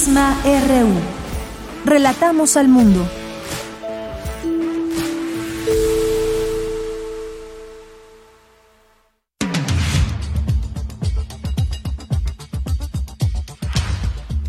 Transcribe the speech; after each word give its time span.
Prisma 0.00 0.34
RU. 0.44 0.88
Relatamos 1.84 2.56
al 2.56 2.68
mundo. 2.68 3.06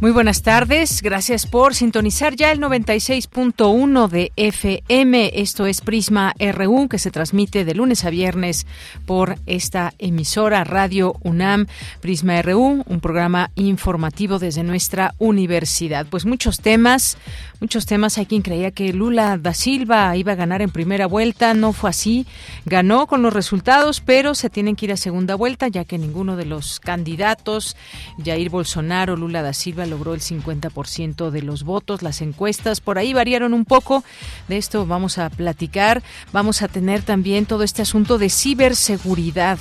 Muy 0.01 0.09
buenas 0.09 0.41
tardes, 0.41 1.03
gracias 1.03 1.45
por 1.45 1.75
sintonizar 1.75 2.35
ya 2.35 2.51
el 2.51 2.59
96.1 2.59 4.07
de 4.09 4.31
FM. 4.35 5.29
Esto 5.35 5.67
es 5.67 5.81
Prisma 5.81 6.33
RU 6.39 6.87
que 6.89 6.97
se 6.97 7.11
transmite 7.11 7.65
de 7.65 7.75
lunes 7.75 8.03
a 8.03 8.09
viernes 8.09 8.65
por 9.05 9.37
esta 9.45 9.93
emisora 9.99 10.63
Radio 10.63 11.13
UNAM, 11.21 11.67
Prisma 11.99 12.41
RU, 12.41 12.83
un 12.83 12.99
programa 12.99 13.51
informativo 13.53 14.39
desde 14.39 14.63
nuestra 14.63 15.13
universidad. 15.19 16.07
Pues 16.09 16.25
muchos 16.25 16.61
temas, 16.61 17.19
muchos 17.59 17.85
temas. 17.85 18.17
Hay 18.17 18.25
quien 18.25 18.41
creía 18.41 18.71
que 18.71 18.93
Lula 18.93 19.37
da 19.37 19.53
Silva 19.53 20.17
iba 20.17 20.31
a 20.31 20.35
ganar 20.35 20.63
en 20.63 20.71
primera 20.71 21.05
vuelta, 21.05 21.53
no 21.53 21.73
fue 21.73 21.91
así. 21.91 22.25
Ganó 22.65 23.05
con 23.05 23.21
los 23.21 23.33
resultados, 23.33 24.01
pero 24.01 24.33
se 24.33 24.49
tienen 24.49 24.75
que 24.75 24.87
ir 24.87 24.93
a 24.93 24.97
segunda 24.97 25.35
vuelta 25.35 25.67
ya 25.67 25.85
que 25.85 25.99
ninguno 25.99 26.37
de 26.37 26.45
los 26.45 26.79
candidatos, 26.79 27.77
Jair 28.25 28.49
Bolsonaro, 28.49 29.15
Lula 29.15 29.43
da 29.43 29.53
Silva, 29.53 29.85
logró 29.91 30.15
el 30.15 30.21
50% 30.21 31.29
de 31.29 31.41
los 31.43 31.63
votos. 31.63 32.01
Las 32.01 32.21
encuestas 32.21 32.81
por 32.81 32.97
ahí 32.97 33.13
variaron 33.13 33.53
un 33.53 33.65
poco. 33.65 34.03
De 34.47 34.57
esto 34.57 34.87
vamos 34.87 35.19
a 35.19 35.29
platicar. 35.29 36.01
Vamos 36.33 36.63
a 36.63 36.67
tener 36.67 37.03
también 37.03 37.45
todo 37.45 37.61
este 37.61 37.83
asunto 37.83 38.17
de 38.17 38.29
ciberseguridad 38.29 39.59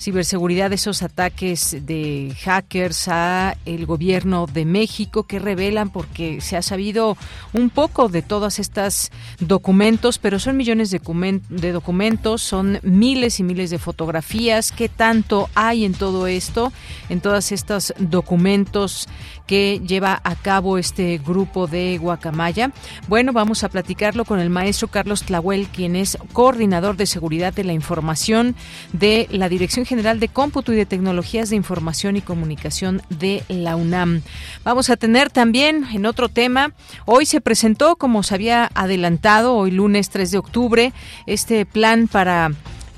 ciberseguridad, 0.00 0.72
esos 0.72 1.02
ataques 1.02 1.76
de 1.84 2.34
hackers 2.42 3.08
a 3.08 3.56
el 3.66 3.84
gobierno 3.84 4.46
de 4.46 4.64
México 4.64 5.24
que 5.24 5.38
revelan 5.38 5.90
porque 5.90 6.40
se 6.40 6.56
ha 6.56 6.62
sabido 6.62 7.16
un 7.52 7.68
poco 7.68 8.08
de 8.08 8.22
todas 8.22 8.58
estas 8.58 9.10
documentos, 9.40 10.18
pero 10.18 10.38
son 10.38 10.56
millones 10.56 10.90
de, 10.90 11.72
documentos, 11.72 12.42
son 12.42 12.80
miles 12.82 13.40
y 13.40 13.42
miles 13.42 13.70
de 13.70 13.78
fotografías. 13.78 14.72
¿Qué 14.72 14.88
tanto 14.88 15.50
hay 15.54 15.84
en 15.84 15.92
todo 15.92 16.26
esto, 16.26 16.72
en 17.10 17.20
todos 17.20 17.52
estos 17.52 17.92
documentos 17.98 19.06
que 19.50 19.82
lleva 19.84 20.20
a 20.22 20.36
cabo 20.36 20.78
este 20.78 21.18
grupo 21.18 21.66
de 21.66 21.98
Guacamaya. 21.98 22.70
Bueno, 23.08 23.32
vamos 23.32 23.64
a 23.64 23.68
platicarlo 23.68 24.24
con 24.24 24.38
el 24.38 24.48
maestro 24.48 24.86
Carlos 24.86 25.24
Tlahuel, 25.24 25.66
quien 25.66 25.96
es 25.96 26.16
coordinador 26.32 26.96
de 26.96 27.06
seguridad 27.06 27.52
de 27.52 27.64
la 27.64 27.72
información 27.72 28.54
de 28.92 29.26
la 29.32 29.48
Dirección 29.48 29.86
General 29.86 30.20
de 30.20 30.28
Cómputo 30.28 30.72
y 30.72 30.76
de 30.76 30.86
Tecnologías 30.86 31.50
de 31.50 31.56
Información 31.56 32.14
y 32.14 32.20
Comunicación 32.20 33.02
de 33.08 33.42
la 33.48 33.74
UNAM. 33.74 34.22
Vamos 34.62 34.88
a 34.88 34.96
tener 34.96 35.30
también 35.30 35.84
en 35.92 36.06
otro 36.06 36.28
tema, 36.28 36.72
hoy 37.04 37.26
se 37.26 37.40
presentó, 37.40 37.96
como 37.96 38.22
se 38.22 38.36
había 38.36 38.70
adelantado, 38.74 39.56
hoy 39.56 39.72
lunes 39.72 40.10
3 40.10 40.30
de 40.30 40.38
octubre, 40.38 40.92
este 41.26 41.66
plan 41.66 42.06
para 42.06 42.52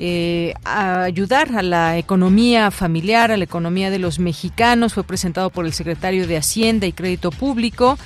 eh, 0.05 0.55
ayudar 0.65 1.57
a 1.57 1.63
la 1.63 1.97
economía 1.97 2.73
familiar, 2.73 3.31
a 3.31 3.37
la 3.37 3.45
economía 3.45 3.89
de 3.89 4.01
los 4.01 4.19
mexicanos. 4.19 4.95
Fue 4.95 5.05
presentado 5.05 5.51
por 5.51 5.65
el 5.65 5.73
secretario 5.73 6.27
de 6.27 6.37
Hacienda 6.37 6.89
y 6.89 6.93
Crédito 6.93 7.31
Público. 7.31 7.97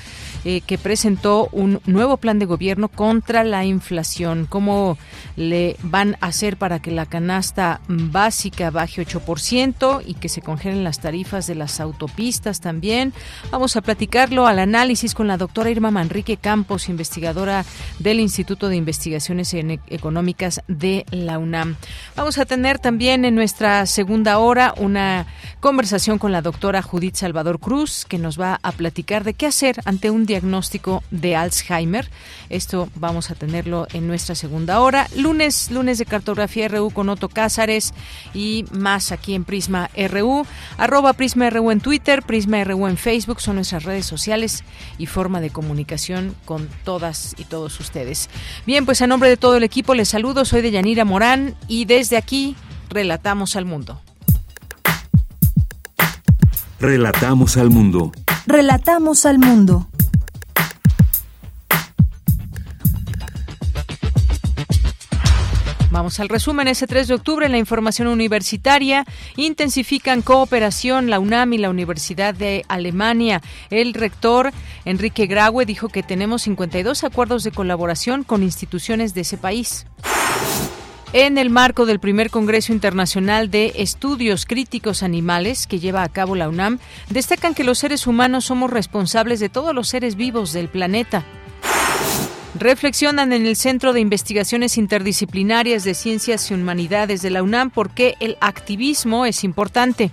Eh, 0.49 0.61
que 0.65 0.79
presentó 0.79 1.49
un 1.51 1.81
nuevo 1.87 2.19
plan 2.19 2.39
de 2.39 2.47
gobierno 2.47 2.87
contra 2.87 3.43
la 3.43 3.65
inflación. 3.65 4.47
¿Cómo 4.49 4.97
le 5.34 5.75
van 5.83 6.17
a 6.21 6.27
hacer 6.29 6.57
para 6.57 6.79
que 6.79 6.93
la 6.93 7.05
canasta 7.05 7.81
básica 7.89 8.71
baje 8.71 9.05
8% 9.05 10.05
y 10.06 10.15
que 10.15 10.29
se 10.29 10.43
congelen 10.43 10.85
las 10.85 11.01
tarifas 11.01 11.49
de 11.49 11.56
las 11.56 11.81
autopistas 11.81 12.61
también? 12.61 13.12
Vamos 13.51 13.75
a 13.75 13.81
platicarlo 13.81 14.47
al 14.47 14.61
análisis 14.61 15.17
con 15.17 15.27
la 15.27 15.37
doctora 15.37 15.69
Irma 15.69 15.91
Manrique 15.91 16.37
Campos, 16.37 16.89
investigadora 16.89 17.65
del 17.99 18.21
Instituto 18.21 18.69
de 18.69 18.77
Investigaciones 18.77 19.53
Económicas 19.53 20.62
de 20.69 21.06
la 21.11 21.41
UNAM. 21.41 21.75
Vamos 22.15 22.39
a 22.39 22.47
tener 22.47 22.79
también 22.79 23.25
en 23.25 23.35
nuestra 23.35 23.85
segunda 23.87 24.39
hora 24.39 24.75
una 24.77 25.27
conversación 25.59 26.21
con 26.21 26.31
la 26.31 26.41
doctora 26.41 26.83
Judith 26.83 27.17
Salvador 27.17 27.59
Cruz, 27.59 28.05
que 28.09 28.19
nos 28.19 28.41
va 28.41 28.61
a 28.62 28.71
platicar 28.71 29.25
de 29.25 29.35
qué 29.35 29.47
hacer 29.47 29.81
ante 29.85 30.09
un 30.11 30.25
diagnóstico 30.25 30.36
de 31.11 31.37
Alzheimer. 31.37 32.11
Esto 32.49 32.89
vamos 32.95 33.31
a 33.31 33.35
tenerlo 33.35 33.87
en 33.93 34.07
nuestra 34.07 34.35
segunda 34.35 34.81
hora. 34.81 35.09
Lunes, 35.17 35.71
lunes 35.71 35.99
de 35.99 36.07
cartografía 36.07 36.69
RU 36.69 36.91
con 36.91 37.09
Otto 37.09 37.29
Cázares 37.29 37.95
y 38.35 38.65
más 38.73 39.13
aquí 39.13 39.35
en 39.35 39.45
Prisma 39.45 39.91
RU. 40.11 40.47
Arroba 40.79 41.13
Prisma 41.13 41.51
RU 41.51 41.71
en 41.71 41.81
Twitter, 41.81 42.23
Prisma 42.23 42.63
RU 42.65 42.87
en 42.87 42.97
Facebook 42.97 43.41
son 43.41 43.57
nuestras 43.57 43.85
redes 43.85 44.07
sociales 44.07 44.65
y 44.99 45.07
forma 45.07 45.41
de 45.41 45.51
comunicación 45.51 46.35
con 46.45 46.69
todas 46.85 47.35
y 47.39 47.45
todos 47.45 47.79
ustedes. 47.81 48.29
Bien, 48.67 48.85
pues 48.85 49.03
a 49.03 49.07
nombre 49.07 49.29
de 49.29 49.37
todo 49.37 49.57
el 49.57 49.65
equipo 49.65 49.95
les 49.95 50.09
saludo. 50.09 50.45
Soy 50.45 50.63
de 50.63 50.71
Yanira 50.71 51.05
Morán 51.05 51.55
y 51.69 51.85
desde 51.85 52.17
aquí 52.17 52.57
relatamos 52.91 53.57
al 53.57 53.65
mundo. 53.65 54.01
Relatamos 56.79 57.57
al 57.57 57.71
mundo. 57.71 58.13
Relatamos 58.47 59.25
al 59.25 59.39
mundo. 59.39 59.89
Vamos 65.97 66.21
al 66.21 66.29
resumen. 66.29 66.69
Ese 66.69 66.87
3 66.87 67.09
de 67.09 67.15
octubre, 67.15 67.47
en 67.47 67.53
la 67.53 67.59
información 67.59 68.09
universitaria, 68.09 69.07
intensifican 69.37 70.21
cooperación 70.21 71.09
la 71.09 71.19
UNAM 71.19 71.55
y 71.55 71.59
la 71.59 71.71
Universidad 71.71 72.34
de 72.34 72.67
Alemania. 72.69 73.41
El 73.71 73.95
rector 73.95 74.53
Enrique 74.85 75.27
Graue 75.27 75.65
dijo 75.65 75.89
que 75.89 76.03
tenemos 76.03 76.43
52 76.43 77.03
acuerdos 77.03 77.45
de 77.45 77.51
colaboración 77.51 78.25
con 78.25 78.43
instituciones 78.43 79.15
de 79.15 79.23
ese 79.23 79.39
país. 79.39 79.87
En 81.15 81.39
el 81.39 81.49
marco 81.49 81.87
del 81.87 81.99
primer 81.99 82.29
Congreso 82.29 82.75
Internacional 82.75 83.51
de 83.51 83.73
Estudios 83.77 84.45
Críticos 84.45 85.03
Animales 85.03 85.67
que 85.67 85.79
lleva 85.79 86.03
a 86.03 86.11
cabo 86.11 86.37
la 86.37 86.51
UNAM, 86.51 86.79
destacan 87.09 87.55
que 87.55 87.65
los 87.65 87.79
seres 87.79 88.06
humanos 88.06 88.45
somos 88.45 88.71
responsables 88.71 89.41
de 89.41 89.49
todos 89.49 89.75
los 89.75 89.89
seres 89.89 90.17
vivos 90.17 90.53
del 90.53 90.69
planeta. 90.69 91.25
Reflexionan 92.59 93.34
en 93.34 93.44
el 93.44 93.55
Centro 93.55 93.93
de 93.93 94.00
Investigaciones 94.00 94.78
Interdisciplinarias 94.78 95.84
de 95.84 95.93
Ciencias 95.93 96.50
y 96.50 96.55
Humanidades 96.55 97.21
de 97.21 97.28
la 97.28 97.43
UNAM 97.43 97.69
por 97.71 97.91
qué 97.91 98.15
el 98.19 98.39
activismo 98.41 99.27
es 99.27 99.44
importante. 99.44 100.11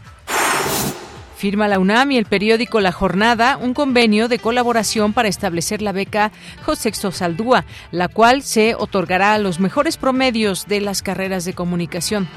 Firma 1.37 1.69
la 1.69 1.79
UNAM 1.79 2.11
y 2.11 2.17
el 2.17 2.25
periódico 2.25 2.81
La 2.81 2.91
Jornada 2.91 3.57
un 3.57 3.73
convenio 3.73 4.27
de 4.27 4.39
colaboración 4.39 5.13
para 5.13 5.29
establecer 5.29 5.81
la 5.81 5.93
beca 5.93 6.33
José 6.65 6.91
Saldúa, 6.93 7.63
la 7.91 8.09
cual 8.09 8.43
se 8.43 8.75
otorgará 8.75 9.33
a 9.33 9.39
los 9.39 9.61
mejores 9.61 9.95
promedios 9.95 10.67
de 10.67 10.81
las 10.81 11.01
carreras 11.01 11.45
de 11.45 11.53
comunicación. 11.53 12.27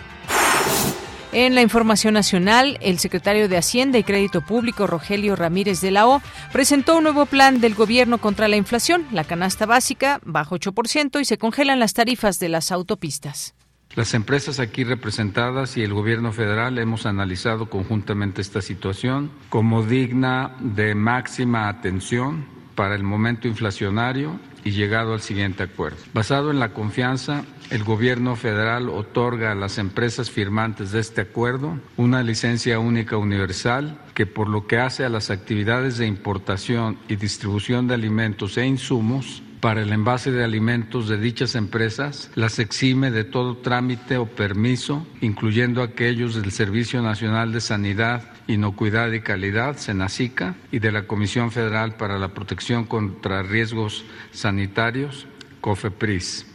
En 1.33 1.55
la 1.55 1.63
información 1.63 2.15
nacional, 2.15 2.79
el 2.81 2.99
secretario 2.99 3.49
de 3.49 3.57
Hacienda 3.57 3.99
y 3.99 4.05
Crédito 4.05 4.41
Público, 4.41 4.87
Rogelio 4.87 5.37
Ramírez 5.37 5.81
de 5.81 5.91
la 5.91 6.07
O, 6.07 6.23
presentó 6.53 6.97
un 6.97 7.03
nuevo 7.03 7.27
plan 7.27 7.61
del 7.61 7.75
gobierno 7.75 8.19
contra 8.19 8.49
la 8.49 8.57
inflación. 8.57 9.05
La 9.11 9.25
canasta 9.25 9.67
básica 9.67 10.21
baja 10.25 10.57
8% 10.57 11.21
y 11.21 11.25
se 11.25 11.37
congelan 11.37 11.81
las 11.81 11.95
tarifas 11.95 12.39
de 12.39 12.49
las 12.49 12.71
autopistas. 12.73 13.55
Las 13.97 14.15
empresas 14.15 14.61
aquí 14.61 14.85
representadas 14.85 15.77
y 15.77 15.83
el 15.83 15.95
gobierno 15.95 16.33
federal 16.33 16.79
hemos 16.79 17.07
analizado 17.07 17.71
conjuntamente 17.71 18.43
esta 18.43 18.61
situación 18.61 19.31
como 19.49 19.83
digna 19.83 20.55
de 20.61 20.95
máxima 20.95 21.69
atención 21.69 22.47
para 22.75 22.95
el 22.95 23.03
momento 23.03 23.49
inflacionario 23.49 24.39
y 24.67 24.73
llegado 24.73 25.15
al 25.15 25.21
siguiente 25.21 25.63
acuerdo. 25.63 25.99
Basado 26.13 26.51
en 26.51 26.59
la 26.59 26.73
confianza, 26.73 27.45
el 27.71 27.85
gobierno 27.85 28.35
federal 28.35 28.89
otorga 28.89 29.53
a 29.53 29.55
las 29.55 29.79
empresas 29.79 30.29
firmantes 30.29 30.91
de 30.91 30.99
este 30.99 31.21
acuerdo 31.21 31.79
una 31.97 32.25
licencia 32.25 32.81
única 32.81 33.17
universal 33.17 33.97
que 34.13 34.27
por 34.27 34.49
lo 34.49 34.67
que 34.67 34.79
hace 34.79 35.05
a 35.05 35.09
las 35.09 35.31
actividades 35.31 35.99
de 35.99 36.09
importación 36.09 36.99
y 37.07 37.15
distribución 37.15 37.87
de 37.87 37.95
alimentos 37.95 38.59
e 38.59 38.67
insumos 38.67 39.41
para 39.61 39.83
el 39.83 39.93
envase 39.93 40.33
de 40.33 40.43
alimentos 40.43 41.09
de 41.09 41.19
dichas 41.19 41.55
empresas 41.55 42.33
las 42.35 42.59
exime 42.59 43.13
de 43.13 43.23
todo 43.23 43.59
trámite 43.59 44.17
o 44.17 44.27
permiso, 44.27 45.07
incluyendo 45.21 45.81
aquellos 45.81 46.35
del 46.35 46.51
Servicio 46.51 47.03
Nacional 47.03 47.53
de 47.53 47.61
Sanidad, 47.61 48.23
Inocuidad 48.47 49.13
y 49.13 49.21
Calidad, 49.21 49.77
SENACICA, 49.77 50.55
y 50.71 50.79
de 50.79 50.93
la 50.93 51.07
Comisión 51.07 51.51
Federal 51.51 51.97
para 51.97 52.19
la 52.19 52.29
Protección 52.29 52.85
contra 52.85 53.43
Riesgos 53.43 54.05
Sanitarios, 54.33 55.27
COFEPRIS 55.61 56.47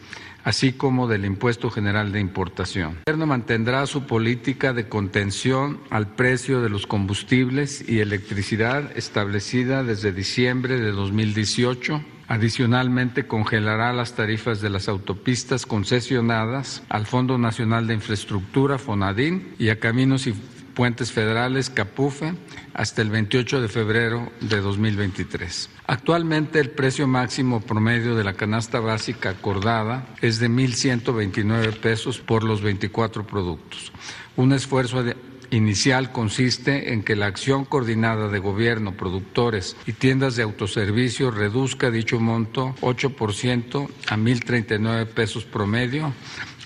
así 0.44 0.74
como 0.74 1.08
del 1.08 1.26
impuesto 1.26 1.70
general 1.70 2.12
de 2.12 2.20
importación. 2.20 2.98
El 3.06 3.14
gobierno 3.14 3.28
mantendrá 3.28 3.86
su 3.86 4.08
política 4.08 4.74
de 4.74 4.88
contención 4.90 5.80
al 5.92 6.08
precio 6.08 6.62
de 6.62 6.70
los 6.70 6.88
combustibles 6.88 7.88
y 7.88 8.00
electricidad 8.00 8.92
establecida 8.98 9.84
desde 9.84 10.12
diciembre 10.12 10.80
de 10.80 10.92
2018 10.92 12.02
Adicionalmente, 12.32 13.28
congelará 13.28 13.92
las 13.92 14.14
tarifas 14.14 14.62
de 14.62 14.70
las 14.70 14.88
autopistas 14.88 15.66
concesionadas 15.66 16.82
al 16.88 17.06
Fondo 17.06 17.38
Nacional 17.38 17.88
de 17.88 17.96
Infraestructura, 17.96 18.78
FONADIN, 18.78 19.54
y 19.60 19.68
a 19.68 19.82
Caminos 19.82 20.28
y 20.28 20.34
Puentes 20.74 21.12
Federales, 21.12 21.70
CAPUFE, 21.70 22.34
hasta 22.74 23.02
el 23.02 23.10
28 23.10 23.62
de 23.62 23.68
febrero 23.68 24.32
de 24.42 24.62
2023. 24.62 25.70
Actualmente 25.88 26.60
el 26.60 26.70
precio 26.70 27.08
máximo 27.08 27.62
promedio 27.62 28.16
de 28.16 28.24
la 28.24 28.34
canasta 28.34 28.80
básica 28.80 29.32
acordada 29.32 30.08
es 30.22 30.40
de 30.40 30.50
1.129 30.50 31.74
pesos 31.80 32.20
por 32.20 32.44
los 32.44 32.62
24 32.62 33.28
productos. 33.28 33.92
Un 34.36 34.54
esfuerzo 34.54 35.04
inicial 35.52 36.12
consiste 36.12 36.94
en 36.94 37.04
que 37.04 37.16
la 37.16 37.28
acción 37.28 37.66
coordinada 37.66 38.30
de 38.30 38.40
gobierno, 38.40 38.94
productores 38.94 39.76
y 39.86 39.94
tiendas 39.94 40.36
de 40.36 40.44
autoservicio 40.44 41.30
reduzca 41.30 41.92
dicho 41.92 42.20
monto 42.20 42.74
8% 42.82 43.90
a 44.08 44.18
1.039 44.18 45.06
pesos 45.08 45.44
promedio 45.44 46.14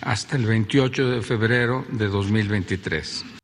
hasta 0.01 0.35
el 0.37 0.45
28 0.45 1.09
de 1.09 1.21
febrero 1.21 1.83
de 1.89 2.07
2023. 2.07 3.34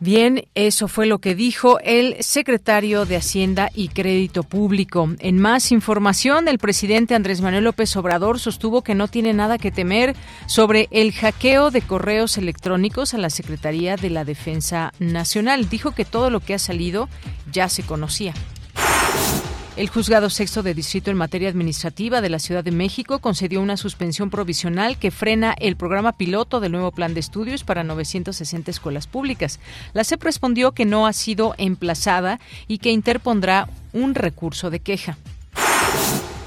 Bien, 0.00 0.44
eso 0.54 0.88
fue 0.88 1.06
lo 1.06 1.18
que 1.18 1.34
dijo 1.34 1.78
el 1.80 2.16
secretario 2.22 3.06
de 3.06 3.16
Hacienda 3.16 3.70
y 3.74 3.88
Crédito 3.88 4.42
Público. 4.42 5.08
En 5.20 5.38
más 5.38 5.70
información, 5.70 6.48
el 6.48 6.58
presidente 6.58 7.14
Andrés 7.14 7.40
Manuel 7.40 7.64
López 7.64 7.96
Obrador 7.96 8.40
sostuvo 8.40 8.82
que 8.82 8.96
no 8.96 9.06
tiene 9.06 9.32
nada 9.32 9.56
que 9.56 9.70
temer 9.70 10.16
sobre 10.46 10.88
el 10.90 11.12
hackeo 11.12 11.70
de 11.70 11.80
correos 11.80 12.36
electrónicos 12.38 13.14
a 13.14 13.18
la 13.18 13.30
Secretaría 13.30 13.96
de 13.96 14.10
la 14.10 14.24
Defensa 14.24 14.92
Nacional. 14.98 15.68
Dijo 15.68 15.92
que 15.92 16.04
todo 16.04 16.28
lo 16.28 16.40
que 16.40 16.54
ha 16.54 16.58
salido 16.58 17.08
ya 17.52 17.68
se 17.68 17.84
conocía. 17.84 18.34
El 19.76 19.88
juzgado 19.88 20.30
sexto 20.30 20.62
de 20.62 20.72
distrito 20.72 21.10
en 21.10 21.16
materia 21.16 21.48
administrativa 21.48 22.20
de 22.20 22.28
la 22.28 22.38
Ciudad 22.38 22.62
de 22.62 22.70
México 22.70 23.18
concedió 23.18 23.60
una 23.60 23.76
suspensión 23.76 24.30
provisional 24.30 24.98
que 24.98 25.10
frena 25.10 25.52
el 25.58 25.74
programa 25.74 26.12
piloto 26.12 26.60
del 26.60 26.70
nuevo 26.70 26.92
plan 26.92 27.12
de 27.12 27.18
estudios 27.18 27.64
para 27.64 27.82
960 27.82 28.70
escuelas 28.70 29.08
públicas. 29.08 29.58
La 29.92 30.04
CEP 30.04 30.22
respondió 30.22 30.70
que 30.72 30.84
no 30.84 31.08
ha 31.08 31.12
sido 31.12 31.56
emplazada 31.58 32.38
y 32.68 32.78
que 32.78 32.92
interpondrá 32.92 33.68
un 33.92 34.14
recurso 34.14 34.70
de 34.70 34.78
queja. 34.78 35.18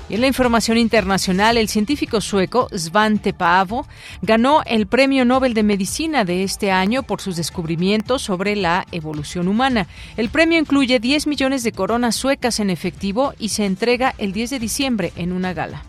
Y 0.09 0.15
en 0.15 0.21
la 0.21 0.27
información 0.27 0.77
internacional, 0.77 1.57
el 1.57 1.67
científico 1.67 2.21
sueco 2.21 2.69
Svante 2.71 3.33
Paavo 3.33 3.85
ganó 4.21 4.61
el 4.65 4.87
Premio 4.87 5.25
Nobel 5.25 5.53
de 5.53 5.63
Medicina 5.63 6.23
de 6.23 6.43
este 6.43 6.71
año 6.71 7.03
por 7.03 7.19
sus 7.19 7.35
descubrimientos 7.35 8.21
sobre 8.21 8.55
la 8.55 8.85
evolución 8.93 9.49
humana. 9.49 9.87
El 10.15 10.29
premio 10.29 10.59
incluye 10.59 10.99
10 10.99 11.27
millones 11.27 11.63
de 11.63 11.73
coronas 11.73 12.15
suecas 12.15 12.61
en 12.61 12.69
efectivo 12.69 13.33
y 13.37 13.49
se 13.49 13.65
entrega 13.65 14.15
el 14.17 14.31
10 14.31 14.51
de 14.51 14.59
diciembre 14.59 15.13
en 15.17 15.33
una 15.33 15.53
gala. 15.53 15.83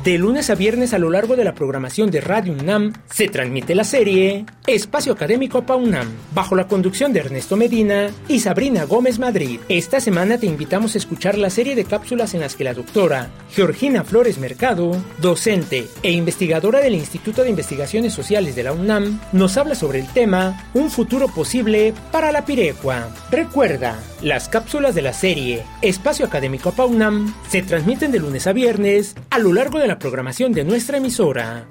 De 0.07 0.19
lunes 0.19 0.51
a 0.51 0.55
viernes 0.55 0.95
a 0.95 1.01
lo 1.01 1.11
largo 1.11 1.35
de 1.35 1.43
la 1.43 1.57
programación 1.57 2.13
de 2.13 2.21
Radio 2.21 2.53
UNAM 2.53 2.93
se 3.11 3.27
transmite 3.27 3.75
la 3.75 3.83
serie 3.83 4.47
Espacio 4.69 5.13
Académico 5.13 5.63
PAUNAM, 5.63 6.07
bajo 6.33 6.55
la 6.55 6.69
conducción 6.69 7.13
de 7.13 7.19
Ernesto 7.19 7.57
Medina 7.57 8.11
y 8.29 8.39
Sabrina 8.39 8.85
Gómez 8.85 9.19
Madrid. 9.19 9.59
Esta 9.69 9.99
semana 9.99 10.39
te 10.39 10.47
invitamos 10.47 10.95
a 10.95 10.99
escuchar 10.99 11.37
la 11.37 11.51
serie 11.51 11.75
de 11.75 11.85
cápsulas 11.85 12.35
en 12.35 12.41
las 12.41 12.55
que 12.55 12.63
la 12.63 12.75
doctora 12.75 13.31
Georgina 13.51 14.05
Flores 14.05 14.39
Mercado, 14.39 14.93
docente 15.21 15.89
e 16.05 16.13
investigadora 16.13 16.79
del 16.79 16.95
Instituto 16.95 17.43
de 17.43 17.51
Investigaciones 17.51 18.13
Sociales 18.13 18.55
de 18.55 18.63
la 18.63 18.73
UNAM, 18.73 19.19
nos 19.33 19.57
habla 19.57 19.75
sobre 19.75 19.99
el 19.99 20.07
tema 20.07 20.71
Un 20.73 20.89
futuro 20.89 21.27
posible 21.27 21.93
para 22.13 22.31
la 22.31 22.45
Pirecua. 22.45 23.09
Recuerda, 23.33 23.99
las 24.23 24.49
cápsulas 24.49 24.95
de 24.95 25.03
la 25.03 25.13
serie 25.13 25.65
Espacio 25.83 26.27
Académico 26.27 26.71
PAUNAM 26.71 27.35
se 27.49 27.63
transmiten 27.63 28.13
de 28.13 28.21
lunes 28.21 28.47
a 28.47 28.53
viernes 28.53 29.17
a 29.31 29.41
lo 29.41 29.53
largo 29.53 29.81
de 29.81 29.89
la 29.89 29.96
programación 29.99 30.53
de 30.53 30.65
nuestra 30.65 30.99
emisora. 30.99 31.67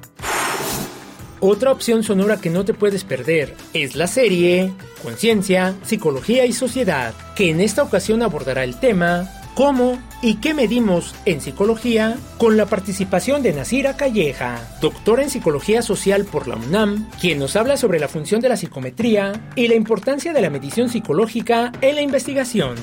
Otra 1.39 1.72
opción 1.72 2.03
sonora 2.03 2.38
que 2.38 2.50
no 2.50 2.65
te 2.65 2.74
puedes 2.74 3.03
perder 3.03 3.55
es 3.74 3.96
la 3.96 4.08
serie 4.08 4.74
Conciencia, 5.03 5.75
Psicología 5.84 6.46
y 6.46 6.53
Sociedad, 6.53 7.13
que 7.36 7.50
en 7.51 7.60
esta 7.60 7.84
ocasión 7.84 8.24
abordará 8.24 8.63
el 8.63 8.79
tema 8.79 9.29
¿Cómo 9.55 9.98
y 10.22 10.36
qué 10.36 10.53
medimos 10.53 11.15
en 11.24 11.39
psicología? 11.39 12.17
Con 12.38 12.58
la 12.58 12.65
participación 12.65 13.41
de 13.41 13.53
Nasira 13.53 13.96
Calleja, 13.96 14.60
doctora 14.82 15.24
en 15.24 15.29
psicología 15.29 15.82
social 15.82 16.25
por 16.25 16.50
la 16.50 16.58
UNAM, 16.58 17.10
quien 17.22 17.39
nos 17.39 17.55
habla 17.55 17.77
sobre 17.77 18.01
la 18.01 18.10
función 18.10 18.41
de 18.41 18.50
la 18.50 18.58
psicometría 18.58 19.50
y 19.55 19.70
la 19.70 19.75
importancia 19.75 20.34
de 20.34 20.41
la 20.41 20.50
medición 20.50 20.89
psicológica 20.89 21.72
en 21.79 21.96
la 21.96 22.01
investigación. 22.01 22.75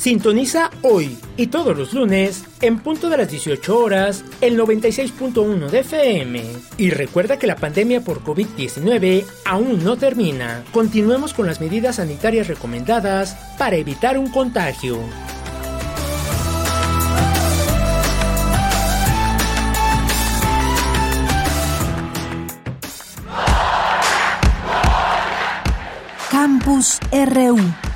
Sintoniza 0.00 0.70
hoy 0.80 1.18
y 1.36 1.48
todos 1.48 1.76
los 1.76 1.92
lunes, 1.92 2.44
en 2.62 2.78
punto 2.78 3.10
de 3.10 3.18
las 3.18 3.30
18 3.30 3.78
horas, 3.78 4.24
el 4.40 4.58
96.1 4.58 5.68
de 5.68 5.80
FM. 5.80 6.42
Y 6.78 6.88
recuerda 6.88 7.38
que 7.38 7.46
la 7.46 7.56
pandemia 7.56 8.00
por 8.00 8.24
COVID-19 8.24 9.26
aún 9.44 9.84
no 9.84 9.98
termina. 9.98 10.64
Continuemos 10.72 11.34
con 11.34 11.46
las 11.46 11.60
medidas 11.60 11.96
sanitarias 11.96 12.48
recomendadas 12.48 13.36
para 13.58 13.76
evitar 13.76 14.16
un 14.16 14.30
contagio. 14.30 14.98
Campus 26.30 26.98
RU. 27.12 27.89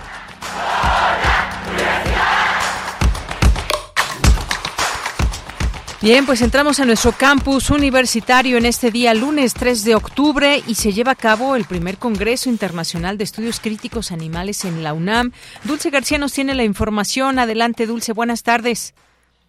Bien, 6.05 6.27
pues 6.27 6.43
entramos 6.43 6.81
a 6.81 6.85
nuestro 6.85 7.13
campus 7.13 7.71
universitario 7.71 8.59
en 8.59 8.67
este 8.67 8.91
día, 8.91 9.15
lunes 9.15 9.55
3 9.55 9.87
de 9.87 9.95
octubre, 9.95 10.59
y 10.69 10.75
se 10.75 10.93
lleva 10.93 11.13
a 11.13 11.15
cabo 11.15 11.57
el 11.57 11.65
primer 11.65 11.97
Congreso 11.97 12.51
Internacional 12.51 13.17
de 13.17 13.25
Estudios 13.25 13.59
Críticos 13.59 14.13
Animales 14.13 14.67
en 14.67 14.83
la 14.83 14.93
UNAM. 14.93 15.33
Dulce 15.65 15.89
García 15.89 16.19
nos 16.19 16.35
tiene 16.35 16.55
la 16.55 16.63
información. 16.63 17.39
Adelante, 17.39 17.87
Dulce, 17.87 18.13
buenas 18.13 18.43
tardes. 18.43 18.95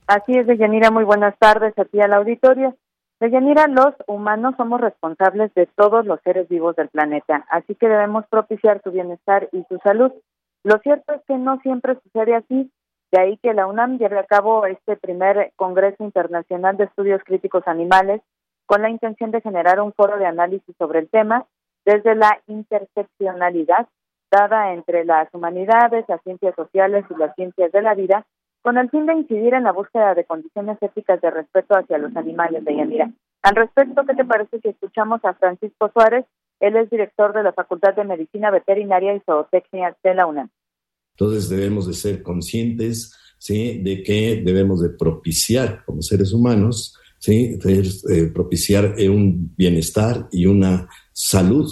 Así 0.07 0.31
es, 0.31 0.47
Deyanira, 0.47 0.91
muy 0.91 1.03
buenas 1.03 1.37
tardes 1.39 1.77
a 1.77 1.83
ti 1.83 1.99
al 1.99 2.13
auditorio. 2.13 2.77
Deyanira, 3.19 3.67
los 3.67 3.93
humanos 4.07 4.55
somos 4.55 4.79
responsables 4.79 5.53
de 5.55 5.65
todos 5.75 6.05
los 6.05 6.21
seres 6.21 6.47
vivos 6.47 6.77
del 6.77 6.87
planeta, 6.87 7.45
así 7.49 7.75
que 7.75 7.89
debemos 7.89 8.27
propiciar 8.27 8.79
su 8.81 8.91
bienestar 8.91 9.49
y 9.51 9.65
su 9.67 9.77
salud. 9.83 10.13
Lo 10.63 10.79
cierto 10.79 11.15
es 11.15 11.21
que 11.27 11.35
no 11.37 11.59
siempre 11.63 11.97
sucede 12.01 12.33
así 12.33 12.71
de 13.15 13.21
ahí 13.21 13.37
que 13.37 13.53
la 13.53 13.65
UNAM 13.65 13.97
lleve 13.97 14.19
a 14.19 14.25
cabo 14.25 14.65
este 14.65 14.97
primer 14.97 15.53
Congreso 15.55 16.03
Internacional 16.03 16.75
de 16.75 16.83
Estudios 16.83 17.21
Críticos 17.23 17.63
Animales 17.65 18.21
con 18.65 18.81
la 18.81 18.89
intención 18.89 19.31
de 19.31 19.39
generar 19.39 19.79
un 19.79 19.93
foro 19.93 20.17
de 20.17 20.25
análisis 20.25 20.75
sobre 20.77 20.99
el 20.99 21.09
tema 21.09 21.45
desde 21.85 22.13
la 22.13 22.41
interseccionalidad 22.47 23.87
dada 24.29 24.73
entre 24.73 25.05
las 25.05 25.33
humanidades, 25.33 26.03
las 26.09 26.21
ciencias 26.23 26.53
sociales 26.55 27.05
y 27.09 27.17
las 27.17 27.33
ciencias 27.35 27.71
de 27.71 27.81
la 27.81 27.93
vida, 27.93 28.25
con 28.61 28.77
el 28.77 28.89
fin 28.89 29.05
de 29.05 29.13
incidir 29.13 29.53
en 29.53 29.63
la 29.63 29.71
búsqueda 29.71 30.13
de 30.13 30.25
condiciones 30.25 30.77
éticas 30.81 31.21
de 31.21 31.31
respeto 31.31 31.77
hacia 31.77 31.97
los 31.97 32.13
animales 32.17 32.65
de 32.65 32.75
Yanira. 32.75 33.11
Al 33.43 33.55
respecto, 33.55 34.03
¿qué 34.05 34.15
te 34.15 34.25
parece 34.25 34.59
si 34.59 34.67
escuchamos 34.67 35.23
a 35.23 35.35
Francisco 35.35 35.89
Suárez? 35.93 36.25
Él 36.59 36.75
es 36.75 36.89
director 36.89 37.31
de 37.31 37.43
la 37.43 37.53
Facultad 37.53 37.93
de 37.93 38.03
Medicina 38.03 38.51
Veterinaria 38.51 39.13
y 39.13 39.21
Zootecnia 39.21 39.95
de 40.03 40.15
la 40.15 40.25
UNAM. 40.25 40.49
Entonces 41.17 41.49
debemos 41.49 41.87
de 41.87 41.93
ser 41.93 42.21
conscientes 42.21 43.11
¿sí? 43.37 43.79
de 43.83 44.03
que 44.03 44.41
debemos 44.43 44.81
de 44.81 44.89
propiciar 44.89 45.83
como 45.85 46.01
seres 46.01 46.33
humanos, 46.33 46.95
¿sí? 47.19 47.57
Eh, 47.63 48.31
propiciar 48.33 48.95
un 49.09 49.53
bienestar 49.55 50.27
y 50.31 50.45
una 50.45 50.87
salud. 51.13 51.71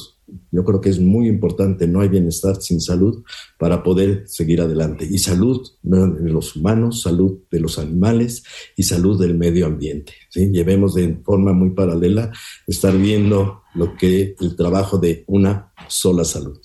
Yo 0.52 0.64
creo 0.64 0.80
que 0.80 0.90
es 0.90 1.00
muy 1.00 1.28
importante, 1.28 1.86
no 1.86 2.00
hay 2.00 2.08
bienestar 2.08 2.56
sin 2.62 2.80
salud 2.80 3.24
para 3.60 3.84
poder 3.84 4.24
seguir 4.28 4.62
adelante. 4.62 5.06
Y 5.10 5.18
salud 5.18 5.62
de 5.82 6.32
los 6.32 6.56
humanos, 6.56 7.02
salud 7.02 7.40
de 7.52 7.60
los 7.60 7.78
animales 7.78 8.44
y 8.78 8.84
salud 8.84 9.20
del 9.20 9.36
medio 9.36 9.66
ambiente. 9.66 10.14
¿sí? 10.30 10.50
Llevemos 10.52 10.96
de 10.96 11.18
forma 11.24 11.52
muy 11.52 11.72
paralela 11.72 12.32
estar 12.66 12.98
viendo 12.98 13.64
lo 13.76 13.96
que 13.98 14.36
el 14.40 14.56
trabajo 14.56 14.98
de 14.98 15.26
una 15.28 15.74
sola 15.88 16.24
salud. 16.24 16.60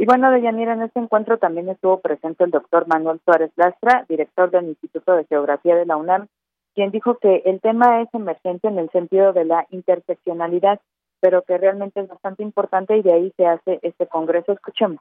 Y 0.00 0.06
bueno, 0.06 0.30
Deyanira, 0.30 0.74
en 0.74 0.82
este 0.82 1.00
encuentro 1.00 1.38
también 1.38 1.68
estuvo 1.68 1.98
presente 1.98 2.44
el 2.44 2.52
doctor 2.52 2.86
Manuel 2.86 3.20
Suárez 3.24 3.50
Lastra, 3.56 4.06
director 4.08 4.48
del 4.48 4.68
Instituto 4.68 5.16
de 5.16 5.24
Geografía 5.24 5.74
de 5.74 5.86
la 5.86 5.96
UNAM, 5.96 6.28
quien 6.76 6.92
dijo 6.92 7.18
que 7.18 7.42
el 7.44 7.60
tema 7.60 8.00
es 8.00 8.08
emergente 8.14 8.68
en 8.68 8.78
el 8.78 8.88
sentido 8.90 9.32
de 9.32 9.44
la 9.44 9.66
interseccionalidad, 9.70 10.80
pero 11.20 11.42
que 11.42 11.58
realmente 11.58 11.98
es 11.98 12.06
bastante 12.06 12.44
importante 12.44 12.96
y 12.96 13.02
de 13.02 13.12
ahí 13.12 13.32
se 13.36 13.46
hace 13.46 13.80
este 13.82 14.06
congreso. 14.06 14.52
Escuchemos. 14.52 15.00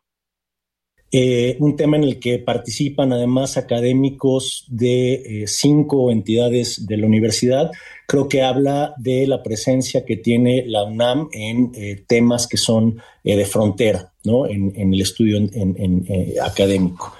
Eh, 1.09 1.55
un 1.61 1.77
tema 1.77 1.95
en 1.95 2.03
el 2.03 2.19
que 2.19 2.37
participan 2.37 3.13
además 3.13 3.55
académicos 3.55 4.65
de 4.67 5.13
eh, 5.13 5.47
cinco 5.47 6.11
entidades 6.11 6.85
de 6.85 6.97
la 6.97 7.07
universidad. 7.07 7.71
Creo 8.05 8.27
que 8.27 8.43
habla 8.43 8.93
de 8.97 9.25
la 9.25 9.41
presencia 9.41 10.03
que 10.03 10.17
tiene 10.17 10.65
la 10.67 10.83
UNAM 10.83 11.29
en 11.31 11.71
eh, 11.75 12.03
temas 12.05 12.45
que 12.47 12.57
son 12.57 13.01
de 13.23 13.45
frontera, 13.45 14.13
¿no? 14.23 14.47
en, 14.47 14.93
el 14.93 15.01
estudio 15.01 15.35
en, 15.37 16.07
académico. 16.41 17.13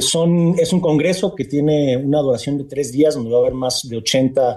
son, 0.00 0.54
es 0.56 0.72
un 0.72 0.78
congreso 0.78 1.34
que 1.34 1.44
tiene 1.44 1.96
una 1.96 2.20
duración 2.20 2.58
de 2.58 2.64
tres 2.64 2.92
días, 2.92 3.16
donde 3.16 3.30
va 3.30 3.38
a 3.38 3.40
haber 3.40 3.54
más 3.54 3.88
de 3.88 3.96
80 3.96 4.56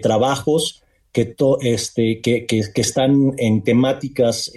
trabajos 0.00 0.82
que, 1.12 1.34
este, 1.60 2.22
que, 2.22 2.46
que, 2.46 2.80
están 2.80 3.34
en 3.36 3.62
temáticas 3.62 4.50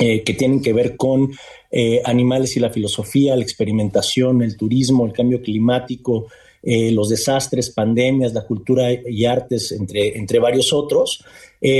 eh, 0.00 0.22
que 0.22 0.34
tienen 0.34 0.62
que 0.62 0.72
ver 0.72 0.96
con 0.96 1.30
eh, 1.70 2.00
animales 2.04 2.56
y 2.56 2.60
la 2.60 2.70
filosofía, 2.70 3.34
la 3.34 3.42
experimentación, 3.42 4.42
el 4.42 4.56
turismo, 4.56 5.04
el 5.04 5.12
cambio 5.12 5.42
climático, 5.42 6.26
eh, 6.62 6.92
los 6.92 7.08
desastres, 7.08 7.70
pandemias, 7.70 8.32
la 8.32 8.46
cultura 8.46 8.92
y 8.92 9.24
artes, 9.24 9.72
entre, 9.72 10.16
entre 10.16 10.38
varios 10.38 10.72
otros. 10.72 11.24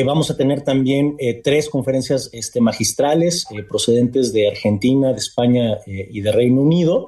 vamos 0.05 0.31
a 0.31 0.37
tener 0.37 0.63
también 0.63 1.17
tres 1.45 1.71
conferencias 1.71 2.31
este, 2.33 2.61
magistrales 2.61 3.47
procedentes 3.69 4.33
de 4.33 4.49
Argentina, 4.49 5.13
de 5.13 5.19
España 5.19 5.79
y 5.87 6.21
de 6.21 6.33
Reino 6.33 6.63
Unido. 6.63 7.07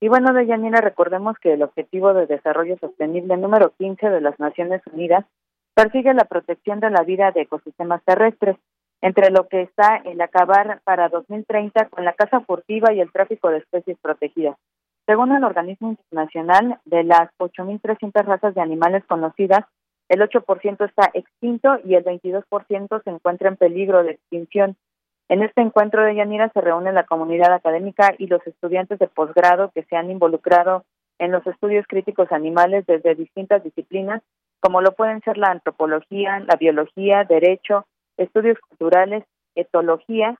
Y 0.00 0.08
bueno, 0.08 0.32
Deyanira, 0.32 0.80
recordemos 0.80 1.36
que 1.38 1.52
el 1.52 1.62
Objetivo 1.62 2.14
de 2.14 2.26
Desarrollo 2.26 2.78
Sostenible 2.78 3.36
número 3.36 3.74
15 3.76 4.08
de 4.08 4.22
las 4.22 4.40
Naciones 4.40 4.80
Unidas 4.90 5.26
persigue 5.74 6.14
la 6.14 6.24
protección 6.24 6.80
de 6.80 6.90
la 6.90 7.02
vida 7.02 7.30
de 7.32 7.42
ecosistemas 7.42 8.02
terrestres 8.04 8.56
entre 9.02 9.30
lo 9.30 9.48
que 9.48 9.62
está 9.62 9.96
el 10.04 10.20
acabar 10.20 10.80
para 10.84 11.08
2030 11.08 11.86
con 11.86 12.04
la 12.04 12.12
caza 12.12 12.40
furtiva 12.40 12.92
y 12.92 13.00
el 13.00 13.12
tráfico 13.12 13.50
de 13.50 13.58
especies 13.58 13.96
protegidas. 14.00 14.56
Según 15.06 15.32
el 15.32 15.44
organismo 15.44 15.90
internacional, 15.90 16.78
de 16.84 17.04
las 17.04 17.30
8.300 17.38 18.24
razas 18.24 18.54
de 18.54 18.60
animales 18.60 19.04
conocidas, 19.06 19.64
el 20.08 20.20
8% 20.20 20.88
está 20.88 21.10
extinto 21.14 21.78
y 21.84 21.94
el 21.94 22.04
22% 22.04 23.02
se 23.02 23.10
encuentra 23.10 23.48
en 23.48 23.56
peligro 23.56 24.02
de 24.02 24.12
extinción. 24.12 24.76
En 25.28 25.42
este 25.42 25.62
encuentro 25.62 26.02
de 26.02 26.16
Yanira 26.16 26.50
se 26.52 26.60
reúne 26.60 26.92
la 26.92 27.04
comunidad 27.04 27.52
académica 27.52 28.14
y 28.18 28.26
los 28.26 28.44
estudiantes 28.46 28.98
de 28.98 29.06
posgrado 29.06 29.70
que 29.72 29.84
se 29.84 29.96
han 29.96 30.10
involucrado 30.10 30.84
en 31.18 31.30
los 31.30 31.46
estudios 31.46 31.86
críticos 31.86 32.32
animales 32.32 32.84
desde 32.86 33.14
distintas 33.14 33.62
disciplinas, 33.62 34.22
como 34.58 34.80
lo 34.80 34.92
pueden 34.92 35.20
ser 35.22 35.38
la 35.38 35.48
antropología, 35.48 36.40
la 36.40 36.56
biología, 36.56 37.24
derecho, 37.24 37.86
estudios 38.20 38.58
culturales, 38.68 39.24
etología, 39.54 40.38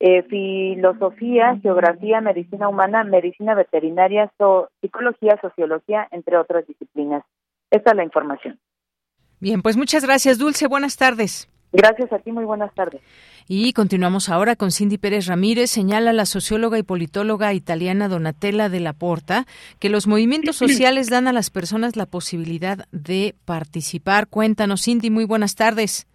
eh, 0.00 0.24
filosofía, 0.24 1.58
geografía, 1.62 2.20
medicina 2.20 2.68
humana, 2.68 3.04
medicina 3.04 3.54
veterinaria, 3.54 4.32
psicología, 4.80 5.38
sociología, 5.40 6.08
entre 6.10 6.36
otras 6.36 6.66
disciplinas. 6.66 7.24
Esta 7.70 7.92
es 7.92 7.96
la 7.96 8.04
información. 8.04 8.58
Bien, 9.38 9.62
pues 9.62 9.76
muchas 9.76 10.04
gracias, 10.04 10.38
Dulce. 10.38 10.66
Buenas 10.66 10.96
tardes. 10.96 11.48
Gracias 11.72 12.12
a 12.12 12.18
ti, 12.18 12.32
muy 12.32 12.44
buenas 12.44 12.74
tardes. 12.74 13.00
Y 13.48 13.72
continuamos 13.72 14.28
ahora 14.28 14.56
con 14.56 14.70
Cindy 14.70 14.98
Pérez 14.98 15.26
Ramírez. 15.26 15.70
Señala 15.70 16.12
la 16.12 16.26
socióloga 16.26 16.78
y 16.78 16.82
politóloga 16.82 17.54
italiana 17.54 18.08
Donatella 18.08 18.68
de 18.68 18.80
la 18.80 18.92
Porta 18.92 19.46
que 19.78 19.88
los 19.88 20.06
movimientos 20.06 20.56
sociales 20.56 21.08
dan 21.08 21.28
a 21.28 21.32
las 21.32 21.50
personas 21.50 21.96
la 21.96 22.06
posibilidad 22.06 22.86
de 22.92 23.34
participar. 23.44 24.26
Cuéntanos, 24.26 24.82
Cindy, 24.82 25.10
muy 25.10 25.24
buenas 25.24 25.54
tardes. 25.54 26.06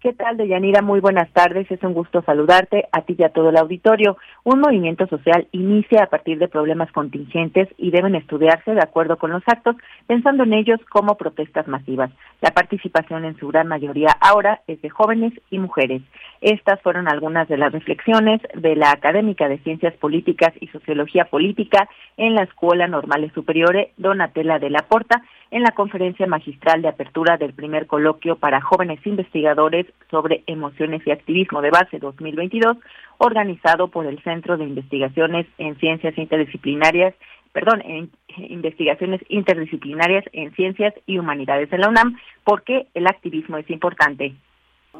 ¿Qué 0.00 0.12
tal, 0.12 0.36
Deyanira? 0.36 0.80
Muy 0.80 1.00
buenas 1.00 1.28
tardes. 1.32 1.68
Es 1.72 1.82
un 1.82 1.92
gusto 1.92 2.22
saludarte 2.22 2.86
a 2.92 3.02
ti 3.02 3.16
y 3.18 3.24
a 3.24 3.30
todo 3.30 3.48
el 3.48 3.56
auditorio. 3.56 4.16
Un 4.44 4.60
movimiento 4.60 5.08
social 5.08 5.48
inicia 5.50 6.04
a 6.04 6.06
partir 6.06 6.38
de 6.38 6.46
problemas 6.46 6.92
contingentes 6.92 7.68
y 7.76 7.90
deben 7.90 8.14
estudiarse 8.14 8.74
de 8.74 8.80
acuerdo 8.80 9.16
con 9.16 9.32
los 9.32 9.42
actos, 9.48 9.74
pensando 10.06 10.44
en 10.44 10.52
ellos 10.52 10.78
como 10.88 11.16
protestas 11.16 11.66
masivas. 11.66 12.12
La 12.40 12.52
participación 12.52 13.24
en 13.24 13.36
su 13.38 13.48
gran 13.48 13.66
mayoría 13.66 14.16
ahora 14.20 14.60
es 14.68 14.80
de 14.82 14.88
jóvenes 14.88 15.32
y 15.50 15.58
mujeres. 15.58 16.02
Estas 16.42 16.80
fueron 16.82 17.08
algunas 17.08 17.48
de 17.48 17.58
las 17.58 17.72
reflexiones 17.72 18.40
de 18.54 18.76
la 18.76 18.92
académica 18.92 19.48
de 19.48 19.58
Ciencias 19.58 19.94
Políticas 19.94 20.52
y 20.60 20.68
Sociología 20.68 21.24
Política 21.24 21.88
en 22.16 22.36
la 22.36 22.44
Escuela 22.44 22.86
Normales 22.86 23.32
Superiore 23.32 23.94
Donatella 23.96 24.60
de 24.60 24.70
la 24.70 24.82
Porta 24.82 25.24
en 25.50 25.62
la 25.62 25.72
conferencia 25.72 26.26
magistral 26.26 26.82
de 26.82 26.88
apertura 26.88 27.36
del 27.36 27.54
primer 27.54 27.86
coloquio 27.86 28.36
para 28.36 28.60
jóvenes 28.60 29.04
investigadores 29.06 29.86
sobre 30.10 30.42
emociones 30.46 31.02
y 31.06 31.10
activismo 31.10 31.62
de 31.62 31.70
base 31.70 31.98
2022, 31.98 32.76
organizado 33.18 33.88
por 33.88 34.06
el 34.06 34.22
Centro 34.22 34.56
de 34.56 34.64
Investigaciones 34.64 35.46
en 35.58 35.76
Ciencias 35.78 36.16
Interdisciplinarias, 36.18 37.14
perdón, 37.52 37.82
en 37.84 38.10
investigaciones 38.36 39.20
interdisciplinarias 39.28 40.24
en 40.32 40.54
ciencias 40.54 40.94
y 41.06 41.18
humanidades 41.18 41.70
de 41.70 41.78
la 41.78 41.88
UNAM, 41.88 42.16
porque 42.44 42.86
el 42.94 43.06
activismo 43.06 43.56
es 43.56 43.68
importante. 43.70 44.34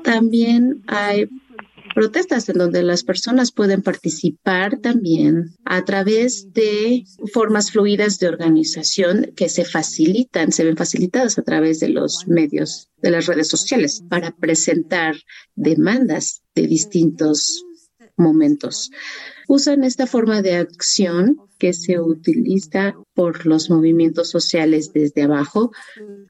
También 0.02 0.83
hay 0.88 1.28
protestas 1.95 2.49
en 2.49 2.59
donde 2.59 2.83
las 2.83 3.04
personas 3.04 3.52
pueden 3.52 3.83
participar 3.83 4.78
también 4.78 5.54
a 5.64 5.85
través 5.85 6.52
de 6.52 7.04
formas 7.33 7.71
fluidas 7.71 8.18
de 8.18 8.28
organización 8.28 9.33
que 9.37 9.49
se 9.49 9.64
facilitan, 9.64 10.52
se 10.52 10.64
ven 10.64 10.76
facilitadas 10.76 11.38
a 11.38 11.42
través 11.42 11.80
de 11.80 11.88
los 11.88 12.26
medios, 12.26 12.88
de 13.02 13.11
las 13.11 13.26
redes 13.26 13.49
sociales, 13.49 14.02
para 14.09 14.30
presentar 14.33 15.16
demandas 15.54 16.42
de 16.54 16.66
distintos 16.66 17.64
momentos. 18.16 18.90
Usan 19.49 19.85
esta 19.85 20.07
forma 20.07 20.42
de 20.42 20.57
acción 20.57 21.38
que 21.59 21.73
se 21.73 21.99
utiliza 22.00 22.95
por 23.14 23.47
los 23.47 23.71
movimientos 23.71 24.30
sociales 24.30 24.92
desde 24.92 25.23
abajo. 25.23 25.73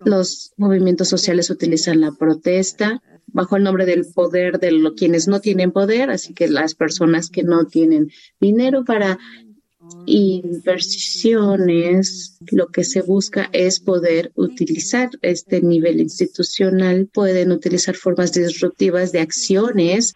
Los 0.04 0.52
movimientos 0.56 1.08
sociales 1.08 1.50
utilizan 1.50 2.00
la 2.00 2.12
protesta, 2.12 3.02
bajo 3.32 3.56
el 3.56 3.62
nombre 3.62 3.86
del 3.86 4.04
poder 4.06 4.58
de 4.58 4.72
los 4.72 4.92
quienes 4.94 5.28
no 5.28 5.40
tienen 5.40 5.72
poder, 5.72 6.10
así 6.10 6.34
que 6.34 6.48
las 6.48 6.74
personas 6.74 7.30
que 7.30 7.42
no 7.42 7.64
tienen 7.66 8.10
dinero 8.40 8.84
para 8.84 9.18
inversiones, 10.06 12.38
lo 12.50 12.68
que 12.68 12.84
se 12.84 13.02
busca 13.02 13.50
es 13.52 13.80
poder 13.80 14.32
utilizar 14.34 15.10
este 15.22 15.62
nivel 15.62 16.00
institucional, 16.00 17.08
pueden 17.12 17.52
utilizar 17.52 17.94
formas 17.94 18.32
disruptivas 18.32 19.12
de 19.12 19.20
acciones 19.20 20.14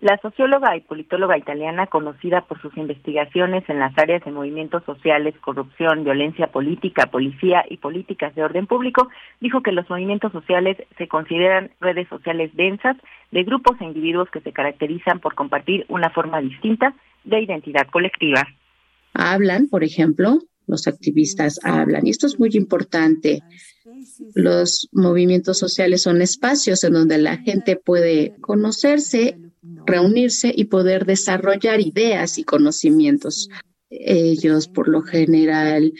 la 0.00 0.18
socióloga 0.20 0.76
y 0.76 0.80
politóloga 0.80 1.38
italiana, 1.38 1.86
conocida 1.86 2.42
por 2.42 2.60
sus 2.60 2.76
investigaciones 2.76 3.64
en 3.68 3.78
las 3.78 3.96
áreas 3.96 4.22
de 4.24 4.30
movimientos 4.30 4.84
sociales, 4.84 5.34
corrupción, 5.40 6.04
violencia 6.04 6.48
política, 6.48 7.06
policía 7.06 7.64
y 7.68 7.78
políticas 7.78 8.34
de 8.34 8.44
orden 8.44 8.66
público, 8.66 9.08
dijo 9.40 9.62
que 9.62 9.72
los 9.72 9.88
movimientos 9.88 10.32
sociales 10.32 10.76
se 10.98 11.08
consideran 11.08 11.70
redes 11.80 12.08
sociales 12.08 12.50
densas 12.54 12.96
de 13.30 13.42
grupos 13.44 13.80
e 13.80 13.84
individuos 13.84 14.28
que 14.30 14.40
se 14.40 14.52
caracterizan 14.52 15.20
por 15.20 15.34
compartir 15.34 15.86
una 15.88 16.10
forma 16.10 16.42
distinta 16.42 16.94
de 17.24 17.40
identidad 17.40 17.86
colectiva. 17.90 18.46
Hablan, 19.14 19.68
por 19.68 19.82
ejemplo, 19.82 20.40
los 20.66 20.86
activistas 20.88 21.58
hablan, 21.64 22.06
y 22.06 22.10
esto 22.10 22.26
es 22.26 22.38
muy 22.38 22.50
importante. 22.52 23.40
Los 24.34 24.88
movimientos 24.92 25.58
sociales 25.58 26.02
son 26.02 26.20
espacios 26.20 26.84
en 26.84 26.92
donde 26.92 27.16
la 27.16 27.38
gente 27.38 27.76
puede 27.76 28.34
conocerse 28.40 29.38
reunirse 29.86 30.52
y 30.54 30.64
poder 30.64 31.06
desarrollar 31.06 31.80
ideas 31.80 32.38
y 32.38 32.44
conocimientos. 32.44 33.48
Ellos, 33.90 34.68
por 34.68 34.88
lo 34.88 35.02
general, 35.02 35.92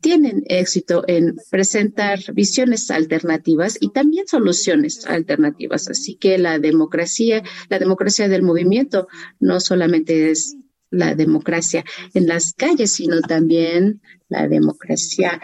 tienen 0.00 0.42
éxito 0.48 1.02
en 1.06 1.34
presentar 1.50 2.20
visiones 2.34 2.90
alternativas 2.90 3.78
y 3.80 3.90
también 3.90 4.26
soluciones 4.26 5.06
alternativas. 5.06 5.88
Así 5.88 6.16
que 6.16 6.36
la 6.36 6.58
democracia, 6.58 7.42
la 7.70 7.78
democracia 7.78 8.28
del 8.28 8.42
movimiento 8.42 9.08
no 9.40 9.60
solamente 9.60 10.30
es 10.30 10.56
la 10.90 11.14
democracia 11.14 11.84
en 12.12 12.26
las 12.26 12.52
calles, 12.52 12.92
sino 12.92 13.20
también 13.22 14.02
la 14.28 14.46
democracia 14.46 15.40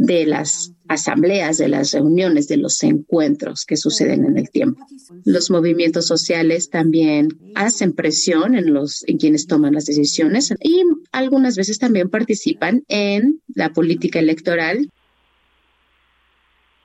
de 0.00 0.24
las 0.24 0.72
asambleas, 0.88 1.58
de 1.58 1.68
las 1.68 1.92
reuniones, 1.92 2.48
de 2.48 2.56
los 2.56 2.82
encuentros 2.82 3.66
que 3.66 3.76
suceden 3.76 4.24
en 4.24 4.38
el 4.38 4.48
tiempo. 4.48 4.86
Los 5.26 5.50
movimientos 5.50 6.06
sociales 6.06 6.70
también 6.70 7.28
hacen 7.54 7.92
presión 7.92 8.54
en 8.54 8.72
los 8.72 9.04
en 9.06 9.18
quienes 9.18 9.46
toman 9.46 9.74
las 9.74 9.84
decisiones 9.84 10.54
y 10.62 10.82
algunas 11.12 11.54
veces 11.56 11.78
también 11.78 12.08
participan 12.08 12.82
en 12.88 13.42
la 13.54 13.74
política 13.74 14.20
electoral 14.20 14.90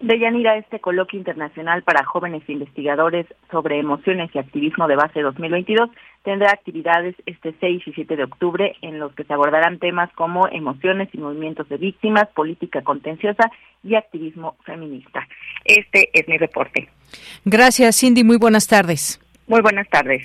Deyanira, 0.06 0.56
este 0.58 0.80
coloquio 0.80 1.18
internacional 1.18 1.82
para 1.82 2.06
jóvenes 2.06 2.48
investigadores 2.48 3.26
sobre 3.50 3.80
emociones 3.80 4.30
y 4.34 4.38
activismo 4.38 4.88
de 4.88 4.96
base 4.96 5.20
2022 5.20 5.90
tendrá 6.24 6.52
actividades 6.52 7.16
este 7.26 7.56
6 7.60 7.88
y 7.88 7.94
7 7.94 8.16
de 8.16 8.24
octubre 8.24 8.76
en 8.84 9.00
los 9.00 9.16
que 9.16 9.24
se 9.24 9.34
abordarán 9.34 9.80
temas 9.80 10.12
como 10.14 10.48
emociones 10.48 11.10
y 11.12 11.18
movimientos 11.18 11.68
de 11.70 11.78
víctimas, 11.78 12.28
política 12.36 12.84
contenciosa 12.84 13.50
y 13.84 13.96
activismo 13.96 14.56
feminista. 14.64 15.28
Este 15.64 16.10
es 16.14 16.28
mi 16.28 16.38
reporte. 16.38 16.88
Gracias, 17.44 18.00
Cindy. 18.00 18.24
Muy 18.24 18.38
buenas 18.38 18.68
tardes. 18.68 19.20
Muy 19.48 19.62
buenas 19.62 19.90
tardes. 19.90 20.22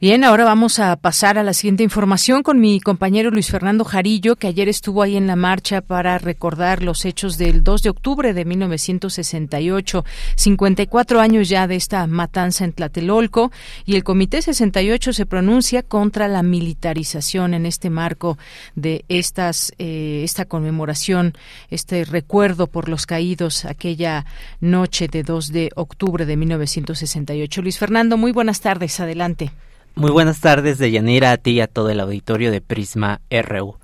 Bien, 0.00 0.24
ahora 0.24 0.44
vamos 0.44 0.78
a 0.78 0.96
pasar 0.96 1.36
a 1.36 1.42
la 1.42 1.52
siguiente 1.52 1.82
información 1.82 2.42
con 2.42 2.58
mi 2.58 2.80
compañero 2.80 3.30
Luis 3.30 3.50
Fernando 3.50 3.84
Jarillo, 3.84 4.34
que 4.34 4.46
ayer 4.46 4.66
estuvo 4.66 5.02
ahí 5.02 5.14
en 5.14 5.26
la 5.26 5.36
marcha 5.36 5.82
para 5.82 6.16
recordar 6.16 6.82
los 6.82 7.04
hechos 7.04 7.36
del 7.36 7.62
2 7.62 7.82
de 7.82 7.90
octubre 7.90 8.32
de 8.32 8.46
1968, 8.46 10.06
54 10.36 11.20
años 11.20 11.50
ya 11.50 11.66
de 11.66 11.76
esta 11.76 12.06
matanza 12.06 12.64
en 12.64 12.72
Tlatelolco, 12.72 13.52
y 13.84 13.94
el 13.94 14.02
Comité 14.02 14.40
68 14.40 15.12
se 15.12 15.26
pronuncia 15.26 15.82
contra 15.82 16.28
la 16.28 16.42
militarización 16.42 17.52
en 17.52 17.66
este 17.66 17.90
marco 17.90 18.38
de 18.76 19.04
estas 19.10 19.74
eh, 19.76 20.22
esta 20.24 20.46
conmemoración, 20.46 21.34
este 21.68 22.06
recuerdo 22.06 22.68
por 22.68 22.88
los 22.88 23.04
caídos 23.04 23.66
aquella 23.66 24.24
noche 24.62 25.08
de 25.08 25.24
2 25.24 25.52
de 25.52 25.70
octubre 25.76 26.24
de 26.24 26.38
1968. 26.38 27.60
Luis 27.60 27.78
Fernando, 27.78 28.16
muy 28.16 28.32
buenas 28.32 28.62
tardes, 28.62 28.98
adelante. 28.98 29.52
Muy 29.94 30.10
buenas 30.10 30.40
tardes, 30.40 30.78
de 30.78 30.90
Yanira, 30.90 31.32
a 31.32 31.36
ti 31.36 31.50
y 31.52 31.60
a 31.60 31.66
todo 31.66 31.90
el 31.90 32.00
auditorio 32.00 32.50
de 32.50 32.60
Prisma 32.60 33.20
RU. 33.30 33.76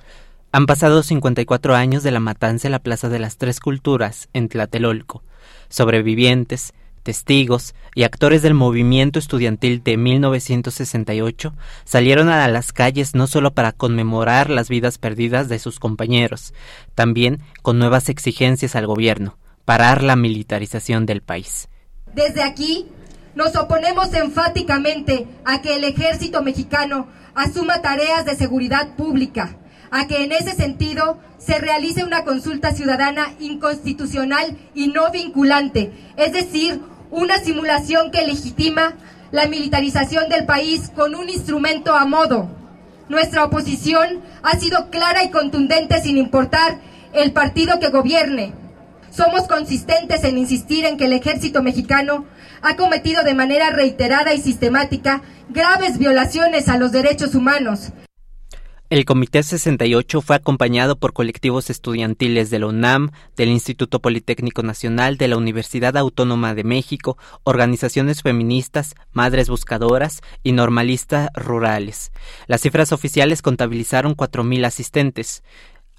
Han 0.52 0.66
pasado 0.66 1.02
54 1.02 1.74
años 1.74 2.02
de 2.02 2.10
la 2.10 2.20
matanza 2.20 2.68
en 2.68 2.72
la 2.72 2.78
Plaza 2.78 3.08
de 3.08 3.18
las 3.18 3.36
Tres 3.36 3.60
Culturas, 3.60 4.28
en 4.32 4.48
Tlatelolco. 4.48 5.22
Sobrevivientes, 5.68 6.72
testigos 7.02 7.74
y 7.94 8.04
actores 8.04 8.42
del 8.42 8.54
movimiento 8.54 9.18
estudiantil 9.18 9.82
de 9.82 9.96
1968 9.96 11.54
salieron 11.84 12.28
a 12.28 12.48
las 12.48 12.72
calles 12.72 13.14
no 13.14 13.26
solo 13.26 13.52
para 13.52 13.72
conmemorar 13.72 14.48
las 14.48 14.68
vidas 14.68 14.98
perdidas 14.98 15.48
de 15.48 15.58
sus 15.58 15.78
compañeros, 15.78 16.54
también 16.94 17.42
con 17.62 17.78
nuevas 17.78 18.08
exigencias 18.08 18.74
al 18.74 18.86
gobierno, 18.86 19.38
parar 19.64 20.02
la 20.02 20.16
militarización 20.16 21.04
del 21.04 21.20
país. 21.20 21.68
Desde 22.14 22.42
aquí 22.42 22.86
nos 23.36 23.54
oponemos 23.54 24.12
enfáticamente 24.14 25.28
a 25.44 25.60
que 25.60 25.76
el 25.76 25.84
ejército 25.84 26.42
mexicano 26.42 27.06
asuma 27.34 27.82
tareas 27.82 28.24
de 28.24 28.34
seguridad 28.34 28.96
pública, 28.96 29.56
a 29.90 30.06
que 30.06 30.24
en 30.24 30.32
ese 30.32 30.52
sentido 30.54 31.18
se 31.38 31.58
realice 31.58 32.02
una 32.02 32.24
consulta 32.24 32.72
ciudadana 32.72 33.34
inconstitucional 33.38 34.56
y 34.74 34.88
no 34.88 35.10
vinculante, 35.12 35.92
es 36.16 36.32
decir, 36.32 36.80
una 37.10 37.36
simulación 37.38 38.10
que 38.10 38.26
legitima 38.26 38.94
la 39.30 39.46
militarización 39.46 40.30
del 40.30 40.46
país 40.46 40.90
con 40.96 41.14
un 41.14 41.28
instrumento 41.28 41.94
a 41.94 42.06
modo. 42.06 42.48
Nuestra 43.10 43.44
oposición 43.44 44.22
ha 44.42 44.56
sido 44.56 44.88
clara 44.88 45.22
y 45.24 45.30
contundente 45.30 46.00
sin 46.00 46.16
importar 46.16 46.78
el 47.12 47.32
partido 47.32 47.78
que 47.80 47.90
gobierne. 47.90 48.54
Somos 49.16 49.48
consistentes 49.48 50.24
en 50.24 50.36
insistir 50.36 50.84
en 50.84 50.98
que 50.98 51.06
el 51.06 51.14
ejército 51.14 51.62
mexicano 51.62 52.26
ha 52.60 52.76
cometido 52.76 53.24
de 53.24 53.32
manera 53.32 53.70
reiterada 53.70 54.34
y 54.34 54.40
sistemática 54.42 55.22
graves 55.48 55.96
violaciones 55.96 56.68
a 56.68 56.76
los 56.76 56.92
derechos 56.92 57.34
humanos. 57.34 57.92
El 58.90 59.04
Comité 59.04 59.42
68 59.42 60.20
fue 60.20 60.36
acompañado 60.36 60.96
por 60.96 61.12
colectivos 61.12 61.70
estudiantiles 61.70 62.50
de 62.50 62.58
la 62.60 62.66
UNAM, 62.66 63.10
del 63.36 63.48
Instituto 63.48 64.00
Politécnico 64.00 64.62
Nacional, 64.62 65.16
de 65.16 65.26
la 65.26 65.36
Universidad 65.38 65.96
Autónoma 65.96 66.54
de 66.54 66.62
México, 66.62 67.16
organizaciones 67.42 68.22
feministas, 68.22 68.94
madres 69.12 69.48
buscadoras 69.48 70.20
y 70.44 70.52
normalistas 70.52 71.30
rurales. 71.34 72.12
Las 72.46 72.60
cifras 72.60 72.92
oficiales 72.92 73.42
contabilizaron 73.42 74.14
4.000 74.14 74.66
asistentes. 74.66 75.42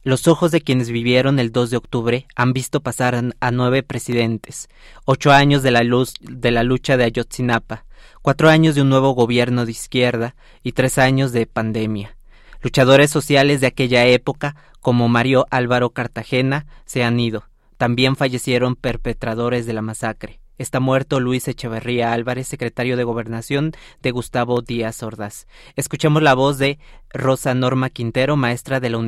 Los 0.03 0.27
ojos 0.27 0.51
de 0.51 0.61
quienes 0.61 0.89
vivieron 0.89 1.39
el 1.39 1.51
2 1.51 1.71
de 1.71 1.77
octubre 1.77 2.27
han 2.35 2.53
visto 2.53 2.81
pasar 2.81 3.15
a 3.39 3.51
nueve 3.51 3.83
presidentes, 3.83 4.69
ocho 5.05 5.31
años 5.31 5.63
de 5.63 5.71
la, 5.71 5.83
luz, 5.83 6.13
de 6.21 6.51
la 6.51 6.63
lucha 6.63 6.97
de 6.97 7.03
Ayotzinapa, 7.03 7.85
cuatro 8.21 8.49
años 8.49 8.75
de 8.75 8.83
un 8.83 8.89
nuevo 8.89 9.11
gobierno 9.11 9.65
de 9.65 9.71
izquierda 9.71 10.35
y 10.63 10.73
tres 10.73 10.97
años 10.97 11.31
de 11.31 11.45
pandemia. 11.45 12.15
Luchadores 12.61 13.11
sociales 13.11 13.59
de 13.59 13.67
aquella 13.67 14.05
época, 14.05 14.55
como 14.81 15.09
Mario 15.09 15.45
Álvaro 15.51 15.89
Cartagena, 15.89 16.67
se 16.85 17.03
han 17.03 17.19
ido. 17.19 17.43
También 17.77 18.15
fallecieron 18.15 18.75
perpetradores 18.75 19.65
de 19.65 19.73
la 19.73 19.81
masacre. 19.81 20.39
Está 20.57 20.79
muerto 20.79 21.19
Luis 21.19 21.47
Echeverría 21.47 22.13
Álvarez, 22.13 22.47
secretario 22.47 22.97
de 22.97 23.03
Gobernación 23.03 23.73
de 24.01 24.11
Gustavo 24.11 24.61
Díaz 24.61 25.03
Ordaz. 25.03 25.45
Escuchemos 25.75 26.23
la 26.23 26.33
voz 26.33 26.57
de 26.57 26.79
Rosa 27.09 27.53
Norma 27.53 27.91
Quintero, 27.91 28.37
maestra 28.37 28.79
de 28.79 28.89
la, 28.89 28.99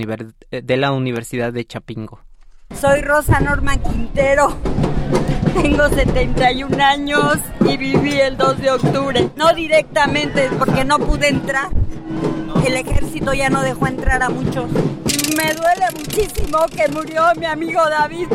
de 0.51 0.77
la 0.77 0.91
Universidad 0.91 1.51
de 1.51 1.65
Chapingo. 1.65 2.21
Soy 2.79 3.01
Rosa 3.01 3.39
Norma 3.39 3.77
Quintero. 3.77 4.57
Tengo 5.61 5.89
71 5.89 6.83
años 6.83 7.37
y 7.67 7.77
viví 7.77 8.19
el 8.19 8.37
2 8.37 8.61
de 8.61 8.71
octubre. 8.71 9.29
No 9.35 9.51
directamente 9.53 10.49
porque 10.59 10.85
no 10.85 10.99
pude 10.99 11.29
entrar. 11.29 11.69
El 12.65 12.75
ejército 12.75 13.33
ya 13.33 13.49
no 13.49 13.63
dejó 13.63 13.87
entrar 13.87 14.21
a 14.21 14.29
muchos. 14.29 14.71
Me 14.71 15.53
duele 15.53 15.85
muchísimo 15.97 16.59
que 16.75 16.87
murió 16.89 17.23
mi 17.37 17.47
amigo 17.47 17.81
David 17.89 18.27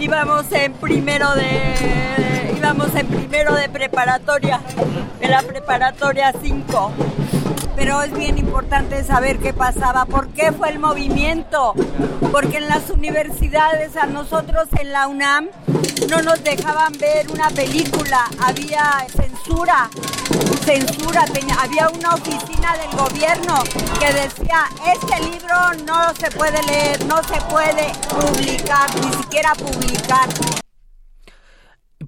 íbamos 0.00 0.50
en 0.52 0.72
primero 0.72 1.34
de 1.34 2.54
íbamos 2.56 2.94
en 2.94 3.06
primero 3.06 3.54
de 3.54 3.68
preparatoria, 3.68 4.60
en 5.20 5.30
la 5.30 5.42
preparatoria 5.42 6.32
5 6.42 6.92
pero 7.80 8.02
es 8.02 8.12
bien 8.12 8.36
importante 8.36 9.02
saber 9.04 9.38
qué 9.38 9.54
pasaba, 9.54 10.04
por 10.04 10.28
qué 10.34 10.52
fue 10.52 10.68
el 10.68 10.78
movimiento, 10.78 11.72
porque 12.30 12.58
en 12.58 12.68
las 12.68 12.90
universidades, 12.90 13.96
a 13.96 14.04
nosotros 14.04 14.68
en 14.78 14.92
la 14.92 15.08
UNAM, 15.08 15.48
no 16.10 16.20
nos 16.20 16.44
dejaban 16.44 16.92
ver 16.98 17.30
una 17.30 17.48
película, 17.48 18.26
había 18.38 19.06
censura, 19.08 19.88
censura, 20.62 21.24
había 21.58 21.88
una 21.88 22.16
oficina 22.16 22.76
del 22.76 22.98
gobierno 22.98 23.54
que 23.98 24.12
decía, 24.12 24.64
este 24.94 25.30
libro 25.30 25.56
no 25.86 26.14
se 26.16 26.30
puede 26.32 26.62
leer, 26.64 27.02
no 27.06 27.22
se 27.22 27.40
puede 27.48 27.92
publicar, 28.10 28.94
ni 28.96 29.10
siquiera 29.14 29.54
publicar. 29.54 30.28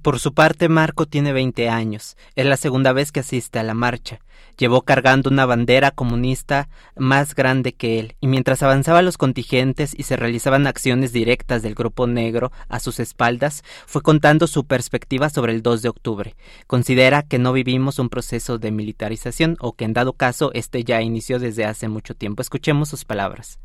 Por 0.02 0.18
su 0.18 0.34
parte, 0.34 0.68
Marco 0.68 1.06
tiene 1.06 1.32
20 1.32 1.70
años. 1.70 2.18
Es 2.34 2.44
la 2.44 2.58
segunda 2.58 2.92
vez 2.92 3.10
que 3.10 3.20
asiste 3.20 3.58
a 3.58 3.62
la 3.62 3.72
marcha. 3.72 4.20
Llevó 4.62 4.82
cargando 4.82 5.28
una 5.28 5.44
bandera 5.44 5.90
comunista 5.90 6.68
más 6.94 7.34
grande 7.34 7.72
que 7.72 7.98
él, 7.98 8.14
y 8.20 8.28
mientras 8.28 8.62
avanzaban 8.62 9.04
los 9.04 9.18
contingentes 9.18 9.92
y 9.92 10.04
se 10.04 10.14
realizaban 10.14 10.68
acciones 10.68 11.12
directas 11.12 11.62
del 11.62 11.74
Grupo 11.74 12.06
Negro 12.06 12.52
a 12.68 12.78
sus 12.78 13.00
espaldas, 13.00 13.64
fue 13.86 14.02
contando 14.02 14.46
su 14.46 14.64
perspectiva 14.64 15.30
sobre 15.30 15.52
el 15.52 15.62
2 15.62 15.82
de 15.82 15.88
octubre. 15.88 16.36
Considera 16.68 17.24
que 17.24 17.40
no 17.40 17.52
vivimos 17.52 17.98
un 17.98 18.08
proceso 18.08 18.58
de 18.58 18.70
militarización 18.70 19.56
o 19.58 19.72
que 19.72 19.84
en 19.84 19.94
dado 19.94 20.12
caso 20.12 20.52
este 20.54 20.84
ya 20.84 21.02
inició 21.02 21.40
desde 21.40 21.64
hace 21.64 21.88
mucho 21.88 22.14
tiempo. 22.14 22.40
Escuchemos 22.40 22.88
sus 22.88 23.04
palabras. 23.04 23.58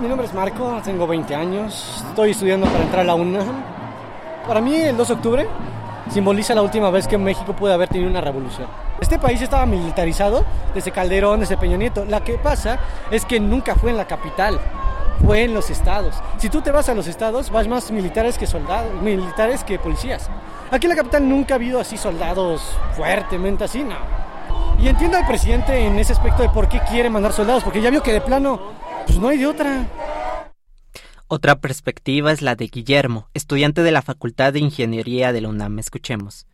Mi 0.00 0.06
nombre 0.06 0.28
es 0.28 0.32
Marco, 0.32 0.80
tengo 0.84 1.08
20 1.08 1.34
años, 1.34 2.04
estoy 2.08 2.30
estudiando 2.30 2.68
para 2.68 2.84
entrar 2.84 3.00
a 3.00 3.04
la 3.04 3.14
UNAM. 3.16 3.64
Para 4.46 4.60
mí 4.60 4.76
el 4.76 4.96
2 4.96 5.08
de 5.08 5.14
octubre 5.14 5.48
simboliza 6.10 6.54
la 6.54 6.62
última 6.62 6.90
vez 6.90 7.06
que 7.06 7.18
México 7.18 7.54
puede 7.54 7.74
haber 7.74 7.88
tenido 7.88 8.10
una 8.10 8.20
revolución. 8.20 8.66
Este 9.00 9.18
país 9.18 9.40
estaba 9.40 9.64
militarizado 9.66 10.44
desde 10.74 10.90
Calderón, 10.90 11.40
desde 11.40 11.56
Peña 11.56 11.76
Nieto. 11.76 12.04
La 12.04 12.22
que 12.22 12.34
pasa 12.34 12.78
es 13.10 13.24
que 13.24 13.40
nunca 13.40 13.74
fue 13.74 13.90
en 13.90 13.96
la 13.96 14.06
capital, 14.06 14.58
fue 15.24 15.44
en 15.44 15.54
los 15.54 15.70
estados. 15.70 16.16
Si 16.38 16.48
tú 16.48 16.60
te 16.60 16.70
vas 16.70 16.88
a 16.88 16.94
los 16.94 17.06
estados, 17.06 17.50
vas 17.50 17.68
más 17.68 17.90
militares 17.90 18.36
que 18.38 18.46
soldados, 18.46 18.92
militares 19.02 19.64
que 19.64 19.78
policías. 19.78 20.28
Aquí 20.70 20.86
en 20.86 20.90
la 20.90 20.96
capital 20.96 21.28
nunca 21.28 21.54
ha 21.54 21.56
habido 21.56 21.80
así 21.80 21.96
soldados 21.96 22.76
fuertemente 22.96 23.64
así, 23.64 23.82
no. 23.82 23.96
Y 24.78 24.88
entiendo 24.88 25.16
al 25.18 25.26
presidente 25.26 25.78
en 25.78 25.98
ese 25.98 26.12
aspecto 26.12 26.42
de 26.42 26.48
por 26.48 26.68
qué 26.68 26.80
quiere 26.88 27.10
mandar 27.10 27.32
soldados, 27.32 27.62
porque 27.62 27.82
ya 27.82 27.90
vio 27.90 28.02
que 28.02 28.12
de 28.12 28.20
plano, 28.20 28.58
pues 29.06 29.18
no 29.18 29.28
hay 29.28 29.38
de 29.38 29.46
otra. 29.46 29.84
Otra 31.32 31.60
perspectiva 31.60 32.32
es 32.32 32.42
la 32.42 32.56
de 32.56 32.66
Guillermo, 32.66 33.28
estudiante 33.34 33.84
de 33.84 33.92
la 33.92 34.02
Facultad 34.02 34.52
de 34.52 34.58
Ingeniería 34.58 35.32
de 35.32 35.40
la 35.40 35.48
UNAM. 35.48 35.78
Escuchemos. 35.78 36.48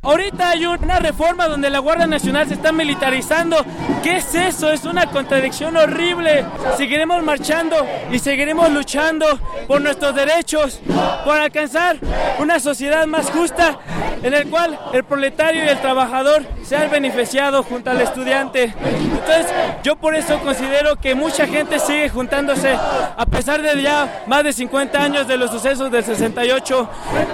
Ahorita 0.00 0.50
hay 0.50 0.64
una 0.64 1.00
reforma 1.00 1.48
donde 1.48 1.70
la 1.70 1.80
Guardia 1.80 2.06
Nacional 2.06 2.46
se 2.46 2.54
está 2.54 2.70
militarizando. 2.70 3.56
¿Qué 4.00 4.18
es 4.18 4.32
eso? 4.32 4.70
Es 4.70 4.84
una 4.84 5.10
contradicción 5.10 5.76
horrible. 5.76 6.46
Seguiremos 6.76 7.20
marchando 7.24 7.84
y 8.12 8.20
seguiremos 8.20 8.70
luchando 8.70 9.26
por 9.66 9.80
nuestros 9.80 10.14
derechos, 10.14 10.80
por 11.24 11.36
alcanzar 11.36 11.96
una 12.38 12.60
sociedad 12.60 13.08
más 13.08 13.28
justa 13.30 13.80
en 14.22 14.34
el 14.34 14.48
cual 14.48 14.78
el 14.92 15.02
proletario 15.04 15.64
y 15.64 15.68
el 15.68 15.80
trabajador 15.80 16.46
sean 16.62 16.90
beneficiados 16.90 17.66
junto 17.66 17.90
al 17.90 18.00
estudiante. 18.00 18.72
Entonces, 18.84 19.46
yo 19.82 19.96
por 19.96 20.14
eso 20.14 20.38
considero 20.40 20.96
que 20.96 21.14
mucha 21.14 21.46
gente 21.46 21.78
sigue 21.78 22.08
juntándose 22.08 22.70
a 22.72 23.26
pesar 23.26 23.62
de 23.62 23.82
ya 23.82 24.24
más 24.26 24.44
de 24.44 24.52
50 24.52 25.02
años 25.02 25.28
de 25.28 25.36
los 25.36 25.50
sucesos 25.50 25.90
del 25.90 26.04
68, 26.04 26.88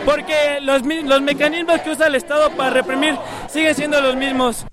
porque 0.05 0.61
los, 0.63 0.83
los 0.83 1.21
mecanismos 1.21 1.81
que 1.81 1.91
usa 1.91 2.07
el 2.07 2.15
Estado 2.15 2.51
para 2.57 2.71
reprimir 2.71 3.15
siguen 3.49 3.75
siendo 3.75 4.01
los 4.01 4.17
mismos. 4.17 4.67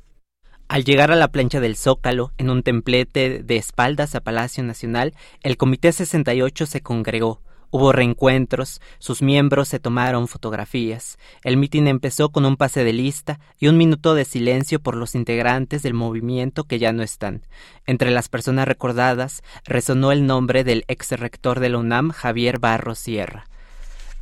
Al 0.67 0.86
llegar 0.86 1.12
a 1.12 1.17
la 1.17 1.28
plancha 1.28 1.60
del 1.60 1.76
Zócalo, 1.76 2.32
en 2.38 2.50
un 2.50 2.63
templete 2.63 3.44
de 3.44 3.58
espaldas 3.58 4.15
a 4.15 4.22
Palacio 4.22 4.63
Nacional, 4.63 5.13
el 5.41 5.58
Comité 5.58 5.91
68 5.91 6.65
se 6.65 6.82
congregó. 6.82 7.41
Hubo 7.74 7.94
reencuentros, 7.94 8.82
sus 9.00 9.22
miembros 9.22 9.70
se 9.70 9.80
tomaron 9.80 10.28
fotografías. 10.28 11.17
El 11.44 11.56
mitin 11.56 11.88
empezó 11.88 12.30
con 12.30 12.46
un 12.46 12.58
pase 12.58 12.84
de 12.84 12.91
lista 12.91 13.39
y 13.60 13.67
un 13.67 13.78
minuto 13.78 14.13
de 14.13 14.26
silencio 14.26 14.82
por 14.82 14.96
los 14.96 15.15
integrantes 15.15 15.82
del 15.82 15.94
movimiento 15.94 16.65
que 16.65 16.80
ya 16.80 16.91
no 16.91 17.02
están. 17.02 17.44
Entre 17.86 18.12
las 18.12 18.28
personas 18.28 18.67
recordadas 18.67 19.41
resonó 19.65 20.12
el 20.12 20.26
nombre 20.26 20.65
del 20.65 20.84
ex 20.89 21.12
rector 21.12 21.62
de 21.62 21.70
la 21.70 21.78
UNAM, 21.78 22.12
Javier 22.12 22.60
Barro 22.60 22.94
Sierra. 22.94 23.46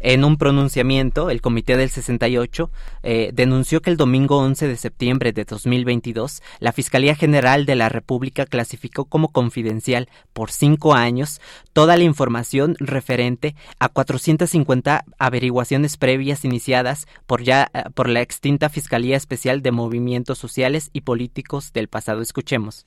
En 0.01 0.23
un 0.23 0.37
pronunciamiento, 0.37 1.29
el 1.29 1.41
Comité 1.41 1.75
del 1.75 1.89
68 1.89 2.71
eh, 3.03 3.31
denunció 3.33 3.81
que 3.81 3.89
el 3.89 3.97
domingo 3.97 4.37
11 4.37 4.69
de 4.69 4.77
septiembre 4.77 5.33
de 5.33 5.43
2022, 5.43 6.41
la 6.59 6.71
Fiscalía 6.71 7.15
General 7.15 7.65
de 7.65 7.75
la 7.75 7.89
República 7.89 8.45
clasificó 8.45 9.05
como 9.05 9.33
confidencial 9.33 10.07
por 10.31 10.51
cinco 10.51 10.93
años 10.93 11.41
toda 11.73 11.97
la 11.97 12.05
información 12.05 12.77
referente 12.79 13.55
a 13.77 13.89
450 13.89 15.03
averiguaciones 15.17 15.97
previas 15.97 16.45
iniciadas 16.45 17.05
por, 17.25 17.43
ya, 17.43 17.69
eh, 17.73 17.83
por 17.93 18.07
la 18.07 18.21
extinta 18.21 18.69
Fiscalía 18.69 19.17
Especial 19.17 19.61
de 19.61 19.71
Movimientos 19.71 20.37
Sociales 20.37 20.91
y 20.93 21.01
Políticos 21.01 21.73
del 21.73 21.89
pasado. 21.89 22.21
Escuchemos. 22.21 22.85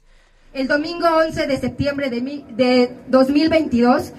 El 0.55 0.69
domingo 0.69 1.07
11 1.27 1.47
de 1.47 1.57
septiembre 1.59 2.11
de, 2.11 2.21
de 2.55 2.97
2022, 3.09 4.13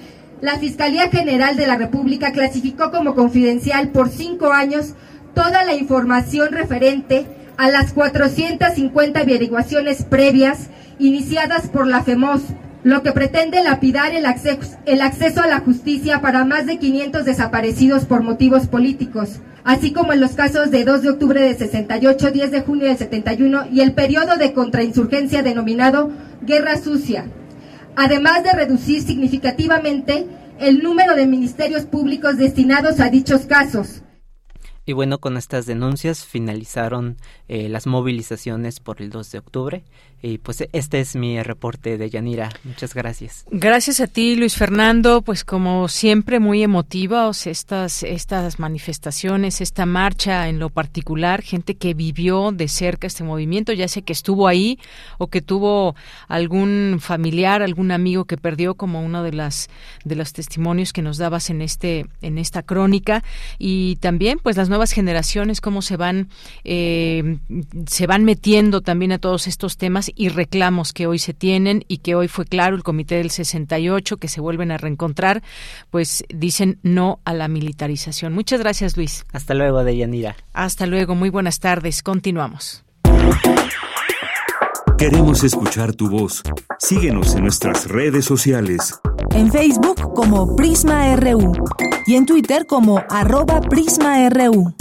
la 0.43 0.59
Fiscalía 0.59 1.09
General 1.09 1.55
de 1.55 1.65
la 1.65 1.77
República 1.77 2.33
clasificó 2.33 2.91
como 2.91 3.15
confidencial 3.15 3.91
por 3.91 4.09
cinco 4.09 4.51
años 4.51 4.93
toda 5.33 5.63
la 5.63 5.73
información 5.73 6.51
referente 6.51 7.25
a 7.55 7.69
las 7.69 7.93
450 7.93 9.21
averiguaciones 9.21 10.03
previas 10.03 10.67
iniciadas 10.99 11.69
por 11.69 11.87
la 11.87 12.03
FEMOS, 12.03 12.41
lo 12.83 13.03
que 13.03 13.13
pretende 13.13 13.63
lapidar 13.63 14.13
el 14.13 14.25
acceso, 14.25 14.77
el 14.85 15.01
acceso 15.01 15.41
a 15.41 15.47
la 15.47 15.61
justicia 15.61 16.19
para 16.19 16.43
más 16.43 16.65
de 16.65 16.77
500 16.77 17.23
desaparecidos 17.23 18.03
por 18.03 18.21
motivos 18.21 18.67
políticos, 18.67 19.39
así 19.63 19.93
como 19.93 20.11
en 20.11 20.19
los 20.19 20.31
casos 20.31 20.71
de 20.71 20.83
2 20.83 21.03
de 21.03 21.09
octubre 21.11 21.39
de 21.39 21.55
68, 21.55 22.31
10 22.31 22.51
de 22.51 22.61
junio 22.63 22.87
de 22.87 22.97
71 22.97 23.67
y 23.71 23.79
el 23.79 23.93
periodo 23.93 24.35
de 24.35 24.51
contrainsurgencia 24.51 25.41
denominado 25.41 26.11
Guerra 26.41 26.75
Sucia, 26.75 27.27
además 27.95 28.43
de 28.43 28.53
reducir 28.53 29.01
significativamente 29.01 30.27
el 30.59 30.83
número 30.83 31.15
de 31.15 31.27
ministerios 31.27 31.85
públicos 31.85 32.37
destinados 32.37 32.99
a 32.99 33.09
dichos 33.09 33.41
casos. 33.41 34.03
Y 34.85 34.91
bueno, 34.91 35.19
con 35.19 35.37
estas 35.37 35.65
denuncias 35.65 36.25
finalizaron 36.25 37.17
eh, 37.47 37.69
las 37.69 37.87
movilizaciones 37.87 38.81
por 38.81 39.01
el 39.01 39.09
2 39.09 39.31
de 39.31 39.39
octubre 39.39 39.83
y 40.23 40.37
pues 40.37 40.63
este 40.71 41.01
es 41.01 41.17
mi 41.17 41.43
reporte 41.43 41.97
de 41.97 42.09
Yanira. 42.09 42.49
Muchas 42.63 42.93
gracias. 42.93 43.45
Gracias 43.51 43.99
a 43.99 44.07
ti, 44.07 44.37
Luis 44.37 44.55
Fernando. 44.55 45.21
Pues 45.21 45.43
como 45.43 45.89
siempre, 45.89 46.39
muy 46.39 46.63
emotivos 46.63 47.45
estas, 47.45 48.03
estas 48.03 48.57
manifestaciones, 48.57 49.59
esta 49.59 49.85
marcha 49.85 50.47
en 50.47 50.59
lo 50.59 50.69
particular, 50.69 51.41
gente 51.41 51.75
que 51.75 51.93
vivió 51.93 52.53
de 52.53 52.69
cerca 52.69 53.05
este 53.05 53.25
movimiento, 53.25 53.73
ya 53.73 53.89
sea 53.89 54.01
que 54.01 54.13
estuvo 54.13 54.47
ahí 54.47 54.79
o 55.17 55.27
que 55.27 55.41
tuvo 55.41 55.93
algún 56.29 56.99
familiar, 57.01 57.61
algún 57.61 57.91
amigo 57.91 58.23
que 58.23 58.37
perdió, 58.37 58.75
como 58.75 59.03
uno 59.03 59.23
de 59.23 59.33
las 59.33 59.69
de 60.05 60.15
los 60.15 60.31
testimonios 60.31 60.93
que 60.93 61.01
nos 61.01 61.17
dabas 61.17 61.49
en 61.49 61.61
este 61.61 62.05
en 62.21 62.37
esta 62.37 62.63
crónica 62.63 63.23
y 63.59 63.97
también 63.97 64.39
pues 64.41 64.55
las 64.55 64.69
nuevas 64.69 64.91
generaciones 64.93 65.59
cómo 65.59 65.81
se 65.81 65.97
van 65.97 66.29
eh, 66.63 67.39
se 67.87 68.07
van 68.07 68.23
metiendo 68.23 68.81
también 68.81 69.11
a 69.11 69.17
todos 69.17 69.47
estos 69.47 69.75
temas 69.75 70.12
y 70.15 70.29
reclamos 70.29 70.93
que 70.93 71.07
hoy 71.07 71.19
se 71.19 71.33
tienen 71.33 71.83
y 71.87 71.97
que 71.97 72.15
hoy 72.15 72.27
fue 72.27 72.45
claro 72.45 72.75
el 72.75 72.83
Comité 72.83 73.15
del 73.15 73.31
68 73.31 74.17
que 74.17 74.27
se 74.27 74.41
vuelven 74.41 74.71
a 74.71 74.77
reencontrar, 74.77 75.43
pues 75.89 76.23
dicen 76.29 76.79
no 76.83 77.19
a 77.25 77.33
la 77.33 77.47
militarización. 77.47 78.33
Muchas 78.33 78.59
gracias, 78.59 78.97
Luis. 78.97 79.25
Hasta 79.33 79.53
luego, 79.53 79.83
Deyanira. 79.83 80.35
Hasta 80.53 80.85
luego, 80.85 81.15
muy 81.15 81.29
buenas 81.29 81.59
tardes. 81.59 82.03
Continuamos. 82.03 82.83
Queremos 84.97 85.43
escuchar 85.43 85.93
tu 85.93 86.09
voz. 86.09 86.43
Síguenos 86.79 87.35
en 87.35 87.41
nuestras 87.43 87.87
redes 87.87 88.25
sociales. 88.25 88.99
En 89.31 89.51
Facebook 89.51 90.13
como 90.13 90.55
Prisma 90.55 91.15
RU 91.15 91.51
y 92.05 92.15
en 92.15 92.25
Twitter 92.25 92.65
como 92.67 93.03
arroba 93.09 93.59
PrismaRU. 93.61 94.73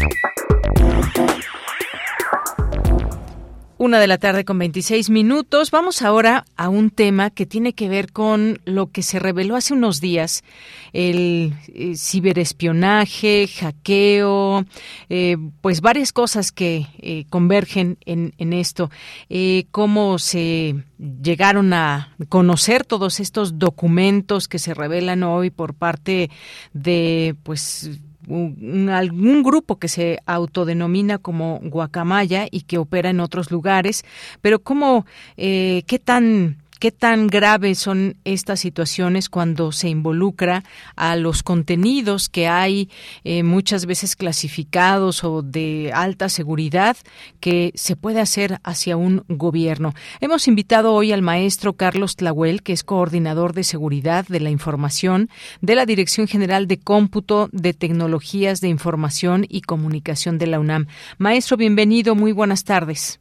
Una 3.82 3.98
de 3.98 4.06
la 4.06 4.18
tarde 4.18 4.44
con 4.44 4.60
26 4.60 5.10
minutos. 5.10 5.72
Vamos 5.72 6.02
ahora 6.02 6.44
a 6.56 6.68
un 6.68 6.90
tema 6.90 7.30
que 7.30 7.46
tiene 7.46 7.72
que 7.72 7.88
ver 7.88 8.12
con 8.12 8.60
lo 8.64 8.92
que 8.92 9.02
se 9.02 9.18
reveló 9.18 9.56
hace 9.56 9.74
unos 9.74 10.00
días, 10.00 10.44
el 10.92 11.52
eh, 11.66 11.96
ciberespionaje, 11.96 13.48
hackeo, 13.48 14.66
eh, 15.08 15.36
pues 15.62 15.80
varias 15.80 16.12
cosas 16.12 16.52
que 16.52 16.86
eh, 17.00 17.24
convergen 17.28 17.98
en, 18.06 18.34
en 18.38 18.52
esto. 18.52 18.88
cómo 19.72 20.20
se 20.20 20.76
llegaron 21.20 21.72
a 21.72 22.14
conocer 22.28 22.84
todos 22.84 23.18
estos 23.18 23.58
documentos 23.58 24.46
que 24.46 24.60
se 24.60 24.74
revelan 24.74 25.24
hoy 25.24 25.50
por 25.50 25.74
parte 25.74 26.30
de, 26.72 27.34
pues, 27.42 27.90
un, 28.28 28.88
algún 28.88 29.42
grupo 29.42 29.78
que 29.78 29.88
se 29.88 30.20
autodenomina 30.26 31.18
como 31.18 31.60
Guacamaya 31.62 32.46
y 32.50 32.62
que 32.62 32.78
opera 32.78 33.10
en 33.10 33.20
otros 33.20 33.50
lugares, 33.50 34.04
pero 34.40 34.62
cómo, 34.62 35.06
eh, 35.36 35.82
qué 35.86 35.98
tan 35.98 36.61
¿Qué 36.82 36.90
tan 36.90 37.28
graves 37.28 37.78
son 37.78 38.16
estas 38.24 38.58
situaciones 38.58 39.28
cuando 39.28 39.70
se 39.70 39.88
involucra 39.88 40.64
a 40.96 41.14
los 41.14 41.44
contenidos 41.44 42.28
que 42.28 42.48
hay 42.48 42.88
eh, 43.22 43.44
muchas 43.44 43.86
veces 43.86 44.16
clasificados 44.16 45.22
o 45.22 45.42
de 45.42 45.92
alta 45.94 46.28
seguridad 46.28 46.96
que 47.38 47.70
se 47.76 47.94
puede 47.94 48.18
hacer 48.18 48.58
hacia 48.64 48.96
un 48.96 49.22
gobierno? 49.28 49.94
Hemos 50.20 50.48
invitado 50.48 50.92
hoy 50.92 51.12
al 51.12 51.22
maestro 51.22 51.74
Carlos 51.74 52.16
Tlahuel, 52.16 52.64
que 52.64 52.72
es 52.72 52.82
coordinador 52.82 53.52
de 53.52 53.62
seguridad 53.62 54.26
de 54.26 54.40
la 54.40 54.50
información 54.50 55.28
de 55.60 55.76
la 55.76 55.86
Dirección 55.86 56.26
General 56.26 56.66
de 56.66 56.80
Cómputo 56.80 57.48
de 57.52 57.74
Tecnologías 57.74 58.60
de 58.60 58.70
Información 58.70 59.46
y 59.48 59.60
Comunicación 59.60 60.36
de 60.36 60.48
la 60.48 60.58
UNAM. 60.58 60.88
Maestro, 61.16 61.56
bienvenido, 61.56 62.16
muy 62.16 62.32
buenas 62.32 62.64
tardes. 62.64 63.20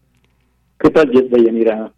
¿Qué 0.80 0.90
tal, 0.90 1.12
Deyanira? 1.12 1.94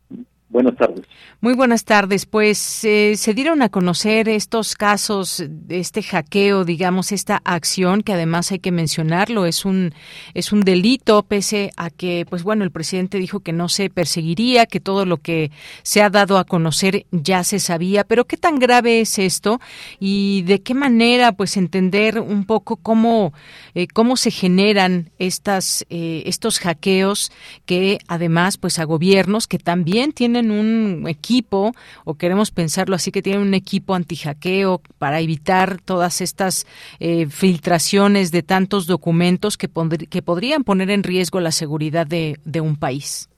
Buenas 0.54 0.76
tardes. 0.76 1.04
Muy 1.42 1.56
buenas 1.56 1.84
tardes. 1.84 2.28
Pues 2.28 2.86
eh, 2.86 3.16
se 3.18 3.34
dieron 3.34 3.64
a 3.64 3.70
conocer 3.70 4.30
estos 4.30 4.76
casos, 4.76 5.44
este 5.68 6.04
hackeo, 6.04 6.64
digamos, 6.64 7.12
esta 7.12 7.42
acción 7.44 8.04
que 8.04 8.14
además 8.14 8.52
hay 8.52 8.60
que 8.60 8.72
mencionarlo 8.72 9.48
es 9.48 9.66
un 9.66 9.96
es 10.36 10.52
un 10.52 10.62
delito 10.62 11.24
pese 11.24 11.72
a 11.76 11.90
que, 11.90 12.28
pues 12.30 12.44
bueno, 12.44 12.64
el 12.64 12.70
presidente 12.70 13.18
dijo 13.18 13.40
que 13.40 13.52
no 13.52 13.68
se 13.68 13.90
perseguiría, 13.90 14.68
que 14.68 14.80
todo 14.80 15.08
lo 15.08 15.18
que 15.18 15.50
se 15.82 16.04
ha 16.04 16.12
dado 16.12 16.38
a 16.38 16.46
conocer 16.46 17.08
ya 17.10 17.44
se 17.44 17.58
sabía. 17.58 18.04
Pero 18.04 18.26
qué 18.26 18.38
tan 18.38 18.60
grave 18.60 19.02
es 19.02 19.18
esto 19.18 19.60
y 20.00 20.44
de 20.44 20.62
qué 20.62 20.76
manera, 20.76 21.32
pues 21.32 21.58
entender 21.58 22.20
un 22.20 22.46
poco 22.46 22.76
cómo 22.76 23.34
eh, 23.74 23.88
cómo 23.88 24.18
se 24.18 24.30
generan 24.30 25.10
estas 25.18 25.84
eh, 25.90 26.22
estos 26.28 26.60
hackeos 26.60 27.32
que 27.66 27.98
además, 28.08 28.58
pues 28.58 28.78
a 28.78 28.84
gobiernos 28.84 29.48
que 29.48 29.58
también 29.58 30.12
tienen 30.12 30.43
un 30.52 31.06
equipo, 31.08 31.72
o 32.06 32.16
queremos 32.16 32.52
pensarlo 32.52 32.96
así, 32.96 33.12
que 33.12 33.22
tienen 33.22 33.42
un 33.42 33.54
equipo 33.54 33.96
anti-hackeo 33.96 34.82
para 34.98 35.20
evitar 35.20 35.82
todas 35.82 36.22
estas 36.22 36.66
eh, 37.00 37.28
filtraciones 37.28 38.32
de 38.32 38.44
tantos 38.44 38.88
documentos 38.88 39.58
que, 39.58 39.68
podrían 39.68 40.64
poner 40.64 40.90
en 40.90 41.04
riesgo 41.04 41.40
la 41.40 41.52
seguridad 41.52 42.08
de, 42.08 42.62
un 42.62 42.78
país. 42.78 43.30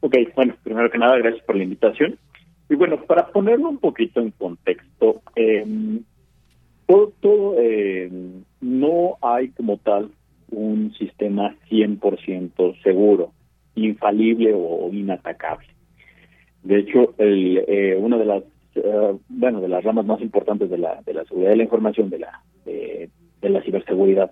Ok, 0.00 0.14
bueno, 0.36 0.54
primero 0.62 0.90
que 0.90 0.98
nada, 0.98 1.16
gracias 1.18 1.44
por 1.44 1.56
la 1.56 1.64
invitación. 1.64 2.18
Y 2.68 2.74
bueno, 2.74 3.02
para 3.02 3.28
ponerlo 3.28 3.68
un 3.68 3.78
poquito 3.78 4.20
en 4.20 4.30
contexto, 4.30 5.22
eh, 5.36 5.64
todo, 7.20 7.56
eh, 7.58 8.10
no 8.60 9.16
hay 9.20 9.48
como 9.48 9.78
tal 9.78 10.10
un 10.50 10.92
sistema 10.94 11.54
100% 11.70 12.82
seguro 12.82 13.32
infalible 13.74 14.52
o 14.54 14.88
inatacable. 14.92 15.68
De 16.62 16.78
hecho, 16.78 17.14
el, 17.18 17.64
eh, 17.66 17.96
una 17.98 18.18
de 18.18 18.24
las 18.24 18.42
eh, 18.74 19.14
bueno 19.28 19.60
de 19.60 19.68
las 19.68 19.84
ramas 19.84 20.06
más 20.06 20.20
importantes 20.22 20.70
de 20.70 20.78
la 20.78 21.02
de 21.04 21.12
la 21.12 21.24
seguridad 21.24 21.50
de 21.50 21.56
la 21.56 21.64
información 21.64 22.08
de 22.08 22.18
la 22.20 22.42
de, 22.64 23.10
la 23.42 23.62
ciberseguridad 23.62 24.30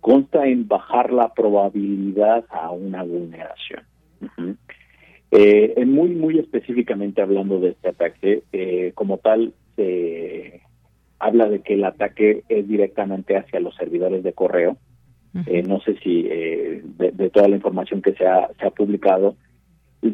consta 0.00 0.46
en 0.46 0.66
bajar 0.66 1.12
la 1.12 1.32
probabilidad 1.32 2.44
a 2.48 2.72
una 2.72 3.04
vulneración. 3.04 3.84
eh, 5.30 5.84
muy 5.86 6.10
muy 6.10 6.38
específicamente 6.40 7.22
hablando 7.22 7.60
de 7.60 7.70
este 7.70 7.90
ataque, 7.90 8.42
eh, 8.52 8.90
como 8.96 9.18
tal 9.18 9.52
se 9.76 10.62
habla 11.20 11.48
de 11.48 11.60
que 11.60 11.74
el 11.74 11.84
ataque 11.84 12.42
es 12.48 12.66
directamente 12.66 13.36
hacia 13.36 13.60
los 13.60 13.76
servidores 13.76 14.24
de 14.24 14.32
correo 14.32 14.76
eh, 15.46 15.62
no 15.62 15.80
sé 15.80 15.96
si 16.02 16.26
eh, 16.28 16.82
de, 16.84 17.30
toda 17.30 17.48
la 17.48 17.56
información 17.56 18.02
que 18.02 18.12
se 18.12 18.26
ha, 18.26 18.50
se 18.58 18.66
ha 18.66 18.70
publicado 18.70 19.36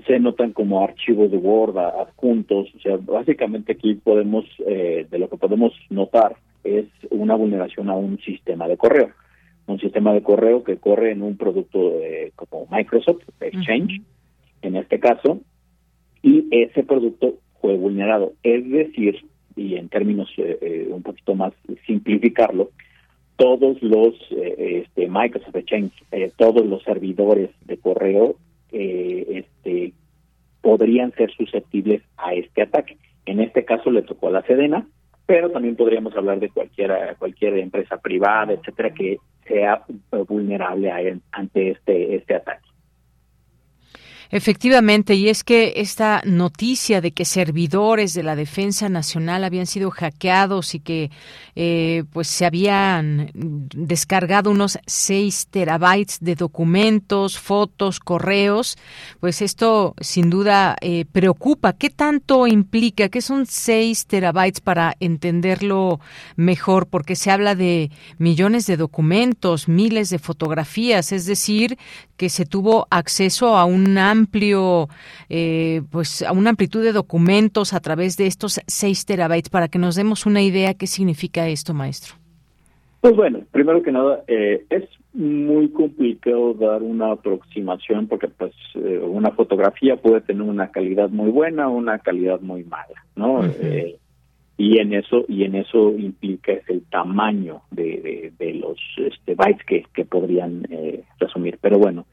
se 0.06 0.20
notan 0.20 0.52
como 0.52 0.84
archivos 0.84 1.30
de 1.30 1.38
Word 1.38 1.78
adjuntos. 1.78 2.68
O 2.76 2.80
sea, 2.80 2.98
básicamente 2.98 3.72
aquí 3.72 3.94
podemos, 3.94 4.44
eh, 4.66 5.06
de 5.10 5.18
lo 5.18 5.30
que 5.30 5.38
podemos 5.38 5.72
notar 5.88 6.36
es 6.62 6.84
una 7.10 7.34
vulneración 7.34 7.88
a 7.88 7.94
un 7.94 8.18
sistema 8.18 8.68
de 8.68 8.76
correo. 8.76 9.10
Un 9.66 9.80
sistema 9.80 10.12
de 10.12 10.22
correo 10.22 10.62
que 10.62 10.76
corre 10.76 11.12
en 11.12 11.22
un 11.22 11.38
producto 11.38 11.94
como 12.36 12.66
Microsoft, 12.70 13.22
Exchange, 13.40 14.02
en 14.62 14.76
este 14.76 15.00
caso, 15.00 15.40
y 16.22 16.46
ese 16.50 16.84
producto 16.84 17.38
fue 17.60 17.76
vulnerado. 17.76 18.34
Es 18.42 18.68
decir, 18.70 19.24
y 19.56 19.76
en 19.76 19.88
términos 19.88 20.30
un 20.90 21.02
poquito 21.02 21.34
más 21.34 21.54
simplificarlo, 21.86 22.70
todos 23.38 23.80
los 23.82 24.14
eh, 24.32 24.82
este, 24.84 25.08
Microsoft 25.08 25.54
Exchange, 25.54 25.92
eh, 26.10 26.30
todos 26.36 26.66
los 26.66 26.82
servidores 26.82 27.50
de 27.64 27.78
correo 27.78 28.34
eh, 28.72 29.44
este, 29.44 29.92
podrían 30.60 31.12
ser 31.12 31.30
susceptibles 31.30 32.02
a 32.16 32.34
este 32.34 32.62
ataque. 32.62 32.98
En 33.26 33.40
este 33.40 33.64
caso 33.64 33.92
le 33.92 34.02
tocó 34.02 34.26
a 34.26 34.32
la 34.32 34.42
Sedena, 34.42 34.86
pero 35.24 35.50
también 35.50 35.76
podríamos 35.76 36.16
hablar 36.16 36.40
de 36.40 36.50
cualquier 36.50 37.16
cualquier 37.18 37.58
empresa 37.58 37.98
privada, 37.98 38.54
etcétera, 38.54 38.92
que 38.92 39.18
sea 39.46 39.84
vulnerable 40.26 41.20
ante 41.30 41.70
este 41.70 42.16
este 42.16 42.34
ataque. 42.34 42.67
Efectivamente, 44.30 45.14
y 45.14 45.30
es 45.30 45.42
que 45.42 45.74
esta 45.76 46.20
noticia 46.26 47.00
de 47.00 47.12
que 47.12 47.24
servidores 47.24 48.12
de 48.12 48.22
la 48.22 48.36
Defensa 48.36 48.90
Nacional 48.90 49.42
habían 49.42 49.66
sido 49.66 49.90
hackeados 49.90 50.74
y 50.74 50.80
que 50.80 51.10
eh, 51.56 52.04
pues 52.12 52.28
se 52.28 52.44
habían 52.44 53.30
descargado 53.32 54.50
unos 54.50 54.78
6 54.86 55.46
terabytes 55.50 56.18
de 56.20 56.34
documentos, 56.34 57.38
fotos, 57.38 58.00
correos, 58.00 58.76
pues 59.18 59.40
esto 59.40 59.94
sin 59.98 60.28
duda 60.28 60.76
eh, 60.82 61.06
preocupa. 61.10 61.72
¿Qué 61.72 61.88
tanto 61.88 62.46
implica? 62.46 63.08
¿Qué 63.08 63.22
son 63.22 63.46
6 63.46 64.06
terabytes 64.06 64.60
para 64.60 64.94
entenderlo 65.00 66.00
mejor? 66.36 66.86
Porque 66.88 67.16
se 67.16 67.30
habla 67.30 67.54
de 67.54 67.90
millones 68.18 68.66
de 68.66 68.76
documentos, 68.76 69.68
miles 69.68 70.10
de 70.10 70.18
fotografías, 70.18 71.12
es 71.12 71.24
decir, 71.24 71.78
que 72.18 72.28
se 72.28 72.44
tuvo 72.44 72.88
acceso 72.90 73.56
a 73.56 73.64
una 73.64 74.17
amplio, 74.18 74.88
eh, 75.28 75.82
pues 75.90 76.22
a 76.22 76.32
una 76.32 76.50
amplitud 76.50 76.82
de 76.82 76.92
documentos 76.92 77.72
a 77.72 77.80
través 77.80 78.16
de 78.16 78.26
estos 78.26 78.60
6 78.66 79.06
terabytes 79.06 79.50
para 79.50 79.68
que 79.68 79.78
nos 79.78 79.94
demos 79.94 80.26
una 80.26 80.42
idea 80.42 80.74
qué 80.74 80.86
significa 80.86 81.48
esto, 81.48 81.74
maestro. 81.74 82.14
Pues 83.00 83.14
bueno, 83.14 83.40
primero 83.52 83.82
que 83.82 83.92
nada, 83.92 84.24
eh, 84.26 84.64
es 84.70 84.84
muy 85.14 85.68
complicado 85.70 86.54
dar 86.54 86.82
una 86.82 87.12
aproximación 87.12 88.08
porque 88.08 88.28
pues 88.28 88.52
eh, 88.74 88.98
una 88.98 89.30
fotografía 89.30 89.96
puede 89.96 90.20
tener 90.20 90.42
una 90.42 90.70
calidad 90.70 91.08
muy 91.08 91.30
buena 91.30 91.68
o 91.68 91.76
una 91.76 92.00
calidad 92.00 92.40
muy 92.40 92.64
mala, 92.64 93.04
¿no? 93.14 93.40
y 94.60 94.80
en 94.80 94.92
eso 94.92 95.24
y 95.28 95.44
en 95.44 95.54
eso 95.54 95.92
implica 95.96 96.52
el 96.66 96.82
tamaño 96.90 97.60
de, 97.70 98.32
de, 98.36 98.54
los 98.54 98.76
este, 98.96 99.36
bytes 99.36 99.64
que, 99.64 99.84
que 99.94 100.04
podrían 100.04 100.66
resumir. 101.20 101.58
Pero 101.60 101.78
bueno, 101.78 102.06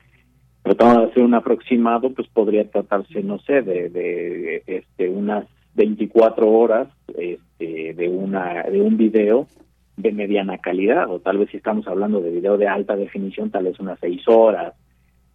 tratando 0.65 1.01
de 1.01 1.12
hacer 1.12 1.23
un 1.23 1.36
aproximado, 1.36 2.10
pues 2.10 2.28
podría 2.28 2.67
tratarse, 2.69 3.21
no 3.21 3.38
sé, 3.39 3.62
de, 3.62 3.89
de 3.89 4.63
este, 4.65 5.08
unas 5.10 5.45
24 5.75 6.49
horas 6.49 6.88
este, 7.15 7.93
de, 7.93 8.10
una, 8.10 8.63
de 8.63 8.82
un 8.82 8.97
video 8.97 9.47
de 9.95 10.12
mediana 10.12 10.58
calidad, 10.58 11.10
o 11.10 11.19
tal 11.19 11.38
vez 11.38 11.51
si 11.51 11.58
estamos 11.58 11.88
hablando 11.88 12.19
de 12.19 12.32
video 12.32 12.58
de 12.58 12.67
alta 12.67 12.95
definición, 12.95 13.51
tal 13.51 13.65
vez 13.65 13.80
unas 13.80 13.99
6 13.99 14.28
horas. 14.28 14.73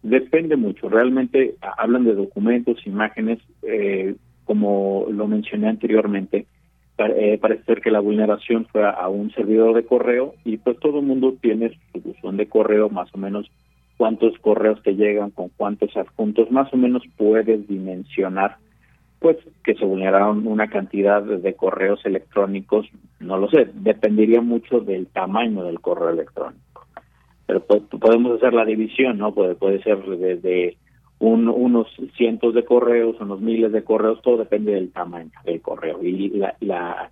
Depende 0.03 0.57
mucho, 0.57 0.89
realmente 0.89 1.55
hablan 1.77 2.03
de 2.03 2.13
documentos, 2.13 2.85
imágenes, 2.85 3.39
eh, 3.63 4.15
como 4.43 5.05
lo 5.09 5.27
mencioné 5.27 5.69
anteriormente, 5.69 6.45
eh, 6.97 7.37
parece 7.41 7.63
ser 7.63 7.81
que 7.81 7.89
la 7.89 8.01
vulneración 8.01 8.67
fue 8.69 8.85
a, 8.85 9.07
un 9.07 9.31
servidor 9.31 9.73
de 9.75 9.85
correo 9.85 10.35
y 10.43 10.57
pues 10.57 10.77
todo 10.79 10.99
el 10.99 11.05
mundo 11.05 11.35
tiene 11.41 11.71
su 11.93 12.31
de 12.31 12.47
correo 12.47 12.89
más 12.89 13.09
o 13.13 13.17
menos 13.17 13.49
cuántos 14.01 14.35
correos 14.39 14.81
te 14.81 14.95
llegan, 14.95 15.29
con 15.29 15.49
cuántos 15.49 15.95
adjuntos, 15.95 16.49
más 16.49 16.73
o 16.73 16.77
menos 16.77 17.03
puedes 17.17 17.67
dimensionar 17.67 18.57
pues 19.19 19.37
que 19.63 19.75
se 19.75 19.85
vulneraron 19.85 20.47
una 20.47 20.69
cantidad 20.69 21.21
de 21.21 21.53
correos 21.53 22.03
electrónicos, 22.03 22.87
no 23.19 23.37
lo 23.37 23.47
sé, 23.47 23.69
dependería 23.75 24.41
mucho 24.41 24.79
del 24.79 25.05
tamaño 25.05 25.63
del 25.65 25.81
correo 25.81 26.09
electrónico. 26.09 26.87
Pero 27.45 27.63
podemos 27.63 28.37
hacer 28.37 28.55
la 28.55 28.65
división, 28.65 29.19
¿no? 29.19 29.35
Puede, 29.35 29.83
ser 29.83 30.03
desde 30.03 30.77
unos 31.19 31.85
cientos 32.17 32.55
de 32.55 32.65
correos, 32.65 33.17
unos 33.19 33.39
miles 33.39 33.71
de 33.71 33.83
correos, 33.83 34.19
todo 34.23 34.37
depende 34.37 34.71
del 34.71 34.91
tamaño 34.91 35.29
del 35.45 35.61
correo 35.61 36.01
y 36.01 36.29
la, 36.29 36.55
la 36.59 37.11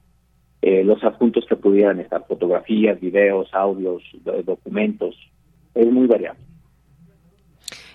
eh, 0.64 0.84
los 0.84 1.04
adjuntos 1.04 1.46
que 1.48 1.56
pudieran 1.56 2.00
estar, 2.00 2.26
fotografías, 2.26 3.00
videos, 3.00 3.54
audios, 3.54 4.02
documentos, 4.44 5.16
es 5.76 5.86
muy 5.86 6.08
variable. 6.08 6.50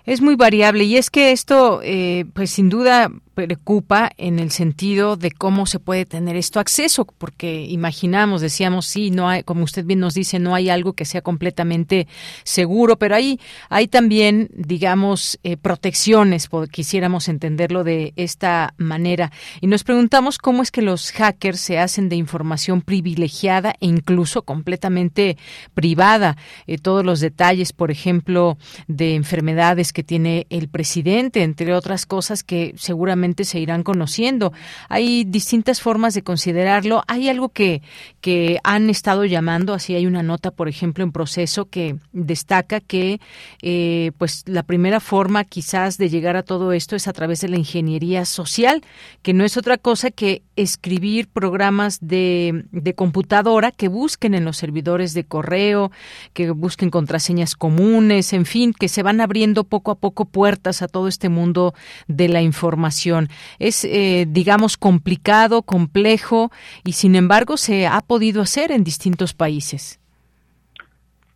Es 0.04 0.20
muy 0.20 0.36
variable. 0.36 0.84
Y 0.84 0.96
es 0.96 1.10
que 1.10 1.32
esto, 1.32 1.80
eh, 1.82 2.26
pues 2.34 2.50
sin 2.50 2.68
duda, 2.68 3.10
preocupa 3.34 4.10
en 4.16 4.38
el 4.38 4.50
sentido 4.50 5.16
de 5.16 5.30
cómo 5.30 5.66
se 5.66 5.78
puede 5.78 6.06
tener 6.06 6.36
esto 6.36 6.60
acceso, 6.60 7.04
porque 7.04 7.66
imaginamos, 7.66 8.40
decíamos, 8.40 8.86
sí, 8.86 9.10
no 9.10 9.28
hay, 9.28 9.42
como 9.42 9.64
usted 9.64 9.84
bien 9.84 10.00
nos 10.00 10.14
dice, 10.14 10.38
no 10.38 10.54
hay 10.54 10.70
algo 10.70 10.94
que 10.94 11.04
sea 11.04 11.20
completamente 11.20 12.06
seguro, 12.44 12.96
pero 12.96 13.16
hay, 13.16 13.40
hay 13.68 13.88
también, 13.88 14.50
digamos, 14.54 15.38
eh, 15.42 15.56
protecciones, 15.56 16.48
quisiéramos 16.70 17.28
entenderlo 17.28 17.84
de 17.84 18.12
esta 18.16 18.74
manera. 18.78 19.32
Y 19.60 19.66
nos 19.66 19.84
preguntamos 19.84 20.38
cómo 20.38 20.62
es 20.62 20.70
que 20.70 20.82
los 20.82 21.10
hackers 21.12 21.60
se 21.60 21.78
hacen 21.78 22.08
de 22.08 22.16
información 22.16 22.82
privilegiada 22.82 23.74
e 23.80 23.86
incluso 23.86 24.42
completamente 24.42 25.36
privada. 25.74 26.36
Eh, 26.66 26.78
todos 26.78 27.04
los 27.04 27.20
detalles, 27.20 27.72
por 27.72 27.90
ejemplo, 27.90 28.56
de 28.86 29.14
enfermedades 29.14 29.92
que 29.92 30.04
tiene 30.04 30.46
el 30.50 30.68
presidente, 30.68 31.42
entre 31.42 31.74
otras 31.74 32.06
cosas 32.06 32.44
que 32.44 32.74
seguramente 32.76 33.23
se 33.44 33.58
irán 33.58 33.82
conociendo. 33.82 34.52
Hay 34.88 35.24
distintas 35.24 35.80
formas 35.80 36.14
de 36.14 36.22
considerarlo. 36.22 37.02
Hay 37.06 37.28
algo 37.28 37.48
que, 37.48 37.82
que 38.24 38.58
han 38.64 38.88
estado 38.88 39.26
llamando, 39.26 39.74
así 39.74 39.94
hay 39.94 40.06
una 40.06 40.22
nota, 40.22 40.50
por 40.50 40.66
ejemplo, 40.66 41.04
en 41.04 41.12
proceso 41.12 41.66
que 41.66 41.96
destaca 42.14 42.80
que 42.80 43.20
eh, 43.60 44.12
pues 44.16 44.44
la 44.46 44.62
primera 44.62 44.98
forma 45.00 45.44
quizás 45.44 45.98
de 45.98 46.08
llegar 46.08 46.34
a 46.34 46.42
todo 46.42 46.72
esto 46.72 46.96
es 46.96 47.06
a 47.06 47.12
través 47.12 47.42
de 47.42 47.50
la 47.50 47.58
ingeniería 47.58 48.24
social, 48.24 48.80
que 49.20 49.34
no 49.34 49.44
es 49.44 49.58
otra 49.58 49.76
cosa 49.76 50.10
que 50.10 50.40
escribir 50.56 51.28
programas 51.28 51.98
de, 52.00 52.64
de 52.72 52.94
computadora 52.94 53.72
que 53.72 53.88
busquen 53.88 54.32
en 54.32 54.46
los 54.46 54.56
servidores 54.56 55.12
de 55.12 55.24
correo, 55.24 55.92
que 56.32 56.50
busquen 56.50 56.88
contraseñas 56.88 57.56
comunes, 57.56 58.32
en 58.32 58.46
fin, 58.46 58.72
que 58.72 58.88
se 58.88 59.02
van 59.02 59.20
abriendo 59.20 59.64
poco 59.64 59.90
a 59.90 59.96
poco 59.96 60.24
puertas 60.24 60.80
a 60.80 60.88
todo 60.88 61.08
este 61.08 61.28
mundo 61.28 61.74
de 62.08 62.28
la 62.28 62.40
información. 62.40 63.28
Es, 63.58 63.84
eh, 63.84 64.24
digamos, 64.26 64.78
complicado, 64.78 65.60
complejo 65.60 66.50
y, 66.84 66.92
sin 66.92 67.16
embargo, 67.16 67.58
se 67.58 67.86
ha 67.86 68.00
hacer 68.40 68.70
en 68.72 68.84
distintos 68.84 69.34
países. 69.34 70.00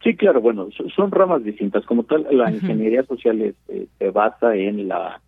Sí, 0.02 0.14
claro, 0.14 0.40
bueno, 0.40 0.68
son 0.94 1.10
ramas 1.10 1.42
distintas. 1.42 1.84
Como 1.84 2.04
tal, 2.04 2.26
la 2.30 2.50
ingeniería 2.50 3.02
social 3.04 3.40
eh, 3.42 3.86
se 3.98 4.10
basa 4.10 4.54
en 4.54 4.88
la, 4.88 5.20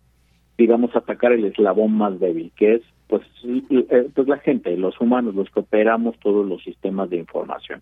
digamos, 0.57 0.95
atacar 0.95 1.33
el 1.33 1.45
eslabón 1.45 1.93
más 1.93 2.19
débil, 2.19 2.51
que 2.55 2.75
es, 2.75 2.81
pues, 3.07 3.21
eh, 3.43 4.07
pues 4.15 4.27
la 4.27 4.37
gente, 4.37 4.75
los 4.77 4.99
humanos, 5.01 5.35
los 5.35 5.49
que 5.49 5.59
operamos 5.59 6.17
todos 6.19 6.47
los 6.47 6.63
sistemas 6.63 7.09
de 7.09 7.17
información. 7.17 7.81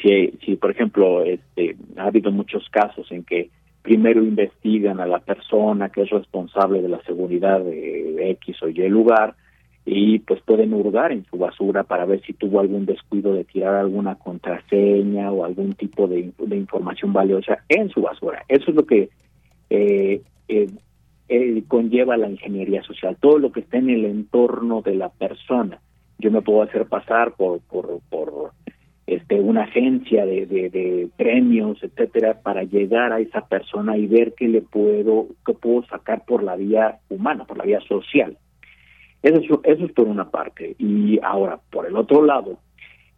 si, 0.00 0.32
si, 0.44 0.56
por 0.56 0.70
ejemplo, 0.70 1.24
este, 1.24 1.76
ha 1.96 2.04
habido 2.04 2.30
muchos 2.30 2.68
casos 2.70 3.10
en 3.10 3.24
que 3.24 3.50
primero 3.82 4.22
investigan 4.22 5.00
a 5.00 5.06
la 5.06 5.18
persona 5.18 5.90
que 5.90 6.02
es 6.02 6.10
responsable 6.10 6.80
de 6.80 6.88
la 6.88 7.02
seguridad 7.02 7.60
de 7.60 8.30
X 8.30 8.62
o 8.62 8.68
Y 8.68 8.88
lugar 8.88 9.34
y 9.86 10.18
pues 10.20 10.40
pueden 10.42 10.72
hurgar 10.72 11.12
en 11.12 11.24
su 11.26 11.36
basura 11.36 11.84
para 11.84 12.06
ver 12.06 12.22
si 12.22 12.32
tuvo 12.32 12.60
algún 12.60 12.86
descuido 12.86 13.34
de 13.34 13.44
tirar 13.44 13.74
alguna 13.74 14.14
contraseña 14.14 15.30
o 15.30 15.44
algún 15.44 15.74
tipo 15.74 16.06
de, 16.06 16.32
información 16.50 17.12
valiosa 17.12 17.58
en 17.68 17.90
su 17.90 18.00
basura. 18.00 18.44
Eso 18.48 18.70
es 18.70 18.76
lo 18.76 18.86
que 18.86 19.10
eh, 19.68 20.22
eh, 20.48 20.70
eh, 21.28 21.62
conlleva 21.68 22.16
la 22.16 22.30
ingeniería 22.30 22.82
social, 22.82 23.16
todo 23.20 23.38
lo 23.38 23.52
que 23.52 23.60
está 23.60 23.76
en 23.76 23.90
el 23.90 24.06
entorno 24.06 24.80
de 24.80 24.94
la 24.94 25.10
persona. 25.10 25.80
Yo 26.18 26.30
me 26.30 26.40
puedo 26.40 26.62
hacer 26.62 26.86
pasar 26.86 27.32
por, 27.32 27.60
por, 27.60 28.00
por 28.08 28.52
este, 29.06 29.38
una 29.38 29.64
agencia 29.64 30.24
de, 30.24 30.46
de, 30.46 31.08
premios, 31.18 31.82
etcétera, 31.82 32.40
para 32.40 32.62
llegar 32.62 33.12
a 33.12 33.20
esa 33.20 33.46
persona 33.46 33.98
y 33.98 34.06
ver 34.06 34.32
qué 34.34 34.48
le 34.48 34.62
puedo, 34.62 35.26
qué 35.44 35.52
puedo 35.52 35.84
sacar 35.86 36.24
por 36.24 36.42
la 36.42 36.56
vía 36.56 37.00
humana, 37.10 37.44
por 37.44 37.58
la 37.58 37.64
vía 37.64 37.80
social. 37.80 38.38
Eso, 39.24 39.60
eso 39.64 39.84
es 39.86 39.92
por 39.92 40.06
una 40.06 40.30
parte. 40.30 40.76
Y 40.78 41.18
ahora, 41.22 41.58
por 41.70 41.86
el 41.86 41.96
otro 41.96 42.24
lado, 42.24 42.58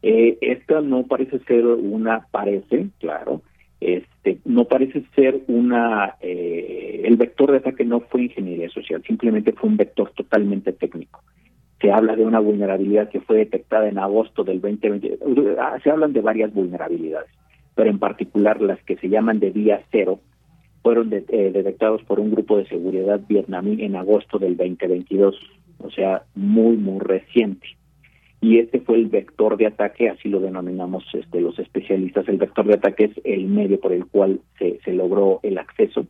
eh, 0.03 0.39
esta 0.41 0.81
no 0.81 1.05
parece 1.07 1.41
ser 1.41 1.67
una, 1.67 2.27
parece, 2.31 2.89
claro, 3.01 3.43
este, 3.81 4.39
no 4.45 4.65
parece 4.65 5.03
ser 5.15 5.43
una, 5.49 6.15
eh, 6.21 7.03
el 7.05 7.17
vector 7.17 7.51
de 7.51 7.59
ataque 7.59 7.85
no 7.85 8.01
fue 8.01 8.23
ingeniería 8.23 8.71
social, 8.71 9.03
simplemente 9.07 9.53
fue 9.53 9.69
un 9.69 9.77
vector 9.77 10.11
totalmente 10.17 10.73
técnico 10.73 11.23
se 11.81 11.93
habla 11.93 12.17
de 12.17 12.25
una 12.25 12.41
vulnerabilidad 12.41 13.11
que 13.11 13.21
fue 13.21 13.37
detectada 13.37 13.89
en 13.89 13.99
agosto 13.99 14.45
del 14.45 14.61
2020. 14.61 15.19
Ah, 15.59 15.79
se 15.83 15.91
hablan 15.91 16.13
de 16.13 16.23
varias 16.23 16.53
vulnerabilidades, 16.53 17.31
pero 17.75 17.91
en 17.91 17.99
particular 17.99 18.61
las 18.61 18.83
que 18.85 18.97
se 18.97 19.09
llaman 19.09 19.41
de 19.41 19.51
día 19.51 19.83
cero 19.91 20.21
fueron 20.83 21.13
eh, 21.13 21.51
detectados 21.53 22.03
por 22.05 22.21
un 22.21 22.31
grupo 22.31 22.57
de 22.57 22.67
seguridad 22.67 23.21
vietnamí 23.29 23.83
en 23.85 23.97
agosto 23.97 24.39
del 24.39 24.57
2022, 24.57 25.37
o 25.79 25.91
sea, 25.91 26.23
muy, 26.35 26.77
muy 26.77 27.01
reciente. 27.01 27.67
Y 28.41 28.59
este 28.59 28.81
fue 28.81 28.97
el 28.97 29.07
vector 29.07 29.57
de 29.57 29.67
ataque, 29.67 30.09
así 30.09 30.29
lo 30.29 30.41
denominamos 30.41 31.05
este, 31.15 31.41
los 31.41 31.59
especialistas. 31.59 32.29
El 32.29 32.39
vector 32.39 32.67
de 32.67 32.75
ataque 32.75 33.05
es 33.05 33.21
el 33.25 33.47
medio 33.47 33.81
por 33.81 33.93
el 33.93 34.07
cual 34.07 34.41
se, 34.59 34.79
se 34.85 34.93
logró 34.93 35.41
el 35.43 35.59
acceso. 35.59 36.07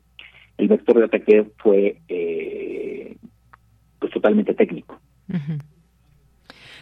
El 0.58 0.68
vector 0.68 0.98
de 0.98 1.04
ataque 1.04 1.46
fue 1.58 1.98
eh, 2.08 3.16
pues 3.98 4.12
totalmente 4.12 4.54
técnico. 4.54 5.00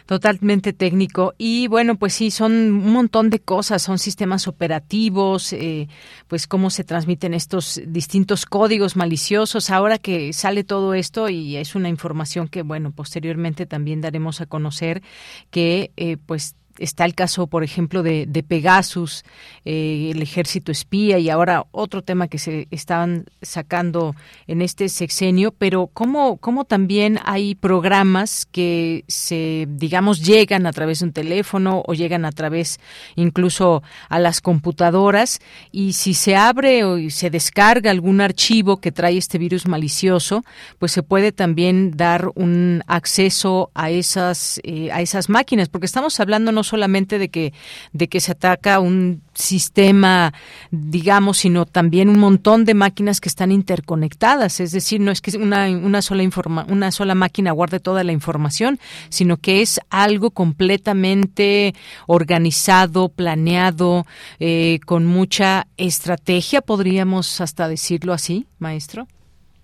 Totalmente 0.05 0.71
técnico. 0.71 1.33
Y 1.39 1.67
bueno, 1.67 1.95
pues 1.97 2.13
sí, 2.13 2.29
son 2.29 2.51
un 2.51 2.93
montón 2.93 3.31
de 3.31 3.39
cosas, 3.39 3.81
son 3.81 3.97
sistemas 3.97 4.47
operativos, 4.47 5.51
eh, 5.51 5.87
pues 6.27 6.45
cómo 6.45 6.69
se 6.69 6.83
transmiten 6.83 7.33
estos 7.33 7.81
distintos 7.87 8.45
códigos 8.45 8.95
maliciosos. 8.95 9.71
Ahora 9.71 9.97
que 9.97 10.31
sale 10.31 10.63
todo 10.63 10.93
esto 10.93 11.27
y 11.29 11.55
es 11.57 11.73
una 11.73 11.89
información 11.89 12.47
que, 12.47 12.61
bueno, 12.61 12.91
posteriormente 12.91 13.65
también 13.65 13.99
daremos 13.99 14.41
a 14.41 14.45
conocer 14.45 15.01
que, 15.49 15.91
eh, 15.97 16.17
pues, 16.23 16.55
está 16.79 17.05
el 17.05 17.15
caso, 17.15 17.47
por 17.47 17.63
ejemplo, 17.63 18.03
de, 18.03 18.45
Pegasus, 18.47 19.23
eh, 19.63 20.11
el 20.13 20.21
ejército 20.21 20.71
espía 20.71 21.17
y 21.17 21.29
ahora 21.29 21.65
otro 21.71 22.01
tema 22.01 22.27
que 22.27 22.37
se 22.37 22.67
están 22.71 23.25
sacando 23.41 24.15
en 24.47 24.61
este 24.61 24.89
sexenio, 24.89 25.51
pero 25.51 25.87
cómo, 25.87 26.37
cómo 26.37 26.65
también 26.65 27.19
hay 27.25 27.55
programas 27.55 28.45
que 28.45 29.03
se, 29.07 29.67
digamos, 29.69 30.23
llegan 30.23 30.67
a 30.67 30.73
través 30.73 30.99
de 30.99 31.05
un 31.05 31.13
teléfono 31.13 31.83
o 31.85 31.93
llegan 31.93 32.25
a 32.25 32.31
través 32.31 32.79
incluso 33.15 33.83
a 34.09 34.19
las 34.19 34.41
computadoras 34.41 35.39
y 35.71 35.93
si 35.93 36.13
se 36.13 36.35
abre 36.35 36.83
o 36.83 37.09
se 37.09 37.29
descarga 37.29 37.91
algún 37.91 38.21
archivo 38.21 38.77
que 38.77 38.91
trae 38.91 39.17
este 39.17 39.37
virus 39.37 39.67
malicioso, 39.67 40.43
pues 40.79 40.91
se 40.91 41.03
puede 41.03 41.31
también 41.31 41.91
dar 41.95 42.29
un 42.35 42.83
acceso 42.87 43.71
a 43.73 43.89
esas, 43.89 44.59
eh, 44.63 44.91
a 44.91 45.01
esas 45.01 45.29
máquinas, 45.29 45.69
porque 45.69 45.85
estamos 45.85 46.19
hablando 46.19 46.51
solamente 46.65 47.17
de 47.17 47.29
que, 47.29 47.53
de 47.93 48.07
que 48.07 48.19
se 48.19 48.31
ataca 48.31 48.79
un 48.79 49.21
sistema, 49.33 50.33
digamos, 50.71 51.37
sino 51.37 51.65
también 51.65 52.09
un 52.09 52.19
montón 52.19 52.65
de 52.65 52.73
máquinas 52.73 53.21
que 53.21 53.29
están 53.29 53.51
interconectadas. 53.51 54.59
Es 54.59 54.71
decir, 54.71 54.99
no 54.99 55.11
es 55.11 55.21
que 55.21 55.37
una, 55.37 55.69
una, 55.69 56.01
sola, 56.01 56.23
informa, 56.23 56.65
una 56.69 56.91
sola 56.91 57.15
máquina 57.15 57.51
guarde 57.51 57.79
toda 57.79 58.03
la 58.03 58.11
información, 58.11 58.79
sino 59.09 59.37
que 59.37 59.61
es 59.61 59.79
algo 59.89 60.31
completamente 60.31 61.75
organizado, 62.07 63.09
planeado, 63.09 64.05
eh, 64.39 64.79
con 64.85 65.05
mucha 65.05 65.67
estrategia, 65.77 66.61
podríamos 66.61 67.41
hasta 67.41 67.67
decirlo 67.67 68.13
así, 68.13 68.47
maestro. 68.59 69.07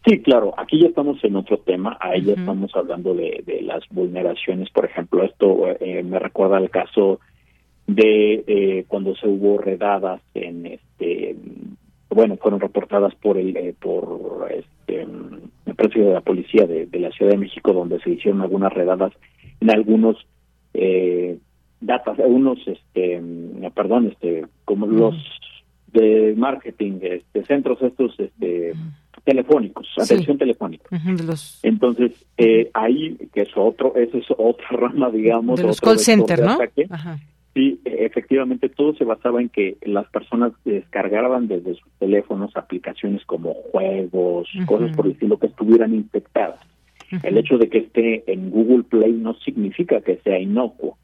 Sí, 0.06 0.20
claro, 0.22 0.54
aquí 0.58 0.80
ya 0.80 0.88
estamos 0.88 1.24
en 1.24 1.36
otro 1.36 1.60
tema, 1.60 1.98
ahí 2.00 2.24
ya 2.24 2.34
estamos 2.34 2.76
hablando 2.76 3.14
de, 3.14 3.44
de, 3.46 3.62
las 3.62 3.88
vulneraciones, 3.90 4.70
por 4.72 4.86
ejemplo, 4.86 5.24
esto 5.24 5.68
eh, 5.80 6.02
me 6.04 6.18
recuerda 6.18 6.58
al 6.58 6.72
caso 6.72 7.20
de 7.86 8.44
eh, 8.48 8.86
cuando 8.88 9.16
se 9.16 9.28
hubo 9.28 9.60
redadas 9.60 10.22
en 10.34 10.66
este, 10.66 11.36
bueno, 12.10 12.38
fueron 12.38 12.60
reportadas 12.60 13.14
por 13.16 13.38
el, 13.38 13.56
eh, 13.56 13.76
por 13.80 14.50
este, 14.50 15.02
el 15.02 15.76
precio 15.76 16.06
de 16.06 16.14
la 16.14 16.22
policía 16.22 16.66
de, 16.66 16.86
de, 16.88 17.00
la 17.00 17.12
Ciudad 17.12 17.32
de 17.32 17.38
México, 17.38 17.72
donde 17.72 18.00
se 18.00 18.12
hicieron 18.12 18.42
algunas 18.42 18.74
redadas 18.74 19.14
en 19.60 19.70
algunos 19.70 20.18
eh, 20.74 21.38
datos, 21.80 22.20
algunos, 22.20 22.60
este, 22.68 23.22
perdón, 23.74 24.08
este, 24.08 24.46
como 24.66 24.88
los 24.88 25.16
de 25.94 26.34
marketing, 26.38 27.00
este, 27.02 27.44
centros 27.46 27.82
estos, 27.82 28.18
este, 28.20 28.74
telefónicos, 29.24 29.88
atención 29.98 30.38
telefónica. 30.38 30.90
Entonces, 31.64 32.12
eh, 32.38 32.70
ahí, 32.74 33.18
que 33.34 33.42
es 33.42 33.50
otro, 33.56 33.96
eso 33.96 34.18
es 34.18 34.26
otra 34.38 34.68
rama, 34.72 35.10
digamos. 35.10 35.60
De 35.60 35.68
los 35.68 35.82
call 35.82 36.00
center, 36.00 36.42
¿no? 36.42 36.58
Sí, 37.54 37.82
efectivamente, 37.84 38.70
todo 38.70 38.94
se 38.96 39.04
basaba 39.04 39.42
en 39.42 39.50
que 39.50 39.76
las 39.82 40.08
personas 40.10 40.54
descargaban 40.64 41.50
desde 41.50 41.76
sus 41.76 41.92
teléfonos 42.00 42.56
aplicaciones 42.56 43.26
como 43.26 43.54
juegos, 43.72 44.48
cosas 44.66 44.96
por 44.96 45.06
el 45.06 45.12
estilo 45.14 45.38
que 45.38 45.48
estuvieran 45.48 45.94
infectadas. 45.94 46.62
El 47.24 47.38
hecho 47.38 47.58
de 47.58 47.70
que 47.70 47.80
esté 47.80 48.24
en 48.32 48.52
Google 48.52 48.84
Play 48.84 49.12
no 49.12 49.34
significa 49.34 50.00
que 50.00 50.18
sea 50.24 50.40
inocuo. 50.40 50.98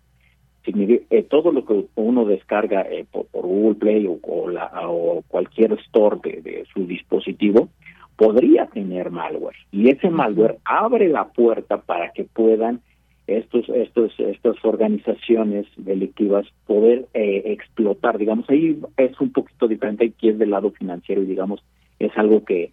Eh, 0.66 1.26
todo 1.30 1.52
lo 1.52 1.66
que 1.66 1.86
uno 1.96 2.26
descarga 2.26 2.82
eh, 2.82 3.06
por, 3.10 3.26
Google 3.32 3.76
Play 3.76 4.08
o, 4.08 4.50
la, 4.50 4.70
o 4.90 5.22
cualquier 5.28 5.74
store 5.74 6.20
de, 6.24 6.42
de 6.42 6.66
su 6.74 6.86
dispositivo 6.86 7.70
podría 8.18 8.66
tener 8.66 9.12
malware. 9.12 9.56
Y 9.72 9.90
ese 9.90 10.10
malware 10.10 10.58
abre 10.66 11.08
la 11.08 11.30
puerta 11.30 11.78
para 11.78 12.12
que 12.12 12.26
puedan 12.26 12.82
estos 13.28 13.68
estos 13.70 14.14
estas 14.20 14.56
organizaciones 14.64 15.66
delictivas 15.78 16.46
poder 16.66 17.06
eh, 17.14 17.44
explotar. 17.46 18.18
Digamos 18.18 18.50
ahí 18.50 18.80
es 18.98 19.20
un 19.22 19.32
poquito 19.32 19.68
diferente 19.68 20.06
aquí 20.06 20.30
es 20.30 20.40
del 20.40 20.52
lado 20.52 20.72
financiero 20.72 21.22
y 21.22 21.26
digamos 21.26 21.64
es 22.00 22.12
algo 22.18 22.44
que 22.44 22.72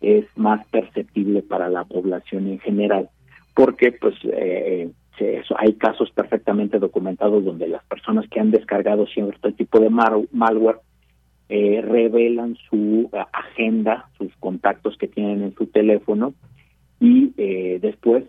es 0.00 0.26
más 0.36 0.66
perceptible 0.68 1.42
para 1.42 1.68
la 1.68 1.84
población 1.84 2.46
en 2.46 2.58
general. 2.60 3.08
Porque 3.54 3.90
pues 3.92 4.14
eh, 4.24 4.90
hay 5.56 5.72
casos 5.74 6.10
perfectamente 6.10 6.78
documentados 6.78 7.44
donde 7.44 7.66
las 7.66 7.84
personas 7.84 8.28
que 8.28 8.38
han 8.38 8.50
descargado 8.50 9.06
cierto 9.06 9.50
tipo 9.52 9.80
de 9.80 9.90
malware 9.90 10.78
eh, 11.48 11.80
revelan 11.80 12.56
su 12.68 13.08
eh, 13.12 13.18
agenda, 13.32 14.08
sus 14.18 14.34
contactos 14.40 14.96
que 14.98 15.08
tienen 15.08 15.42
en 15.42 15.54
su 15.54 15.66
teléfono 15.66 16.34
y 17.00 17.32
eh, 17.36 17.78
después 17.80 18.24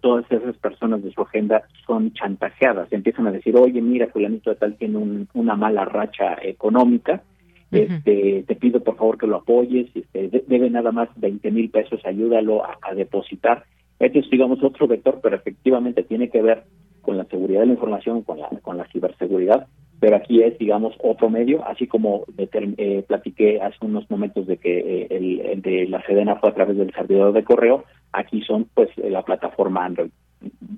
todas 0.00 0.30
esas 0.30 0.56
personas 0.56 1.02
de 1.04 1.12
su 1.12 1.22
agenda 1.22 1.62
son 1.86 2.12
chantajeadas, 2.12 2.92
empiezan 2.92 3.28
a 3.28 3.30
decir, 3.30 3.56
oye, 3.56 3.80
mira, 3.80 4.08
fulanito 4.08 4.50
de 4.50 4.56
tal 4.56 4.76
tiene 4.76 5.26
una 5.34 5.54
mala 5.54 5.84
racha 5.84 6.36
económica, 6.42 7.22
este, 7.70 8.44
te 8.46 8.56
pido 8.56 8.80
por 8.80 8.96
favor 8.96 9.18
que 9.18 9.26
lo 9.26 9.36
apoyes, 9.36 9.88
este, 9.94 10.28
debe 10.46 10.68
nada 10.68 10.90
más 10.90 11.08
20 11.16 11.50
mil 11.52 11.70
pesos, 11.70 12.00
ayúdalo 12.04 12.64
a, 12.64 12.78
a 12.82 12.94
depositar. 12.94 13.64
Este 14.00 14.20
es, 14.20 14.30
digamos, 14.30 14.62
otro 14.62 14.86
vector, 14.86 15.20
pero 15.22 15.36
efectivamente 15.36 16.02
tiene 16.02 16.28
que 16.28 16.42
ver 16.42 16.64
con 17.08 17.16
la 17.16 17.24
seguridad 17.24 17.60
de 17.60 17.68
la 17.68 17.72
información, 17.72 18.20
con 18.20 18.38
la, 18.38 18.50
con 18.60 18.76
la 18.76 18.86
ciberseguridad, 18.88 19.66
pero 19.98 20.16
aquí 20.16 20.42
es, 20.42 20.58
digamos, 20.58 20.94
otro 21.02 21.30
medio, 21.30 21.66
así 21.66 21.86
como 21.86 22.24
eh, 22.36 23.02
platiqué 23.08 23.62
hace 23.62 23.78
unos 23.80 24.10
momentos 24.10 24.46
de 24.46 24.58
que 24.58 24.78
eh, 24.78 25.06
el, 25.08 25.62
de 25.62 25.86
la 25.88 26.02
Sedena 26.02 26.36
fue 26.36 26.50
a 26.50 26.54
través 26.54 26.76
del 26.76 26.92
servidor 26.92 27.32
de 27.32 27.44
correo, 27.44 27.84
aquí 28.12 28.42
son, 28.42 28.68
pues, 28.74 28.90
la 28.98 29.22
plataforma 29.22 29.86
Android. 29.86 30.10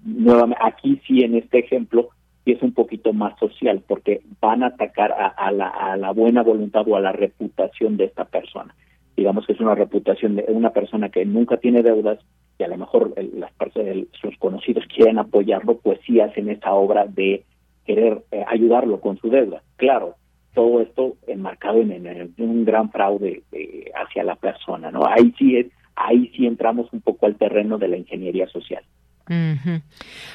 Nuevamente, 0.05 0.63
aquí 0.65 1.01
sí, 1.05 1.25
en 1.25 1.35
este 1.35 1.59
ejemplo, 1.59 2.11
es 2.47 2.63
un 2.63 2.75
poquito 2.75 3.13
más 3.13 3.37
social, 3.41 3.83
porque 3.89 4.21
van 4.41 4.63
a 4.63 4.69
atacar 4.69 5.13
a 5.37 5.51
la 5.51 6.13
buena 6.13 6.45
voluntad 6.45 6.87
o 6.87 6.95
a 6.95 7.01
la 7.01 7.11
reputación 7.11 7.97
de 7.97 8.05
esta 8.05 8.25
persona. 8.25 8.73
Digamos 9.17 9.47
que 9.47 9.55
es 9.55 9.61
una 9.61 9.75
reputación 9.75 10.37
de 10.37 10.45
una 10.47 10.71
persona 10.71 11.09
que 11.09 11.25
nunca 11.25 11.57
tiene 11.57 11.83
deudas, 11.83 12.21
y 12.61 12.63
a 12.63 12.69
lo 12.69 12.77
mejor 12.77 13.15
las 13.35 13.53
personas, 13.53 13.97
sus 14.21 14.37
conocidos 14.37 14.85
quieren 14.95 15.19
apoyarlo, 15.19 15.79
pues 15.79 15.99
sí 16.07 16.21
hacen 16.21 16.51
esa 16.51 16.75
obra 16.75 17.07
de 17.07 17.45
querer 17.87 18.23
eh, 18.31 18.45
ayudarlo 18.47 19.01
con 19.01 19.17
su 19.17 19.31
deuda. 19.31 19.63
Claro, 19.77 20.17
todo 20.53 20.83
esto 20.83 21.17
enmarcado 21.27 21.81
en, 21.81 22.35
un 22.37 22.65
gran 22.67 22.91
fraude 22.91 23.43
eh, 23.53 23.91
hacia 23.95 24.25
la 24.25 24.37
persona, 24.37 24.91
¿no? 24.91 25.07
Ahí 25.07 25.33
sí 25.39 25.57
es, 25.57 25.69
ahí 25.97 26.31
sí 26.37 26.47
entramos 26.47 26.93
un 26.93 27.01
poco 27.01 27.25
al 27.25 27.37
terreno 27.37 27.79
de 27.79 27.89
la 27.89 27.97
ingeniería 27.97 28.47
social. 28.49 28.85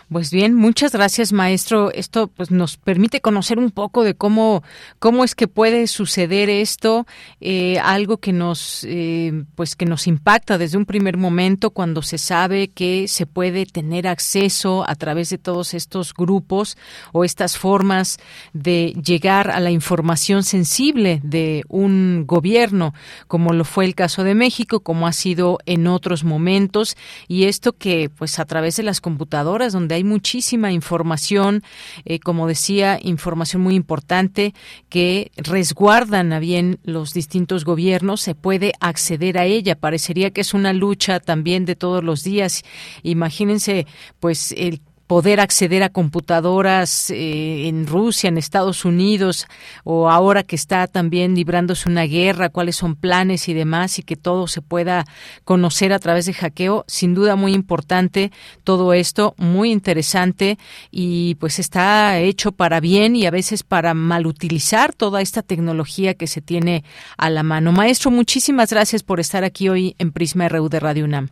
Pues 0.09 0.31
bien, 0.31 0.53
muchas 0.53 0.93
gracias, 0.93 1.33
maestro. 1.33 1.91
Esto 1.91 2.27
pues 2.27 2.49
nos 2.49 2.77
permite 2.77 3.19
conocer 3.19 3.59
un 3.59 3.71
poco 3.71 4.03
de 4.03 4.15
cómo 4.15 4.63
cómo 4.99 5.25
es 5.25 5.35
que 5.35 5.49
puede 5.49 5.87
suceder 5.87 6.49
esto, 6.49 7.05
eh, 7.41 7.77
algo 7.79 8.17
que 8.17 8.31
nos 8.31 8.85
eh, 8.87 9.43
pues 9.55 9.75
que 9.75 9.85
nos 9.85 10.07
impacta 10.07 10.57
desde 10.57 10.77
un 10.77 10.85
primer 10.85 11.17
momento 11.17 11.71
cuando 11.71 12.01
se 12.01 12.17
sabe 12.17 12.69
que 12.69 13.09
se 13.09 13.25
puede 13.25 13.65
tener 13.65 14.07
acceso 14.07 14.87
a 14.87 14.95
través 14.95 15.29
de 15.29 15.39
todos 15.39 15.73
estos 15.73 16.13
grupos 16.13 16.77
o 17.11 17.25
estas 17.25 17.57
formas 17.57 18.17
de 18.53 18.93
llegar 19.03 19.51
a 19.51 19.59
la 19.59 19.71
información 19.71 20.43
sensible 20.43 21.19
de 21.23 21.63
un 21.67 22.23
gobierno, 22.25 22.93
como 23.27 23.51
lo 23.51 23.65
fue 23.65 23.83
el 23.83 23.95
caso 23.95 24.23
de 24.23 24.35
México, 24.35 24.79
como 24.79 25.05
ha 25.07 25.13
sido 25.13 25.59
en 25.65 25.87
otros 25.87 26.23
momentos, 26.23 26.95
y 27.27 27.45
esto 27.45 27.73
que 27.73 28.09
pues 28.09 28.39
a 28.39 28.45
través 28.45 28.77
de 28.77 28.83
las 28.85 29.01
computadoras, 29.01 29.73
donde 29.73 29.95
hay 29.95 30.03
muchísima 30.03 30.71
información, 30.71 31.63
eh, 32.05 32.19
como 32.19 32.47
decía, 32.47 32.99
información 33.01 33.61
muy 33.61 33.75
importante 33.75 34.53
que 34.89 35.31
resguardan 35.35 36.31
a 36.31 36.39
bien 36.39 36.79
los 36.83 37.13
distintos 37.13 37.65
gobiernos, 37.65 38.21
se 38.21 38.35
puede 38.35 38.73
acceder 38.79 39.37
a 39.37 39.45
ella. 39.45 39.75
Parecería 39.75 40.31
que 40.31 40.41
es 40.41 40.53
una 40.53 40.71
lucha 40.71 41.19
también 41.19 41.65
de 41.65 41.75
todos 41.75 42.03
los 42.03 42.23
días. 42.23 42.63
Imagínense, 43.03 43.87
pues, 44.19 44.53
el 44.57 44.81
poder 45.07 45.39
acceder 45.39 45.83
a 45.83 45.89
computadoras 45.89 47.11
eh, 47.11 47.67
en 47.67 47.85
Rusia, 47.85 48.27
en 48.27 48.37
Estados 48.37 48.85
Unidos, 48.85 49.45
o 49.83 50.09
ahora 50.09 50.43
que 50.43 50.55
está 50.55 50.87
también 50.87 51.35
librándose 51.35 51.89
una 51.89 52.03
guerra, 52.03 52.49
cuáles 52.49 52.75
son 52.75 52.95
planes 52.95 53.47
y 53.47 53.53
demás, 53.53 53.99
y 53.99 54.03
que 54.03 54.15
todo 54.15 54.47
se 54.47 54.61
pueda 54.61 55.05
conocer 55.43 55.93
a 55.93 55.99
través 55.99 56.25
de 56.25 56.33
hackeo, 56.33 56.85
sin 56.87 57.13
duda 57.13 57.35
muy 57.35 57.53
importante 57.53 58.31
todo 58.63 58.93
esto, 58.93 59.35
muy 59.37 59.71
interesante, 59.71 60.57
y 60.91 61.35
pues 61.35 61.59
está 61.59 62.19
hecho 62.19 62.51
para 62.51 62.79
bien 62.79 63.15
y 63.15 63.25
a 63.25 63.31
veces 63.31 63.63
para 63.63 63.93
malutilizar 63.93 64.93
toda 64.93 65.21
esta 65.21 65.41
tecnología 65.41 66.15
que 66.15 66.27
se 66.27 66.41
tiene 66.41 66.83
a 67.17 67.29
la 67.29 67.43
mano. 67.43 67.71
Maestro, 67.71 68.09
muchísimas 68.11 68.71
gracias 68.71 69.03
por 69.03 69.19
estar 69.19 69.43
aquí 69.43 69.69
hoy 69.69 69.95
en 69.99 70.11
Prisma 70.11 70.49
RU 70.49 70.69
de 70.69 70.79
Radio 70.79 71.05
UNAM. 71.05 71.29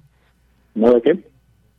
No, 0.76 0.92
¿de 0.94 1.02
qué? 1.02 1.33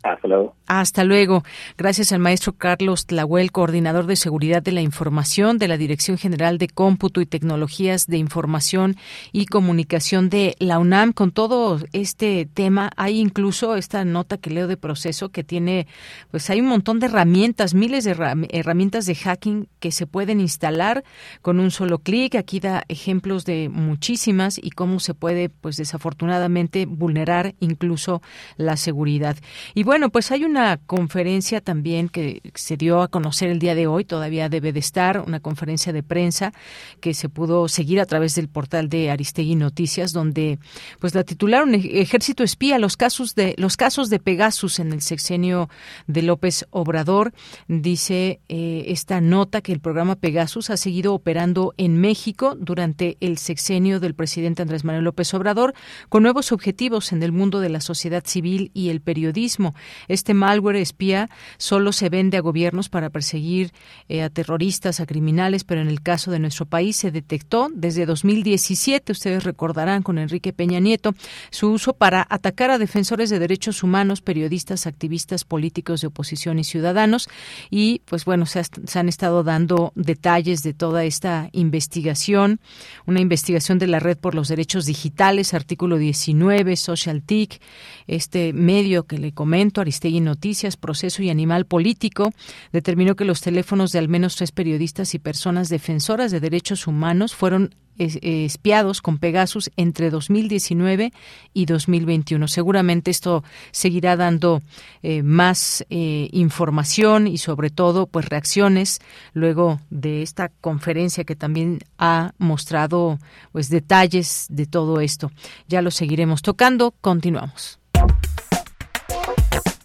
Hasta 0.05 0.29
luego. 0.29 0.55
Hasta 0.67 1.03
luego. 1.03 1.45
Gracias 1.79 2.13
al 2.13 2.19
maestro 2.19 2.53
Carlos 2.53 3.07
Tlahuel, 3.07 3.53
coordinador 3.53 4.07
de 4.07 4.17
seguridad 4.17 4.63
de 4.63 4.73
la 4.73 4.83
información 4.83 5.57
de 5.57 5.67
la 5.67 5.79
Dirección 5.79 6.19
General 6.19 6.59
de 6.59 6.69
Cómputo 6.69 7.23
y 7.23 7.27
Tecnologías 7.27 8.07
de 8.07 8.19
Información 8.19 8.97
y 9.33 9.47
Comunicación 9.47 10.29
de 10.29 10.57
la 10.59 10.79
UNAM. 10.79 11.15
Con 11.15 11.31
todo 11.31 11.81
este 11.95 12.47
tema, 12.53 12.91
hay 12.97 13.19
incluso 13.19 13.77
esta 13.77 14.05
nota 14.05 14.37
que 14.37 14.51
leo 14.51 14.67
de 14.67 14.77
proceso 14.77 15.31
que 15.31 15.43
tiene, 15.43 15.87
pues 16.31 16.51
hay 16.51 16.61
un 16.61 16.67
montón 16.67 17.01
de 17.01 17.07
herramientas, 17.07 17.73
miles 17.73 18.05
de 18.05 18.11
herramientas 18.51 19.07
de 19.07 19.15
hacking 19.15 19.69
que 19.81 19.91
se 19.91 20.07
pueden 20.07 20.39
instalar 20.39 21.03
con 21.41 21.61
un 21.61 21.71
solo 21.71 21.99
clic. 21.99 22.35
Aquí 22.35 22.61
da 22.61 22.85
ejemplos 22.89 23.47
de 23.47 23.71
muchísimas 23.71 24.59
y 24.63 24.69
cómo 24.71 25.01
se 25.01 25.15
puede, 25.15 25.49
pues 25.49 25.79
desafortunadamente, 25.79 26.85
vulnerar 26.85 27.55
incluso 27.61 28.21
la 28.59 28.77
seguridad. 28.77 29.37
Y 29.75 29.83
bueno, 29.83 29.94
pues 30.11 30.31
hay 30.31 30.45
un 30.45 30.55
una 30.55 30.77
conferencia 30.77 31.61
también 31.61 32.09
que 32.09 32.41
se 32.55 32.77
dio 32.77 33.03
a 33.03 33.09
conocer 33.09 33.51
el 33.51 33.59
día 33.59 33.75
de 33.75 33.89
hoy, 33.89 34.05
todavía 34.05 34.49
debe 34.49 34.73
de 34.73 34.79
estar, 34.79 35.19
una 35.19 35.41
conferencia 35.41 35.93
de 35.93 36.05
prensa 36.05 36.53
que 37.01 37.13
se 37.13 37.29
pudo 37.29 37.67
seguir 37.67 37.99
a 37.99 38.07
través 38.07 38.37
del 38.37 38.47
portal 38.47 38.89
de 38.89 39.11
Aristegui 39.11 39.57
Noticias, 39.57 40.13
donde 40.13 40.61
pues 41.01 41.13
la 41.17 41.25
titularon 41.25 41.75
Ejército 41.75 42.45
espía 42.45 42.79
los 42.79 42.97
casos 42.97 43.35
de 43.35 43.57
los 43.59 43.77
casos 43.77 44.11
de 44.11 44.21
Pegasus 44.21 44.79
en 44.79 44.93
el 44.93 45.03
sexenio 45.03 45.69
de 46.07 46.23
López 46.23 46.67
Obrador. 46.71 47.33
Dice 47.67 48.39
eh, 48.49 48.85
esta 48.87 49.21
nota 49.21 49.61
que 49.61 49.73
el 49.73 49.81
programa 49.81 50.15
Pegasus 50.15 50.71
ha 50.71 50.77
seguido 50.77 51.15
operando 51.15 51.75
en 51.79 52.01
México 52.01 52.55
durante 52.57 53.17
el 53.19 53.39
sexenio 53.39 53.99
del 53.99 54.15
presidente 54.15 54.63
Andrés 54.63 54.85
Manuel 54.85 55.03
López 55.03 55.35
Obrador 55.35 55.75
con 56.09 56.23
nuevos 56.23 56.53
objetivos 56.53 57.11
en 57.11 57.25
el 57.25 57.33
mundo 57.33 57.59
de 57.59 57.71
la 57.71 57.81
sociedad 57.81 58.23
civil 58.25 58.71
y 58.73 58.91
el 58.91 59.01
periodismo. 59.01 59.75
Este 60.09 60.35
malware 60.35 60.77
espía 60.77 61.31
solo 61.59 61.93
se 61.93 62.09
vende 62.09 62.37
a 62.37 62.41
gobiernos 62.41 62.89
para 62.89 63.11
perseguir 63.11 63.73
eh, 64.09 64.23
a 64.23 64.31
terroristas, 64.31 65.01
a 65.01 65.07
criminales, 65.07 65.65
pero 65.65 65.81
en 65.81 65.89
el 65.89 66.03
caso 66.03 66.31
de 66.31 66.39
nuestro 66.39 66.67
país 66.67 66.97
se 66.97 67.11
detectó 67.11 67.69
desde 67.73 68.07
2017, 68.07 69.13
ustedes 69.13 69.45
recordarán 69.45 70.03
con 70.03 70.19
Enrique 70.19 70.53
Peña 70.53 70.81
Nieto, 70.81 71.15
su 71.51 71.71
uso 71.71 71.95
para 71.95 72.27
atacar 72.29 72.71
a 72.71 72.79
defensores 72.79 73.31
de 73.31 73.39
derechos 73.39 73.83
humanos, 73.83 74.21
periodistas, 74.21 74.87
activistas 74.87 75.45
políticos 75.45 76.01
de 76.01 76.09
oposición 76.09 76.59
y 76.59 76.65
ciudadanos. 76.65 77.29
Y 77.71 78.01
pues 78.05 78.25
bueno, 78.25 78.47
se, 78.47 78.63
se 78.65 78.99
han 78.99 79.09
estado 79.09 79.43
dando 79.43 79.93
detalles 79.95 80.63
de 80.63 80.75
toda 80.75 81.05
esta 81.05 81.49
investigación, 81.53 82.61
una 83.07 83.21
investigación 83.21 83.79
de 83.79 83.87
la 83.87 84.01
Red 84.01 84.19
por 84.19 84.35
los 84.35 84.49
Derechos 84.49 84.87
Digitales, 84.87 85.55
artículo 85.55 85.97
19, 85.99 86.77
Social 86.77 87.23
TIC, 87.23 87.61
este 88.07 88.53
medio 88.53 89.05
que 89.05 89.19
le 89.19 89.33
comento, 89.33 89.64
Aristegui 89.81 90.21
Noticias, 90.21 90.77
Proceso 90.77 91.23
y 91.23 91.31
Animal 91.31 91.67
Político, 91.67 92.33
determinó 92.73 93.17
que 93.17 93.25
los 93.25 93.41
teléfonos 93.41 93.93
de 93.93 93.99
al 93.99 94.09
menos 94.09 94.37
tres 94.37 94.53
periodistas 94.53 95.15
y 95.15 95.19
personas 95.19 95.69
defensoras 95.69 96.31
de 96.31 96.41
derechos 96.41 96.87
humanos 96.87 97.35
fueron 97.35 97.75
espiados 97.97 99.01
con 99.01 99.19
Pegasus 99.19 99.71
entre 99.77 100.11
2019 100.11 101.13
y 101.53 101.67
2021. 101.67 102.49
Seguramente 102.49 103.11
esto 103.11 103.45
seguirá 103.71 104.17
dando 104.17 104.63
eh, 105.03 105.23
más 105.23 105.85
eh, 105.91 106.29
información 106.33 107.27
y 107.27 107.39
sobre 107.39 107.71
todo 107.71 108.07
pues 108.07 108.29
reacciones 108.29 109.01
luego 109.33 109.81
de 109.91 110.23
esta 110.23 110.51
conferencia 110.61 111.25
que 111.25 111.37
también 111.37 111.81
ha 111.99 112.33
mostrado 112.39 113.19
pues 113.53 113.69
detalles 113.69 114.47
de 114.49 114.67
todo 114.67 115.01
esto. 115.01 115.31
Ya 115.69 115.83
lo 115.83 115.91
seguiremos 115.91 116.43
tocando. 116.43 116.95
Continuamos. 117.01 117.79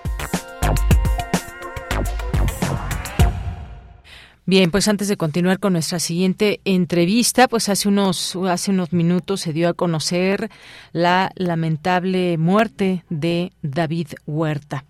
Bien, 4.50 4.72
pues 4.72 4.88
antes 4.88 5.10
de 5.10 5.18
continuar 5.18 5.60
con 5.60 5.74
nuestra 5.74 6.00
siguiente 6.00 6.62
entrevista, 6.64 7.50
pues 7.50 7.68
hace 7.68 7.90
unos 7.90 8.34
hace 8.48 8.72
unos 8.72 8.94
minutos 8.94 9.42
se 9.42 9.52
dio 9.52 9.68
a 9.68 9.74
conocer 9.74 10.50
la 10.94 11.34
lamentable 11.36 12.38
muerte 12.38 13.04
de 13.10 13.52
David 13.62 14.08
Huerta, 14.26 14.86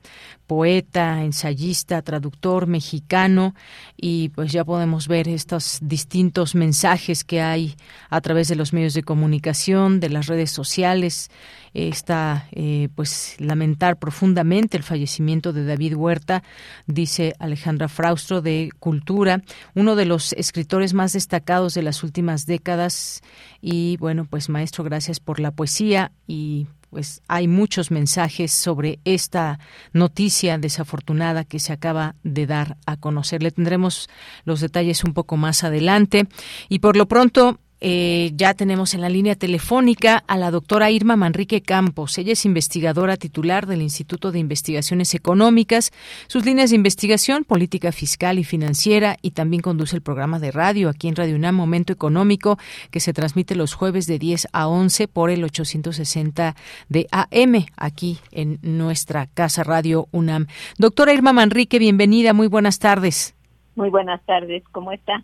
poeta, 0.48 1.24
ensayista, 1.24 2.02
traductor 2.02 2.68
mexicano 2.68 3.54
y 3.98 4.30
pues 4.30 4.52
ya 4.52 4.64
podemos 4.64 5.08
ver 5.08 5.28
estos 5.28 5.80
distintos 5.82 6.56
mensajes 6.56 7.24
que 7.26 7.42
hay 7.42 7.76
a 8.10 8.22
través 8.22 8.48
de 8.48 8.56
los 8.56 8.72
medios 8.74 8.94
de 8.94 9.04
comunicación, 9.04 10.00
de 10.00 10.10
las 10.10 10.28
redes 10.28 10.50
sociales. 10.50 11.30
Está 11.74 12.48
eh, 12.54 12.88
pues 12.96 13.36
lamentar 13.40 13.98
profundamente 13.98 14.78
el 14.78 14.84
fallecimiento 14.84 15.54
de 15.54 15.66
David 15.66 15.96
Huerta, 15.96 16.42
dice 16.88 17.36
Alejandra 17.40 17.90
Fraustro 17.90 18.42
de 18.42 18.70
Cultura, 18.80 19.44
uno 19.76 19.96
de 19.96 20.06
los 20.06 20.34
escritores 20.34 20.94
más 20.94 21.14
destacados 21.14 21.74
de 21.74 21.84
las 21.84 22.04
últimas 22.04 22.46
décadas 22.46 23.22
y 23.62 23.98
bueno, 23.98 24.26
pues 24.26 24.50
maestro, 24.50 24.84
gracias 24.84 25.20
por 25.20 25.40
la 25.40 25.52
poesía 25.52 26.12
y 26.26 26.68
pues 26.90 27.22
hay 27.28 27.48
muchos 27.48 27.92
mensajes 27.92 28.52
sobre 28.52 29.00
esta 29.04 29.60
noticia 29.94 30.58
desafortunada 30.58 31.44
que 31.44 31.60
se 31.60 31.74
acaba 31.74 32.16
de 32.24 32.48
dar 32.48 32.78
a 32.86 32.98
conocer. 32.98 33.44
Le 33.44 33.52
tendremos 33.52 34.10
los 34.46 34.62
detalles 34.62 35.04
un 35.04 35.14
poco 35.14 35.38
más 35.38 35.64
adelante. 35.64 36.28
Y 36.70 36.80
por 36.80 36.96
lo 36.96 37.08
pronto, 37.08 37.60
eh, 37.80 38.32
ya 38.36 38.54
tenemos 38.54 38.94
en 38.94 39.02
la 39.02 39.10
línea 39.10 39.36
telefónica 39.36 40.24
a 40.28 40.38
la 40.38 40.50
doctora 40.50 40.90
Irma 40.90 41.16
Manrique 41.16 41.62
Campos. 41.62 42.18
Ella 42.18 42.34
es 42.34 42.46
investigadora 42.46 43.18
titular 43.18 43.68
del 43.68 43.82
Instituto 43.82 44.32
de 44.32 44.40
Investigaciones 44.40 45.14
Económicas. 45.14 45.92
Sus 46.28 46.46
líneas 46.46 46.72
de 46.72 46.76
investigación, 46.76 47.44
política 47.44 47.92
fiscal 47.92 48.40
y 48.40 48.44
financiera, 48.44 49.18
y 49.22 49.32
también 49.32 49.62
conduce 49.62 49.96
el 49.96 50.02
programa 50.02 50.40
de 50.40 50.52
radio 50.52 50.90
aquí 50.90 51.08
en 51.08 51.16
Radio 51.16 51.36
UNAM 51.36 51.56
Momento 51.56 51.94
Económico, 51.94 52.58
que 52.90 53.00
se 53.00 53.14
transmite 53.14 53.56
los 53.56 53.74
jueves 53.74 54.08
de 54.08 54.18
10 54.18 54.48
a 54.54 54.68
11 54.68 55.08
por 55.08 55.30
el 55.30 55.44
860 55.44 56.56
de 56.90 57.08
AM, 57.12 57.66
aquí 57.76 58.18
en 58.32 58.60
nuestra 58.62 59.28
casa 59.28 59.64
Radio 59.64 60.08
UNAM. 60.12 60.48
Doctora 60.78 61.14
Irma 61.14 61.34
Manrique, 61.34 61.80
bienvenida, 61.80 62.34
muy 62.34 62.48
buenas 62.48 62.80
tardes. 62.80 63.36
Muy 63.76 63.90
buenas 63.90 64.24
tardes, 64.26 64.64
¿cómo 64.72 64.92
está? 64.92 65.24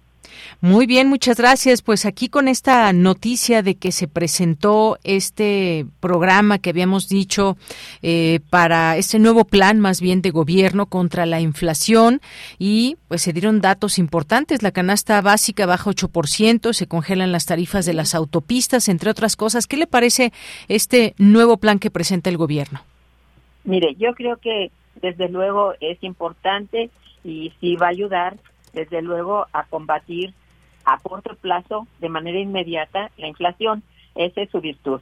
Muy 0.62 0.86
bien, 0.86 1.10
muchas 1.10 1.38
gracias. 1.38 1.82
Pues 1.82 2.06
aquí 2.06 2.30
con 2.30 2.48
esta 2.48 2.92
noticia 2.94 3.62
de 3.62 3.76
que 3.76 3.92
se 3.92 4.08
presentó 4.08 4.98
este 5.04 5.86
programa 6.00 6.60
que 6.60 6.70
habíamos 6.70 7.10
dicho 7.10 7.58
eh, 8.02 8.40
para 8.50 8.98
este 8.98 9.20
nuevo 9.20 9.46
plan 9.46 9.80
más 9.80 10.00
bien 10.02 10.22
de 10.22 10.32
gobierno 10.32 10.86
contra 10.86 11.26
la 11.26 11.42
inflación 11.42 12.22
y 12.58 12.98
pues 13.08 13.22
se 13.22 13.34
dieron 13.34 13.62
datos 13.62 14.00
importantes. 14.00 14.64
La 14.64 14.72
canasta 14.72 15.22
básica 15.22 15.66
baja 15.66 15.92
8%, 15.92 16.74
se 16.74 16.88
congelan 16.88 17.32
las 17.32 17.46
tarifas 17.46 17.86
de 17.86 17.94
las 17.94 18.16
autopistas, 18.16 18.90
entre 18.90 19.10
otras 19.10 19.36
cosas. 19.36 19.68
¿Qué 19.68 19.78
le 19.78 19.88
parece 19.88 20.32
este 20.68 21.14
nuevo 21.18 21.58
plan 21.58 21.80
que 21.80 21.92
presenta 21.92 22.30
el 22.30 22.38
gobierno? 22.38 22.82
Mire, 23.66 23.96
yo 23.96 24.14
creo 24.14 24.38
que 24.38 24.72
desde 25.02 25.30
luego 25.30 25.74
es 25.80 26.02
importante 26.04 26.90
y 27.24 27.52
sí 27.60 27.76
va 27.76 27.88
a 27.88 27.90
ayudar 27.90 28.38
desde 28.74 29.02
luego, 29.02 29.48
a 29.54 29.64
combatir 29.66 30.34
a 30.86 31.00
corto 31.00 31.36
plazo, 31.36 31.88
de 32.00 32.10
manera 32.10 32.40
inmediata, 32.40 33.12
la 33.18 33.28
inflación. 33.28 33.84
Esa 34.16 34.42
es 34.42 34.50
su 34.50 34.60
virtud. 34.60 35.02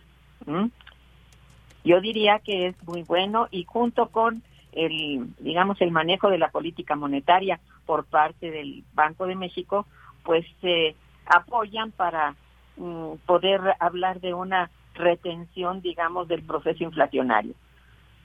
Yo 1.84 2.02
diría 2.02 2.40
que 2.40 2.68
es 2.68 2.84
muy 2.88 3.04
bueno 3.04 3.48
y 3.52 3.64
junto 3.66 4.08
con 4.10 4.44
el, 4.72 5.28
digamos, 5.40 5.82
el 5.82 5.92
manejo 5.92 6.30
de 6.30 6.38
la 6.38 6.52
política 6.52 6.96
monetaria 6.96 7.60
por 7.86 8.06
parte 8.06 8.52
del 8.52 8.84
Banco 8.94 9.26
de 9.26 9.36
México, 9.36 9.86
pues 10.24 10.46
se 10.62 10.96
apoyan 11.26 11.92
para 11.92 12.36
mm, 12.78 13.16
poder 13.26 13.62
hablar 13.80 14.22
de 14.22 14.34
una 14.34 14.70
retención, 14.94 15.82
digamos, 15.82 16.28
del 16.28 16.44
proceso 16.44 16.84
inflacionario. 16.84 17.54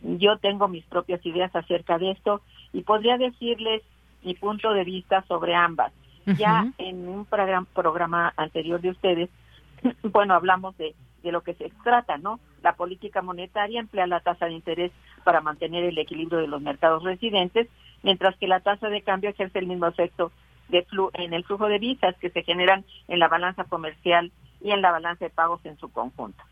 Yo 0.03 0.37
tengo 0.39 0.69
mis 0.69 0.85
propias 0.85 1.25
ideas 1.25 1.55
acerca 1.57 1.99
de 1.99 2.13
esto 2.13 2.43
y 2.73 2.83
podría 2.83 3.17
decirles 3.17 3.83
mi 4.23 4.35
punto 4.35 4.73
de 4.73 4.85
vista 4.85 5.25
sobre 5.29 5.55
ambas. 5.55 5.93
Ya 6.39 6.73
en 6.79 7.09
un 7.09 7.25
programa, 7.25 8.33
anterior 8.37 8.81
de 8.81 8.91
ustedes, 8.91 9.31
bueno, 10.03 10.35
hablamos 10.35 10.77
de, 10.77 10.97
de 11.23 11.31
lo 11.31 11.43
que 11.43 11.55
se 11.55 11.71
trata, 11.85 12.19
¿no? 12.19 12.41
La 12.63 12.73
política 12.73 13.23
monetaria 13.23 13.79
emplea 13.79 14.09
la 14.09 14.19
tasa 14.19 14.47
de 14.47 14.53
interés 14.53 14.91
para 15.23 15.41
mantener 15.41 15.85
el 15.85 15.99
equilibrio 15.99 16.41
de 16.41 16.49
los 16.49 16.61
mercados 16.61 17.05
residentes, 17.05 17.69
mientras 18.03 18.37
que 18.39 18.49
la 18.49 18.59
tasa 18.59 18.89
de 18.89 19.03
cambio 19.03 19.31
ejerce 19.31 19.61
el 19.61 19.69
mismo 19.69 19.87
efecto 19.87 20.33
de 20.69 20.85
en 21.15 21.33
el 21.33 21.45
flujo 21.45 21.69
de 21.69 21.79
visas 21.79 22.17
que 22.17 22.31
se 22.31 22.43
generan 22.43 22.85
en 23.09 23.19
la 23.19 23.29
balanza 23.29 23.65
comercial 23.65 24.33
y 24.61 24.73
en 24.73 24.83
la 24.83 24.91
balanza 24.91 25.25
de 25.25 25.31
pagos 25.31 25.65
en 25.65 25.79
su 25.79 25.91
conjunto. 25.91 26.43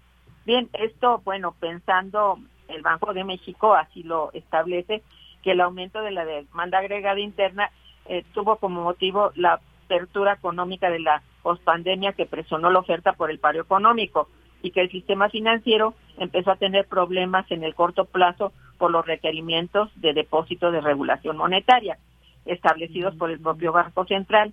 Bien, 0.44 0.68
esto, 0.74 1.20
bueno, 1.24 1.54
pensando 1.58 2.38
el 2.68 2.82
Banco 2.82 3.12
de 3.12 3.24
México 3.24 3.74
así 3.74 4.02
lo 4.02 4.30
establece, 4.32 5.02
que 5.44 5.52
el 5.52 5.60
aumento 5.60 6.00
de 6.00 6.10
la 6.10 6.24
demanda 6.24 6.78
agregada 6.78 7.20
interna 7.20 7.70
eh, 8.06 8.24
tuvo 8.32 8.56
como 8.56 8.82
motivo 8.82 9.30
la 9.36 9.60
apertura 9.84 10.32
económica 10.32 10.90
de 10.90 11.00
la 11.00 11.22
pospandemia 11.42 12.14
que 12.14 12.24
presionó 12.24 12.70
la 12.70 12.78
oferta 12.78 13.12
por 13.12 13.30
el 13.30 13.38
paro 13.38 13.60
económico 13.60 14.28
y 14.62 14.70
que 14.70 14.80
el 14.80 14.90
sistema 14.90 15.28
financiero 15.28 15.94
empezó 16.16 16.50
a 16.50 16.56
tener 16.56 16.86
problemas 16.86 17.48
en 17.50 17.62
el 17.62 17.74
corto 17.74 18.06
plazo 18.06 18.52
por 18.78 18.90
los 18.90 19.06
requerimientos 19.06 19.90
de 19.96 20.14
depósito 20.14 20.72
de 20.72 20.80
regulación 20.80 21.36
monetaria 21.36 21.98
establecidos 22.46 23.14
por 23.16 23.30
el 23.30 23.40
propio 23.40 23.72
Banco 23.72 24.06
Central. 24.06 24.52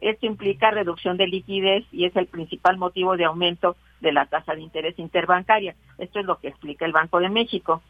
Esto 0.00 0.26
implica 0.26 0.70
reducción 0.70 1.16
de 1.16 1.26
liquidez 1.26 1.84
y 1.90 2.04
es 2.04 2.14
el 2.14 2.26
principal 2.26 2.78
motivo 2.78 3.16
de 3.16 3.24
aumento 3.24 3.76
de 4.00 4.12
la 4.12 4.26
tasa 4.26 4.54
de 4.54 4.62
interés 4.62 4.98
interbancaria. 4.98 5.74
Esto 5.98 6.20
es 6.20 6.26
lo 6.26 6.38
que 6.38 6.48
explica 6.48 6.84
el 6.84 6.92
Banco 6.92 7.20
de 7.20 7.28
México. 7.28 7.82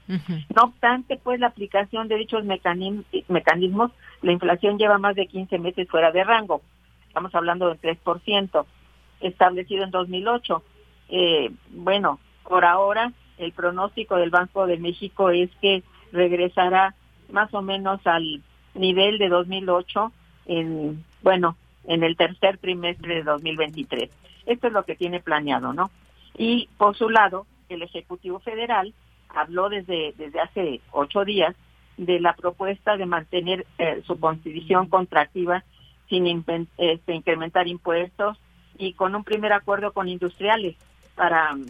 No 0.54 0.62
obstante, 0.62 1.18
pues 1.22 1.40
la 1.40 1.48
aplicación 1.48 2.08
de 2.08 2.16
dichos 2.16 2.44
mecanismos, 2.44 3.92
la 4.22 4.32
inflación 4.32 4.78
lleva 4.78 4.98
más 4.98 5.16
de 5.16 5.26
15 5.26 5.58
meses 5.58 5.88
fuera 5.88 6.10
de 6.10 6.24
rango. 6.24 6.62
Estamos 7.06 7.34
hablando 7.34 7.68
del 7.68 7.80
3%, 7.80 8.64
establecido 9.20 9.84
en 9.84 9.90
2008. 9.90 10.62
Eh, 11.10 11.50
bueno, 11.70 12.18
por 12.44 12.64
ahora 12.64 13.12
el 13.38 13.52
pronóstico 13.52 14.16
del 14.16 14.30
Banco 14.30 14.66
de 14.66 14.78
México 14.78 15.30
es 15.30 15.50
que 15.60 15.82
regresará 16.12 16.94
más 17.30 17.52
o 17.52 17.62
menos 17.62 18.00
al 18.06 18.42
nivel 18.74 19.18
de 19.18 19.28
2008 19.28 20.12
en, 20.46 21.04
bueno, 21.22 21.56
en 21.84 22.04
el 22.04 22.16
tercer 22.16 22.58
trimestre 22.58 23.16
de 23.16 23.22
2023. 23.22 24.10
Esto 24.48 24.66
es 24.66 24.72
lo 24.72 24.84
que 24.84 24.96
tiene 24.96 25.20
planeado, 25.20 25.74
¿no? 25.74 25.90
Y 26.36 26.68
por 26.78 26.96
su 26.96 27.10
lado, 27.10 27.46
el 27.68 27.82
Ejecutivo 27.82 28.40
Federal 28.40 28.94
habló 29.28 29.68
desde, 29.68 30.14
desde 30.16 30.40
hace 30.40 30.80
ocho 30.90 31.24
días 31.24 31.54
de 31.98 32.18
la 32.18 32.34
propuesta 32.34 32.96
de 32.96 33.04
mantener 33.04 33.66
eh, 33.76 34.02
su 34.06 34.18
constitución 34.18 34.88
contractiva 34.88 35.64
sin 36.08 36.44
este, 36.78 37.14
incrementar 37.14 37.68
impuestos 37.68 38.38
y 38.78 38.94
con 38.94 39.14
un 39.14 39.22
primer 39.22 39.52
acuerdo 39.52 39.92
con 39.92 40.08
industriales 40.08 40.76
para 41.14 41.54
mm, 41.54 41.66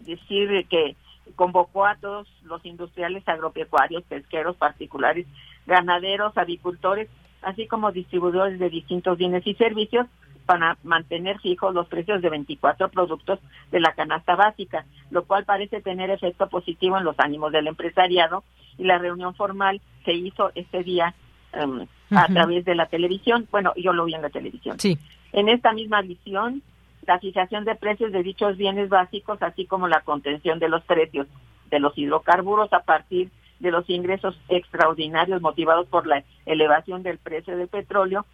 decir 0.00 0.66
que 0.68 0.96
convocó 1.36 1.84
a 1.84 1.96
todos 1.96 2.26
los 2.44 2.64
industriales 2.64 3.28
agropecuarios, 3.28 4.02
pesqueros 4.04 4.56
particulares, 4.56 5.26
ganaderos, 5.66 6.38
avicultores 6.38 7.10
así 7.42 7.66
como 7.66 7.92
distribuidores 7.92 8.58
de 8.58 8.70
distintos 8.70 9.18
bienes 9.18 9.46
y 9.46 9.54
servicios 9.54 10.06
para 10.46 10.76
mantener 10.82 11.38
fijos 11.40 11.74
los 11.74 11.86
precios 11.88 12.20
de 12.22 12.30
24 12.30 12.88
productos 12.88 13.38
de 13.70 13.80
la 13.80 13.92
canasta 13.92 14.36
básica, 14.36 14.84
lo 15.10 15.24
cual 15.24 15.44
parece 15.44 15.80
tener 15.80 16.10
efecto 16.10 16.48
positivo 16.48 16.98
en 16.98 17.04
los 17.04 17.18
ánimos 17.18 17.52
del 17.52 17.66
empresariado 17.66 18.44
y 18.78 18.84
la 18.84 18.98
reunión 18.98 19.34
formal 19.34 19.80
se 20.04 20.12
hizo 20.12 20.50
este 20.54 20.82
día 20.82 21.14
em, 21.52 21.86
a 22.10 22.26
través 22.26 22.64
de 22.64 22.74
la 22.74 22.86
televisión. 22.86 23.48
Bueno, 23.50 23.72
yo 23.76 23.92
lo 23.92 24.04
vi 24.04 24.14
en 24.14 24.22
la 24.22 24.30
televisión. 24.30 24.78
Sí. 24.78 24.98
En 25.32 25.48
esta 25.48 25.72
misma 25.72 26.02
visión, 26.02 26.62
la 27.06 27.18
fijación 27.18 27.64
de 27.64 27.74
precios 27.74 28.12
de 28.12 28.22
dichos 28.22 28.56
bienes 28.56 28.88
básicos, 28.88 29.42
así 29.42 29.66
como 29.66 29.88
la 29.88 30.00
contención 30.00 30.58
de 30.58 30.68
los 30.68 30.82
precios 30.84 31.26
de 31.70 31.80
los 31.80 31.96
hidrocarburos 31.96 32.72
a 32.72 32.80
partir 32.80 33.30
de 33.60 33.70
los 33.70 33.88
ingresos 33.88 34.38
extraordinarios 34.48 35.40
motivados 35.40 35.86
por 35.86 36.06
la 36.06 36.22
elevación 36.46 37.02
del 37.02 37.18
precio 37.18 37.56
del 37.56 37.68
petróleo 37.68 38.26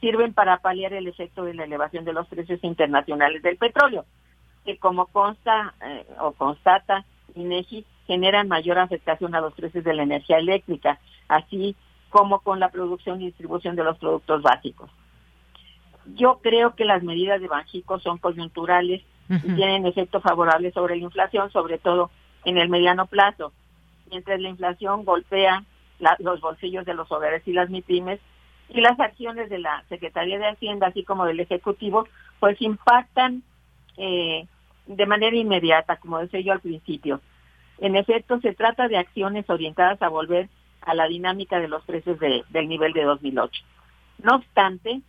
sirven 0.00 0.32
para 0.32 0.58
paliar 0.58 0.92
el 0.92 1.06
efecto 1.06 1.44
de 1.44 1.54
la 1.54 1.64
elevación 1.64 2.04
de 2.04 2.12
los 2.12 2.26
precios 2.28 2.62
internacionales 2.62 3.42
del 3.42 3.56
petróleo, 3.56 4.04
que 4.64 4.78
como 4.78 5.06
consta 5.06 5.74
eh, 5.84 6.06
o 6.20 6.32
constata 6.32 7.04
INEGI 7.34 7.84
generan 8.06 8.48
mayor 8.48 8.78
afectación 8.78 9.34
a 9.34 9.40
los 9.40 9.54
precios 9.54 9.84
de 9.84 9.94
la 9.94 10.02
energía 10.02 10.38
eléctrica, 10.38 10.98
así 11.28 11.76
como 12.10 12.40
con 12.40 12.58
la 12.58 12.70
producción 12.70 13.20
y 13.20 13.26
distribución 13.26 13.76
de 13.76 13.84
los 13.84 13.98
productos 13.98 14.42
básicos. 14.42 14.90
Yo 16.14 16.40
creo 16.42 16.74
que 16.74 16.86
las 16.86 17.02
medidas 17.02 17.40
de 17.40 17.48
Banjico 17.48 17.98
son 18.00 18.18
coyunturales 18.18 19.02
y 19.28 19.54
tienen 19.54 19.84
efecto 19.84 20.22
favorable 20.22 20.72
sobre 20.72 20.96
la 20.96 21.02
inflación, 21.02 21.50
sobre 21.50 21.76
todo 21.76 22.10
en 22.46 22.56
el 22.56 22.70
mediano 22.70 23.06
plazo 23.06 23.52
mientras 24.10 24.40
la 24.40 24.48
inflación 24.48 25.04
golpea 25.04 25.64
los 26.18 26.40
bolsillos 26.40 26.84
de 26.84 26.94
los 26.94 27.10
hogares 27.10 27.42
y 27.46 27.52
las 27.52 27.70
MIPIMES, 27.70 28.20
Y 28.70 28.80
las 28.80 28.98
acciones 29.00 29.48
de 29.48 29.58
la 29.58 29.82
Secretaría 29.88 30.38
de 30.38 30.48
Hacienda, 30.48 30.88
así 30.88 31.04
como 31.04 31.24
del 31.24 31.40
Ejecutivo, 31.40 32.06
pues 32.38 32.60
impactan 32.60 33.42
eh, 33.96 34.46
de 34.86 35.06
manera 35.06 35.36
inmediata, 35.36 35.96
como 35.96 36.18
decía 36.18 36.40
yo 36.40 36.52
al 36.52 36.60
principio. 36.60 37.20
En 37.78 37.96
efecto, 37.96 38.40
se 38.40 38.54
trata 38.54 38.88
de 38.88 38.98
acciones 38.98 39.48
orientadas 39.48 40.00
a 40.02 40.08
volver 40.08 40.48
a 40.82 40.94
la 40.94 41.06
dinámica 41.06 41.60
de 41.60 41.68
los 41.68 41.84
precios 41.84 42.18
del 42.18 42.68
nivel 42.68 42.92
de 42.92 43.04
2008. 43.04 43.62
No 44.22 44.36
obstante, 44.36 45.00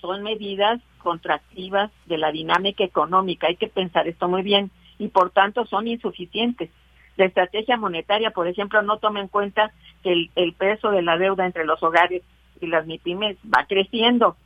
son 0.00 0.22
medidas 0.22 0.80
contractivas 0.98 1.90
de 2.06 2.18
la 2.18 2.32
dinámica 2.32 2.84
económica. 2.84 3.48
Hay 3.48 3.56
que 3.56 3.68
pensar 3.68 4.08
esto 4.08 4.28
muy 4.28 4.42
bien 4.42 4.70
y 4.98 5.08
por 5.08 5.30
tanto 5.30 5.66
son 5.66 5.88
insuficientes. 5.88 6.70
La 7.16 7.26
estrategia 7.26 7.76
monetaria, 7.76 8.30
por 8.30 8.48
ejemplo, 8.48 8.82
no 8.82 8.98
toma 8.98 9.20
en 9.20 9.28
cuenta 9.28 9.72
el, 10.02 10.30
el 10.34 10.52
peso 10.54 10.90
de 10.90 11.02
la 11.02 11.16
deuda 11.16 11.46
entre 11.46 11.64
los 11.64 11.82
hogares 11.82 12.22
y 12.60 12.66
las 12.66 12.86
MIPIMES 12.86 13.36
va 13.44 13.66
creciendo. 13.66 14.36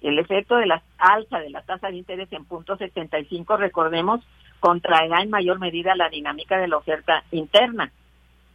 El 0.00 0.18
efecto 0.18 0.56
de 0.56 0.66
la 0.66 0.82
alza 0.98 1.38
de 1.38 1.50
la 1.50 1.62
tasa 1.62 1.88
de 1.88 1.96
interés 1.96 2.32
en 2.32 2.44
punto 2.44 2.76
75, 2.76 3.56
recordemos, 3.56 4.20
contraerá 4.60 5.22
en 5.22 5.30
mayor 5.30 5.58
medida 5.58 5.94
la 5.94 6.08
dinámica 6.08 6.58
de 6.58 6.68
la 6.68 6.76
oferta 6.76 7.24
interna. 7.30 7.92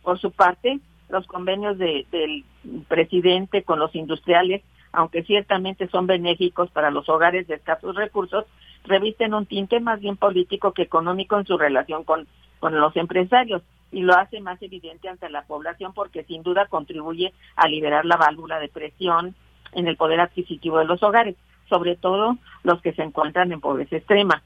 Por 0.04 0.20
su 0.20 0.32
parte, 0.32 0.80
los 1.10 1.26
convenios 1.28 1.78
de, 1.78 2.06
del 2.12 2.44
presidente 2.88 3.64
con 3.64 3.80
los 3.80 3.96
industriales, 3.96 4.62
aunque 4.92 5.24
ciertamente 5.24 5.88
son 5.88 6.08
benéficos 6.08 6.70
para 6.72 6.92
los 6.92 7.08
hogares 7.08 7.48
de 7.48 7.56
escasos 7.56 7.96
recursos, 7.96 8.46
revisten 8.84 9.34
un 9.34 9.46
tinte 9.46 9.80
más 9.80 10.00
bien 10.00 10.18
político 10.18 10.74
que 10.74 10.84
económico 10.84 11.38
en 11.38 11.46
su 11.46 11.58
relación 11.58 12.04
con, 12.04 12.28
con 12.60 12.78
los 12.80 12.96
empresarios 12.98 13.62
y 13.92 14.02
lo 14.02 14.16
hace 14.16 14.42
más 14.42 14.62
evidente 14.62 15.10
ante 15.10 15.30
la 15.30 15.44
población 15.44 15.94
porque 15.94 16.24
sin 16.24 16.44
duda 16.44 16.68
contribuye 16.68 17.34
a 17.56 17.68
liberar 17.68 18.06
la 18.06 18.18
válvula 18.18 18.60
de 18.60 18.68
presión 18.68 19.36
en 19.74 19.88
el 19.88 19.98
poder 19.98 20.20
adquisitivo 20.20 20.80
de 20.80 20.86
los 20.86 21.02
hogares, 21.04 21.36
sobre 21.70 21.96
todo 21.96 22.38
los 22.64 22.82
que 22.82 22.94
se 22.94 23.04
encuentran 23.04 23.52
en 23.52 23.62
pobreza 23.62 23.98
extrema. 23.98 24.42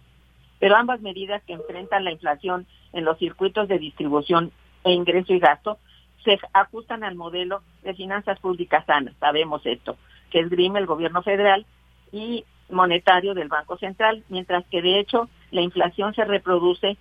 Pero 0.60 0.76
ambas 0.76 1.02
medidas 1.02 1.42
que 1.44 1.54
enfrentan 1.54 2.04
la 2.04 2.12
inflación 2.12 2.68
en 2.94 3.06
los 3.06 3.18
circuitos 3.18 3.68
de 3.68 3.80
distribución 3.80 4.52
e 4.84 4.92
ingreso 4.92 5.34
y 5.34 5.40
gasto 5.40 5.78
se 6.24 6.40
ajustan 6.54 7.04
al 7.04 7.16
modelo 7.16 7.62
de 7.84 7.96
finanzas 7.96 8.40
públicas 8.40 8.86
sanas, 8.86 9.16
sabemos 9.20 9.66
esto, 9.66 9.98
que 10.30 10.40
esgrime 10.40 10.80
el 10.80 10.86
gobierno 10.86 11.24
federal 11.24 11.66
y 12.12 12.46
monetario 12.70 13.34
del 13.34 13.48
Banco 13.48 13.78
Central, 13.78 14.24
mientras 14.30 14.66
que 14.68 14.82
de 14.82 15.00
hecho 15.00 15.30
la 15.52 15.62
inflación 15.62 16.14
se 16.14 16.24
reproduce, 16.26 16.98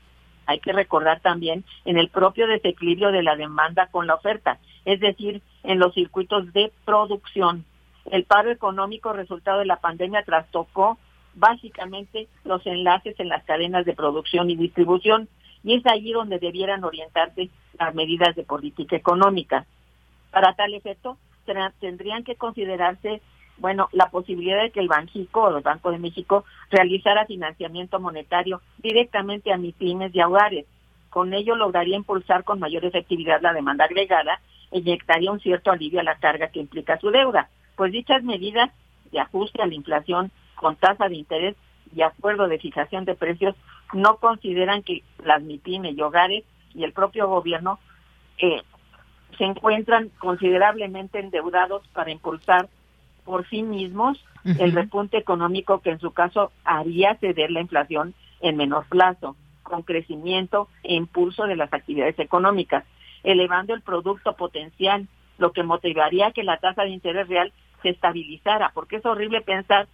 hay 0.50 0.58
que 0.58 0.72
recordar 0.72 1.20
también, 1.20 1.64
en 1.84 1.96
el 1.96 2.08
propio 2.08 2.48
desequilibrio 2.48 3.12
de 3.12 3.22
la 3.22 3.36
demanda 3.36 3.86
con 3.86 4.08
la 4.08 4.16
oferta, 4.16 4.58
es 4.84 4.98
decir, 4.98 5.42
en 5.62 5.78
los 5.78 5.94
circuitos 5.94 6.52
de 6.52 6.72
producción. 6.84 7.64
El 8.10 8.24
paro 8.24 8.50
económico 8.50 9.12
resultado 9.12 9.60
de 9.60 9.66
la 9.66 9.76
pandemia 9.76 10.24
trastocó 10.24 10.98
básicamente 11.34 12.26
los 12.44 12.66
enlaces 12.66 13.14
en 13.20 13.28
las 13.28 13.44
cadenas 13.44 13.86
de 13.86 13.94
producción 13.94 14.50
y 14.50 14.56
distribución 14.56 15.28
y 15.62 15.76
es 15.76 15.86
allí 15.86 16.10
donde 16.10 16.40
debieran 16.40 16.82
orientarse 16.82 17.48
las 17.78 17.94
medidas 17.94 18.34
de 18.34 18.42
política 18.42 18.96
económica. 18.96 19.66
Para 20.32 20.54
tal 20.54 20.74
efecto, 20.74 21.16
tendrían 21.78 22.24
que 22.24 22.34
considerarse, 22.34 23.22
bueno, 23.60 23.90
la 23.92 24.08
posibilidad 24.08 24.62
de 24.62 24.70
que 24.70 24.80
el 24.80 24.88
Banjico 24.88 25.42
o 25.42 25.56
el 25.56 25.62
Banco 25.62 25.90
de 25.90 25.98
México 25.98 26.44
realizara 26.70 27.26
financiamiento 27.26 28.00
monetario 28.00 28.62
directamente 28.78 29.52
a 29.52 29.58
MIPIMES 29.58 30.14
y 30.14 30.20
a 30.20 30.28
hogares. 30.28 30.66
Con 31.10 31.34
ello 31.34 31.54
lograría 31.54 31.96
impulsar 31.96 32.42
con 32.42 32.58
mayor 32.58 32.86
efectividad 32.86 33.42
la 33.42 33.52
demanda 33.52 33.84
agregada 33.84 34.40
e 34.70 34.78
inyectaría 34.78 35.30
un 35.30 35.40
cierto 35.40 35.70
alivio 35.70 36.00
a 36.00 36.04
la 36.04 36.16
carga 36.16 36.48
que 36.48 36.60
implica 36.60 36.98
su 36.98 37.10
deuda. 37.10 37.50
Pues 37.76 37.92
dichas 37.92 38.22
medidas 38.22 38.70
de 39.12 39.20
ajuste 39.20 39.60
a 39.60 39.66
la 39.66 39.74
inflación 39.74 40.30
con 40.54 40.76
tasa 40.76 41.08
de 41.08 41.16
interés 41.16 41.56
y 41.94 42.00
acuerdo 42.00 42.48
de 42.48 42.58
fijación 42.58 43.04
de 43.04 43.14
precios 43.14 43.54
no 43.92 44.16
consideran 44.16 44.82
que 44.82 45.02
las 45.22 45.42
MIPIMES 45.42 45.98
y 45.98 46.00
hogares 46.00 46.44
y 46.74 46.84
el 46.84 46.92
propio 46.92 47.28
gobierno 47.28 47.78
eh, 48.38 48.62
se 49.36 49.44
encuentran 49.44 50.10
considerablemente 50.18 51.18
endeudados 51.18 51.86
para 51.88 52.10
impulsar 52.10 52.68
por 53.30 53.48
sí 53.48 53.62
mismos 53.62 54.18
el 54.58 54.72
repunte 54.72 55.16
económico 55.16 55.82
que 55.82 55.90
en 55.90 56.00
su 56.00 56.10
caso 56.10 56.50
haría 56.64 57.14
ceder 57.20 57.52
la 57.52 57.60
inflación 57.60 58.12
en 58.40 58.56
menor 58.56 58.86
plazo, 58.88 59.36
con 59.62 59.82
crecimiento 59.82 60.66
e 60.82 60.94
impulso 60.94 61.44
de 61.44 61.54
las 61.54 61.72
actividades 61.72 62.18
económicas, 62.18 62.84
elevando 63.22 63.72
el 63.72 63.82
producto 63.82 64.34
potencial, 64.34 65.06
lo 65.38 65.52
que 65.52 65.62
motivaría 65.62 66.32
que 66.32 66.42
la 66.42 66.56
tasa 66.56 66.82
de 66.82 66.88
interés 66.88 67.28
real 67.28 67.52
se 67.82 67.90
estabilizara, 67.90 68.72
porque 68.74 68.96
es 68.96 69.06
horrible 69.06 69.42
pensar 69.42 69.86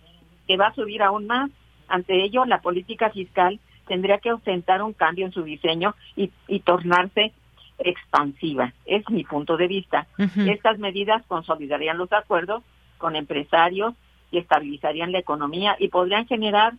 que 0.47 0.57
va 0.57 0.69
a 0.69 0.75
subir 0.75 1.03
aún 1.03 1.27
más. 1.27 1.51
Ante 1.89 2.25
ello, 2.25 2.47
la 2.47 2.63
política 2.63 3.11
fiscal 3.11 3.61
tendría 3.87 4.17
que 4.17 4.33
ostentar 4.33 4.81
un 4.83 4.95
cambio 4.95 5.27
en 5.27 5.33
su 5.33 5.43
diseño 5.43 5.95
y, 6.17 6.31
tornarse 6.61 7.35
expansiva. 7.79 8.73
Es 8.87 9.07
mi 9.11 9.25
punto 9.25 9.59
de 9.59 9.67
vista. 9.67 10.07
Estas 10.47 10.79
medidas 10.79 11.23
consolidarían 11.27 11.99
los 11.99 12.11
acuerdos 12.15 12.63
con 12.99 13.17
empresarios 13.17 13.95
y 14.31 14.39
estabilizarían 14.39 15.13
la 15.13 15.19
economía 15.19 15.77
y 15.79 15.89
podrían 15.89 16.27
generar 16.27 16.75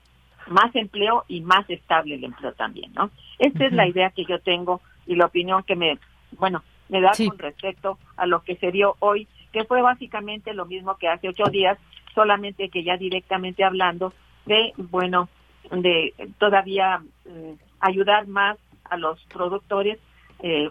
más 0.47 0.75
empleo 0.75 1.25
y 1.27 1.41
más 1.41 1.69
estable 1.69 2.15
el 2.15 2.23
empleo 2.23 2.53
también, 2.53 2.93
¿no? 2.93 3.09
Esta 3.39 3.65
es 3.65 3.73
la 3.73 3.87
idea 3.87 4.11
que 4.11 4.25
yo 4.25 4.39
tengo 4.39 4.81
y 5.05 5.15
la 5.15 5.25
opinión 5.25 5.63
que 5.63 5.75
me, 5.75 5.99
bueno, 6.31 6.63
me 6.89 7.01
da 7.01 7.11
con 7.17 7.37
respecto 7.37 7.97
a 8.15 8.25
lo 8.25 8.41
que 8.43 8.55
se 8.55 8.71
dio 8.71 8.95
hoy, 8.99 9.27
que 9.51 9.65
fue 9.65 9.81
básicamente 9.81 10.53
lo 10.53 10.65
mismo 10.65 10.97
que 10.97 11.07
hace 11.07 11.29
ocho 11.29 11.45
días, 11.45 11.77
solamente 12.15 12.69
que 12.69 12.83
ya 12.83 12.97
directamente 12.97 13.63
hablando 13.63 14.13
de, 14.45 14.73
bueno, 14.77 15.29
de 15.71 16.13
todavía 16.39 16.99
mm, 16.99 17.53
ayudar 17.79 18.27
más 18.27 18.57
a 18.85 18.97
los 18.97 19.21
productores, 19.25 19.99
eh, 20.39 20.69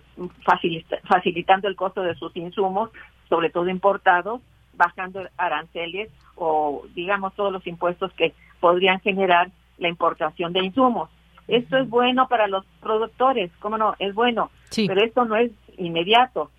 facilitando 1.08 1.68
el 1.68 1.76
costo 1.76 2.02
de 2.02 2.14
sus 2.14 2.34
insumos, 2.36 2.90
sobre 3.28 3.50
todo 3.50 3.68
importados, 3.68 4.40
bajando 4.76 5.22
aranceles 5.36 6.10
o, 6.34 6.84
digamos, 6.94 7.34
todos 7.34 7.52
los 7.52 7.66
impuestos 7.66 8.12
que 8.12 8.34
podrían 8.60 9.00
generar 9.00 9.50
la 9.78 9.88
importación 9.88 10.52
de 10.52 10.64
insumos. 10.64 11.10
Esto 11.48 11.76
es 11.76 11.88
bueno 11.88 12.28
para 12.28 12.48
los 12.48 12.64
productores, 12.80 13.50
¿cómo 13.60 13.78
no? 13.78 13.94
Es 13.98 14.14
bueno, 14.14 14.50
pero 14.74 15.02
esto 15.02 15.24
no 15.24 15.36
es 15.36 15.52
inmediato. 15.78 16.50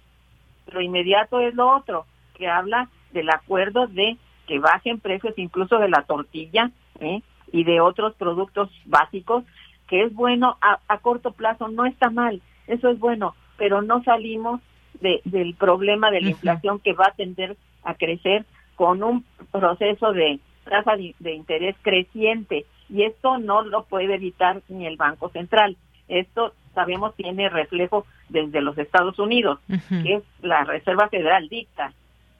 Lo 0.71 0.81
inmediato 0.81 1.39
es 1.39 1.53
lo 1.55 1.69
otro, 1.75 2.05
que 2.35 2.47
habla 2.47 2.89
del 3.11 3.29
acuerdo 3.29 3.87
de 3.87 4.17
que 4.47 4.59
bajen 4.59 4.99
precios 4.99 5.33
incluso 5.37 5.77
de 5.77 5.89
la 5.89 6.03
tortilla, 6.03 6.71
¿eh? 6.99 7.21
y 7.51 7.63
de 7.63 7.81
otros 7.81 8.13
productos 8.15 8.69
básicos, 8.85 9.43
que 9.87 10.03
es 10.03 10.13
bueno 10.13 10.57
a, 10.61 10.97
corto 10.99 11.31
plazo, 11.31 11.69
no 11.69 11.85
está 11.85 12.09
mal, 12.09 12.41
eso 12.67 12.89
es 12.89 12.99
bueno, 12.99 13.35
pero 13.57 13.81
no 13.81 14.03
salimos 14.03 14.61
de, 14.99 15.21
del 15.23 15.55
problema 15.55 16.11
de 16.11 16.21
la 16.21 16.29
inflación 16.29 16.79
que 16.79 16.93
va 16.93 17.05
a 17.07 17.15
tender 17.15 17.55
a 17.87 17.95
crecer 17.95 18.45
con 18.75 19.01
un 19.01 19.25
proceso 19.51 20.11
de 20.11 20.39
tasa 20.65 20.95
de, 20.97 21.33
interés 21.33 21.75
creciente 21.81 22.65
y 22.89 23.03
esto 23.03 23.37
no 23.37 23.61
lo 23.63 23.83
puede 23.83 24.15
evitar 24.15 24.61
ni 24.67 24.85
el 24.85 24.97
Banco 24.97 25.29
Central. 25.29 25.77
Esto 26.07 26.53
sabemos 26.75 27.15
tiene 27.15 27.49
reflejo 27.49 28.05
desde 28.29 28.61
los 28.61 28.77
Estados 28.77 29.17
Unidos, 29.19 29.59
que 29.89 30.21
la 30.41 30.63
Reserva 30.65 31.07
Federal 31.07 31.47
dicta 31.49 31.93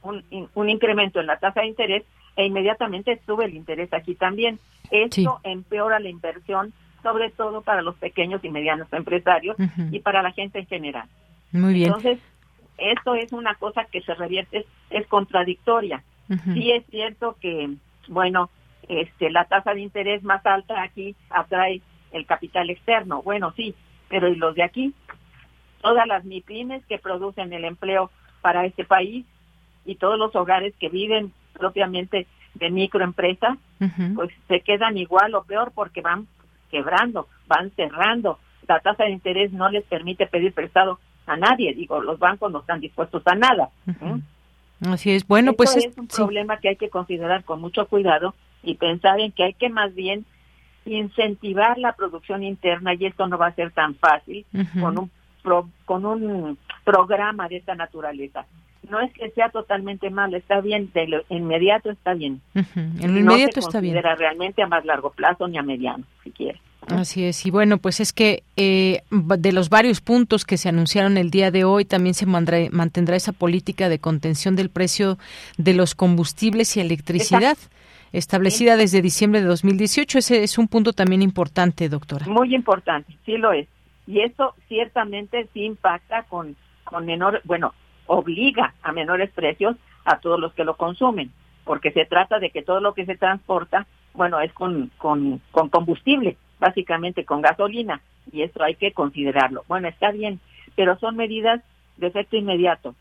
un, 0.04 0.24
un 0.54 0.70
incremento 0.70 1.20
en 1.20 1.28
la 1.28 1.40
tasa 1.40 1.62
de 1.62 1.68
interés 1.68 2.04
e 2.36 2.46
inmediatamente 2.46 3.20
sube 3.26 3.46
el 3.46 3.56
interés 3.56 3.92
aquí 3.94 4.16
también. 4.16 4.60
Esto 4.92 5.40
empeora 5.44 6.00
la 6.00 6.10
inversión, 6.10 6.74
sobre 7.02 7.30
todo 7.32 7.62
para 7.62 7.82
los 7.82 7.96
pequeños 7.96 8.44
y 8.44 8.50
medianos 8.50 8.92
empresarios 8.92 9.58
y 9.92 10.00
para 10.00 10.22
la 10.22 10.32
gente 10.32 10.60
en 10.60 10.68
general. 10.68 11.08
Muy 11.52 11.74
bien. 11.74 11.88
Entonces, 11.88 12.20
esto 12.78 13.16
es 13.16 13.32
una 13.34 13.56
cosa 13.56 13.86
que 13.86 14.02
se 14.02 14.14
revierte, 14.14 14.66
es, 14.90 15.08
contradictoria. 15.08 16.04
Sí 16.54 16.72
es 16.72 16.86
cierto 16.88 17.38
que, 17.40 17.70
bueno, 18.10 18.50
este, 18.88 19.30
la 19.32 19.46
tasa 19.46 19.74
de 19.74 19.82
interés 19.82 20.24
más 20.24 20.46
alta 20.46 20.82
aquí 20.82 21.16
atrae 21.30 21.82
el 22.12 22.26
capital 22.26 22.70
externo. 22.70 23.22
Bueno, 23.22 23.54
sí, 23.56 23.76
pero 24.10 24.28
¿y 24.28 24.36
los 24.36 24.56
de 24.56 24.64
aquí? 24.64 24.94
Todas 25.82 26.08
las 26.08 26.26
MIPIMES 26.26 26.86
que 26.86 26.98
producen 26.98 27.54
el 27.54 27.66
empleo 27.66 28.12
para 28.42 28.66
este 28.66 28.84
país 28.84 29.26
y 29.86 29.96
todos 29.96 30.18
los 30.18 30.36
hogares 30.36 30.74
que 30.80 30.90
viven 30.90 31.32
propiamente 31.54 32.28
de 32.56 32.70
microempresa, 32.70 33.58
pues 34.16 34.32
se 34.48 34.62
quedan 34.62 34.98
igual 34.98 35.36
o 35.36 35.44
peor 35.44 35.72
porque 35.74 36.02
van 36.02 36.28
quebrando, 36.72 37.28
van 37.48 37.72
cerrando. 37.72 38.40
La 38.68 38.80
tasa 38.80 39.06
de 39.06 39.12
interés 39.12 39.54
no 39.54 39.70
les 39.70 39.84
permite 39.86 40.28
pedir 40.28 40.54
prestado 40.54 41.00
a 41.28 41.38
nadie. 41.38 41.74
Digo, 41.74 42.02
los 42.02 42.20
bancos 42.20 42.52
no 42.52 42.60
están 42.60 42.80
dispuestos 42.80 43.22
a 43.26 43.36
nada. 43.36 43.70
Así 44.82 45.12
es. 45.12 45.28
Bueno, 45.28 45.54
pues 45.54 45.76
es 45.76 45.98
un 45.98 46.08
problema 46.08 46.58
que 46.60 46.70
hay 46.70 46.76
que 46.76 46.90
considerar 46.90 47.44
con 47.44 47.62
mucho 47.62 47.88
cuidado 47.88 48.34
y 48.64 48.76
pensar 48.76 49.20
en 49.20 49.32
que 49.32 49.44
hay 49.44 49.54
que 49.54 49.70
más 49.70 49.94
bien 49.94 50.26
incentivar 50.86 51.78
la 51.78 51.94
producción 51.94 52.44
interna 52.44 52.94
y 52.94 53.06
esto 53.06 53.28
no 53.28 53.38
va 53.38 53.48
a 53.48 53.56
ser 53.56 53.72
tan 53.72 53.96
fácil 53.96 54.46
con 54.80 54.98
un 54.98 55.12
con 55.86 56.06
un 56.06 56.58
programa 56.84 57.48
de 57.48 57.58
esta 57.58 57.74
naturaleza 57.74 58.46
no 58.90 59.00
es 59.02 59.12
que 59.14 59.30
sea 59.32 59.50
totalmente 59.50 60.10
malo, 60.10 60.38
está 60.38 60.62
bien, 60.62 60.90
de 60.94 61.08
lo 61.08 61.24
inmediato 61.30 61.90
está 61.90 62.14
bien. 62.14 62.42
En 62.54 63.14
lo 63.14 63.20
inmediato 63.20 63.60
está 63.60 63.80
bien. 63.80 63.96
No 63.96 64.02
se 64.02 64.16
realmente 64.16 64.62
a 64.62 64.68
más 64.68 64.86
largo 64.86 65.12
plazo 65.12 65.48
ni 65.48 65.58
a 65.58 65.64
mediano, 65.64 66.04
si 66.24 66.32
quiere. 66.32 66.60
Así 66.88 67.26
es, 67.26 67.46
y 67.46 67.52
bueno, 67.52 67.80
pues 67.80 68.00
es 68.00 68.14
que 68.14 68.44
eh, 68.56 69.02
de 69.12 69.52
los 69.52 69.70
varios 69.70 70.00
puntos 70.00 70.46
que 70.46 70.58
se 70.58 70.70
anunciaron 70.70 71.18
el 71.18 71.32
día 71.32 71.52
de 71.52 71.66
hoy, 71.66 71.84
también 71.84 72.14
se 72.14 72.26
mantendrá 72.26 73.16
esa 73.16 73.34
política 73.34 73.90
de 73.90 74.00
contención 74.00 74.56
del 74.56 74.70
precio 74.70 75.18
de 75.58 75.74
los 75.74 75.96
combustibles 75.96 76.78
y 76.78 76.80
electricidad. 76.80 77.58
establecida 78.14 78.78
desde 78.78 79.02
diciembre 79.02 79.42
de 79.42 79.48
2018. 79.48 80.20
Ese 80.20 80.42
es 80.42 80.58
un 80.58 80.70
punto 80.70 80.94
también 80.94 81.22
importante, 81.22 81.90
doctora. 81.90 82.26
Muy 82.26 82.56
importante, 82.56 83.14
sí 83.26 83.38
lo 83.38 83.52
es. 83.52 83.68
Y 84.08 84.22
eso 84.22 84.56
ciertamente 84.70 85.50
sí 85.54 85.66
impacta 85.66 86.24
con, 86.24 86.56
con 86.86 87.06
menor, 87.06 87.42
bueno, 87.44 87.74
obliga 88.06 88.74
a 88.82 88.94
menores 88.94 89.30
precios 89.32 89.76
a 90.06 90.20
todos 90.20 90.40
los 90.40 90.54
que 90.54 90.64
lo 90.64 90.78
consumen, 90.78 91.32
porque 91.66 91.92
se 91.92 92.06
trata 92.06 92.40
de 92.40 92.50
que 92.50 92.64
todo 92.64 92.80
lo 92.80 92.94
que 92.94 93.06
se 93.06 93.18
transporta, 93.18 93.86
bueno, 94.14 94.40
es 94.40 94.54
con, 94.54 94.90
con, 94.98 95.42
con 95.52 95.68
combustible, 95.68 96.38
básicamente 96.60 97.26
con 97.26 97.42
gasolina, 97.42 98.02
y 98.32 98.42
eso 98.42 98.64
hay 98.64 98.76
que 98.76 98.92
considerarlo. 98.92 99.64
Bueno, 99.68 99.88
está 99.88 100.12
bien, 100.12 100.40
pero 100.76 100.98
son 101.00 101.16
medidas 101.16 101.62
de 101.98 102.08
efecto 102.08 102.38
inmediato. 102.38 102.96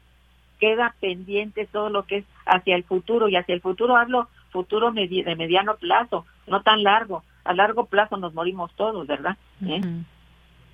Queda 0.61 0.95
pendiente 1.01 1.69
todo 1.71 1.91
lo 1.91 2.05
que 2.05 2.19
es 2.19 2.25
hacia 2.47 2.77
el 2.77 2.85
futuro, 2.85 3.29
y 3.29 3.37
hacia 3.37 3.55
el 3.55 3.61
futuro 3.61 3.97
hablo 3.97 4.29
futuro 4.51 4.91
de 4.91 5.37
mediano 5.37 5.77
plazo, 5.77 6.25
no 6.47 6.63
tan 6.63 6.83
largo. 6.83 7.23
A 7.45 7.53
largo 7.53 7.85
plazo 7.85 8.17
nos 8.17 8.33
morimos 8.33 8.73
todos, 8.75 9.07
¿verdad? 9.07 9.37
¿Eh? 9.63 9.81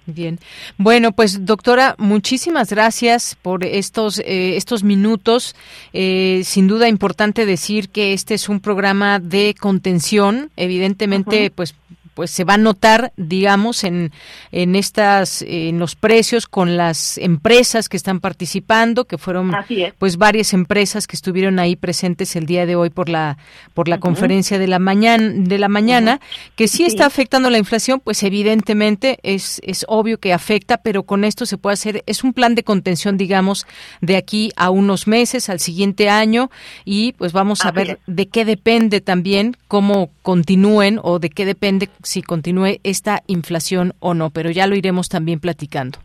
Bien. 0.07 0.39
Bueno, 0.79 1.13
pues 1.13 1.45
doctora, 1.45 1.95
muchísimas 1.99 2.71
gracias 2.71 3.37
por 3.41 3.65
estos 3.65 4.19
eh, 4.21 4.57
estos 4.57 4.83
minutos. 4.83 5.55
Eh, 5.93 6.43
sin 6.45 6.67
duda 6.67 6.89
importante 6.89 7.47
decir 7.47 7.89
que 7.89 8.13
este 8.13 8.35
es 8.35 8.49
un 8.49 8.61
programa 8.61 9.19
de 9.19 9.55
contención. 9.59 10.51
Evidentemente, 10.57 11.51
pues 11.51 11.75
pues 12.15 12.31
se 12.31 12.45
va 12.45 12.55
a 12.55 12.59
notar, 12.59 13.13
digamos, 13.17 13.85
en, 13.85 14.13
en 14.51 14.77
estas, 14.77 15.43
en 15.43 15.79
los 15.79 15.97
precios 15.97 16.47
con 16.47 16.77
las 16.77 17.19
empresas 17.19 17.89
que 17.89 17.97
están 17.97 18.21
participando, 18.21 19.05
que 19.05 19.19
fueron 19.19 19.53
pues 19.99 20.17
varias 20.17 20.53
empresas 20.53 21.07
que 21.07 21.17
estuvieron 21.17 21.59
ahí 21.59 21.77
presentes 21.77 22.37
el 22.37 22.47
día 22.47 22.67
de 22.67 22.77
hoy 22.77 22.91
por 22.91 23.09
la, 23.09 23.39
por 23.75 23.89
la 23.89 23.99
conferencia 23.99 24.59
de 24.59 24.67
la 24.67 24.79
mañana, 24.79 25.33
de 25.35 25.59
la 25.59 25.69
mañana, 25.69 26.21
que 26.57 26.69
sí, 26.69 26.85
está 26.85 27.07
afectando 27.07 27.51
la 27.51 27.59
inflación, 27.59 28.01
pues 28.01 28.23
evidentemente 28.23 29.19
es, 29.23 29.61
es 29.65 29.85
obvio 29.89 30.19
que 30.19 30.33
afecta, 30.33 30.79
pero 30.79 31.05
con 31.05 31.25
esto 31.25 31.47
se 31.47 31.59
puede 31.59 31.75
hacer, 31.75 32.03
es 32.07 32.25
un 32.25 32.33
plan 32.33 32.55
de 32.55 32.65
contención, 32.65 33.17
digamos, 33.17 33.67
de 34.01 34.17
aquí 34.17 34.53
a 34.57 34.71
unos 34.71 35.07
meses, 35.07 35.49
al 35.49 35.61
siguiente 35.61 36.11
año, 36.11 36.51
y 36.85 37.13
pues 37.13 37.33
vamos 37.33 37.65
a 37.65 37.71
ver 37.71 37.99
de 38.07 38.29
qué 38.29 38.45
depende 38.45 39.01
también 39.01 39.57
cómo 39.69 40.11
continúen 40.23 41.01
o 41.03 41.19
de 41.19 41.31
qué 41.31 41.47
depende 41.47 41.89
si 42.03 42.23
continúe 42.23 42.79
esta 42.83 43.23
inflación 43.27 43.95
o 44.01 44.15
no, 44.15 44.31
pero 44.31 44.51
ya 44.51 44.67
lo 44.67 44.77
iremos 44.77 45.09
también 45.09 45.41
platicando. 45.41 45.99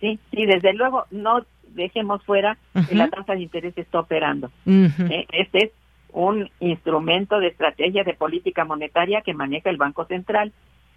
Sí, 0.00 0.18
sí, 0.30 0.46
desde 0.46 0.74
luego 0.74 1.06
no 1.10 1.44
dejemos 1.74 2.22
fuera 2.24 2.56
que 2.88 2.94
la 2.94 3.08
tasa 3.08 3.34
de 3.34 3.42
interés 3.42 3.76
está 3.76 4.00
operando. 4.00 4.50
Eh, 4.66 5.26
este 5.32 5.64
es 5.64 5.70
un 6.12 6.48
instrumento 6.60 7.40
de 7.40 7.48
estrategia 7.48 8.04
de 8.04 8.14
política 8.14 8.64
monetaria 8.64 9.22
que 9.22 9.34
maneja 9.34 9.70
el 9.70 9.76
Banco 9.76 10.04
Central 10.06 10.52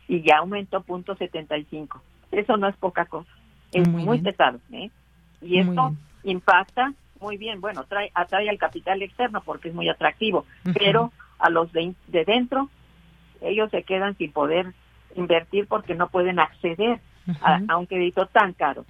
y 0.08 0.22
ya 0.22 0.38
aumentó 0.38 0.82
punto 0.82 1.16
75. 1.16 2.02
Eso 2.32 2.58
no 2.58 2.68
es 2.68 2.76
poca 2.78 3.06
cosa, 3.06 3.32
es 3.72 3.88
muy, 3.88 4.20
pesado. 4.22 4.60
¿eh? 4.72 4.90
Y 5.42 5.60
esto 5.60 5.96
impacta 6.24 6.94
muy 7.20 7.38
bien, 7.38 7.62
bueno, 7.62 7.84
trae, 7.86 8.12
atrae 8.14 8.50
al 8.50 8.58
capital 8.58 9.02
externo 9.02 9.42
porque 9.42 9.70
es 9.70 9.74
muy 9.74 9.90
atractivo, 9.90 10.46
pero 10.78 11.12
a 11.40 11.50
los 11.50 11.72
de, 11.72 11.94
de 12.08 12.26
dentro 12.26 12.70
ellos 13.42 13.70
se 13.72 13.84
quedan 13.84 14.16
sin 14.18 14.32
poder 14.32 14.74
invertir 15.16 15.68
porque 15.68 15.96
no 15.96 16.10
pueden 16.10 16.40
acceder 16.40 17.00
a, 17.42 17.78
un 17.78 17.86
crédito 17.86 18.26
tan 18.28 18.54
caro. 18.54 18.86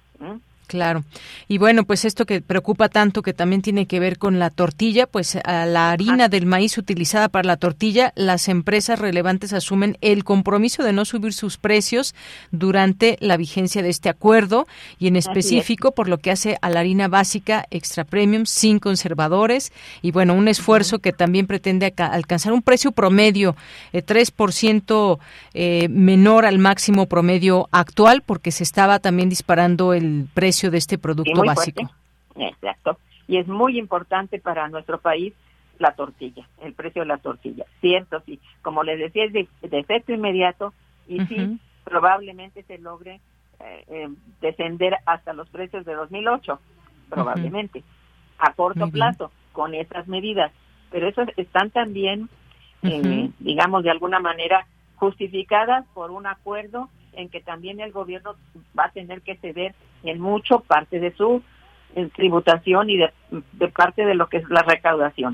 Claro. 0.68 1.02
Y 1.48 1.56
bueno, 1.56 1.84
pues 1.84 2.04
esto 2.04 2.26
que 2.26 2.42
preocupa 2.42 2.90
tanto, 2.90 3.22
que 3.22 3.32
también 3.32 3.62
tiene 3.62 3.86
que 3.86 4.00
ver 4.00 4.18
con 4.18 4.38
la 4.38 4.50
tortilla, 4.50 5.06
pues 5.06 5.36
a 5.36 5.64
la 5.64 5.90
harina 5.90 6.28
del 6.28 6.44
maíz 6.44 6.76
utilizada 6.76 7.30
para 7.30 7.46
la 7.46 7.56
tortilla, 7.56 8.12
las 8.16 8.48
empresas 8.48 8.98
relevantes 8.98 9.54
asumen 9.54 9.96
el 10.02 10.24
compromiso 10.24 10.82
de 10.82 10.92
no 10.92 11.06
subir 11.06 11.32
sus 11.32 11.56
precios 11.56 12.14
durante 12.50 13.16
la 13.20 13.38
vigencia 13.38 13.82
de 13.82 13.88
este 13.88 14.10
acuerdo 14.10 14.66
y 14.98 15.06
en 15.06 15.16
específico 15.16 15.92
por 15.92 16.06
lo 16.06 16.18
que 16.18 16.30
hace 16.30 16.58
a 16.60 16.68
la 16.68 16.80
harina 16.80 17.08
básica 17.08 17.64
extra 17.70 18.04
premium 18.04 18.44
sin 18.44 18.78
conservadores. 18.78 19.72
Y 20.02 20.10
bueno, 20.10 20.34
un 20.34 20.48
esfuerzo 20.48 20.98
que 20.98 21.14
también 21.14 21.46
pretende 21.46 21.94
alcanzar 21.96 22.52
un 22.52 22.60
precio 22.60 22.92
promedio 22.92 23.56
eh, 23.94 24.04
3% 24.04 25.18
eh, 25.54 25.88
menor 25.88 26.44
al 26.44 26.58
máximo 26.58 27.06
promedio 27.06 27.70
actual 27.72 28.20
porque 28.20 28.52
se 28.52 28.64
estaba 28.64 28.98
también 28.98 29.30
disparando 29.30 29.94
el 29.94 30.26
precio 30.34 30.57
de 30.66 30.78
este 30.78 30.98
producto 30.98 31.42
básico. 31.44 31.90
Exacto. 32.36 32.98
Y 33.26 33.36
es 33.36 33.46
muy 33.46 33.78
importante 33.78 34.40
para 34.40 34.68
nuestro 34.68 34.98
país 34.98 35.34
la 35.78 35.92
tortilla, 35.92 36.48
el 36.60 36.72
precio 36.74 37.02
de 37.02 37.08
la 37.08 37.18
tortilla. 37.18 37.64
Cierto, 37.80 38.20
sí. 38.26 38.40
Como 38.62 38.82
les 38.82 38.98
decía, 38.98 39.24
es 39.24 39.32
de, 39.32 39.48
efecto 39.62 40.12
inmediato 40.12 40.74
y 41.06 41.24
sí, 41.26 41.60
probablemente 41.84 42.62
se 42.64 42.78
logre 42.78 43.20
eh, 43.60 43.84
eh, 43.88 44.08
descender 44.40 44.96
hasta 45.06 45.32
los 45.32 45.48
precios 45.48 45.84
de 45.84 45.94
2008, 45.94 46.60
probablemente, 47.08 47.82
a 48.38 48.52
corto 48.52 48.88
plazo, 48.88 49.30
con 49.52 49.74
esas 49.74 50.08
medidas. 50.08 50.52
Pero 50.90 51.08
esas 51.08 51.28
están 51.36 51.70
también, 51.70 52.28
eh, 52.82 53.30
digamos, 53.38 53.84
de 53.84 53.90
alguna 53.90 54.20
manera 54.20 54.66
justificadas 54.96 55.86
por 55.94 56.10
un 56.10 56.26
acuerdo 56.26 56.88
en 57.18 57.28
que 57.28 57.40
también 57.40 57.80
el 57.80 57.92
gobierno 57.92 58.36
va 58.78 58.84
a 58.84 58.90
tener 58.90 59.20
que 59.22 59.36
ceder 59.36 59.74
en 60.04 60.20
mucho 60.20 60.60
parte 60.60 61.00
de 61.00 61.12
su 61.14 61.42
eh, 61.96 62.08
tributación 62.14 62.88
y 62.90 62.96
de, 62.96 63.10
parte 63.68 64.06
de 64.06 64.14
lo 64.14 64.28
que 64.28 64.38
es 64.38 64.48
la 64.48 64.62
recaudación. 64.62 65.32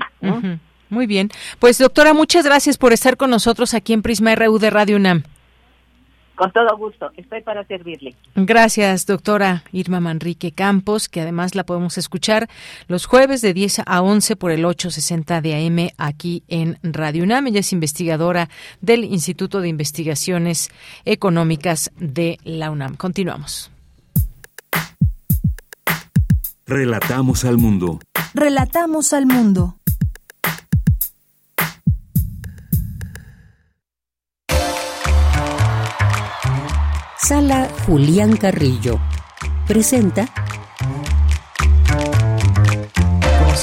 Muy 0.89 1.07
bien. 1.07 1.29
Pues 1.59 1.77
doctora, 1.77 2.13
muchas 2.13 2.45
gracias 2.45 2.77
por 2.77 2.91
estar 2.91 3.17
con 3.17 3.29
nosotros 3.29 3.73
aquí 3.73 3.93
en 3.93 4.01
Prisma 4.01 4.35
RU 4.35 4.59
de 4.59 4.69
Radio 4.69 4.97
UNAM. 4.97 5.23
Con 6.35 6.51
todo 6.51 6.77
gusto, 6.77 7.09
estoy 7.15 7.41
para 7.41 7.63
servirle. 7.65 8.13
Gracias, 8.35 9.05
doctora 9.05 9.63
Irma 9.71 9.99
Manrique 10.01 10.51
Campos, 10.51 11.07
que 11.07 11.21
además 11.21 11.55
la 11.55 11.65
podemos 11.65 11.97
escuchar 11.97 12.49
los 12.87 13.05
jueves 13.05 13.41
de 13.41 13.53
10 13.53 13.83
a 13.85 14.01
11 14.01 14.35
por 14.35 14.51
el 14.51 14.65
860 14.65 15.41
de 15.41 15.55
AM 15.55 15.89
aquí 15.97 16.43
en 16.47 16.77
Radio 16.83 17.23
UNAM. 17.23 17.47
Ella 17.47 17.61
es 17.61 17.71
investigadora 17.71 18.49
del 18.81 19.05
Instituto 19.05 19.61
de 19.61 19.69
Investigaciones 19.69 20.69
Económicas 21.05 21.91
de 21.97 22.37
la 22.43 22.69
UNAM. 22.69 22.95
Continuamos. 22.95 23.71
Relatamos 26.67 27.45
al 27.45 27.57
mundo. 27.57 27.99
Relatamos 28.33 29.13
al 29.13 29.25
mundo. 29.27 29.75
Sala 37.27 37.67
Julián 37.87 38.37
Carrillo 38.37 38.99
presenta 39.67 40.27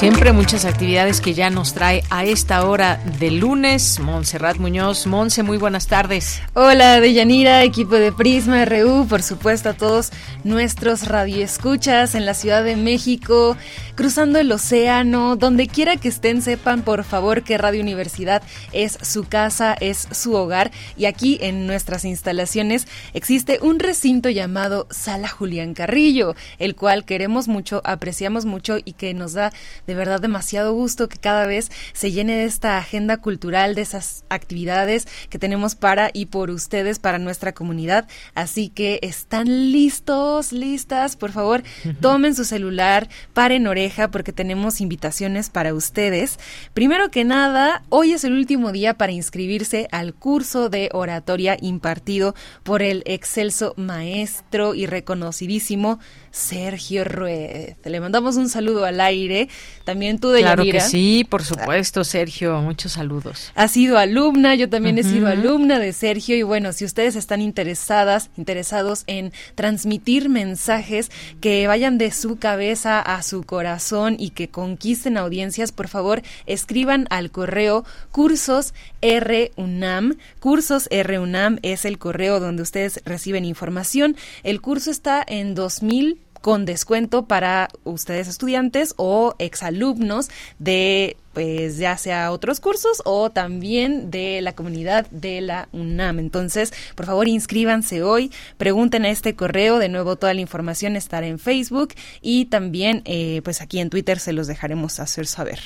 siempre, 0.02 0.32
muchas 0.32 0.64
actividades 0.64 1.20
que 1.20 1.32
ya 1.32 1.48
nos 1.48 1.72
trae 1.72 2.02
a 2.10 2.24
esta 2.24 2.66
hora 2.66 2.96
de 3.20 3.30
lunes. 3.30 4.00
Montserrat 4.00 4.56
Muñoz. 4.56 5.06
Monse, 5.06 5.44
muy 5.44 5.58
buenas 5.58 5.86
tardes. 5.86 6.42
Hola, 6.54 6.98
Deyanira, 6.98 7.62
equipo 7.62 7.94
de 7.94 8.10
Prisma 8.10 8.64
RU, 8.64 9.06
por 9.06 9.22
supuesto 9.22 9.68
a 9.68 9.74
todos 9.74 10.10
nuestros 10.42 11.06
radioescuchas 11.06 12.16
en 12.16 12.26
la 12.26 12.34
Ciudad 12.34 12.64
de 12.64 12.74
México, 12.74 13.56
cruzando 13.94 14.38
el 14.38 14.50
océano, 14.50 15.36
donde 15.36 15.66
quiera 15.66 15.96
que 15.96 16.08
estén, 16.08 16.42
sepan 16.42 16.82
por 16.82 17.04
favor 17.04 17.42
que 17.42 17.58
Radio 17.58 17.82
Universidad 17.82 18.42
es 18.72 18.98
su 19.02 19.24
casa, 19.24 19.74
es 19.80 20.08
su 20.10 20.34
hogar. 20.34 20.70
Y 20.96 21.06
aquí 21.06 21.38
en 21.40 21.66
nuestras 21.66 22.04
instalaciones 22.04 22.86
existe 23.14 23.58
un 23.62 23.78
recinto 23.78 24.28
llamado 24.30 24.86
Sala 24.90 25.28
Julián 25.28 25.74
Carrillo, 25.74 26.34
el 26.58 26.74
cual 26.74 27.04
queremos 27.04 27.48
mucho, 27.48 27.82
apreciamos 27.84 28.44
mucho 28.44 28.78
y 28.84 28.92
que 28.92 29.14
nos 29.14 29.32
da 29.34 29.52
de 29.86 29.94
verdad 29.94 30.20
demasiado 30.20 30.72
gusto 30.72 31.08
que 31.08 31.18
cada 31.18 31.46
vez 31.46 31.70
se 31.92 32.12
llene 32.12 32.36
de 32.36 32.44
esta 32.44 32.78
agenda 32.78 33.18
cultural, 33.18 33.74
de 33.74 33.82
esas 33.82 34.24
actividades 34.28 35.06
que 35.28 35.38
tenemos 35.38 35.74
para 35.74 36.10
y 36.12 36.26
por 36.26 36.50
ustedes, 36.50 36.98
para 36.98 37.18
nuestra 37.18 37.52
comunidad. 37.52 38.08
Así 38.34 38.68
que 38.68 38.98
están 39.02 39.72
listos, 39.72 40.52
listas, 40.52 41.16
por 41.16 41.32
favor, 41.32 41.62
tomen 42.00 42.34
su 42.34 42.44
celular, 42.44 43.08
paren 43.32 43.66
porque 44.10 44.32
tenemos 44.32 44.80
invitaciones 44.80 45.50
para 45.50 45.74
ustedes. 45.74 46.38
Primero 46.74 47.10
que 47.10 47.24
nada, 47.24 47.82
hoy 47.88 48.12
es 48.12 48.24
el 48.24 48.32
último 48.32 48.72
día 48.72 48.94
para 48.94 49.12
inscribirse 49.12 49.88
al 49.92 50.14
curso 50.14 50.68
de 50.68 50.88
oratoria 50.92 51.56
impartido 51.60 52.34
por 52.62 52.82
el 52.82 53.02
excelso 53.06 53.74
maestro 53.76 54.74
y 54.74 54.86
reconocidísimo 54.86 55.98
Sergio 56.32 57.04
Rued. 57.04 57.74
Le 57.84 58.00
mandamos 58.00 58.36
un 58.36 58.48
saludo 58.48 58.86
al 58.86 59.00
aire. 59.00 59.48
También 59.84 60.18
tú 60.18 60.30
de 60.30 60.40
Claro 60.40 60.64
que 60.64 60.80
sí, 60.80 61.26
por 61.28 61.44
supuesto, 61.44 62.04
Sergio. 62.04 62.60
Muchos 62.62 62.92
saludos. 62.92 63.52
Ha 63.54 63.68
sido 63.68 63.98
alumna, 63.98 64.54
yo 64.54 64.68
también 64.68 64.98
he 64.98 65.02
sido 65.02 65.28
alumna 65.28 65.78
de 65.78 65.92
Sergio. 65.92 66.34
Y 66.34 66.42
bueno, 66.42 66.72
si 66.72 66.86
ustedes 66.86 67.16
están 67.16 67.42
interesadas, 67.42 68.30
interesados 68.36 69.04
en 69.06 69.32
transmitir 69.54 70.30
mensajes 70.30 71.10
que 71.40 71.66
vayan 71.66 71.98
de 71.98 72.10
su 72.10 72.36
cabeza 72.36 73.00
a 73.00 73.22
su 73.22 73.42
corazón 73.42 74.16
y 74.18 74.30
que 74.30 74.48
conquisten 74.48 75.18
audiencias, 75.18 75.70
por 75.70 75.88
favor, 75.88 76.22
escriban 76.46 77.06
al 77.10 77.30
correo 77.30 77.84
cursos 78.10 78.72
RUNAM. 79.02 80.16
Cursos 80.40 80.88
RUNAM 80.90 81.58
es 81.60 81.84
el 81.84 81.98
correo 81.98 82.40
donde 82.40 82.62
ustedes 82.62 83.02
reciben 83.04 83.44
información. 83.44 84.16
El 84.42 84.62
curso 84.62 84.90
está 84.90 85.22
en 85.26 85.54
2000 85.54 86.21
con 86.42 86.66
descuento 86.66 87.24
para 87.24 87.70
ustedes 87.84 88.28
estudiantes 88.28 88.92
o 88.98 89.34
exalumnos 89.38 90.28
de 90.58 91.16
pues 91.32 91.78
ya 91.78 91.96
sea 91.96 92.30
otros 92.30 92.60
cursos 92.60 93.00
o 93.06 93.30
también 93.30 94.10
de 94.10 94.42
la 94.42 94.54
comunidad 94.54 95.06
de 95.10 95.40
la 95.40 95.68
UNAM. 95.72 96.18
Entonces, 96.18 96.74
por 96.94 97.06
favor, 97.06 97.26
inscríbanse 97.26 98.02
hoy, 98.02 98.30
pregunten 98.58 99.06
a 99.06 99.10
este 99.10 99.34
correo, 99.34 99.78
de 99.78 99.88
nuevo 99.88 100.16
toda 100.16 100.34
la 100.34 100.42
información 100.42 100.94
estará 100.94 101.26
en 101.26 101.38
Facebook 101.38 101.94
y 102.20 102.46
también 102.46 103.00
eh, 103.06 103.40
pues 103.44 103.62
aquí 103.62 103.78
en 103.78 103.88
Twitter 103.88 104.18
se 104.18 104.34
los 104.34 104.46
dejaremos 104.46 105.00
hacer 105.00 105.26
saber. 105.26 105.60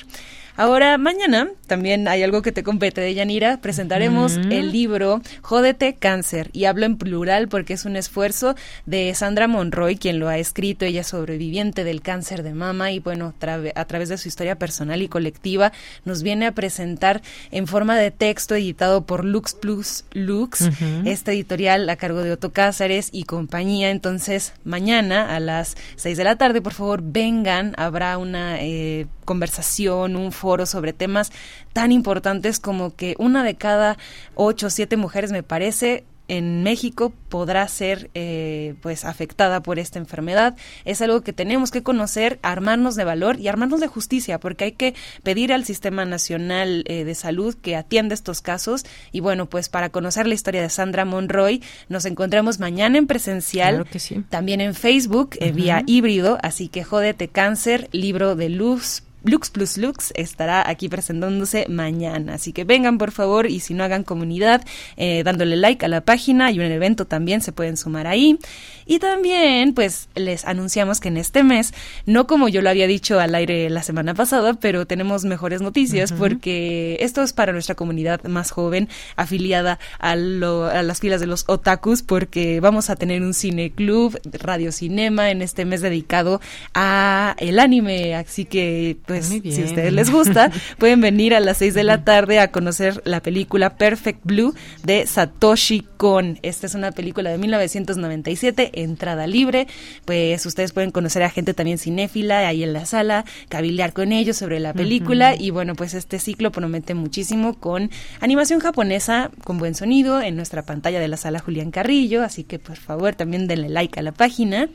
Ahora, 0.59 0.96
mañana 0.96 1.50
también 1.66 2.09
hay 2.09 2.22
algo 2.22 2.40
que 2.40 2.50
te 2.50 2.62
compete 2.62 3.02
de 3.02 3.12
Yanira. 3.12 3.59
Presentaremos 3.59 4.36
el 4.36 4.72
libro 4.72 5.20
Jódete 5.42 5.96
Cáncer. 5.96 6.48
Y 6.54 6.64
hablo 6.64 6.86
en 6.86 6.96
plural 6.96 7.48
porque 7.48 7.74
es 7.74 7.84
un 7.84 7.94
esfuerzo 7.94 8.54
de 8.86 9.14
Sandra 9.14 9.48
Monroy, 9.48 9.96
quien 9.96 10.18
lo 10.18 10.28
ha 10.28 10.38
escrito. 10.38 10.86
Ella 10.86 11.02
es 11.02 11.09
sobreviviente 11.09 11.84
del 11.84 12.00
cáncer 12.00 12.42
de 12.42 12.54
mama 12.54 12.90
y, 12.90 13.00
bueno, 13.00 13.34
a 13.74 13.84
través 13.84 14.09
de 14.09 14.16
su 14.16 14.28
historia 14.28 14.57
personal 14.57 15.02
y 15.02 15.09
colectiva, 15.09 15.72
nos 16.07 16.22
viene 16.22 16.46
a 16.46 16.52
presentar 16.52 17.20
en 17.50 17.66
forma 17.66 17.98
de 17.98 18.11
texto 18.11 18.54
editado 18.54 19.04
por 19.04 19.26
Lux 19.26 19.52
Plus 19.52 20.04
Lux, 20.12 20.70
este 21.04 21.32
editorial 21.32 21.86
a 21.90 21.96
cargo 21.96 22.22
de 22.22 22.32
Otto 22.32 22.52
Cázares 22.52 23.11
y 23.12 23.24
compañía. 23.24 23.90
Entonces, 23.90 24.54
mañana 24.64 25.36
a 25.36 25.40
las 25.40 25.76
seis 25.96 26.16
de 26.16 26.24
la 26.24 26.36
tarde, 26.36 26.62
por 26.62 26.72
favor, 26.72 27.02
vengan. 27.02 27.74
Habrá 27.76 28.16
una 28.16 28.62
eh, 28.62 29.07
conversación, 29.26 30.16
un 30.16 30.32
foro 30.32 30.45
sobre 30.66 30.92
temas 30.92 31.32
tan 31.72 31.92
importantes 31.92 32.61
como 32.61 32.94
que 32.94 33.14
una 33.18 33.42
de 33.42 33.57
cada 33.57 33.99
ocho 34.34 34.68
o 34.68 34.70
siete 34.70 34.97
mujeres, 34.97 35.32
me 35.32 35.42
parece, 35.42 36.05
en 36.28 36.62
México 36.62 37.12
podrá 37.28 37.66
ser 37.68 38.11
eh, 38.14 38.74
pues 38.82 39.05
afectada 39.05 39.62
por 39.62 39.78
esta 39.78 39.99
enfermedad. 39.99 40.57
Es 40.84 41.01
algo 41.03 41.20
que 41.22 41.32
tenemos 41.32 41.70
que 41.70 41.82
conocer 41.82 42.38
armarnos 42.42 42.97
de 42.97 43.05
valor 43.05 43.38
y 43.38 43.49
armarnos 43.49 43.80
de 43.80 43.86
justicia 43.86 44.40
porque 44.40 44.64
hay 44.64 44.72
que 44.72 44.94
pedir 45.22 45.53
al 45.53 45.64
sistema 45.64 46.05
nacional 46.05 46.84
eh, 46.86 47.05
de 47.05 47.14
salud 47.14 47.55
que 47.55 47.76
atienda 47.76 48.14
estos 48.14 48.40
casos. 48.40 48.84
Y 49.12 49.20
bueno 49.20 49.47
pues 49.47 49.68
para 49.68 49.90
conocer 49.90 50.26
la 50.26 50.34
historia 50.34 50.62
de 50.62 50.70
Sandra 50.70 51.05
Monroy 51.05 51.62
nos 51.88 52.05
encontramos 52.05 52.59
mañana 52.59 52.99
en 52.99 53.07
presencial 53.07 53.86
también 54.28 54.61
en 54.61 54.74
Facebook 54.74 55.36
eh, 55.38 55.53
vía 55.53 55.82
híbrido. 55.86 56.38
Así 56.42 56.68
que 56.68 56.84
jódete 56.84 57.28
cáncer 57.28 57.88
libro 57.92 58.34
de 58.34 58.49
luz 58.49 59.03
Lux 59.26 59.50
Plus 59.50 59.76
Lux 59.76 60.12
estará 60.14 60.68
aquí 60.68 60.88
presentándose 60.88 61.66
mañana. 61.68 62.34
Así 62.34 62.52
que 62.52 62.64
vengan 62.64 62.96
por 62.96 63.10
favor 63.10 63.46
y 63.46 63.60
si 63.60 63.74
no 63.74 63.82
hagan 63.82 64.04
comunidad, 64.04 64.64
eh, 64.96 65.22
dándole 65.24 65.56
like 65.56 65.84
a 65.84 65.88
la 65.88 66.00
página 66.00 66.50
y 66.52 66.60
un 66.60 66.66
evento 66.66 67.06
también 67.06 67.40
se 67.40 67.52
pueden 67.52 67.76
sumar 67.76 68.06
ahí. 68.06 68.38
Y 68.86 69.00
también 69.00 69.74
pues 69.74 70.08
les 70.14 70.44
anunciamos 70.44 71.00
que 71.00 71.08
en 71.08 71.16
este 71.16 71.42
mes, 71.42 71.74
no 72.06 72.28
como 72.28 72.48
yo 72.48 72.62
lo 72.62 72.70
había 72.70 72.86
dicho 72.86 73.18
al 73.18 73.34
aire 73.34 73.68
la 73.68 73.82
semana 73.82 74.14
pasada, 74.14 74.54
pero 74.54 74.86
tenemos 74.86 75.24
mejores 75.24 75.60
noticias 75.60 76.12
porque 76.12 76.96
esto 77.00 77.22
es 77.22 77.32
para 77.32 77.52
nuestra 77.52 77.74
comunidad 77.74 78.22
más 78.24 78.52
joven 78.52 78.88
afiliada 79.16 79.80
a, 79.98 80.12
a 80.12 80.16
las 80.16 81.00
filas 81.00 81.20
de 81.20 81.26
los 81.26 81.44
otakus 81.48 82.02
porque 82.02 82.60
vamos 82.60 82.90
a 82.90 82.96
tener 82.96 83.22
un 83.22 83.34
cine 83.34 83.72
club, 83.72 84.20
radio 84.32 84.70
cinema 84.70 85.32
en 85.32 85.42
este 85.42 85.64
mes 85.64 85.80
dedicado 85.80 86.40
a 86.72 87.34
el 87.38 87.58
anime. 87.58 88.14
Así 88.14 88.44
que 88.44 88.98
pues 89.04 89.15
pues, 89.20 89.54
si 89.54 89.62
a 89.62 89.64
ustedes 89.64 89.92
les 89.92 90.10
gusta, 90.10 90.50
pueden 90.78 91.00
venir 91.00 91.34
a 91.34 91.40
las 91.40 91.58
6 91.58 91.74
de 91.74 91.84
la 91.84 92.04
tarde 92.04 92.40
a 92.40 92.50
conocer 92.50 93.02
la 93.04 93.20
película 93.20 93.76
Perfect 93.76 94.20
Blue 94.24 94.54
de 94.84 95.06
Satoshi 95.06 95.86
Kon. 95.96 96.38
Esta 96.42 96.66
es 96.66 96.74
una 96.74 96.92
película 96.92 97.30
de 97.30 97.38
1997, 97.38 98.82
entrada 98.82 99.26
libre. 99.26 99.66
Pues 100.04 100.44
ustedes 100.46 100.72
pueden 100.72 100.90
conocer 100.90 101.22
a 101.22 101.30
gente 101.30 101.54
también 101.54 101.78
cinéfila 101.78 102.46
ahí 102.46 102.62
en 102.62 102.72
la 102.72 102.86
sala, 102.86 103.24
cabildear 103.48 103.92
con 103.92 104.12
ellos 104.12 104.36
sobre 104.36 104.60
la 104.60 104.72
película. 104.72 105.34
Y 105.38 105.50
bueno, 105.50 105.74
pues 105.74 105.94
este 105.94 106.18
ciclo 106.18 106.52
promete 106.52 106.94
muchísimo 106.94 107.54
con 107.54 107.90
animación 108.20 108.60
japonesa 108.60 109.30
con 109.44 109.58
buen 109.58 109.74
sonido 109.74 110.20
en 110.20 110.36
nuestra 110.36 110.62
pantalla 110.62 111.00
de 111.00 111.08
la 111.08 111.16
sala 111.16 111.38
Julián 111.38 111.70
Carrillo. 111.70 112.22
Así 112.22 112.44
que 112.44 112.58
por 112.58 112.76
favor 112.76 113.14
también 113.14 113.46
denle 113.46 113.68
like 113.68 113.98
a 113.98 114.02
la 114.02 114.12
página. 114.12 114.68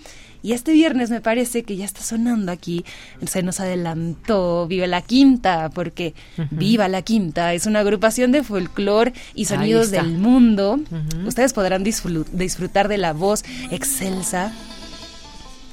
Y 0.44 0.54
este 0.54 0.72
viernes 0.72 1.10
me 1.10 1.22
parece 1.22 1.64
que 1.64 1.76
ya 1.76 1.86
está 1.86 2.02
sonando 2.02 2.52
aquí, 2.52 2.84
se 3.26 3.44
nos 3.44 3.60
adelantó 3.60 4.68
Viva 4.68 4.88
la 4.88 5.02
Quinta, 5.02 5.70
porque 5.70 6.14
Viva 6.50 6.88
la 6.88 7.02
Quinta. 7.02 7.54
Es 7.54 7.66
una 7.66 7.80
agrupación 7.80 8.32
de 8.32 8.44
folclore 8.44 9.14
y 9.36 9.46
sonidos 9.46 9.92
del 9.92 10.18
mundo. 10.18 10.80
Ustedes 11.26 11.54
podrán 11.54 11.84
disfrutar 11.84 12.88
de 12.88 12.98
la 12.98 13.14
voz 13.14 13.44
excelsa 13.72 14.54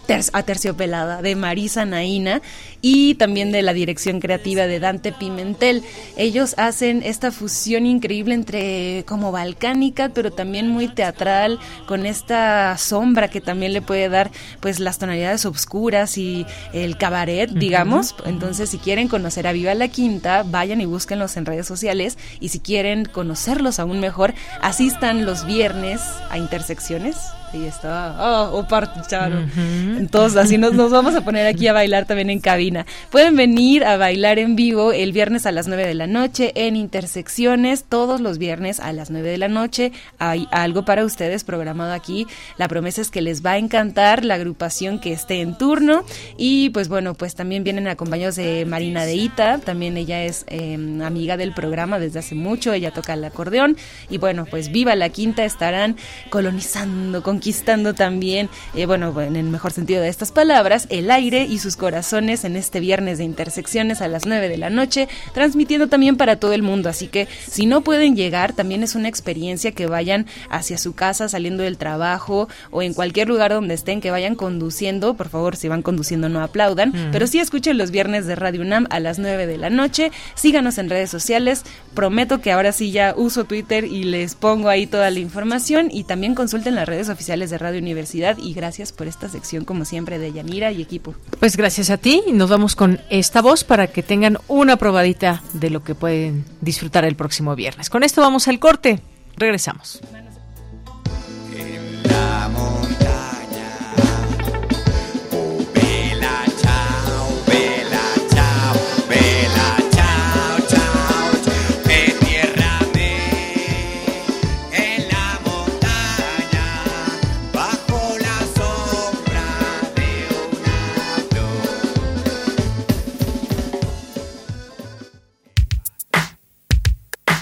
Aterciopelada 0.08 1.20
de 1.20 1.36
Marisa 1.36 1.84
Naina 1.84 2.40
y 2.80 3.14
también 3.16 3.52
de 3.52 3.60
la 3.60 3.74
dirección 3.74 4.20
creativa 4.20 4.66
de 4.66 4.80
Dante 4.80 5.12
Pimentel. 5.12 5.82
Ellos 6.16 6.54
hacen 6.56 7.02
esta 7.02 7.30
fusión 7.30 7.84
increíble 7.84 8.34
entre 8.34 9.04
como 9.06 9.32
balcánica, 9.32 10.08
pero 10.08 10.30
también 10.30 10.68
muy 10.68 10.88
teatral, 10.88 11.58
con 11.86 12.06
esta 12.06 12.76
sombra 12.78 13.28
que 13.28 13.42
también 13.42 13.74
le 13.74 13.82
puede 13.82 14.08
dar 14.08 14.30
pues 14.60 14.80
las 14.80 14.98
tonalidades 14.98 15.44
oscuras 15.44 16.16
y 16.16 16.46
el 16.72 16.96
cabaret, 16.96 17.50
digamos. 17.50 18.14
Entonces, 18.24 18.70
si 18.70 18.78
quieren 18.78 19.08
conocer 19.08 19.46
a 19.46 19.52
Viva 19.52 19.74
la 19.74 19.88
Quinta, 19.88 20.42
vayan 20.42 20.80
y 20.80 20.86
búsquenlos 20.86 21.36
en 21.36 21.44
redes 21.44 21.66
sociales 21.66 22.16
y 22.40 22.48
si 22.48 22.60
quieren 22.60 23.04
conocerlos 23.04 23.78
aún 23.78 24.00
mejor, 24.00 24.32
asistan 24.62 25.26
los 25.26 25.44
viernes 25.44 26.00
a 26.30 26.38
Intersecciones 26.38 27.16
y 27.52 27.64
estaba, 27.64 28.50
oh, 28.52 28.66
parcharon. 28.68 29.50
Entonces, 29.98 30.36
así 30.38 30.58
nos, 30.58 30.74
nos 30.74 30.90
vamos 30.90 31.14
a 31.14 31.22
poner 31.22 31.46
aquí 31.46 31.66
a 31.66 31.72
bailar 31.72 32.06
también 32.06 32.30
en 32.30 32.40
cabina. 32.40 32.86
Pueden 33.10 33.36
venir 33.36 33.84
a 33.84 33.96
bailar 33.96 34.38
en 34.38 34.56
vivo 34.56 34.92
el 34.92 35.12
viernes 35.12 35.46
a 35.46 35.52
las 35.52 35.66
9 35.68 35.86
de 35.86 35.94
la 35.94 36.06
noche 36.06 36.52
en 36.54 36.76
Intersecciones, 36.76 37.84
todos 37.84 38.20
los 38.20 38.38
viernes 38.38 38.80
a 38.80 38.92
las 38.92 39.10
9 39.10 39.28
de 39.28 39.38
la 39.38 39.48
noche. 39.48 39.92
Hay 40.18 40.48
algo 40.50 40.84
para 40.84 41.04
ustedes 41.04 41.44
programado 41.44 41.92
aquí. 41.92 42.26
La 42.56 42.68
promesa 42.68 43.00
es 43.00 43.10
que 43.10 43.22
les 43.22 43.44
va 43.44 43.52
a 43.52 43.58
encantar 43.58 44.24
la 44.24 44.34
agrupación 44.34 45.00
que 45.00 45.12
esté 45.12 45.40
en 45.40 45.56
turno. 45.56 46.04
Y 46.36 46.70
pues 46.70 46.88
bueno, 46.88 47.14
pues 47.14 47.34
también 47.34 47.64
vienen 47.64 47.88
acompañados 47.88 48.36
de 48.36 48.64
Marina 48.66 49.04
Deita, 49.04 49.58
también 49.58 49.96
ella 49.96 50.22
es 50.22 50.44
em, 50.48 51.02
amiga 51.02 51.36
del 51.36 51.54
programa 51.54 51.98
desde 51.98 52.18
hace 52.20 52.34
mucho, 52.34 52.72
ella 52.72 52.92
toca 52.92 53.14
el 53.14 53.24
acordeón. 53.24 53.76
Y 54.10 54.18
bueno, 54.18 54.46
pues 54.48 54.70
viva 54.70 54.94
la 54.94 55.08
quinta, 55.08 55.44
estarán 55.44 55.96
colonizando 56.30 57.22
con 57.22 57.37
conquistando 57.38 57.94
también, 57.94 58.48
eh, 58.74 58.84
bueno, 58.84 59.14
en 59.20 59.36
el 59.36 59.44
mejor 59.44 59.70
sentido 59.70 60.02
de 60.02 60.08
estas 60.08 60.32
palabras, 60.32 60.88
el 60.90 61.08
aire 61.08 61.44
y 61.44 61.60
sus 61.60 61.76
corazones 61.76 62.42
en 62.44 62.56
este 62.56 62.80
viernes 62.80 63.18
de 63.18 63.24
intersecciones 63.24 64.02
a 64.02 64.08
las 64.08 64.26
9 64.26 64.48
de 64.48 64.58
la 64.58 64.70
noche, 64.70 65.06
transmitiendo 65.34 65.86
también 65.86 66.16
para 66.16 66.34
todo 66.34 66.52
el 66.52 66.64
mundo. 66.64 66.88
Así 66.88 67.06
que 67.06 67.28
si 67.48 67.66
no 67.66 67.82
pueden 67.82 68.16
llegar, 68.16 68.54
también 68.54 68.82
es 68.82 68.96
una 68.96 69.06
experiencia 69.06 69.70
que 69.70 69.86
vayan 69.86 70.26
hacia 70.50 70.78
su 70.78 70.96
casa 70.96 71.28
saliendo 71.28 71.62
del 71.62 71.78
trabajo 71.78 72.48
o 72.72 72.82
en 72.82 72.92
cualquier 72.92 73.28
lugar 73.28 73.52
donde 73.52 73.74
estén, 73.74 74.00
que 74.00 74.10
vayan 74.10 74.34
conduciendo. 74.34 75.14
Por 75.14 75.28
favor, 75.28 75.54
si 75.54 75.68
van 75.68 75.82
conduciendo 75.82 76.28
no 76.28 76.42
aplaudan, 76.42 76.92
pero 77.12 77.28
sí 77.28 77.38
escuchen 77.38 77.78
los 77.78 77.92
viernes 77.92 78.26
de 78.26 78.34
Radio 78.34 78.62
UNAM 78.62 78.88
a 78.90 78.98
las 78.98 79.20
9 79.20 79.46
de 79.46 79.58
la 79.58 79.70
noche. 79.70 80.10
Síganos 80.34 80.76
en 80.78 80.90
redes 80.90 81.10
sociales. 81.10 81.62
Prometo 81.94 82.40
que 82.40 82.50
ahora 82.50 82.72
sí 82.72 82.90
ya 82.90 83.14
uso 83.16 83.44
Twitter 83.44 83.84
y 83.84 84.02
les 84.02 84.34
pongo 84.34 84.68
ahí 84.68 84.88
toda 84.88 85.12
la 85.12 85.20
información 85.20 85.88
y 85.92 86.02
también 86.02 86.34
consulten 86.34 86.74
las 86.74 86.88
redes 86.88 87.08
oficiales 87.08 87.27
de 87.28 87.58
Radio 87.58 87.78
Universidad 87.78 88.38
y 88.38 88.54
gracias 88.54 88.90
por 88.90 89.06
esta 89.06 89.28
sección 89.28 89.66
como 89.66 89.84
siempre 89.84 90.18
de 90.18 90.32
Yanira 90.32 90.72
y 90.72 90.80
equipo. 90.80 91.14
Pues 91.38 91.58
gracias 91.58 91.90
a 91.90 91.98
ti 91.98 92.22
y 92.26 92.32
nos 92.32 92.48
vamos 92.48 92.74
con 92.74 93.00
esta 93.10 93.42
voz 93.42 93.64
para 93.64 93.88
que 93.88 94.02
tengan 94.02 94.38
una 94.48 94.78
probadita 94.78 95.42
de 95.52 95.68
lo 95.68 95.84
que 95.84 95.94
pueden 95.94 96.46
disfrutar 96.62 97.04
el 97.04 97.16
próximo 97.16 97.54
viernes. 97.54 97.90
Con 97.90 98.02
esto 98.02 98.22
vamos 98.22 98.48
al 98.48 98.58
corte. 98.58 99.00
Regresamos. 99.36 100.00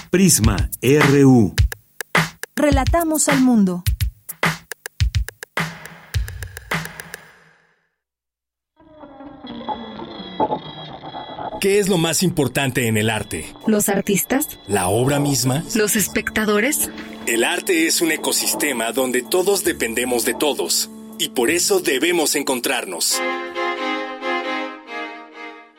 Prisma 0.09 0.69
RU. 0.81 1.53
Relatamos 2.55 3.27
al 3.27 3.41
mundo. 3.41 3.83
¿Qué 11.59 11.79
es 11.79 11.89
lo 11.89 11.97
más 11.97 12.23
importante 12.23 12.87
en 12.87 12.97
el 12.97 13.09
arte? 13.09 13.53
Los 13.65 13.89
artistas. 13.89 14.59
¿La 14.67 14.87
obra 14.87 15.19
misma? 15.19 15.63
Los 15.75 15.95
espectadores. 15.95 16.89
El 17.25 17.43
arte 17.43 17.87
es 17.87 18.01
un 18.01 18.11
ecosistema 18.11 18.93
donde 18.93 19.23
todos 19.23 19.65
dependemos 19.65 20.23
de 20.23 20.35
todos 20.35 20.89
y 21.19 21.29
por 21.29 21.49
eso 21.49 21.81
debemos 21.81 22.35
encontrarnos. 22.35 23.19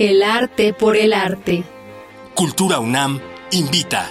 El 0.00 0.24
arte 0.24 0.72
por 0.72 0.96
el 0.96 1.12
arte. 1.12 1.62
Cultura 2.34 2.80
UNAM 2.80 3.20
invita. 3.52 4.10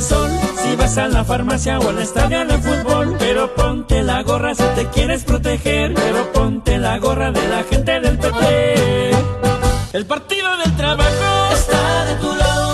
Si 0.00 0.74
vas 0.76 0.98
a 0.98 1.06
la 1.06 1.22
farmacia 1.24 1.78
o 1.78 1.88
al 1.88 1.98
estadio 2.00 2.44
de 2.44 2.58
fútbol. 2.58 3.14
Pero 3.16 3.54
ponte 3.54 4.02
la 4.02 4.24
gorra 4.24 4.52
si 4.54 4.64
te 4.74 4.88
quieres 4.88 5.22
proteger. 5.22 5.94
Pero 5.94 6.32
ponte 6.32 6.78
la 6.78 6.98
gorra 6.98 7.30
de 7.30 7.48
la 7.48 7.62
gente 7.62 8.00
del 8.00 8.18
PT. 8.18 9.10
El 9.92 10.06
partido 10.06 10.56
del 10.56 10.76
trabajo 10.76 11.54
está 11.54 12.04
de 12.06 12.14
tu 12.16 12.34
lado. 12.34 12.73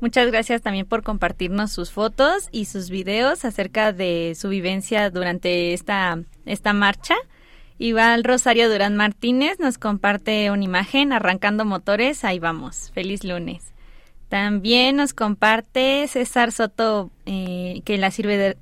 Muchas 0.00 0.28
gracias 0.28 0.62
también 0.62 0.86
por 0.86 1.02
compartirnos 1.02 1.72
sus 1.72 1.90
fotos 1.90 2.48
y 2.50 2.64
sus 2.64 2.88
videos 2.88 3.44
acerca 3.44 3.92
de 3.92 4.34
su 4.34 4.48
vivencia 4.48 5.10
durante 5.10 5.74
esta, 5.74 6.18
esta 6.46 6.72
marcha. 6.72 7.14
Igual 7.78 8.24
Rosario 8.24 8.70
Durán 8.70 8.96
Martínez 8.96 9.58
nos 9.58 9.78
comparte 9.78 10.50
una 10.50 10.64
imagen 10.64 11.12
arrancando 11.12 11.64
motores. 11.64 12.24
Ahí 12.24 12.38
vamos. 12.38 12.90
Feliz 12.94 13.24
lunes. 13.24 13.69
También 14.30 14.94
nos 14.94 15.12
comparte 15.12 16.06
César 16.06 16.52
Soto 16.52 17.10
eh, 17.26 17.82
que 17.84 17.98
la, 17.98 18.12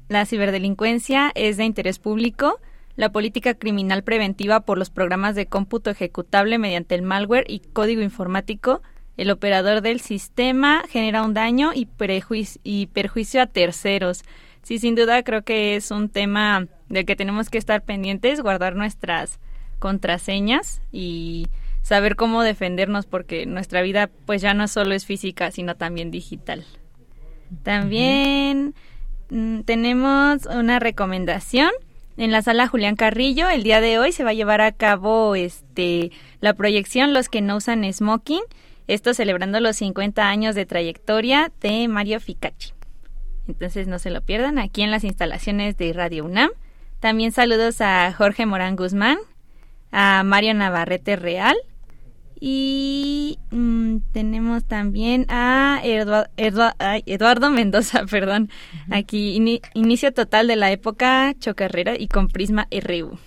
la 0.09 0.25
ciberdelincuencia 0.25 1.31
es 1.35 1.59
de 1.59 1.65
interés 1.65 1.99
público, 1.99 2.59
la 2.97 3.13
política 3.13 3.53
criminal 3.53 4.03
preventiva 4.03 4.61
por 4.61 4.79
los 4.79 4.89
programas 4.89 5.35
de 5.35 5.45
cómputo 5.45 5.91
ejecutable 5.91 6.57
mediante 6.57 6.95
el 6.95 7.03
malware 7.03 7.45
y 7.47 7.61
código 7.61 8.01
informático, 8.01 8.81
el 9.19 9.31
operador 9.31 9.83
del 9.83 10.01
sistema 10.01 10.85
genera 10.89 11.23
un 11.23 11.35
daño 11.35 11.73
y, 11.75 11.87
y 12.63 12.87
perjuicio 12.87 13.43
a 13.43 13.47
terceros. 13.47 14.23
Sí, 14.63 14.79
sin 14.79 14.95
duda 14.95 15.23
creo 15.23 15.43
que 15.43 15.77
es 15.77 15.91
un 15.91 16.09
tema 16.09 16.67
del 16.89 17.05
que 17.05 17.15
tenemos 17.15 17.51
que 17.51 17.59
estar 17.59 17.83
pendientes, 17.83 18.41
guardar 18.41 18.75
nuestras 18.75 19.39
contraseñas 19.81 20.81
y 20.93 21.47
saber 21.89 22.17
cómo 22.17 22.43
defendernos 22.43 23.07
porque 23.07 23.47
nuestra 23.47 23.81
vida 23.81 24.11
pues 24.27 24.43
ya 24.43 24.53
no 24.53 24.69
solo 24.69 24.95
es 24.95 25.07
física, 25.07 25.51
sino 25.51 25.75
también 25.75 26.11
digital. 26.11 26.67
También 27.63 28.75
mm, 29.31 29.61
tenemos 29.61 30.45
una 30.45 30.81
recomendación 30.81 31.71
en 32.19 32.31
la 32.31 32.43
sala 32.43 32.69
Julián 32.69 32.95
Carrillo. 32.95 33.49
El 33.49 33.63
día 33.63 33.81
de 33.81 33.99
hoy 33.99 34.13
se 34.13 34.23
va 34.23 34.31
a 34.31 34.35
llevar 34.35 34.61
a 34.61 34.73
cabo 34.73 35.35
este 35.35 36.13
la 36.43 36.53
proyección 36.53 37.15
Los 37.15 37.31
que 37.31 37.41
no 37.41 37.57
usan 37.57 37.91
smoking, 37.91 38.43
esto 38.87 39.15
celebrando 39.15 39.59
los 39.59 39.77
50 39.77 40.29
años 40.29 40.55
de 40.55 40.67
trayectoria 40.67 41.51
de 41.63 41.89
Mario 41.89 42.21
Ficacci. 42.21 42.75
Entonces 43.49 43.89
no 43.89 43.99
se 43.99 44.11
lo 44.11 44.21
pierdan 44.21 44.59
aquí 44.59 44.83
en 44.83 44.91
las 44.91 45.05
instalaciones 45.05 45.79
de 45.79 45.95
Radio 45.95 46.27
UNAM. 46.27 46.51
También 47.01 47.33
saludos 47.33 47.81
a 47.81 48.13
Jorge 48.13 48.45
Morán 48.45 48.77
Guzmán, 48.77 49.17
a 49.91 50.23
Mario 50.23 50.53
Navarrete 50.53 51.17
Real, 51.17 51.57
y 52.41 53.39
mm, 53.51 53.99
tenemos 54.13 54.65
también 54.65 55.27
a 55.29 55.81
Eduardo 55.83 57.51
Mendoza, 57.51 58.05
perdón. 58.11 58.51
Aquí, 58.91 59.61
inicio 59.75 60.13
total 60.13 60.49
de 60.49 60.57
la 60.57 60.71
época 60.71 61.35
Chocarrera 61.39 61.99
y 61.99 62.09
con 62.09 62.29
Prisma 62.29 62.69
RU. 62.71 63.19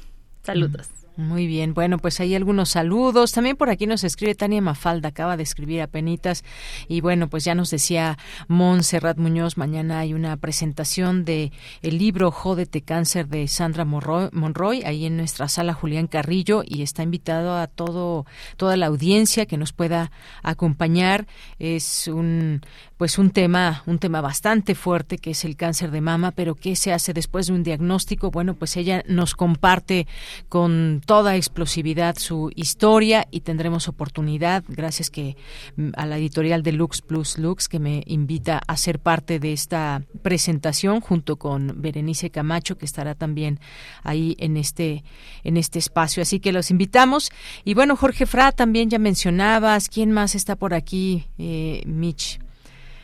Saludos. 0.44 1.01
Muy 1.22 1.46
bien, 1.46 1.76
bueno, 1.76 2.00
pues 2.00 2.20
hay 2.20 2.34
algunos 2.34 2.70
saludos. 2.70 3.32
También 3.32 3.56
por 3.56 3.70
aquí 3.70 3.86
nos 3.86 4.04
escribe 4.04 4.34
Tania 4.34 4.60
Mafalda, 4.60 5.10
acaba 5.10 5.38
de 5.38 5.44
escribir 5.44 5.80
a 5.82 5.88
penitas. 5.88 6.44
Y 6.88 7.02
bueno, 7.02 7.30
pues 7.30 7.44
ya 7.44 7.54
nos 7.54 7.70
decía 7.70 8.18
Montserrat 8.48 9.20
Muñoz, 9.20 9.56
mañana 9.56 10.00
hay 10.00 10.16
una 10.16 10.36
presentación 10.38 11.24
de 11.24 11.52
el 11.84 12.00
libro 12.00 12.32
Jódete 12.32 12.82
Cáncer 12.82 13.28
de 13.28 13.48
Sandra 13.48 13.86
Monroy, 13.86 14.82
ahí 14.84 15.06
en 15.06 15.16
nuestra 15.16 15.48
sala 15.48 15.74
Julián 15.74 16.08
Carrillo, 16.08 16.64
y 16.66 16.82
está 16.82 17.04
invitado 17.04 17.56
a 17.56 17.68
todo, 17.68 18.26
toda 18.58 18.76
la 18.76 18.88
audiencia 18.88 19.46
que 19.46 19.58
nos 19.58 19.74
pueda 19.74 20.12
acompañar. 20.42 21.28
Es 21.60 22.08
un 22.08 22.62
pues 23.02 23.18
un 23.18 23.32
tema, 23.32 23.82
un 23.88 23.98
tema 23.98 24.22
bastante 24.22 24.76
fuerte 24.76 25.18
que 25.18 25.32
es 25.32 25.44
el 25.44 25.56
cáncer 25.56 25.90
de 25.90 26.02
mama, 26.02 26.30
pero 26.30 26.54
¿qué 26.54 26.76
se 26.76 26.94
hace 26.94 27.14
después 27.14 27.48
de 27.48 27.54
un 27.54 27.64
diagnóstico? 27.64 28.30
Bueno, 28.30 28.54
pues 28.54 28.78
ella 28.78 29.04
nos 29.08 29.34
comparte 29.34 30.06
con 30.50 31.02
toda 31.04 31.36
explosividad 31.36 32.16
su 32.20 32.52
historia 32.56 33.28
y 33.32 33.40
tendremos 33.40 33.88
oportunidad, 33.88 34.64
gracias 34.68 35.10
que 35.10 35.36
mm, 35.78 35.90
a 35.98 36.06
la 36.06 36.20
editorial 36.20 36.62
de 36.62 36.74
Lux 36.74 37.02
Plus 37.02 37.40
Lux 37.40 37.68
que 37.68 37.80
me 37.80 38.04
invita 38.06 38.62
a 38.68 38.78
ser 38.78 39.00
parte 39.00 39.40
de 39.40 39.52
esta 39.52 40.04
presentación 40.22 41.02
junto 41.02 41.38
con 41.38 41.82
Berenice 41.82 42.30
Camacho 42.30 42.78
que 42.78 42.86
estará 42.86 43.16
también 43.16 43.60
ahí 44.04 44.36
en 44.38 44.58
este 44.58 45.04
en 45.44 45.58
este 45.58 45.80
espacio. 45.80 46.22
Así 46.22 46.40
que 46.40 46.52
los 46.52 46.70
invitamos 46.70 47.32
y 47.66 47.74
bueno, 47.74 47.96
Jorge 47.96 48.28
Fra 48.28 48.52
también 48.52 48.92
ya 48.92 49.00
mencionabas, 49.00 49.90
¿quién 49.90 50.12
más 50.12 50.36
está 50.36 50.56
por 50.56 50.76
aquí? 50.76 51.26
Eh, 51.40 51.82
Mitch. 51.88 52.40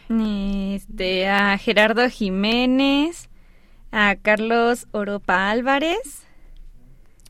Este, 0.10 1.28
a 1.28 1.58
Gerardo 1.58 2.10
Jiménez, 2.10 3.30
a 3.92 4.16
Carlos 4.16 4.88
Oropa 4.92 5.50
Álvarez. 5.50 6.26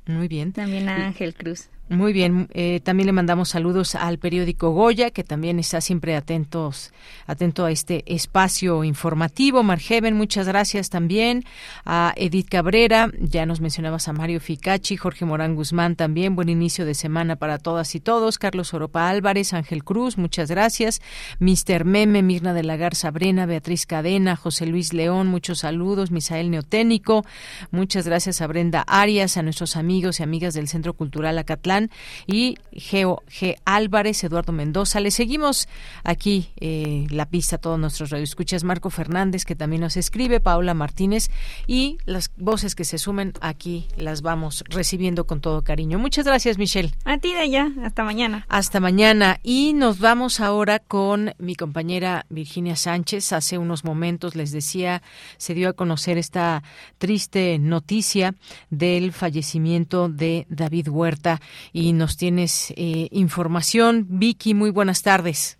Muy 0.05 0.27
bien. 0.27 0.53
También 0.53 0.87
a 0.89 1.07
Ángel 1.07 1.33
Cruz. 1.33 1.69
Muy 1.89 2.11
bien, 2.11 2.49
eh, 2.53 2.81
también 2.83 3.07
le 3.07 3.13
mandamos 3.13 3.47
saludos 3.47 3.95
al 3.95 4.19
periódico 4.19 4.71
Goya, 4.71 5.11
que 5.11 5.23
también 5.23 5.57
está 5.57 5.79
siempre 5.79 6.17
atentos, 6.17 6.91
atento 7.27 7.63
a 7.63 7.71
este 7.71 8.03
espacio 8.13 8.83
informativo. 8.83 9.63
Margeven, 9.63 10.13
muchas 10.13 10.49
gracias 10.49 10.89
también. 10.89 11.45
A 11.85 12.13
Edith 12.17 12.49
Cabrera, 12.49 13.09
ya 13.21 13.45
nos 13.45 13.61
mencionabas 13.61 14.09
a 14.09 14.13
Mario 14.13 14.41
Ficachi, 14.41 14.97
Jorge 14.97 15.23
Morán 15.23 15.55
Guzmán 15.55 15.95
también. 15.95 16.35
Buen 16.35 16.49
inicio 16.49 16.85
de 16.85 16.93
semana 16.93 17.37
para 17.37 17.57
todas 17.57 17.95
y 17.95 18.01
todos. 18.01 18.37
Carlos 18.37 18.73
Oropa 18.73 19.07
Álvarez, 19.09 19.53
Ángel 19.53 19.85
Cruz, 19.85 20.17
muchas 20.17 20.51
gracias. 20.51 21.01
Mister 21.39 21.85
Meme, 21.85 22.21
Mirna 22.21 22.53
de 22.53 22.63
la 22.63 22.75
Garza 22.75 23.11
Brena, 23.11 23.45
Beatriz 23.45 23.85
Cadena, 23.85 24.35
José 24.35 24.65
Luis 24.65 24.91
León, 24.91 25.27
muchos 25.27 25.59
saludos. 25.59 26.11
Misael 26.11 26.51
Neoténico, 26.51 27.25
muchas 27.71 28.05
gracias 28.05 28.41
a 28.41 28.47
Brenda 28.47 28.81
Arias, 28.81 29.37
a 29.37 29.41
nuestros 29.41 29.77
amigos 29.77 30.19
y 30.19 30.23
amigas 30.23 30.53
del 30.53 30.67
Centro 30.67 30.93
Cultural 30.93 31.37
Acatlán 31.37 31.76
y 32.25 32.57
Geo 32.71 33.23
G. 33.27 33.55
Álvarez, 33.65 34.23
Eduardo 34.23 34.53
Mendoza. 34.53 34.99
Le 34.99 35.11
seguimos 35.11 35.67
aquí 36.03 36.49
eh, 36.59 37.07
la 37.09 37.25
pista 37.27 37.57
a 37.57 37.59
todos 37.59 37.79
nuestros 37.79 38.09
radioescuchas. 38.09 38.63
Marco 38.63 38.89
Fernández, 38.89 39.45
que 39.45 39.55
también 39.55 39.81
nos 39.81 39.97
escribe, 39.97 40.39
Paula 40.39 40.73
Martínez 40.73 41.29
y 41.67 41.97
las 42.05 42.31
voces 42.37 42.75
que 42.75 42.85
se 42.85 42.97
sumen 42.97 43.33
aquí 43.41 43.87
las 43.97 44.21
vamos 44.21 44.63
recibiendo 44.69 45.25
con 45.25 45.41
todo 45.41 45.63
cariño. 45.63 45.99
Muchas 45.99 46.25
gracias, 46.25 46.57
Michelle. 46.57 46.91
A 47.05 47.17
ti, 47.17 47.33
de 47.33 47.49
ya. 47.49 47.71
Hasta 47.83 48.03
mañana. 48.03 48.45
Hasta 48.49 48.79
mañana. 48.79 49.39
Y 49.43 49.73
nos 49.73 49.99
vamos 49.99 50.39
ahora 50.39 50.79
con 50.79 51.33
mi 51.37 51.55
compañera 51.55 52.25
Virginia 52.29 52.75
Sánchez. 52.75 53.33
Hace 53.33 53.57
unos 53.57 53.83
momentos 53.83 54.35
les 54.35 54.51
decía, 54.51 55.01
se 55.37 55.53
dio 55.53 55.69
a 55.69 55.73
conocer 55.73 56.17
esta 56.17 56.63
triste 56.97 57.59
noticia 57.59 58.35
del 58.69 59.11
fallecimiento 59.11 60.09
de 60.09 60.45
David 60.49 60.89
Huerta 60.89 61.41
y 61.73 61.93
nos 61.93 62.17
tienes 62.17 62.71
eh, 62.77 63.07
información. 63.11 64.05
Vicky, 64.09 64.53
muy 64.53 64.71
buenas 64.71 65.03
tardes. 65.03 65.59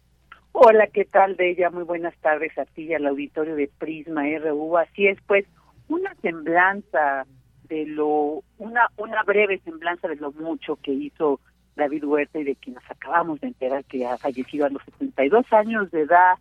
Hola, 0.52 0.88
¿qué 0.88 1.06
tal, 1.06 1.36
Bella? 1.36 1.70
Muy 1.70 1.84
buenas 1.84 2.16
tardes 2.18 2.58
a 2.58 2.66
ti 2.66 2.84
y 2.84 2.94
al 2.94 3.06
auditorio 3.06 3.56
de 3.56 3.70
Prisma 3.78 4.24
RU. 4.40 4.78
Así 4.78 5.08
es, 5.08 5.20
pues, 5.28 5.46
una 5.88 6.16
semblanza 6.22 7.26
de 7.70 7.86
lo, 7.86 8.44
una, 8.58 8.88
una 8.98 9.24
breve 9.24 9.60
semblanza 9.64 10.08
de 10.08 10.16
lo 10.16 10.32
mucho 10.32 10.78
que 10.78 10.94
hizo 10.94 11.40
David 11.76 12.06
Huerta 12.06 12.40
y 12.40 12.44
de 12.44 12.56
quien 12.56 12.76
nos 12.76 12.90
acabamos 12.90 13.40
de 13.42 13.48
enterar 13.48 13.86
que 13.86 14.06
ha 14.06 14.18
fallecido 14.18 14.66
a 14.66 14.70
los 14.70 14.82
72 14.84 15.46
años 15.54 15.92
de 15.92 16.02
edad 16.02 16.38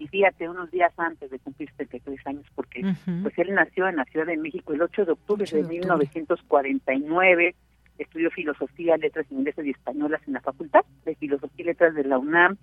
y 0.00 0.08
fíjate, 0.08 0.48
unos 0.48 0.70
días 0.70 0.92
antes 0.96 1.30
de 1.30 1.38
cumplir 1.38 1.70
73 1.76 2.26
años, 2.26 2.46
porque 2.54 2.80
pues 3.22 3.38
él 3.38 3.54
nació 3.54 3.86
en 3.86 3.96
la 3.96 4.06
Ciudad 4.06 4.24
de 4.24 4.38
México 4.38 4.72
el 4.72 4.80
8 4.80 5.04
de 5.04 5.12
octubre 5.12 5.44
de, 5.44 5.62
de 5.62 5.68
1949 5.68 7.54
estudió 8.02 8.30
filosofía, 8.30 8.96
letras 8.96 9.26
inglesas 9.30 9.64
y 9.66 9.70
españolas 9.70 10.20
en 10.26 10.34
la 10.34 10.40
Facultad 10.40 10.84
de 11.04 11.14
Filosofía 11.16 11.64
y 11.64 11.64
Letras 11.64 11.94
de 11.94 12.04
la 12.04 12.18
UNAM. 12.18 12.56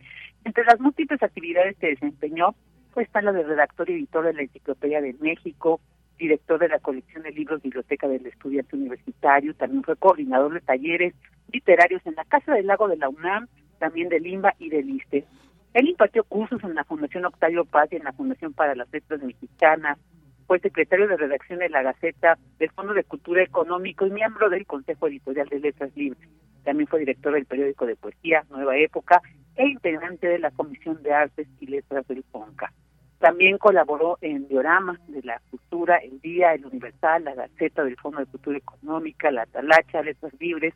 Entre 0.44 0.64
las 0.66 0.80
múltiples 0.80 1.22
actividades 1.22 1.78
que 1.78 1.88
desempeñó, 1.88 2.56
está 3.02 3.22
la 3.22 3.32
de 3.32 3.44
redactor 3.44 3.90
y 3.90 3.94
editor 3.94 4.26
de 4.26 4.34
la 4.34 4.41
Enciclopedia 4.41 5.02
de 5.02 5.14
México, 5.20 5.80
director 6.18 6.60
de 6.60 6.70
la 6.70 6.80
colección 6.80 7.24
de 7.24 7.32
libros 7.32 7.61
Biblioteca 7.61 8.07
del 8.07 8.26
Estudiante 8.26 8.76
Universitario, 8.76 9.53
también 9.53 9.84
fue 9.84 9.95
coordinador 9.95 10.53
de 10.53 10.61
talleres 10.61 11.14
literarios 11.52 12.02
en 12.06 12.16
la 12.16 12.26
Casa 12.26 12.53
del 12.53 12.68
Lago 12.68 12.88
de 12.88 12.98
la 12.98 13.10
UNAM, 13.10 13.48
también 13.80 14.10
de 14.10 14.20
Limba 14.20 14.56
y 14.60 14.70
del 14.70 14.90
ISTE. 14.90 15.26
Él 15.74 15.88
impartió 15.90 16.24
cursos 16.24 16.64
en 16.64 16.74
la 16.74 16.84
Fundación 16.84 17.26
Octavio 17.26 17.66
Paz 17.66 17.90
y 17.91 17.98
en 17.98 18.03
la 18.03 18.14
Fundación 18.14 18.53
para 18.53 18.74
las 18.74 18.91
Letras 18.91 19.22
Mexicanas, 19.22 19.99
fue 20.48 20.60
secretario 20.60 21.07
de 21.07 21.18
redacción 21.18 21.60
de 21.60 21.69
la 21.69 21.84
Gaceta 21.84 22.38
del 22.57 22.72
Fondo 22.72 22.94
de 22.94 23.03
Cultura 23.03 23.44
Económico 23.44 24.06
y 24.07 24.11
miembro 24.11 24.49
del 24.49 24.65
Consejo 24.65 25.07
Editorial 25.07 25.49
de 25.49 25.60
Letras 25.60 25.91
Libres. 25.95 26.28
También 26.64 26.88
fue 26.88 26.99
director 26.99 27.34
del 27.34 27.45
periódico 27.45 27.86
de 27.86 27.98
poesía 27.98 28.45
Nueva 28.49 28.78
Época 28.78 29.22
e 29.57 29.68
integrante 29.68 30.28
de 30.28 30.40
la 30.40 30.52
Comisión 30.52 31.03
de 31.03 31.14
Artes 31.14 31.48
y 31.60 31.68
Letras 31.68 32.07
del 32.07 32.24
FONCA. 32.32 32.72
También 33.19 33.57
colaboró 33.57 34.18
en 34.22 34.48
Diorama 34.48 34.99
de 35.07 35.22
la 35.24 35.41
Cultura, 35.49 35.98
El 35.98 36.22
Día, 36.22 36.53
El 36.53 36.65
Universal, 36.65 37.26
la 37.26 37.36
Gaceta 37.36 37.84
del 37.84 37.98
Fondo 37.98 38.19
de 38.19 38.28
Cultura 38.28 38.57
Económica, 38.57 39.32
la 39.32 39.45
Talacha, 39.48 40.02
Letras 40.02 40.34
Libres, 40.40 40.74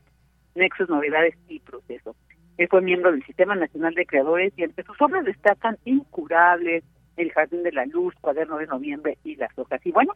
Nexos, 0.55 0.89
Novedades 0.89 1.35
y 1.47 1.59
Proceso. 1.59 2.15
Él 2.57 2.67
fue 2.67 2.81
miembro 2.81 3.11
del 3.11 3.23
Sistema 3.25 3.55
Nacional 3.55 3.93
de 3.93 4.05
Creadores 4.05 4.53
y 4.57 4.63
entre 4.63 4.83
sus 4.83 4.99
obras 5.01 5.23
destacan 5.23 5.77
Incurables, 5.85 6.83
El 7.17 7.31
Jardín 7.31 7.63
de 7.63 7.71
la 7.71 7.85
Luz, 7.85 8.13
Cuaderno 8.21 8.57
de 8.57 8.67
Noviembre 8.67 9.17
y 9.23 9.35
Las 9.35 9.57
Hojas. 9.57 9.81
Y 9.85 9.91
bueno, 9.91 10.13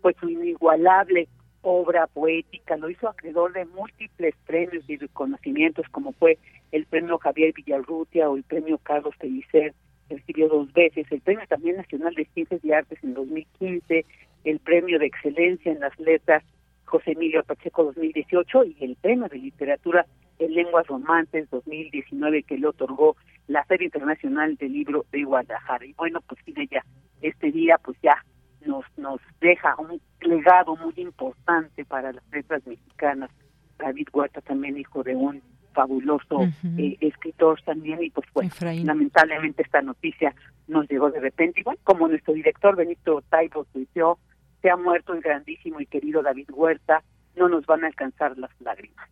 pues 0.00 0.16
su 0.20 0.28
inigualable 0.28 1.28
obra 1.62 2.06
poética 2.06 2.76
lo 2.76 2.88
hizo 2.88 3.08
acreedor 3.08 3.52
de 3.52 3.64
múltiples 3.64 4.34
premios 4.46 4.88
y 4.88 4.96
reconocimientos 4.96 5.86
como 5.90 6.12
fue 6.12 6.38
el 6.70 6.86
premio 6.86 7.18
Javier 7.18 7.52
Villarrutia 7.52 8.30
o 8.30 8.36
el 8.36 8.44
premio 8.44 8.78
Carlos 8.78 9.14
Pellicer 9.18 9.74
recibió 10.08 10.48
dos 10.48 10.72
veces, 10.72 11.06
el 11.10 11.20
Premio 11.20 11.46
también 11.48 11.76
Nacional 11.76 12.14
de 12.14 12.26
Ciencias 12.26 12.64
y 12.64 12.72
Artes 12.72 12.98
en 13.02 13.14
2015, 13.14 14.04
el 14.44 14.58
Premio 14.60 14.98
de 14.98 15.06
Excelencia 15.06 15.72
en 15.72 15.80
las 15.80 15.98
Letras 15.98 16.44
José 16.84 17.12
Emilio 17.12 17.42
Pacheco 17.42 17.84
2018 17.84 18.64
y 18.64 18.76
el 18.80 18.96
Premio 18.96 19.28
de 19.28 19.38
Literatura 19.38 20.06
en 20.38 20.54
Lenguas 20.54 20.86
Romances 20.86 21.48
2019 21.50 22.42
que 22.42 22.58
le 22.58 22.66
otorgó 22.68 23.16
la 23.46 23.64
Feria 23.64 23.86
Internacional 23.86 24.56
del 24.56 24.72
Libro 24.72 25.06
de 25.12 25.24
Guadalajara. 25.24 25.86
Y 25.86 25.92
bueno, 25.94 26.20
pues 26.22 26.40
ya 26.70 26.84
este 27.22 27.52
día 27.52 27.78
pues 27.82 27.96
ya 28.02 28.24
nos, 28.64 28.84
nos 28.96 29.20
deja 29.40 29.74
un 29.78 30.00
legado 30.20 30.76
muy 30.76 30.94
importante 30.96 31.84
para 31.84 32.12
las 32.12 32.24
letras 32.30 32.66
mexicanas. 32.66 33.30
David 33.78 34.08
Huerta 34.12 34.40
también 34.40 34.78
hijo 34.78 35.02
de 35.02 35.14
un 35.14 35.42
fabuloso 35.72 36.40
eh, 36.78 36.96
escritor 37.00 37.60
también 37.62 38.02
y 38.02 38.08
pues 38.08 38.26
bueno, 38.32 38.50
lamentablemente 38.82 39.62
esta 39.62 39.82
noticia 39.82 40.34
nos 40.66 40.88
llegó 40.88 41.10
de 41.10 41.20
repente. 41.20 41.60
Igual 41.60 41.78
como 41.84 42.08
nuestro 42.08 42.32
director 42.32 42.74
Benito 42.74 43.22
Taibo 43.28 43.66
tuiteó, 43.66 44.18
se 44.62 44.70
ha 44.70 44.76
muerto 44.76 45.12
el 45.12 45.20
grandísimo 45.20 45.80
y 45.80 45.86
querido 45.86 46.22
David 46.22 46.48
Huerta, 46.50 47.02
no 47.36 47.48
nos 47.48 47.66
van 47.66 47.84
a 47.84 47.88
alcanzar 47.88 48.36
las 48.38 48.50
lágrimas. 48.60 49.08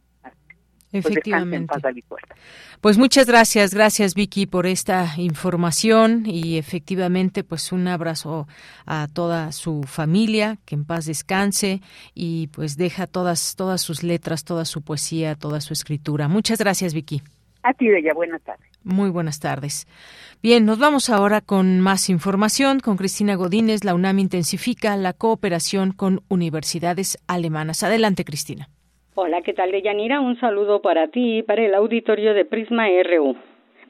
Pues 1.03 1.07
Efectivamente. 1.07 1.75
Pues 2.81 2.99
muchas 2.99 3.27
gracias, 3.27 3.75
gracias 3.75 4.15
Vicky 4.15 4.47
por 4.47 4.65
esta 4.65 5.15
información 5.17 6.23
y 6.25 6.57
efectivamente 6.57 7.43
pues 7.43 7.73
un 7.73 7.89
abrazo 7.89 8.47
a 8.87 9.09
toda 9.13 9.51
su 9.51 9.83
familia, 9.83 10.59
que 10.65 10.77
en 10.77 10.85
paz 10.85 11.07
descanse 11.07 11.81
y 12.15 12.47
pues 12.49 12.77
deja 12.77 13.09
todas 13.09 13.57
todas 13.57 13.83
sus 13.83 14.05
letras, 14.05 14.45
toda 14.45 14.65
su 14.65 14.83
poesía, 14.83 15.35
toda 15.35 15.61
su 15.61 15.73
escritura. 15.73 16.29
Muchas 16.29 16.61
gracias 16.61 16.95
Vicky. 16.95 17.23
A 17.65 17.73
ti, 17.73 17.89
Bella, 17.89 18.15
buenas 18.15 18.43
tardes. 18.43 18.69
Muy 18.85 19.11
buenas 19.11 19.41
tardes. 19.41 19.89
Bien, 20.45 20.65
nos 20.65 20.79
vamos 20.79 21.11
ahora 21.11 21.41
con 21.41 21.81
más 21.81 22.09
información. 22.09 22.79
Con 22.79 22.97
Cristina 22.97 23.35
Godínez, 23.35 23.83
la 23.83 23.95
UNAM 23.95 24.21
intensifica 24.21 24.97
la 24.97 25.13
cooperación 25.13 25.91
con 25.91 26.23
universidades 26.29 27.19
alemanas. 27.27 27.83
Adelante, 27.83 28.25
Cristina. 28.25 28.69
Hola, 29.17 29.43
¿qué 29.43 29.53
tal, 29.53 29.71
Deyanira? 29.71 30.21
Un 30.21 30.41
saludo 30.41 30.83
para 30.83 31.07
ti 31.07 31.39
y 31.39 31.43
para 31.45 31.65
el 31.65 31.77
auditorio 31.77 32.35
de 32.35 32.45
Prisma 32.45 32.89
RU. 32.89 33.37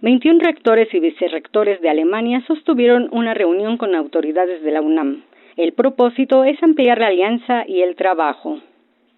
21 0.02 0.38
rectores 0.38 0.92
y 0.92 1.00
vicerrectores 1.00 1.80
de 1.80 1.88
Alemania 1.88 2.44
sostuvieron 2.46 3.08
una 3.10 3.32
reunión 3.32 3.78
con 3.78 3.94
autoridades 3.94 4.62
de 4.62 4.70
la 4.70 4.82
UNAM. 4.82 5.22
El 5.56 5.72
propósito 5.72 6.44
es 6.44 6.62
ampliar 6.62 6.98
la 6.98 7.06
alianza 7.06 7.64
y 7.66 7.80
el 7.80 7.96
trabajo. 7.96 8.58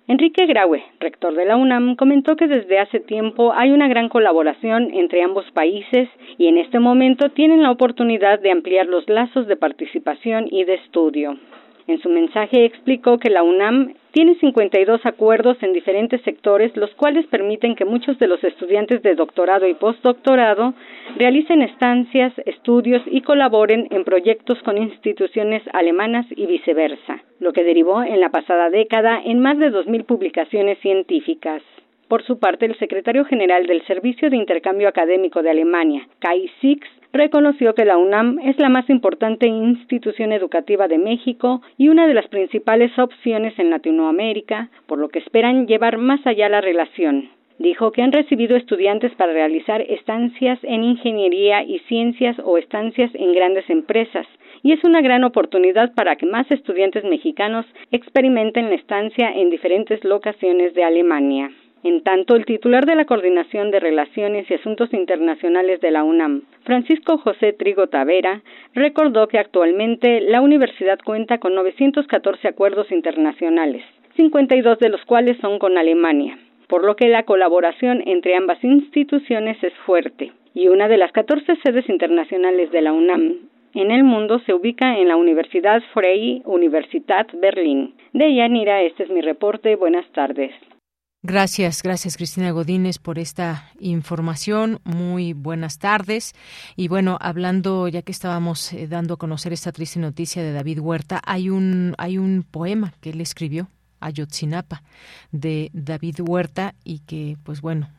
Enrique 0.07 0.47
Graue, 0.47 0.85
rector 1.01 1.35
de 1.35 1.45
la 1.45 1.57
UNAM, 1.57 1.97
comentó 1.97 2.37
que 2.37 2.47
desde 2.47 2.79
hace 2.79 3.01
tiempo 3.01 3.53
hay 3.53 3.73
una 3.73 3.89
gran 3.89 4.09
colaboración 4.09 4.95
entre 4.95 5.25
ambos 5.25 5.51
países 5.51 6.09
y 6.39 6.47
en 6.47 6.59
este 6.59 6.79
momento 6.79 7.31
tienen 7.31 7.65
la 7.65 7.73
oportunidad 7.73 8.39
de 8.39 8.53
ampliar 8.53 8.87
los 8.87 9.09
lazos 9.09 9.49
de 9.49 9.57
participación 9.57 10.47
y 10.53 10.63
de 10.63 10.75
estudio. 10.75 11.37
En 11.89 12.01
su 12.01 12.09
mensaje 12.09 12.65
explicó 12.65 13.19
que 13.19 13.31
la 13.31 13.43
UNAM 13.43 13.95
tiene 14.17 14.35
52 14.37 15.05
acuerdos 15.05 15.59
en 15.63 15.75
diferentes 15.75 16.23
sectores, 16.23 16.75
los 16.75 16.91
cuales 16.95 17.27
permiten 17.27 17.75
que 17.75 17.85
muchos 17.85 18.19
de 18.19 18.27
los 18.27 18.43
estudiantes 18.43 19.03
de 19.03 19.15
doctorado 19.15 19.69
y 19.69 19.75
postdoctorado 19.75 20.73
realicen 21.19 21.61
estancias, 21.61 22.33
estudios 22.47 23.03
y 23.05 23.21
colaboren 23.21 23.89
en 23.91 24.05
proyectos 24.05 24.59
con 24.63 24.79
instituciones 24.79 25.63
alemanas 25.75 26.25
y 26.35 26.47
viceversa, 26.47 27.23
lo 27.41 27.53
que 27.53 27.63
derivó 27.63 28.03
en 28.03 28.21
la 28.21 28.31
pasada 28.31 28.71
década 28.71 29.21
en 29.23 29.41
más 29.41 29.59
de 29.59 29.71
2.000 29.71 30.07
publicaciones 30.07 30.79
científicas. 30.79 31.61
Por 32.09 32.23
su 32.23 32.39
parte, 32.39 32.65
el 32.65 32.79
secretario 32.79 33.27
general 33.27 33.67
del 33.67 33.85
Servicio 33.85 34.31
de 34.31 34.37
Intercambio 34.39 34.89
Académico 34.89 35.43
de 35.43 35.51
Alemania, 35.51 36.09
Kai 36.21 36.49
Six, 36.63 36.89
reconoció 37.17 37.75
que 37.75 37.85
la 37.85 37.97
UNAM 37.97 38.39
es 38.41 38.59
la 38.59 38.69
más 38.69 38.89
importante 38.91 39.47
institución 39.47 40.33
educativa 40.33 40.89
de 40.89 40.99
México 40.99 41.63
y 41.77 41.89
una 41.89 42.07
de 42.07 42.15
las 42.15 42.29
principales 42.29 42.99
opciones 42.99 43.59
en 43.59 43.71
Latinoamérica, 43.71 44.71
por 44.87 44.99
lo 44.99 45.09
que 45.09 45.19
esperan 45.19 45.67
llevar 45.67 45.99
más 45.99 46.27
allá 46.27 46.49
la 46.49 46.61
relación. 46.61 47.31
Dijo 47.59 47.91
que 47.91 48.03
han 48.03 48.13
recibido 48.13 48.55
estudiantes 48.55 49.15
para 49.15 49.33
realizar 49.33 49.81
estancias 49.81 50.59
en 50.63 50.85
ingeniería 50.85 51.63
y 51.63 51.79
ciencias 51.89 52.37
o 52.45 52.59
estancias 52.59 53.11
en 53.15 53.33
grandes 53.33 53.69
empresas, 53.71 54.27
y 54.63 54.73
es 54.73 54.85
una 54.85 55.01
gran 55.01 55.25
oportunidad 55.25 55.95
para 55.95 56.17
que 56.17 56.27
más 56.27 56.51
estudiantes 56.51 57.05
mexicanos 57.05 57.65
experimenten 57.93 58.69
la 58.69 58.75
estancia 58.75 59.31
en 59.33 59.49
diferentes 59.49 60.05
locaciones 60.05 60.75
de 60.75 60.85
Alemania. 60.85 61.51
En 61.87 62.03
tanto, 62.03 62.35
el 62.35 62.47
titular 62.47 62.85
de 62.85 62.97
la 62.97 63.05
Coordinación 63.05 63.71
de 63.71 63.79
Relaciones 63.79 64.51
y 64.51 64.55
Asuntos 64.55 64.93
Internacionales 64.93 65.81
de 65.81 65.93
la 65.93 66.03
UNAM, 66.03 66.43
Francisco 66.65 67.17
José 67.17 67.53
Trigo 67.53 67.87
Tavera, 67.87 68.43
recordó 68.75 69.29
que 69.29 69.39
actualmente 69.39 70.21
la 70.21 70.41
universidad 70.41 70.99
cuenta 70.99 71.39
con 71.39 71.55
914 71.55 72.49
acuerdos 72.49 72.91
internacionales, 72.91 73.85
52 74.17 74.81
de 74.81 74.89
los 74.89 75.05
cuales 75.05 75.37
son 75.41 75.61
con 75.61 75.79
Alemania, 75.79 76.37
por 76.67 76.83
lo 76.83 76.97
que 76.97 77.07
la 77.07 77.23
colaboración 77.23 78.03
entre 78.05 78.35
ambas 78.35 78.65
instituciones 78.65 79.63
es 79.63 79.73
fuerte. 79.87 80.33
Y 80.55 80.67
una 80.67 80.89
de 80.89 80.97
las 80.97 81.13
14 81.13 81.55
sedes 81.63 81.89
internacionales 81.89 82.73
de 82.73 82.83
la 82.83 82.93
UNAM 82.93 83.35
en 83.75 83.93
el 83.93 84.03
mundo 84.03 84.41
se 84.41 84.55
ubica 84.55 84.99
en 84.99 85.07
la 85.07 85.17
Universidad 85.17 85.81
Freie 85.95 86.43
Universität 86.47 87.29
Berlin. 87.41 87.95
De 88.13 88.35
Yanira, 88.35 88.83
este 88.83 89.05
es 89.05 89.11
mi 89.11 89.21
reporte. 89.21 89.77
Buenas 89.77 90.11
tardes. 90.11 90.51
Gracias, 91.29 91.83
gracias 91.83 92.17
Cristina 92.17 92.53
Godínez 92.53 92.99
por 93.01 93.19
esta 93.19 93.69
información. 93.81 94.79
Muy 94.85 95.33
buenas 95.33 95.81
tardes. 95.81 96.37
Y 96.77 96.87
bueno, 96.87 97.19
hablando, 97.21 97.89
ya 97.89 98.03
que 98.03 98.13
estábamos 98.13 98.73
eh, 98.73 98.87
dando 98.87 99.15
a 99.15 99.17
conocer 99.17 99.53
esta 99.53 99.73
triste 99.73 99.99
noticia 99.99 100.45
de 100.45 100.53
David 100.53 100.79
Huerta, 100.79 101.21
hay 101.27 101.51
un, 101.51 101.97
hay 101.99 102.19
un 102.19 102.47
poema 102.49 102.95
que 103.01 103.11
él 103.11 103.21
escribió, 103.21 103.69
Ayotzinapa, 103.99 104.85
de 105.33 105.71
David 105.73 106.21
Huerta, 106.21 106.77
y 106.85 107.01
que, 107.01 107.37
pues 107.43 107.61
bueno, 107.61 107.91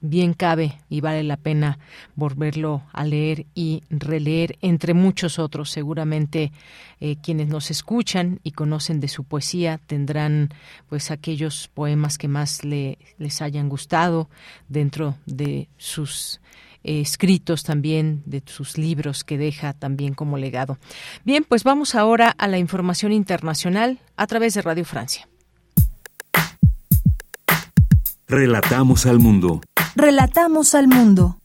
bien 0.00 0.34
cabe 0.34 0.78
y 0.88 1.00
vale 1.00 1.22
la 1.22 1.36
pena 1.36 1.78
volverlo 2.16 2.82
a 2.92 3.04
leer 3.04 3.46
y 3.54 3.82
releer, 3.90 4.58
entre 4.60 4.94
muchos 4.94 5.38
otros. 5.38 5.70
Seguramente 5.70 6.52
eh, 7.00 7.16
quienes 7.22 7.48
nos 7.48 7.70
escuchan 7.70 8.40
y 8.42 8.52
conocen 8.52 9.00
de 9.00 9.08
su 9.08 9.24
poesía 9.24 9.78
tendrán 9.86 10.50
pues 10.88 11.10
aquellos 11.10 11.68
poemas 11.72 12.18
que 12.18 12.28
más 12.28 12.64
le, 12.64 12.98
les 13.18 13.42
hayan 13.42 13.68
gustado 13.68 14.28
dentro 14.68 15.16
de 15.26 15.68
sus 15.76 16.40
eh, 16.82 17.00
escritos 17.00 17.62
también, 17.62 18.22
de 18.24 18.42
sus 18.46 18.78
libros 18.78 19.22
que 19.22 19.36
deja 19.36 19.74
también 19.74 20.14
como 20.14 20.38
legado. 20.38 20.78
Bien, 21.24 21.44
pues 21.44 21.62
vamos 21.62 21.94
ahora 21.94 22.34
a 22.38 22.48
la 22.48 22.58
información 22.58 23.12
internacional 23.12 23.98
a 24.16 24.26
través 24.26 24.54
de 24.54 24.62
Radio 24.62 24.84
Francia. 24.84 25.28
Relatamos 28.30 29.06
al 29.06 29.18
mundo. 29.18 29.60
Relatamos 29.96 30.76
al 30.76 30.86
mundo. 30.86 31.40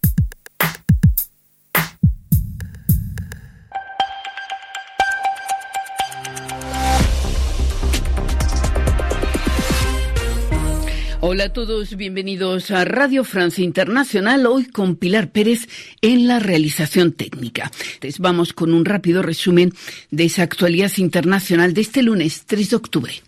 Hola 11.22 11.46
a 11.46 11.50
todos, 11.54 11.96
bienvenidos 11.96 12.70
a 12.70 12.86
Radio 12.86 13.24
Francia 13.24 13.64
Internacional, 13.64 14.46
hoy 14.46 14.68
con 14.68 14.96
Pilar 14.96 15.32
Pérez 15.32 15.68
en 16.02 16.28
la 16.28 16.38
realización 16.38 17.14
técnica. 17.14 17.72
Les 18.02 18.20
vamos 18.20 18.54
con 18.54 18.76
un 18.76 18.86
rápido 18.86 19.24
resumen 19.24 19.74
de 20.12 20.26
esa 20.26 20.44
actualidad 20.44 20.92
internacional 20.98 21.74
de 21.74 21.82
este 21.82 22.04
lunes 22.04 22.44
3 22.46 22.70
de 22.70 22.76
octubre. 22.76 23.24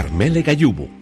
Carmele 0.00 0.40
Gayubo. 0.40 0.99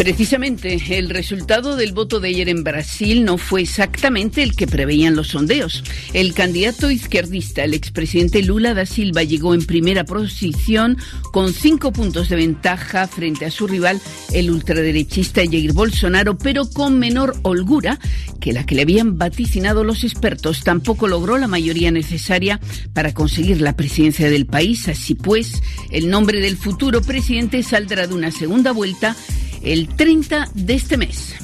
Precisamente, 0.00 0.80
el 0.96 1.10
resultado 1.10 1.76
del 1.76 1.92
voto 1.92 2.20
de 2.20 2.28
ayer 2.28 2.48
en 2.48 2.64
Brasil 2.64 3.22
no 3.22 3.36
fue 3.36 3.60
exactamente 3.60 4.42
el 4.42 4.56
que 4.56 4.66
preveían 4.66 5.14
los 5.14 5.28
sondeos. 5.28 5.84
El 6.14 6.32
candidato 6.32 6.90
izquierdista, 6.90 7.64
el 7.64 7.74
expresidente 7.74 8.42
Lula 8.42 8.72
da 8.72 8.86
Silva, 8.86 9.24
llegó 9.24 9.52
en 9.52 9.66
primera 9.66 10.04
posición 10.04 10.96
con 11.34 11.52
cinco 11.52 11.92
puntos 11.92 12.30
de 12.30 12.36
ventaja 12.36 13.08
frente 13.08 13.44
a 13.44 13.50
su 13.50 13.66
rival, 13.66 14.00
el 14.32 14.50
ultraderechista 14.50 15.42
Jair 15.44 15.74
Bolsonaro, 15.74 16.38
pero 16.38 16.64
con 16.70 16.98
menor 16.98 17.36
holgura 17.42 17.98
que 18.40 18.54
la 18.54 18.64
que 18.64 18.76
le 18.76 18.82
habían 18.82 19.18
vaticinado 19.18 19.84
los 19.84 20.02
expertos. 20.02 20.64
Tampoco 20.64 21.08
logró 21.08 21.36
la 21.36 21.46
mayoría 21.46 21.90
necesaria 21.90 22.58
para 22.94 23.12
conseguir 23.12 23.60
la 23.60 23.76
presidencia 23.76 24.30
del 24.30 24.46
país. 24.46 24.88
Así 24.88 25.14
pues, 25.14 25.62
el 25.90 26.08
nombre 26.08 26.40
del 26.40 26.56
futuro 26.56 27.02
presidente 27.02 27.62
saldrá 27.62 28.06
de 28.06 28.14
una 28.14 28.30
segunda 28.30 28.72
vuelta 28.72 29.14
el 29.62 29.88
30 29.88 30.48
de 30.54 30.74
este 30.74 30.96
mes. 30.96 31.34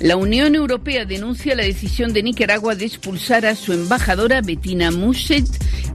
La 0.00 0.16
Unión 0.16 0.54
Europea 0.54 1.04
denuncia 1.04 1.56
la 1.56 1.64
decisión 1.64 2.12
de 2.12 2.22
Nicaragua 2.22 2.76
de 2.76 2.84
expulsar 2.84 3.44
a 3.46 3.56
su 3.56 3.72
embajadora 3.72 4.42
Bettina 4.42 4.92
Muset, 4.92 5.44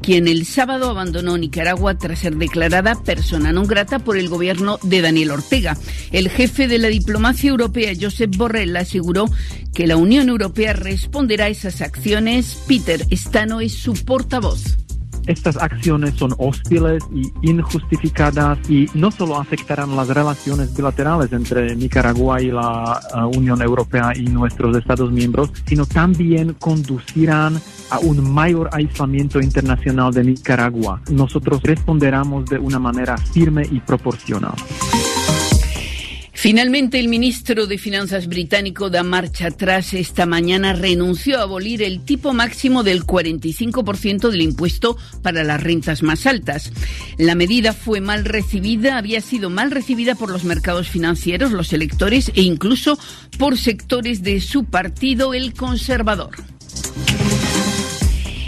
quien 0.01 0.27
el 0.27 0.45
sábado 0.45 0.89
abandonó 0.89 1.37
Nicaragua 1.37 1.97
tras 1.97 2.19
ser 2.19 2.35
declarada 2.35 2.99
persona 2.99 3.55
non 3.55 3.63
grata 3.63 4.03
por 4.03 4.19
el 4.19 4.27
gobierno 4.27 4.75
de 4.83 4.99
Daniel 4.99 5.31
Ortega. 5.31 5.79
El 6.11 6.27
jefe 6.27 6.67
de 6.67 6.83
la 6.83 6.91
diplomacia 6.91 7.49
europea, 7.49 7.95
Josep 7.95 8.35
Borrell, 8.35 8.75
aseguró 8.75 9.31
que 9.73 9.87
la 9.87 9.95
Unión 9.95 10.27
Europea 10.27 10.73
responderá 10.73 11.45
a 11.45 11.55
esas 11.55 11.79
acciones. 11.79 12.59
Peter 12.67 13.07
Stano 13.15 13.61
es 13.61 13.71
su 13.71 13.93
portavoz. 14.03 14.82
Estas 15.27 15.57
acciones 15.57 16.15
son 16.15 16.33
hostiles 16.37 17.03
y 17.13 17.31
injustificadas 17.49 18.57
y 18.69 18.89
no 18.93 19.11
solo 19.11 19.37
afectarán 19.37 19.95
las 19.95 20.07
relaciones 20.09 20.75
bilaterales 20.75 21.31
entre 21.31 21.75
Nicaragua 21.75 22.41
y 22.41 22.51
la 22.51 22.99
uh, 23.13 23.37
Unión 23.37 23.61
Europea 23.61 24.11
y 24.15 24.23
nuestros 24.23 24.75
Estados 24.77 25.11
miembros, 25.11 25.51
sino 25.65 25.85
también 25.85 26.53
conducirán 26.53 27.59
a 27.89 27.99
un 27.99 28.33
mayor 28.33 28.69
aislamiento 28.71 29.39
internacional 29.39 30.13
de 30.13 30.23
Nicaragua. 30.23 31.01
Nosotros 31.09 31.61
responderemos 31.63 32.45
de 32.45 32.57
una 32.57 32.79
manera 32.79 33.17
firme 33.17 33.63
y 33.71 33.79
proporcional. 33.79 34.53
Finalmente, 36.43 36.99
el 36.99 37.07
ministro 37.07 37.67
de 37.67 37.77
Finanzas 37.77 38.27
británico 38.27 38.89
da 38.89 39.01
marcha 39.01 39.47
atrás 39.47 39.93
esta 39.93 40.25
mañana. 40.25 40.73
Renunció 40.73 41.39
a 41.39 41.43
abolir 41.43 41.81
el 41.81 42.03
tipo 42.03 42.33
máximo 42.33 42.83
del 42.83 43.05
45% 43.05 44.29
del 44.29 44.41
impuesto 44.41 44.97
para 45.21 45.45
las 45.45 45.63
rentas 45.63 46.03
más 46.03 46.25
altas. 46.25 46.73
La 47.17 47.35
medida 47.35 47.71
fue 47.71 48.01
mal 48.01 48.25
recibida, 48.25 48.97
había 48.97 49.21
sido 49.21 49.49
mal 49.49 49.71
recibida 49.71 50.15
por 50.15 50.29
los 50.29 50.43
mercados 50.43 50.89
financieros, 50.89 51.53
los 51.53 51.71
electores 51.71 52.29
e 52.35 52.41
incluso 52.41 52.99
por 53.39 53.57
sectores 53.57 54.21
de 54.21 54.41
su 54.41 54.65
partido, 54.65 55.33
el 55.33 55.53
conservador. 55.53 56.31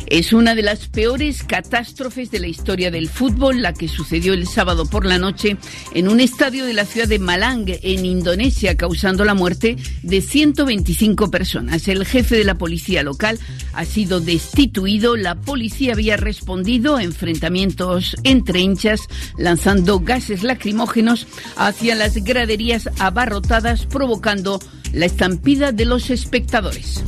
Es 0.07 0.33
una 0.33 0.53
de 0.53 0.61
las 0.61 0.87
peores 0.87 1.43
catástrofes 1.43 2.29
de 2.29 2.39
la 2.39 2.47
historia 2.47 2.91
del 2.91 3.09
fútbol, 3.09 3.61
la 3.61 3.73
que 3.73 3.87
sucedió 3.87 4.33
el 4.33 4.47
sábado 4.47 4.85
por 4.85 5.05
la 5.05 5.17
noche 5.17 5.57
en 5.93 6.07
un 6.07 6.19
estadio 6.19 6.65
de 6.65 6.73
la 6.73 6.85
ciudad 6.85 7.07
de 7.07 7.17
Malang, 7.17 7.65
en 7.67 8.05
Indonesia, 8.05 8.77
causando 8.77 9.25
la 9.25 9.33
muerte 9.33 9.77
de 10.03 10.21
125 10.21 11.31
personas. 11.31 11.87
El 11.87 12.05
jefe 12.05 12.37
de 12.37 12.43
la 12.43 12.55
policía 12.55 13.01
local 13.01 13.39
ha 13.73 13.85
sido 13.85 14.19
destituido. 14.19 15.15
La 15.15 15.35
policía 15.35 15.93
había 15.93 16.17
respondido 16.17 16.97
a 16.97 17.03
enfrentamientos 17.03 18.15
entre 18.23 18.59
hinchas, 18.59 19.01
lanzando 19.37 19.99
gases 19.99 20.43
lacrimógenos 20.43 21.27
hacia 21.55 21.95
las 21.95 22.15
graderías 22.23 22.89
abarrotadas, 22.99 23.85
provocando 23.87 24.59
la 24.93 25.07
estampida 25.07 25.71
de 25.71 25.85
los 25.85 26.09
espectadores. 26.09 27.03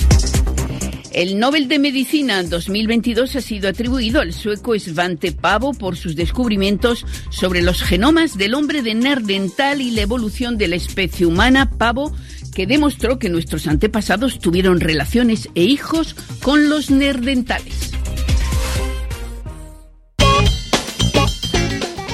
El 1.18 1.38
Nobel 1.40 1.68
de 1.68 1.80
Medicina 1.80 2.44
2022 2.44 3.38
ha 3.38 3.42
sido 3.42 3.68
atribuido 3.68 4.22
al 4.22 4.34
sueco 4.34 4.78
Svante 4.78 5.32
Pavo 5.32 5.74
por 5.74 5.98
sus 5.98 6.16
descubrimientos 6.16 7.08
sobre 7.32 7.64
los 7.64 7.82
genomas 7.82 8.38
del 8.38 8.54
hombre 8.54 8.84
de 8.84 8.94
Nerdental 8.94 9.82
y 9.82 9.90
la 9.90 10.02
evolución 10.02 10.60
de 10.60 10.68
la 10.68 10.76
especie 10.76 11.26
humana. 11.26 11.72
Pavo 11.72 12.16
que 12.54 12.68
demostró 12.68 13.18
que 13.18 13.30
nuestros 13.30 13.66
antepasados 13.66 14.38
tuvieron 14.38 14.80
relaciones 14.80 15.50
e 15.56 15.64
hijos 15.64 16.16
con 16.44 16.70
los 16.70 16.92
nerdentales. 16.92 17.94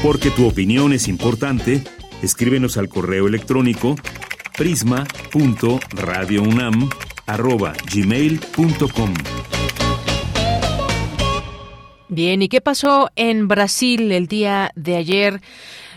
Porque 0.02 0.30
tu 0.30 0.48
opinión 0.48 0.94
es 0.94 1.10
importante, 1.10 1.84
escríbenos 2.22 2.78
al 2.78 2.88
correo 2.88 3.28
electrónico 3.28 3.98
prisma.radiounam 4.58 6.90
arroba 7.26 7.74
gmail.com. 7.94 9.14
Bien, 12.10 12.42
¿y 12.44 12.48
qué 12.48 12.62
pasó 12.62 13.10
en 13.16 13.48
Brasil 13.48 14.12
el 14.12 14.28
día 14.28 14.72
de 14.76 14.98
ayer? 14.98 15.42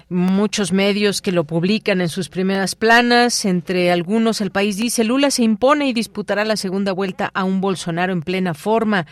Muchos 0.09 0.73
medios 0.73 1.20
que 1.20 1.33
lo 1.33 1.43
publican 1.45 2.01
en 2.01 2.09
sus 2.09 2.28
primeras 2.28 2.77
planas. 2.77 3.45
Entre 3.45 3.91
algunos, 3.91 4.41
el 4.41 4.53
país 4.53 4.77
dice 4.77 5.03
Lula 5.03 5.33
se 5.33 5.43
impone 5.43 5.89
y 5.89 5.93
disputará 5.93 6.45
la 6.45 6.57
segunda 6.57 6.93
vuelta 6.93 7.33
a 7.35 7.43
un 7.43 7.61
Bolsonaro 7.61 8.12
en 8.12 8.23
plena 8.23 8.55
forma. 8.55 9.07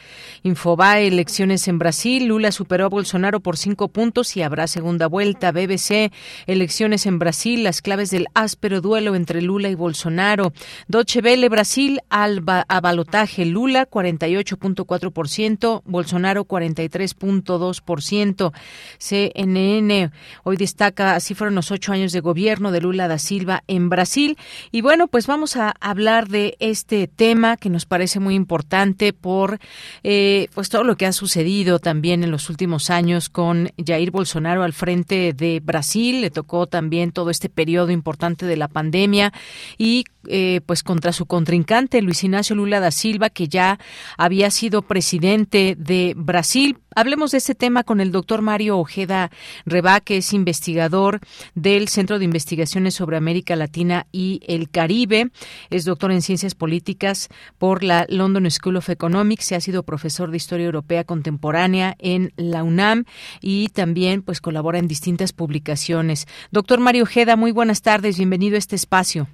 Infobae, 0.45 1.09
elecciones 1.09 1.67
en 1.67 1.81
Brasil. 1.81 2.27
Lula 2.27 2.53
superó 2.53 2.87
a 2.87 2.89
Bolsonaro 2.89 3.41
por 3.41 3.57
cinco 3.57 3.89
puntos 3.89 4.37
y 4.37 4.43
habrá 4.43 4.69
segunda 4.69 5.09
vuelta. 5.09 5.51
BBC, 5.51 6.13
elecciones 6.47 7.07
en 7.07 7.19
Brasil. 7.19 7.65
Las 7.65 7.83
claves 7.83 8.11
del 8.11 8.29
áspero 8.35 8.81
duelo 8.81 9.17
entre 9.17 9.43
Lula 9.43 9.71
y 9.71 9.75
Bolsonaro. 9.75 10.53
Deutsche 10.87 11.19
Welle, 11.21 11.49
Brasil, 11.49 12.03
al 12.09 12.41
balotaje. 12.41 13.47
Lula, 13.47 13.91
48.4%. 13.91 15.83
Bolsonaro, 15.85 16.45
43.2%. 16.45 18.53
CNN, 18.99 20.13
hoy 20.45 20.57
destaca 20.57 20.84
así 20.97 21.35
fueron 21.35 21.55
los 21.55 21.71
ocho 21.71 21.93
años 21.93 22.13
de 22.13 22.21
gobierno 22.21 22.73
de 22.73 22.81
Lula 22.81 23.09
da 23.09 23.19
Silva 23.19 23.63
en 23.67 23.89
Brasil. 23.89 24.37
Y 24.73 24.81
bueno, 24.81 25.09
pues 25.09 25.27
vamos 25.27 25.57
a 25.57 25.75
hablar 25.81 26.29
de 26.29 26.57
este 26.61 27.07
tema 27.09 27.57
que 27.57 27.71
nos 27.71 27.87
parece 27.87 28.21
muy 28.21 28.35
importante 28.35 29.13
por 29.13 29.59
eh, 30.03 30.49
pues 30.55 30.69
todo 30.69 30.85
lo 30.85 30.97
que 30.97 31.07
ha 31.07 31.13
sucedido 31.13 31.79
también 31.79 32.25
en 32.25 32.31
los 32.31 32.51
últimos 32.51 32.91
años 32.91 33.29
con 33.29 33.71
Jair 33.85 34.11
Bolsonaro 34.11 34.63
al 34.63 34.73
frente 34.73 35.33
de 35.33 35.61
Brasil. 35.61 36.21
Le 36.21 36.31
tocó 36.31 36.67
también 36.67 37.13
todo 37.13 37.31
este 37.31 37.49
periodo 37.49 37.91
importante 37.91 38.47
de 38.47 38.57
la 38.57 38.69
pandemia 38.69 39.33
y 39.79 40.05
eh, 40.29 40.61
pues 40.67 40.83
contra 40.83 41.13
su 41.13 41.27
contrincante 41.27 42.03
Luis 42.03 42.25
Ignacio 42.25 42.57
Lula 42.57 42.81
da 42.81 42.91
Silva, 42.91 43.31
que 43.31 43.49
ya 43.49 43.79
había 44.17 44.51
sido 44.51 44.83
presidente 44.83 45.77
de 45.79 46.15
Brasil. 46.17 46.79
Hablemos 46.97 47.33
de 47.33 47.39
este 47.39 47.55
tema 47.55 47.83
con 47.83 48.01
el 48.01 48.13
doctor 48.13 48.41
Mario 48.41 48.79
Ojeda 48.79 49.31
Reba, 49.67 50.01
que 50.01 50.19
es 50.19 50.33
investigador 50.33 51.21
del 51.55 51.89
Centro 51.89 52.19
de 52.19 52.25
Investigaciones 52.25 52.95
sobre 52.95 53.17
América 53.17 53.57
Latina 53.57 54.07
y 54.13 54.41
el 54.47 54.71
Caribe. 54.71 55.31
Es 55.71 55.85
doctor 55.85 56.13
en 56.13 56.23
Ciencias 56.23 56.55
Políticas 56.55 57.29
por 57.59 57.83
la 57.83 58.07
London 58.09 58.49
School 58.51 58.77
of 58.77 58.91
Economics. 58.91 59.47
Se 59.47 59.57
ha 59.57 59.61
sido 59.61 59.83
profesor 59.83 60.31
de 60.31 60.37
Historia 60.37 60.67
Europea 60.67 61.05
Contemporánea 61.05 61.97
en 61.99 62.33
la 62.37 62.63
UNAM 62.63 63.05
y 63.41 63.69
también 63.69 64.23
pues 64.23 64.41
colabora 64.41 64.79
en 64.79 64.87
distintas 64.87 65.33
publicaciones. 65.33 66.27
Doctor 66.53 66.79
Mario 66.79 67.03
Ojeda, 67.05 67.37
muy 67.37 67.51
buenas 67.51 67.83
tardes. 67.83 68.17
Bienvenido 68.17 68.55
a 68.55 68.59
este 68.59 68.77
espacio. 68.77 69.27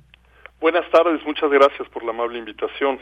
Buenas 0.60 0.88
tardes, 0.90 1.24
muchas 1.24 1.50
gracias 1.50 1.88
por 1.88 2.04
la 2.04 2.10
amable 2.10 2.38
invitación. 2.38 2.98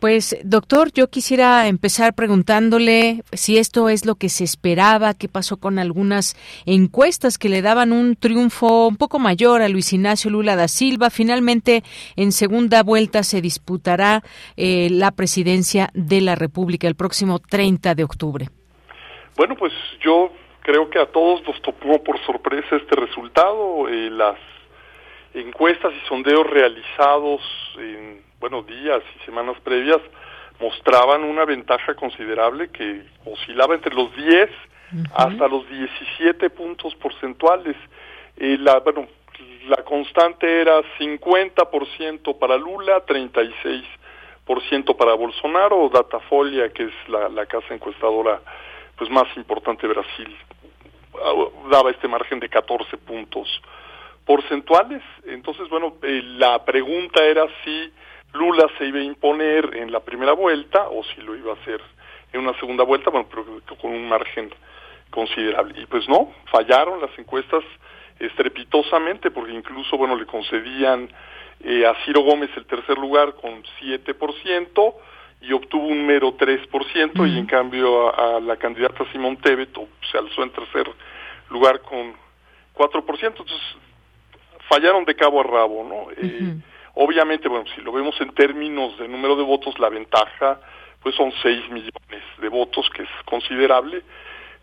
Pues, 0.00 0.36
doctor, 0.42 0.92
yo 0.92 1.08
quisiera 1.08 1.68
empezar 1.68 2.14
preguntándole 2.14 3.22
si 3.32 3.58
esto 3.58 3.88
es 3.88 4.04
lo 4.04 4.16
que 4.16 4.28
se 4.28 4.42
esperaba, 4.42 5.14
qué 5.14 5.28
pasó 5.28 5.58
con 5.58 5.78
algunas 5.78 6.34
encuestas 6.66 7.38
que 7.38 7.48
le 7.48 7.62
daban 7.62 7.92
un 7.92 8.16
triunfo 8.16 8.88
un 8.88 8.96
poco 8.96 9.20
mayor 9.20 9.62
a 9.62 9.68
Luis 9.68 9.92
Ignacio 9.92 10.30
Lula 10.30 10.56
da 10.56 10.66
Silva. 10.66 11.10
Finalmente, 11.10 11.84
en 12.16 12.32
segunda 12.32 12.82
vuelta 12.82 13.22
se 13.22 13.40
disputará 13.40 14.22
eh, 14.56 14.88
la 14.90 15.12
presidencia 15.12 15.90
de 15.94 16.20
la 16.20 16.34
República 16.34 16.88
el 16.88 16.96
próximo 16.96 17.38
30 17.38 17.94
de 17.94 18.04
octubre. 18.04 18.48
Bueno, 19.36 19.54
pues 19.54 19.72
yo 20.04 20.32
creo 20.62 20.90
que 20.90 20.98
a 20.98 21.06
todos 21.06 21.42
nos 21.46 21.62
tomó 21.62 22.02
por 22.02 22.18
sorpresa 22.26 22.76
este 22.76 22.96
resultado. 22.96 23.88
Eh, 23.88 24.10
las 24.10 24.36
encuestas 25.34 25.92
y 25.94 26.08
sondeos 26.08 26.46
realizados 26.48 27.40
en 27.78 28.22
buenos 28.40 28.66
días 28.66 29.02
y 29.16 29.24
semanas 29.24 29.56
previas 29.62 30.00
mostraban 30.60 31.24
una 31.24 31.44
ventaja 31.44 31.94
considerable 31.94 32.68
que 32.70 33.02
oscilaba 33.24 33.74
entre 33.74 33.94
los 33.94 34.14
10 34.14 34.50
hasta 35.14 35.48
los 35.48 35.68
17 35.68 36.50
puntos 36.50 36.94
porcentuales. 36.96 37.76
Eh, 38.36 38.58
la, 38.60 38.80
bueno, 38.80 39.08
la 39.66 39.82
constante 39.84 40.60
era 40.60 40.82
50% 40.98 42.38
para 42.38 42.56
Lula, 42.56 43.04
36% 43.06 44.96
para 44.96 45.14
Bolsonaro, 45.14 45.88
Datafolia, 45.88 46.68
que 46.70 46.84
es 46.84 47.08
la, 47.08 47.28
la 47.30 47.46
casa 47.46 47.74
encuestadora 47.74 48.40
pues 48.96 49.10
más 49.10 49.26
importante 49.36 49.88
de 49.88 49.94
Brasil, 49.94 50.36
daba 51.70 51.90
este 51.90 52.06
margen 52.06 52.38
de 52.38 52.48
14 52.48 52.96
puntos 52.98 53.48
porcentuales. 54.24 55.02
Entonces, 55.26 55.68
bueno, 55.68 55.96
eh, 56.02 56.22
la 56.24 56.64
pregunta 56.64 57.24
era 57.24 57.46
si 57.64 57.92
Lula 58.34 58.66
se 58.78 58.86
iba 58.86 58.98
a 58.98 59.02
imponer 59.02 59.76
en 59.76 59.92
la 59.92 60.00
primera 60.00 60.32
vuelta 60.32 60.88
o 60.88 61.02
si 61.04 61.20
lo 61.20 61.36
iba 61.36 61.52
a 61.52 61.56
hacer 61.56 61.80
en 62.32 62.40
una 62.40 62.58
segunda 62.58 62.84
vuelta, 62.84 63.10
bueno, 63.10 63.28
pero 63.28 63.44
con 63.80 63.92
un 63.92 64.08
margen 64.08 64.50
considerable. 65.10 65.80
Y 65.80 65.86
pues 65.86 66.08
no, 66.08 66.32
fallaron 66.50 67.00
las 67.00 67.16
encuestas 67.18 67.62
estrepitosamente 68.18 69.30
porque 69.30 69.52
incluso, 69.52 69.96
bueno, 69.96 70.16
le 70.16 70.26
concedían 70.26 71.08
eh, 71.60 71.86
a 71.86 71.94
Ciro 72.04 72.22
Gómez 72.22 72.50
el 72.56 72.66
tercer 72.66 72.98
lugar 72.98 73.34
con 73.34 73.62
7% 73.80 74.94
y 75.42 75.52
obtuvo 75.52 75.86
un 75.86 76.06
mero 76.06 76.36
3% 76.36 77.28
y 77.28 77.38
en 77.38 77.46
cambio 77.46 78.14
a, 78.14 78.40
la 78.40 78.56
candidata 78.56 79.04
Simón 79.12 79.36
Tebet 79.36 79.76
se 80.10 80.18
alzó 80.18 80.42
en 80.42 80.50
tercer 80.50 80.88
lugar 81.50 81.80
con 81.82 82.14
4%. 82.74 83.26
Entonces 83.26 83.60
fallaron 84.72 85.04
de 85.04 85.14
cabo 85.14 85.40
a 85.40 85.44
rabo, 85.44 85.84
¿no? 85.84 86.10
Eh, 86.16 86.56
obviamente, 86.94 87.46
bueno, 87.46 87.66
si 87.74 87.82
lo 87.82 87.92
vemos 87.92 88.18
en 88.22 88.32
términos 88.32 88.98
de 88.98 89.06
número 89.06 89.36
de 89.36 89.42
votos, 89.42 89.78
la 89.78 89.90
ventaja 89.90 90.60
pues 91.02 91.14
son 91.14 91.32
6 91.42 91.68
millones 91.70 92.22
de 92.40 92.48
votos, 92.48 92.88
que 92.94 93.02
es 93.02 93.08
considerable, 93.26 94.02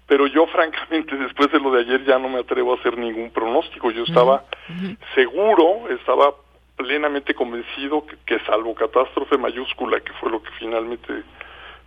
pero 0.07 0.26
yo 0.26 0.48
francamente 0.56 1.15
después 1.15 1.52
de 1.52 1.60
lo 1.60 1.72
de 1.72 1.81
ayer 1.81 2.06
ya 2.06 2.18
no 2.18 2.27
me 2.30 2.40
atrevo 2.40 2.73
a 2.73 2.77
hacer 2.77 2.98
ningún 2.98 3.30
pronóstico. 3.30 3.91
Yo 3.91 4.03
estaba 4.03 4.45
seguro, 5.14 5.90
estaba 5.90 6.34
plenamente 6.76 7.36
convencido 7.36 8.03
que, 8.26 8.40
salvo 8.48 8.73
catástrofe 8.73 9.38
mayúscula, 9.38 9.99
que 9.99 10.14
fue 10.14 10.31
lo 10.31 10.41
que 10.41 10.49
finalmente 10.57 11.23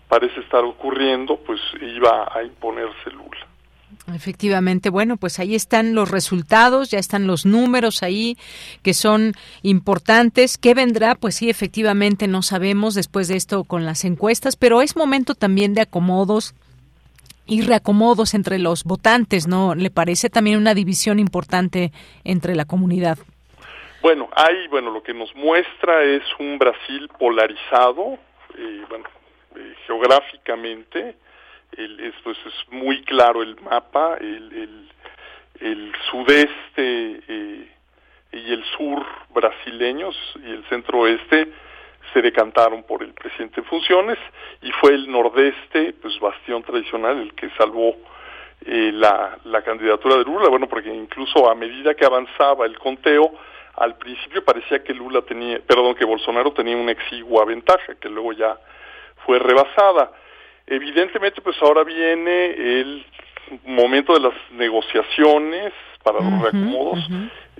parece 0.06 0.40
estar 0.40 0.62
ocurriendo, 0.62 1.38
pues 1.38 1.60
iba 1.80 2.28
a 2.30 2.42
imponerse 2.44 3.10
Lula. 3.10 3.51
Efectivamente, 4.14 4.90
bueno, 4.90 5.16
pues 5.16 5.38
ahí 5.38 5.54
están 5.54 5.94
los 5.94 6.10
resultados, 6.10 6.90
ya 6.90 6.98
están 6.98 7.26
los 7.26 7.46
números 7.46 8.02
ahí 8.02 8.36
que 8.82 8.94
son 8.94 9.32
importantes. 9.62 10.58
¿Qué 10.58 10.74
vendrá? 10.74 11.14
Pues 11.14 11.36
sí, 11.36 11.48
efectivamente 11.48 12.26
no 12.26 12.42
sabemos 12.42 12.94
después 12.94 13.28
de 13.28 13.36
esto 13.36 13.64
con 13.64 13.84
las 13.84 14.04
encuestas, 14.04 14.56
pero 14.56 14.82
es 14.82 14.96
momento 14.96 15.34
también 15.34 15.74
de 15.74 15.82
acomodos 15.82 16.54
y 17.46 17.62
reacomodos 17.62 18.34
entre 18.34 18.58
los 18.58 18.84
votantes, 18.84 19.46
¿no? 19.46 19.74
¿Le 19.74 19.90
parece 19.90 20.30
también 20.30 20.58
una 20.58 20.74
división 20.74 21.18
importante 21.18 21.92
entre 22.24 22.54
la 22.54 22.64
comunidad? 22.64 23.18
Bueno, 24.00 24.28
hay, 24.34 24.66
bueno, 24.68 24.90
lo 24.90 25.02
que 25.02 25.14
nos 25.14 25.34
muestra 25.36 26.02
es 26.02 26.22
un 26.38 26.58
Brasil 26.58 27.08
polarizado, 27.18 28.18
eh, 28.58 28.82
eh, 29.56 29.74
geográficamente, 29.86 31.16
el, 31.76 32.00
es, 32.00 32.14
pues, 32.22 32.36
es 32.46 32.72
muy 32.72 33.02
claro 33.02 33.42
el 33.42 33.60
mapa, 33.60 34.16
el, 34.20 34.88
el, 35.60 35.92
sudeste 36.10 37.20
eh, 37.28 37.68
y 38.32 38.52
el 38.52 38.64
sur 38.76 39.04
brasileños 39.34 40.16
y 40.44 40.50
el 40.50 40.64
centro 40.68 41.00
oeste 41.00 41.48
se 42.12 42.20
decantaron 42.20 42.82
por 42.82 43.02
el 43.02 43.12
presidente 43.14 43.60
en 43.60 43.66
funciones 43.66 44.18
y 44.60 44.70
fue 44.72 44.90
el 44.90 45.10
nordeste, 45.10 45.94
pues 46.00 46.18
bastión 46.18 46.62
tradicional, 46.62 47.18
el 47.18 47.34
que 47.34 47.48
salvó 47.50 47.96
la, 48.64 49.38
la 49.44 49.62
candidatura 49.62 50.16
de 50.16 50.24
Lula, 50.24 50.48
bueno, 50.48 50.68
porque 50.68 50.92
incluso 50.92 51.50
a 51.50 51.54
medida 51.54 51.94
que 51.94 52.04
avanzaba 52.04 52.66
el 52.66 52.78
conteo, 52.78 53.32
al 53.76 53.96
principio 53.96 54.44
parecía 54.44 54.82
que 54.82 54.92
Lula 54.92 55.22
tenía, 55.22 55.60
perdón, 55.60 55.94
que 55.94 56.04
Bolsonaro 56.04 56.52
tenía 56.52 56.76
una 56.76 56.92
exigua 56.92 57.44
ventaja, 57.44 57.94
que 57.94 58.08
luego 58.08 58.32
ya 58.32 58.56
fue 59.24 59.38
rebasada. 59.38 60.12
Evidentemente, 60.72 61.42
pues 61.42 61.54
ahora 61.60 61.84
viene 61.84 62.46
el 62.46 63.04
momento 63.66 64.14
de 64.14 64.20
las 64.20 64.32
negociaciones 64.52 65.70
para 66.02 66.20
los 66.20 66.40
reacomodos. 66.40 66.98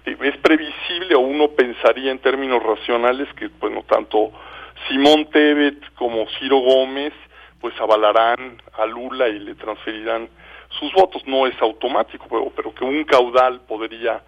Es 0.06 0.36
previsible 0.38 1.14
o 1.14 1.20
uno 1.20 1.48
pensaría 1.48 2.10
en 2.10 2.20
términos 2.20 2.62
racionales 2.62 3.28
que, 3.34 3.48
bueno, 3.60 3.84
tanto 3.86 4.32
Simón 4.88 5.26
Tebet 5.26 5.92
como 5.92 6.26
Ciro 6.38 6.60
Gómez, 6.60 7.12
pues 7.60 7.78
avalarán 7.78 8.56
a 8.78 8.86
Lula 8.86 9.28
y 9.28 9.40
le 9.40 9.56
transferirán 9.56 10.30
sus 10.80 10.90
votos. 10.94 11.22
No 11.26 11.46
es 11.46 11.60
automático, 11.60 12.24
pero, 12.30 12.50
pero 12.56 12.74
que 12.74 12.84
un 12.86 13.04
caudal 13.04 13.60
podría 13.68 14.22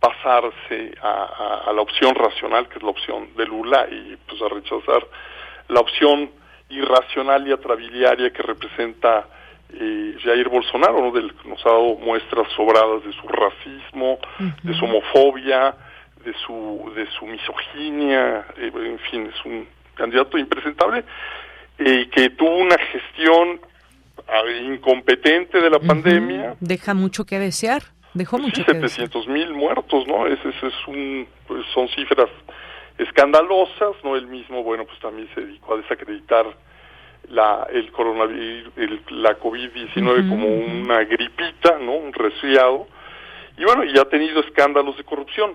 pasarse 0.00 0.94
a, 1.02 1.70
la 1.70 1.82
opción 1.82 2.14
racional, 2.14 2.66
que 2.70 2.78
es 2.78 2.82
la 2.82 2.90
opción 2.90 3.28
de 3.36 3.44
Lula, 3.44 3.86
y 3.90 4.16
pues 4.26 4.40
a 4.40 4.48
rechazar 4.48 5.06
la 5.68 5.80
opción 5.80 6.30
irracional 6.72 7.46
y 7.46 7.52
atrabiliaria 7.52 8.30
que 8.30 8.42
representa 8.42 9.26
eh, 9.72 10.16
Jair 10.22 10.48
Bolsonaro, 10.48 11.00
¿no? 11.00 11.12
Del, 11.12 11.32
nos 11.44 11.64
ha 11.64 11.70
dado 11.70 11.96
muestras 11.96 12.46
sobradas 12.56 13.04
de 13.04 13.12
su 13.12 13.28
racismo, 13.28 14.18
de 14.62 14.74
su 14.74 14.84
homofobia, 14.84 15.74
de 16.24 16.34
su, 16.46 16.92
de 16.94 17.06
su 17.18 17.26
misoginia, 17.26 18.46
eh, 18.56 18.70
en 18.74 18.98
fin, 19.10 19.30
es 19.32 19.44
un 19.44 19.66
candidato 19.94 20.38
impresentable 20.38 21.04
y 21.78 22.06
que 22.06 22.30
tuvo 22.30 22.56
una 22.56 22.76
gestión 22.78 23.60
incompetente 24.64 25.60
de 25.60 25.70
la 25.70 25.78
pandemia. 25.78 26.56
Deja 26.60 26.94
mucho 26.94 27.24
que 27.24 27.38
desear. 27.38 27.82
Dejó 28.14 28.38
mucho 28.38 28.62
700 28.62 29.26
mil 29.28 29.54
muertos, 29.54 30.06
¿no? 30.06 30.26
Ese, 30.26 30.48
es 30.48 30.86
un, 30.86 31.26
pues 31.46 31.64
son 31.74 31.88
cifras 31.88 32.28
escandalosas, 32.98 33.96
¿no? 34.04 34.16
El 34.16 34.26
mismo, 34.26 34.62
bueno, 34.62 34.84
pues 34.84 34.98
también 35.00 35.28
se 35.34 35.40
dedicó 35.40 35.74
a 35.74 35.76
desacreditar 35.78 36.46
la, 37.28 37.66
el 37.70 37.90
coronavirus, 37.92 38.72
la 39.10 39.38
COVID-19 39.38 40.28
como 40.28 40.48
una 40.48 41.04
gripita, 41.04 41.78
¿no? 41.78 41.94
Un 41.94 42.12
resfriado. 42.12 42.86
Y 43.56 43.64
bueno, 43.64 43.84
y 43.84 43.98
ha 43.98 44.04
tenido 44.04 44.40
escándalos 44.40 44.96
de 44.96 45.04
corrupción. 45.04 45.54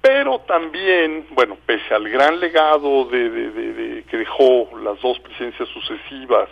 Pero 0.00 0.38
también, 0.40 1.26
bueno, 1.32 1.58
pese 1.66 1.94
al 1.94 2.08
gran 2.08 2.40
legado 2.40 3.04
de, 3.04 3.28
de, 3.28 4.04
que 4.04 4.16
dejó 4.16 4.70
las 4.82 4.98
dos 5.02 5.18
presidencias 5.20 5.68
sucesivas 5.68 6.48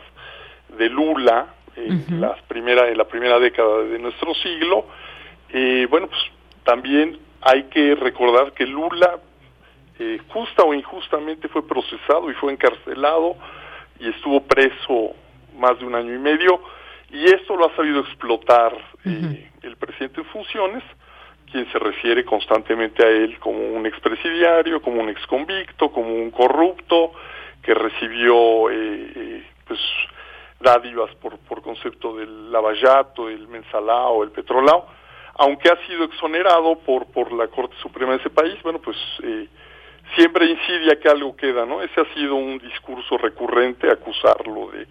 de 0.76 0.90
Lula 0.90 1.54
en, 1.74 2.20
las 2.20 2.40
primera, 2.42 2.88
en 2.88 2.98
la 2.98 3.04
primera 3.04 3.38
década 3.38 3.84
de 3.84 3.98
nuestro 3.98 4.34
siglo, 4.34 4.86
eh, 5.50 5.86
bueno, 5.88 6.08
pues 6.08 6.20
también 6.64 7.18
hay 7.40 7.64
que 7.64 7.94
recordar 7.94 8.52
que 8.52 8.66
Lula, 8.66 9.18
eh, 9.98 10.20
justa 10.28 10.62
o 10.62 10.74
injustamente, 10.74 11.48
fue 11.48 11.66
procesado 11.66 12.30
y 12.30 12.34
fue 12.34 12.52
encarcelado 12.52 13.36
y 13.98 14.08
estuvo 14.08 14.40
preso 14.42 15.14
más 15.56 15.78
de 15.78 15.84
un 15.84 15.94
año 15.94 16.14
y 16.14 16.18
medio, 16.18 16.62
y 17.10 17.24
esto 17.24 17.56
lo 17.56 17.66
ha 17.66 17.74
sabido 17.74 18.00
explotar 18.00 18.72
eh, 19.04 19.50
el 19.62 19.76
presidente 19.76 20.20
en 20.20 20.26
funciones, 20.26 20.84
quien 21.50 21.70
se 21.72 21.78
refiere 21.78 22.24
constantemente 22.24 23.04
a 23.04 23.08
él 23.08 23.38
como 23.38 23.58
un 23.58 23.86
expresidiario, 23.86 24.82
como 24.82 25.00
un 25.00 25.08
exconvicto, 25.08 25.90
como 25.90 26.14
un 26.14 26.30
corrupto, 26.30 27.12
que 27.62 27.74
recibió 27.74 28.70
eh, 28.70 29.44
pues 29.66 29.80
dádivas 30.60 31.14
por, 31.16 31.38
por 31.38 31.62
concepto 31.62 32.16
del 32.16 32.52
lavallato, 32.52 33.28
el 33.28 33.48
mensalao, 33.48 34.22
el 34.22 34.30
petrolao, 34.30 34.86
aunque 35.34 35.68
ha 35.68 35.86
sido 35.86 36.04
exonerado 36.04 36.78
por, 36.80 37.06
por 37.06 37.32
la 37.32 37.48
Corte 37.48 37.76
Suprema 37.80 38.12
de 38.12 38.18
ese 38.18 38.30
país, 38.30 38.60
bueno, 38.62 38.80
pues 38.80 38.96
eh, 39.22 39.48
siempre 40.14 40.46
incide 40.46 40.98
que 40.98 41.08
algo 41.08 41.36
queda, 41.36 41.66
¿no? 41.66 41.82
Ese 41.82 42.00
ha 42.00 42.14
sido 42.14 42.36
un 42.36 42.58
discurso 42.58 43.18
recurrente, 43.18 43.90
acusarlo 43.90 44.70
de... 44.70 44.86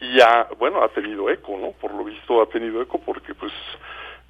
Y 0.00 0.14
ya, 0.16 0.48
bueno, 0.58 0.82
ha 0.82 0.88
tenido 0.88 1.28
eco, 1.30 1.56
¿no? 1.58 1.72
Por 1.72 1.92
lo 1.94 2.04
visto 2.04 2.40
ha 2.42 2.46
tenido 2.46 2.82
eco 2.82 3.00
porque, 3.00 3.34
pues, 3.34 3.52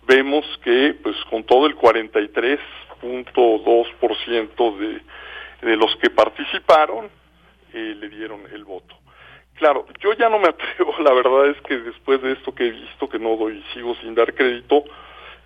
vemos 0.06 0.44
que, 0.62 0.94
pues, 1.02 1.16
con 1.30 1.44
todo 1.44 1.66
el 1.66 1.74
43.2% 1.76 4.76
de, 4.76 5.00
de 5.66 5.76
los 5.76 5.96
que 5.96 6.10
participaron, 6.10 7.08
eh, 7.72 7.96
le 7.98 8.10
dieron 8.10 8.42
el 8.52 8.64
voto. 8.64 8.94
Claro, 9.54 9.86
yo 10.00 10.12
ya 10.14 10.28
no 10.28 10.38
me 10.38 10.48
atrevo, 10.48 10.94
la 11.00 11.12
verdad 11.12 11.46
es 11.46 11.60
que 11.62 11.78
después 11.78 12.20
de 12.20 12.32
esto 12.32 12.54
que 12.54 12.66
he 12.66 12.70
visto, 12.70 13.08
que 13.08 13.18
no 13.18 13.36
doy, 13.36 13.64
sigo 13.72 13.94
sin 13.96 14.14
dar 14.14 14.34
crédito, 14.34 14.84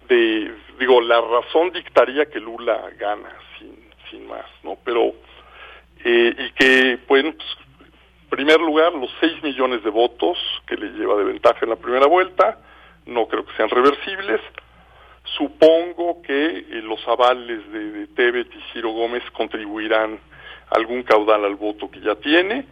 de, 0.08 0.52
digo, 0.78 1.00
la 1.00 1.20
razón 1.20 1.72
dictaría 1.72 2.26
que 2.26 2.40
Lula 2.40 2.90
gana 2.98 3.32
sin, 3.58 3.85
sin 4.10 4.26
más, 4.26 4.46
¿no? 4.62 4.76
Pero, 4.84 5.12
eh, 6.04 6.34
y 6.38 6.50
que, 6.52 6.98
bueno, 7.08 7.32
pues, 7.32 7.48
en 8.22 8.28
primer 8.28 8.60
lugar, 8.60 8.92
los 8.94 9.10
6 9.20 9.42
millones 9.42 9.82
de 9.84 9.90
votos 9.90 10.38
que 10.66 10.76
le 10.76 10.88
lleva 10.90 11.16
de 11.16 11.24
ventaja 11.24 11.60
en 11.62 11.70
la 11.70 11.76
primera 11.76 12.06
vuelta, 12.06 12.58
no 13.06 13.26
creo 13.28 13.44
que 13.44 13.56
sean 13.56 13.70
reversibles. 13.70 14.40
Supongo 15.36 16.22
que 16.22 16.46
eh, 16.58 16.82
los 16.82 17.06
avales 17.08 17.70
de, 17.72 17.90
de 17.92 18.06
Tebet 18.08 18.48
y 18.54 18.72
Ciro 18.72 18.90
Gómez 18.90 19.22
contribuirán 19.32 20.18
algún 20.70 21.02
caudal 21.02 21.44
al 21.44 21.54
voto 21.54 21.90
que 21.90 22.00
ya 22.00 22.14
tiene 22.16 22.66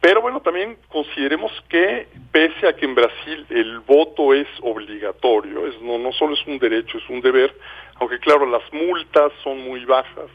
pero 0.00 0.22
bueno, 0.22 0.40
también 0.40 0.78
consideremos 0.88 1.52
que 1.68 2.08
pese 2.32 2.66
a 2.66 2.74
que 2.74 2.86
en 2.86 2.94
Brasil 2.94 3.46
el 3.50 3.80
voto 3.80 4.32
es 4.32 4.48
obligatorio, 4.62 5.66
es, 5.66 5.80
no, 5.82 5.98
no 5.98 6.10
solo 6.12 6.32
es 6.32 6.46
un 6.46 6.58
derecho, 6.58 6.96
es 6.96 7.08
un 7.10 7.20
deber, 7.20 7.54
aunque 7.96 8.18
claro, 8.18 8.46
las 8.46 8.62
multas 8.72 9.30
son 9.44 9.60
muy 9.60 9.84
bajas, 9.84 10.30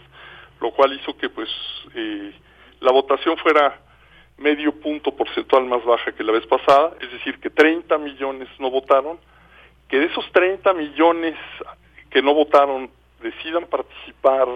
lo 0.62 0.72
cual 0.72 0.94
hizo 0.94 1.16
que 1.18 1.30
pues 1.30 1.50
eh, 1.94 2.34
la 2.80 2.92
votación 2.92 3.38
fuera 3.38 3.80
medio 4.38 4.74
punto 4.80 5.16
porcentual 5.16 5.66
más 5.66 5.84
baja 5.86 6.12
que 6.12 6.24
la 6.24 6.34
vez 6.34 6.46
pasada, 6.46 6.94
es 7.00 7.12
decir, 7.12 7.40
que 7.40 7.50
30 7.50 7.98
millones 7.98 8.50
no 8.60 8.70
votaron, 8.70 9.18
que 9.88 10.00
de 10.00 10.06
esos 10.06 10.30
30 10.32 10.74
millones 10.74 11.36
que 12.10 12.22
no 12.22 12.34
votaron 12.34 12.90
decidan 13.22 13.66
participar 13.66 14.48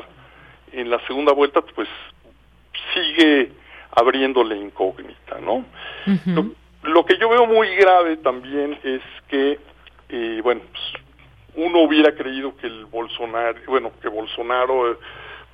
en 0.72 0.90
la 0.90 1.00
segunda 1.08 1.34
vuelta, 1.34 1.62
pues 1.62 1.88
sigue 2.94 3.52
abriéndole 3.92 4.58
incógnita, 4.58 5.40
¿no? 5.40 5.66
lo, 6.84 7.06
que 7.06 7.18
yo 7.18 7.30
veo 7.30 7.46
muy 7.46 7.76
grave 7.76 8.18
también 8.18 8.78
es 8.84 9.02
que, 9.28 9.60
eh, 10.10 10.40
bueno, 10.44 10.62
pues, 10.72 11.04
uno 11.56 11.82
hubiera 11.82 12.14
creído 12.14 12.56
que 12.58 12.68
el 12.68 12.86
Bolsonaro, 12.86 13.60
bueno, 13.68 13.92
que 14.02 14.08
Bolsonaro, 14.08 14.92
eh, 14.92 14.98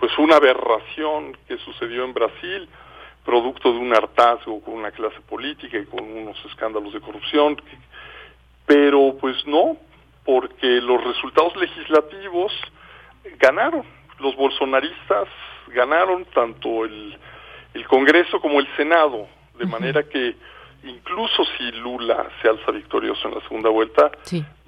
pues 0.06 0.19
una 0.19 0.36
aberración 0.36 1.36
que 1.48 1.57
sucedió 1.57 2.06
en 2.06 2.14
Brasil, 2.14 2.69
producto 3.26 3.73
de 3.73 3.80
un 3.80 3.91
hartazgo 3.91 4.61
con 4.61 4.76
una 4.76 4.91
clase 4.91 5.19
política 5.22 5.80
y 5.80 5.86
con 5.86 6.03
unos 6.03 6.38
escándalos 6.45 6.94
de 6.94 7.02
corrupción, 7.02 7.60
pero 8.68 9.18
pues 9.19 9.36
no, 9.48 9.77
porque 10.23 10.80
los 10.80 11.03
resultados 11.03 11.56
legislativos 11.56 12.53
ganaron, 13.40 13.84
los 14.19 14.36
bolsonaristas 14.36 15.27
ganaron 15.69 16.23
tanto 16.26 16.86
el, 16.86 17.18
el 17.73 17.88
Congreso 17.88 18.40
como 18.40 18.60
el 18.60 18.68
Senado, 18.77 19.27
de 19.57 19.65
manera 19.65 20.03
que 20.03 20.36
incluso 20.84 21.45
si 21.57 21.72
Lula 21.72 22.27
se 22.44 22.49
alza 22.49 22.69
victorioso 22.69 23.27
en 23.27 23.34
la 23.34 23.41
segunda 23.41 23.72
vuelta, 23.72 24.11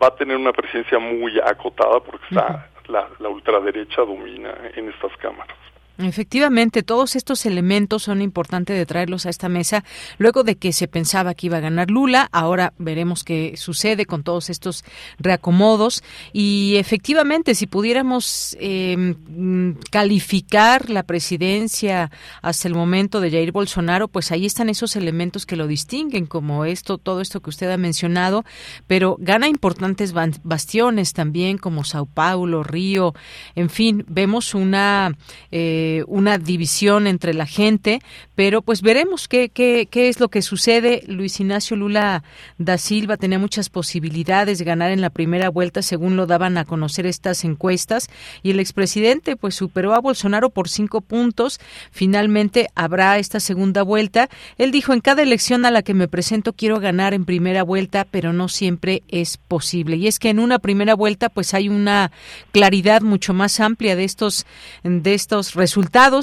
va 0.02 0.08
a 0.08 0.16
tener 0.16 0.36
una 0.36 0.52
presencia 0.52 0.98
muy 0.98 1.40
acotada 1.40 2.00
porque 2.00 2.26
está, 2.32 2.72
la, 2.90 3.08
la 3.20 3.30
ultraderecha 3.30 4.02
domina 4.02 4.54
en 4.76 4.90
estas 4.90 5.16
cámaras. 5.18 5.58
Efectivamente, 6.00 6.84
todos 6.84 7.16
estos 7.16 7.48
elementos 7.48 8.04
son 8.04 8.22
importantes 8.22 8.78
de 8.78 8.86
traerlos 8.86 9.26
a 9.26 9.32
esta 9.32 9.50
mesa. 9.50 9.84
Luego 10.20 10.44
de 10.44 10.56
que 10.56 10.72
se 10.72 10.88
pensaba 10.88 11.34
que 11.34 11.48
iba 11.48 11.58
a 11.58 11.62
ganar 11.62 11.90
Lula, 11.90 12.30
ahora 12.32 12.74
veremos 12.78 13.24
qué 13.24 13.56
sucede 13.58 14.06
con 14.06 14.22
todos 14.22 14.52
estos 14.52 14.86
reacomodos. 15.18 16.04
Y 16.34 16.76
efectivamente, 16.76 17.56
si 17.56 17.66
pudiéramos 17.66 18.56
em, 18.60 19.76
calificar 19.90 20.92
la 20.92 21.02
presidencia 21.02 22.12
hasta 22.44 22.68
el 22.68 22.76
momento 22.76 23.20
de 23.20 23.32
Jair 23.32 23.52
Bolsonaro, 23.52 24.08
pues 24.08 24.32
ahí 24.32 24.46
están 24.46 24.70
esos 24.70 24.96
elementos 24.96 25.48
que 25.48 25.56
lo 25.56 25.66
distinguen, 25.66 26.28
como 26.28 26.66
esto, 26.66 27.00
todo 27.00 27.22
esto 27.22 27.42
que 27.42 27.50
usted 27.50 27.72
ha 27.72 27.78
mencionado. 27.78 28.46
Pero 28.86 29.18
gana 29.20 29.48
importantes 29.48 30.14
bastiones 30.14 31.14
también, 31.14 31.58
como 31.58 31.84
Sao 31.84 32.06
Paulo, 32.06 32.62
Río. 32.62 33.16
En 33.56 33.72
fin, 33.72 34.06
vemos 34.08 34.54
una. 34.54 35.18
Eh, 35.50 35.86
eh, 35.88 36.04
una 36.06 36.38
división 36.38 37.08
entre 37.08 37.34
la 37.34 37.46
gente, 37.46 38.02
pero 38.36 38.62
pues 38.62 38.82
veremos 38.82 39.30
qué, 39.30 39.48
qué, 39.48 39.88
qué 39.90 40.10
es 40.10 40.20
lo 40.20 40.28
que 40.28 40.42
sucede. 40.42 41.04
Luis 41.08 41.40
Ignacio 41.40 41.78
Lula 41.78 42.24
da 42.58 42.78
Silva 42.78 43.16
tenía 43.16 43.40
muchas 43.40 43.70
posibilidades 43.70 44.60
de 44.60 44.66
ganar 44.66 44.92
en 44.92 45.00
la 45.00 45.10
primera 45.10 45.50
vuelta, 45.50 45.82
según 45.82 46.18
lo 46.18 46.26
daban 46.28 46.58
a 46.58 46.66
conocer 46.66 47.06
estas 47.06 47.46
encuestas, 47.46 48.10
y 48.44 48.52
el 48.52 48.60
expresidente 48.60 49.38
pues 49.38 49.56
superó 49.56 49.94
a 49.94 50.02
Bolsonaro 50.02 50.50
por 50.50 50.68
cinco 50.68 51.00
puntos. 51.00 51.62
Finalmente 51.92 52.68
habrá 52.76 53.18
esta 53.18 53.40
segunda 53.40 53.82
vuelta. 53.82 54.30
Él 54.58 54.72
dijo, 54.72 54.92
en 54.92 55.00
cada 55.00 55.24
elección 55.24 55.66
a 55.66 55.72
la 55.72 55.84
que 55.84 55.94
me 55.94 56.10
presento 56.10 56.52
quiero 56.52 56.82
ganar 56.82 57.14
en 57.14 57.24
primera 57.24 57.64
vuelta, 57.64 58.06
pero 58.12 58.34
no 58.34 58.50
siempre 58.50 59.04
es 59.08 59.38
posible. 59.38 59.96
Y 59.96 60.08
es 60.08 60.20
que 60.20 60.32
en 60.32 60.40
una 60.40 60.60
primera 60.60 60.96
vuelta 60.96 61.30
pues 61.30 61.54
hay 61.54 61.70
una 61.70 62.12
claridad 62.52 63.02
mucho 63.02 63.34
más 63.34 63.62
amplia 63.62 63.96
de 63.96 64.04
estos, 64.04 64.46
de 64.84 65.14
estos 65.14 65.54
resultados 65.54 65.77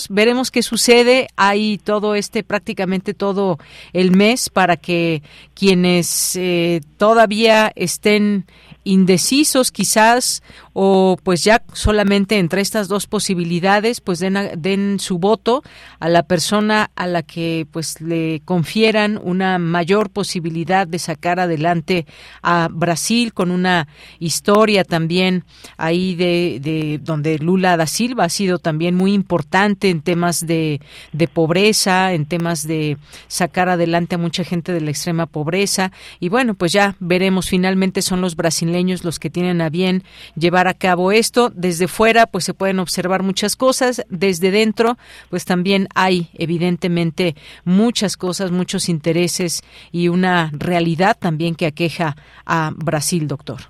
Veremos 0.08 0.50
qué 0.50 0.62
sucede. 0.62 1.28
Hay 1.36 1.78
todo 1.78 2.14
este, 2.14 2.42
prácticamente 2.42 3.14
todo 3.14 3.58
el 3.92 4.10
mes 4.10 4.50
para 4.50 4.76
que 4.76 5.22
quienes 5.54 6.36
eh, 6.36 6.80
todavía 6.96 7.72
estén 7.76 8.46
indecisos 8.84 9.72
quizás 9.72 10.42
o 10.74 11.16
pues 11.22 11.42
ya 11.42 11.62
solamente 11.72 12.38
entre 12.38 12.60
estas 12.60 12.88
dos 12.88 13.06
posibilidades 13.06 14.00
pues 14.00 14.18
den, 14.18 14.36
den 14.58 15.00
su 15.00 15.18
voto 15.18 15.62
a 16.00 16.08
la 16.08 16.24
persona 16.24 16.90
a 16.94 17.06
la 17.06 17.22
que 17.22 17.66
pues 17.70 18.00
le 18.00 18.42
confieran 18.44 19.18
una 19.22 19.58
mayor 19.58 20.10
posibilidad 20.10 20.86
de 20.86 20.98
sacar 20.98 21.40
adelante 21.40 22.06
a 22.42 22.68
Brasil 22.70 23.32
con 23.32 23.50
una 23.50 23.88
historia 24.18 24.84
también 24.84 25.44
ahí 25.78 26.14
de, 26.14 26.58
de 26.60 27.00
donde 27.02 27.38
Lula 27.38 27.76
da 27.78 27.86
Silva 27.86 28.24
ha 28.24 28.28
sido 28.28 28.58
también 28.58 28.94
muy 28.94 29.14
importante 29.14 29.88
en 29.88 30.02
temas 30.02 30.46
de, 30.46 30.80
de 31.12 31.28
pobreza, 31.28 32.12
en 32.12 32.26
temas 32.26 32.66
de 32.66 32.98
sacar 33.28 33.70
adelante 33.70 34.16
a 34.16 34.18
mucha 34.18 34.44
gente 34.44 34.72
de 34.72 34.80
la 34.82 34.90
extrema 34.90 35.26
pobreza. 35.26 35.90
Y 36.20 36.28
bueno 36.28 36.54
pues 36.54 36.72
ya 36.72 36.96
veremos 37.00 37.48
finalmente 37.48 38.02
son 38.02 38.20
los 38.20 38.36
brasileños 38.36 38.73
los 39.04 39.18
que 39.18 39.30
tienen 39.30 39.60
a 39.60 39.70
bien 39.70 40.02
llevar 40.36 40.66
a 40.66 40.74
cabo 40.74 41.12
esto. 41.12 41.50
Desde 41.54 41.86
fuera, 41.86 42.26
pues 42.26 42.44
se 42.44 42.54
pueden 42.54 42.80
observar 42.80 43.22
muchas 43.22 43.56
cosas. 43.56 44.04
Desde 44.08 44.50
dentro, 44.50 44.96
pues 45.30 45.44
también 45.44 45.86
hay 45.94 46.28
evidentemente 46.34 47.34
muchas 47.64 48.16
cosas, 48.16 48.50
muchos 48.50 48.88
intereses 48.88 49.62
y 49.92 50.08
una 50.08 50.50
realidad 50.52 51.16
también 51.18 51.54
que 51.54 51.66
aqueja 51.66 52.16
a 52.46 52.72
Brasil, 52.74 53.28
doctor. 53.28 53.60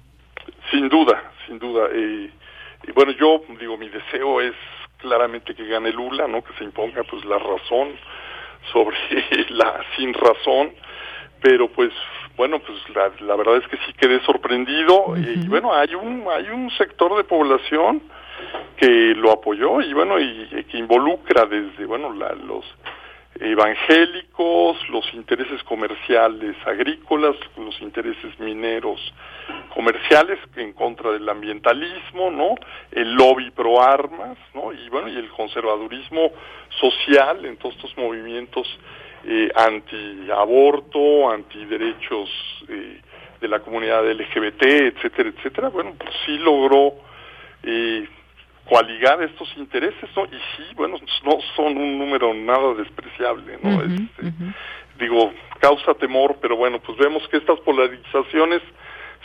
Sin 0.70 0.88
duda, 0.88 1.32
sin 1.46 1.58
duda. 1.58 1.88
y 1.94 2.30
bueno, 2.92 3.12
yo 3.12 3.42
digo, 3.60 3.76
mi 3.76 3.88
deseo 3.88 4.40
es 4.40 4.54
claramente 4.98 5.54
que 5.54 5.66
gane 5.66 5.92
Lula, 5.92 6.26
¿no? 6.26 6.42
Que 6.42 6.54
se 6.54 6.64
imponga 6.64 7.02
pues 7.04 7.24
la 7.26 7.38
razón 7.38 7.96
sobre 8.72 8.96
la 9.50 9.84
sin 9.96 10.14
razón, 10.14 10.72
pero 11.42 11.68
pues 11.68 11.92
bueno, 12.36 12.58
pues 12.58 12.78
la, 12.94 13.12
la 13.26 13.36
verdad 13.36 13.56
es 13.56 13.68
que 13.68 13.76
sí 13.86 13.92
quedé 13.94 14.20
sorprendido 14.24 15.14
y 15.16 15.46
bueno, 15.46 15.72
hay 15.72 15.94
un 15.94 16.24
hay 16.30 16.48
un 16.50 16.70
sector 16.72 17.16
de 17.16 17.24
población 17.24 18.02
que 18.76 19.14
lo 19.14 19.30
apoyó 19.30 19.80
y 19.80 19.92
bueno, 19.92 20.18
y, 20.18 20.64
que 20.70 20.78
involucra 20.78 21.46
desde 21.46 21.86
bueno, 21.86 22.12
la, 22.12 22.32
los 22.32 22.64
evangélicos, 23.40 24.88
los 24.90 25.12
intereses 25.14 25.62
comerciales 25.64 26.56
agrícolas, 26.66 27.36
los 27.56 27.80
intereses 27.80 28.38
mineros 28.38 29.00
comerciales 29.74 30.38
en 30.56 30.72
contra 30.72 31.10
del 31.12 31.28
ambientalismo, 31.28 32.30
¿no? 32.30 32.54
El 32.92 33.12
lobby 33.14 33.50
pro 33.50 33.82
armas, 33.82 34.38
¿no? 34.54 34.72
Y 34.72 34.88
bueno, 34.88 35.08
y 35.08 35.16
el 35.16 35.28
conservadurismo 35.30 36.30
social 36.80 37.44
en 37.44 37.56
todos 37.56 37.74
estos 37.76 37.96
movimientos 37.96 38.66
eh, 39.26 39.50
anti-aborto, 39.54 41.30
anti-derechos 41.30 42.28
eh, 42.68 43.00
de 43.40 43.48
la 43.48 43.60
comunidad 43.60 44.04
LGBT, 44.10 44.62
etcétera, 44.62 45.30
etcétera, 45.30 45.68
bueno, 45.70 45.94
pues 45.98 46.10
sí 46.26 46.38
logró 46.38 46.94
eh, 47.62 48.06
coaligar 48.66 49.22
estos 49.22 49.48
intereses, 49.56 50.10
¿no? 50.16 50.24
Y 50.24 50.38
sí, 50.56 50.74
bueno, 50.74 50.98
no 51.24 51.38
son 51.56 51.76
un 51.76 51.98
número 51.98 52.32
nada 52.34 52.74
despreciable, 52.74 53.58
¿no? 53.62 53.82
Este, 53.82 54.32
digo, 54.98 55.32
causa 55.60 55.94
temor, 55.94 56.36
pero 56.40 56.56
bueno, 56.56 56.78
pues 56.80 56.96
vemos 56.98 57.26
que 57.28 57.38
estas 57.38 57.60
polarizaciones 57.60 58.62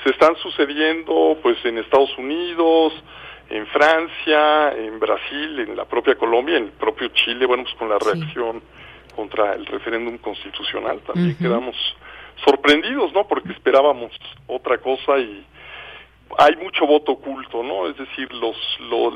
se 0.03 0.11
están 0.11 0.35
sucediendo, 0.37 1.37
pues, 1.41 1.57
en 1.65 1.77
Estados 1.77 2.17
Unidos, 2.17 2.93
en 3.49 3.65
Francia, 3.67 4.71
en 4.77 4.99
Brasil, 4.99 5.59
en 5.59 5.75
la 5.75 5.85
propia 5.85 6.15
Colombia, 6.15 6.57
en 6.57 6.65
el 6.65 6.71
propio 6.71 7.09
Chile, 7.09 7.45
bueno, 7.45 7.63
pues 7.63 7.75
con 7.75 7.89
la 7.89 7.97
reacción 7.99 8.61
contra 9.15 9.53
el 9.53 9.65
referéndum 9.65 10.17
constitucional. 10.17 11.01
También 11.01 11.37
quedamos 11.37 11.75
sorprendidos, 12.45 13.13
¿no? 13.13 13.27
Porque 13.27 13.51
esperábamos 13.51 14.11
otra 14.47 14.77
cosa 14.77 15.17
y 15.17 15.45
hay 16.37 16.55
mucho 16.57 16.85
voto 16.85 17.13
oculto, 17.13 17.63
¿no? 17.63 17.87
Es 17.87 17.97
decir, 17.97 18.31
los, 18.33 18.55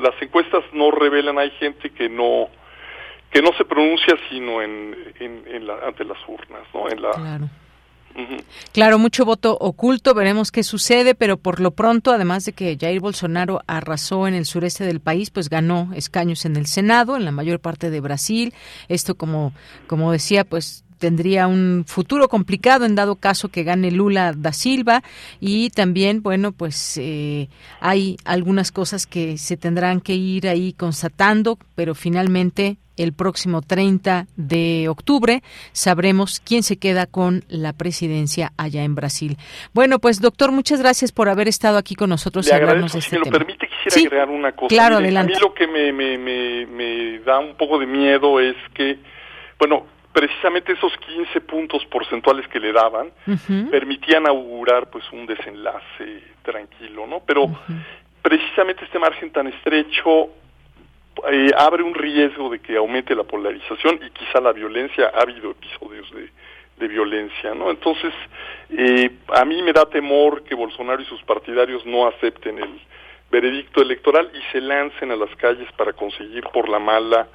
las 0.00 0.20
encuestas 0.20 0.64
no 0.72 0.90
revelan, 0.90 1.38
hay 1.38 1.50
gente 1.52 1.90
que 1.90 2.08
no 2.08 2.48
que 3.30 3.42
no 3.42 3.52
se 3.54 3.64
pronuncia 3.64 4.16
sino 4.28 4.62
en, 4.62 4.96
en, 5.18 5.66
la, 5.66 5.78
ante 5.84 6.04
las 6.04 6.18
urnas, 6.28 6.62
¿no? 6.72 6.88
En 6.88 7.02
la, 7.02 7.10
claro. 7.10 7.46
Claro, 8.72 8.98
mucho 8.98 9.24
voto 9.24 9.56
oculto, 9.60 10.14
veremos 10.14 10.52
qué 10.52 10.62
sucede, 10.62 11.14
pero 11.14 11.36
por 11.36 11.60
lo 11.60 11.72
pronto, 11.72 12.12
además 12.12 12.44
de 12.44 12.52
que 12.52 12.76
Jair 12.80 13.00
Bolsonaro 13.00 13.60
arrasó 13.66 14.26
en 14.26 14.34
el 14.34 14.46
sureste 14.46 14.84
del 14.84 15.00
país, 15.00 15.30
pues 15.30 15.48
ganó 15.48 15.90
escaños 15.94 16.44
en 16.44 16.56
el 16.56 16.66
Senado, 16.66 17.16
en 17.16 17.24
la 17.24 17.32
mayor 17.32 17.60
parte 17.60 17.90
de 17.90 18.00
Brasil. 18.00 18.54
Esto, 18.88 19.16
como, 19.16 19.52
como 19.86 20.12
decía, 20.12 20.44
pues 20.44 20.84
tendría 21.04 21.48
un 21.48 21.84
futuro 21.86 22.28
complicado 22.28 22.86
en 22.86 22.94
dado 22.94 23.16
caso 23.16 23.50
que 23.50 23.62
gane 23.62 23.90
Lula 23.90 24.32
da 24.34 24.54
Silva 24.54 25.02
y 25.38 25.68
también 25.68 26.22
bueno 26.22 26.52
pues 26.52 26.96
eh, 26.96 27.50
hay 27.78 28.16
algunas 28.24 28.72
cosas 28.72 29.06
que 29.06 29.36
se 29.36 29.58
tendrán 29.58 30.00
que 30.00 30.14
ir 30.14 30.48
ahí 30.48 30.72
constatando 30.72 31.58
pero 31.74 31.94
finalmente 31.94 32.78
el 32.96 33.12
próximo 33.12 33.60
30 33.60 34.28
de 34.36 34.88
octubre 34.88 35.42
sabremos 35.72 36.40
quién 36.40 36.62
se 36.62 36.78
queda 36.78 37.04
con 37.04 37.44
la 37.48 37.74
presidencia 37.74 38.52
allá 38.56 38.84
en 38.84 38.94
Brasil. 38.94 39.36
Bueno, 39.74 39.98
pues 39.98 40.22
doctor, 40.22 40.52
muchas 40.52 40.80
gracias 40.80 41.12
por 41.12 41.28
haber 41.28 41.48
estado 41.48 41.76
aquí 41.76 41.96
con 41.96 42.08
nosotros. 42.08 42.48
y 42.48 42.54
hablarnos 42.54 42.92
de 42.92 43.00
este 43.00 43.10
si 43.10 43.18
me 43.18 43.26
lo 43.26 43.30
permite, 43.30 43.68
quisiera 43.68 44.06
agregar 44.06 44.28
una 44.30 44.52
cosa. 44.52 44.68
Claro, 44.68 44.96
adelante. 44.98 45.34
A 45.34 45.36
mí 45.36 45.42
lo 45.42 45.52
que 45.52 45.66
me, 45.66 45.92
me, 45.92 46.66
me, 46.66 47.18
da 47.26 47.40
un 47.40 47.56
poco 47.56 47.78
de 47.78 47.86
miedo 47.86 48.38
es 48.40 48.56
que, 48.74 49.00
bueno, 49.58 49.86
precisamente 50.14 50.72
esos 50.72 50.96
15 50.96 51.40
puntos 51.40 51.84
porcentuales 51.86 52.46
que 52.46 52.60
le 52.60 52.72
daban 52.72 53.10
permitían 53.68 54.28
augurar 54.28 54.88
pues 54.88 55.04
un 55.12 55.26
desenlace 55.26 56.22
tranquilo, 56.42 57.04
¿no? 57.06 57.20
Pero 57.26 57.50
precisamente 58.22 58.84
este 58.84 59.00
margen 59.00 59.32
tan 59.32 59.48
estrecho 59.48 60.30
eh, 61.30 61.50
abre 61.58 61.82
un 61.82 61.94
riesgo 61.94 62.48
de 62.48 62.60
que 62.60 62.76
aumente 62.76 63.12
la 63.14 63.24
polarización 63.24 63.98
y 64.06 64.10
quizá 64.10 64.40
la 64.40 64.52
violencia. 64.52 65.10
Ha 65.12 65.22
habido 65.22 65.50
episodios 65.50 66.08
de, 66.12 66.30
de 66.76 66.88
violencia, 66.88 67.52
¿no? 67.52 67.70
Entonces, 67.70 68.14
eh, 68.70 69.10
a 69.34 69.44
mí 69.44 69.62
me 69.62 69.72
da 69.72 69.84
temor 69.86 70.44
que 70.44 70.54
Bolsonaro 70.54 71.02
y 71.02 71.06
sus 71.06 71.22
partidarios 71.24 71.84
no 71.84 72.06
acepten 72.06 72.58
el 72.58 72.80
veredicto 73.32 73.82
electoral 73.82 74.30
y 74.32 74.52
se 74.52 74.60
lancen 74.60 75.10
a 75.10 75.16
las 75.16 75.34
calles 75.36 75.66
para 75.72 75.92
conseguir 75.92 76.44
por 76.52 76.68
la 76.68 76.78
mala 76.78 77.26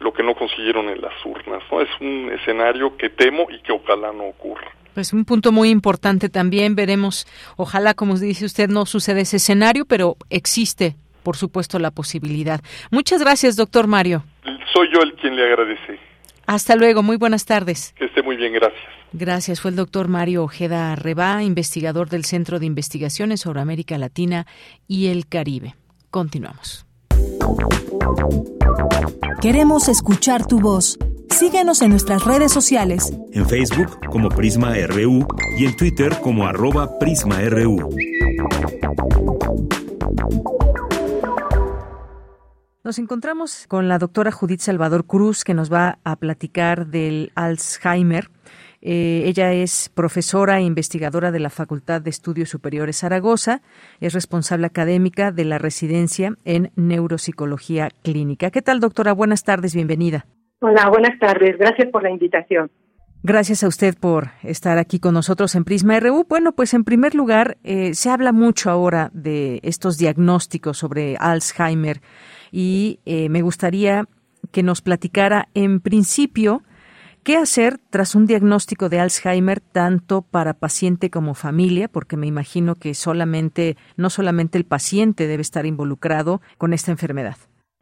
lo 0.00 0.12
que 0.12 0.22
no 0.22 0.34
consiguieron 0.34 0.88
en 0.88 1.00
las 1.00 1.14
urnas, 1.24 1.62
¿no? 1.70 1.80
Es 1.80 1.88
un 2.00 2.30
escenario 2.32 2.96
que 2.96 3.10
temo 3.10 3.46
y 3.50 3.60
que 3.62 3.72
ojalá 3.72 4.12
no 4.12 4.24
ocurra. 4.24 4.68
Pues 4.94 5.12
un 5.12 5.24
punto 5.24 5.52
muy 5.52 5.70
importante 5.70 6.28
también, 6.28 6.74
veremos, 6.74 7.26
ojalá, 7.56 7.94
como 7.94 8.18
dice 8.18 8.44
usted, 8.44 8.68
no 8.68 8.86
suceda 8.86 9.20
ese 9.20 9.36
escenario, 9.36 9.84
pero 9.84 10.16
existe, 10.30 10.96
por 11.22 11.36
supuesto, 11.36 11.78
la 11.78 11.90
posibilidad. 11.90 12.60
Muchas 12.90 13.20
gracias, 13.20 13.56
doctor 13.56 13.86
Mario. 13.86 14.24
Soy 14.72 14.88
yo 14.92 15.00
el 15.02 15.14
quien 15.14 15.36
le 15.36 15.44
agradece. 15.44 15.98
Hasta 16.46 16.74
luego, 16.74 17.02
muy 17.02 17.16
buenas 17.16 17.44
tardes. 17.44 17.94
Que 17.96 18.06
esté 18.06 18.22
muy 18.22 18.36
bien, 18.36 18.52
gracias. 18.52 18.82
Gracias. 19.12 19.60
Fue 19.60 19.70
el 19.70 19.76
doctor 19.76 20.08
Mario 20.08 20.42
Ojeda 20.42 20.96
Reba, 20.96 21.42
investigador 21.42 22.08
del 22.08 22.24
Centro 22.24 22.58
de 22.58 22.66
Investigaciones 22.66 23.40
sobre 23.40 23.60
América 23.60 23.98
Latina 23.98 24.46
y 24.88 25.08
el 25.08 25.28
Caribe. 25.28 25.74
Continuamos. 26.10 26.89
Queremos 29.40 29.88
escuchar 29.88 30.46
tu 30.46 30.60
voz. 30.60 30.98
Síguenos 31.30 31.80
en 31.80 31.90
nuestras 31.90 32.24
redes 32.24 32.52
sociales. 32.52 33.12
En 33.32 33.48
Facebook 33.48 33.98
como 34.10 34.28
Prisma 34.28 34.74
RU 34.86 35.26
y 35.58 35.64
en 35.64 35.76
Twitter 35.76 36.20
como 36.20 36.46
arroba 36.46 36.98
PrismaRU. 36.98 37.88
Nos 42.84 42.98
encontramos 42.98 43.66
con 43.68 43.88
la 43.88 43.98
doctora 43.98 44.32
Judith 44.32 44.60
Salvador 44.60 45.06
Cruz, 45.06 45.44
que 45.44 45.54
nos 45.54 45.72
va 45.72 45.98
a 46.02 46.16
platicar 46.16 46.88
del 46.88 47.30
Alzheimer. 47.34 48.30
Eh, 48.82 49.24
ella 49.26 49.52
es 49.52 49.90
profesora 49.94 50.58
e 50.58 50.62
investigadora 50.62 51.30
de 51.30 51.40
la 51.40 51.50
Facultad 51.50 52.00
de 52.00 52.10
Estudios 52.10 52.48
Superiores 52.48 52.98
Zaragoza, 52.98 53.60
es 54.00 54.14
responsable 54.14 54.66
académica 54.66 55.32
de 55.32 55.44
la 55.44 55.58
residencia 55.58 56.34
en 56.44 56.70
neuropsicología 56.76 57.90
clínica. 58.02 58.50
¿Qué 58.50 58.62
tal, 58.62 58.80
doctora? 58.80 59.12
Buenas 59.12 59.44
tardes, 59.44 59.74
bienvenida. 59.74 60.24
Hola, 60.60 60.88
buenas 60.88 61.18
tardes. 61.18 61.58
Gracias 61.58 61.88
por 61.90 62.02
la 62.02 62.10
invitación. 62.10 62.70
Gracias 63.22 63.62
a 63.62 63.68
usted 63.68 63.94
por 63.98 64.30
estar 64.42 64.78
aquí 64.78 64.98
con 64.98 65.12
nosotros 65.12 65.54
en 65.54 65.64
Prisma 65.64 66.00
RU. 66.00 66.24
Bueno, 66.26 66.52
pues 66.52 66.72
en 66.72 66.84
primer 66.84 67.14
lugar, 67.14 67.58
eh, 67.64 67.92
se 67.92 68.08
habla 68.08 68.32
mucho 68.32 68.70
ahora 68.70 69.10
de 69.12 69.60
estos 69.62 69.98
diagnósticos 69.98 70.78
sobre 70.78 71.18
Alzheimer 71.18 72.00
y 72.50 73.00
eh, 73.04 73.28
me 73.28 73.42
gustaría 73.42 74.06
que 74.52 74.62
nos 74.62 74.80
platicara 74.80 75.48
en 75.52 75.80
principio 75.80 76.62
¿Qué 77.22 77.36
hacer 77.36 77.74
tras 77.90 78.14
un 78.14 78.24
diagnóstico 78.24 78.88
de 78.88 78.98
Alzheimer 78.98 79.60
tanto 79.60 80.22
para 80.22 80.54
paciente 80.54 81.10
como 81.10 81.34
familia? 81.34 81.86
Porque 81.86 82.16
me 82.16 82.26
imagino 82.26 82.76
que 82.76 82.94
solamente, 82.94 83.76
no 83.98 84.08
solamente 84.08 84.56
el 84.56 84.64
paciente 84.64 85.26
debe 85.26 85.42
estar 85.42 85.66
involucrado 85.66 86.40
con 86.56 86.72
esta 86.72 86.92
enfermedad. 86.92 87.36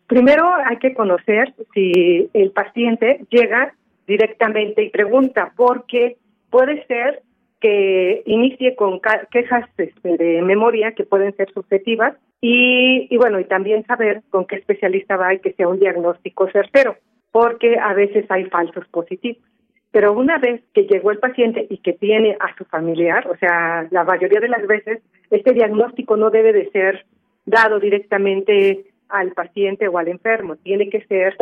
Primero 0.09 0.45
hay 0.67 0.79
que 0.79 0.93
conocer 0.93 1.55
si 1.73 2.29
el 2.33 2.51
paciente 2.51 3.25
llega 3.31 3.75
directamente 4.09 4.83
y 4.83 4.91
pregunta, 4.91 5.53
porque 5.55 6.17
puede 6.51 6.85
ser 6.87 7.23
que 7.61 8.23
inicie 8.27 8.75
con 8.75 9.01
quejas 9.31 9.69
este, 9.77 10.17
de 10.17 10.43
memoria 10.43 10.93
que 10.93 11.05
pueden 11.05 11.35
ser 11.37 11.53
subjetivas 11.53 12.17
y, 12.41 13.07
y 13.09 13.17
bueno, 13.17 13.39
y 13.39 13.45
también 13.45 13.85
saber 13.87 14.23
con 14.31 14.47
qué 14.47 14.57
especialista 14.57 15.17
va 15.17 15.35
y 15.35 15.41
que 15.41 15.53
sea 15.53 15.69
un 15.69 15.79
diagnóstico 15.79 16.51
certero 16.51 16.97
porque 17.33 17.79
a 17.79 17.95
veces 17.95 18.27
hay 18.31 18.45
falsos 18.47 18.87
positivos. 18.89 19.43
Pero 19.91 20.13
una 20.13 20.39
vez 20.39 20.63
que 20.75 20.83
llegó 20.83 21.11
el 21.11 21.19
paciente 21.19 21.67
y 21.71 21.79
que 21.79 21.95
tiene 21.95 22.37
a 22.41 22.55
su 22.57 22.65
familiar, 22.67 23.27
o 23.29 23.37
sea, 23.37 23.87
la 23.91 24.05
mayoría 24.05 24.41
de 24.41 24.49
las 24.49 24.67
veces 24.67 25.03
este 25.31 25.53
diagnóstico 25.53 26.17
no 26.17 26.31
debe 26.31 26.53
de 26.53 26.71
ser 26.71 27.07
dado 27.47 27.81
directamente 27.81 28.85
al 29.09 29.33
paciente 29.33 29.89
o 29.89 29.97
al 29.97 30.09
enfermo, 30.09 30.57
tiene 30.57 30.91
que 30.91 31.05
ser 31.07 31.37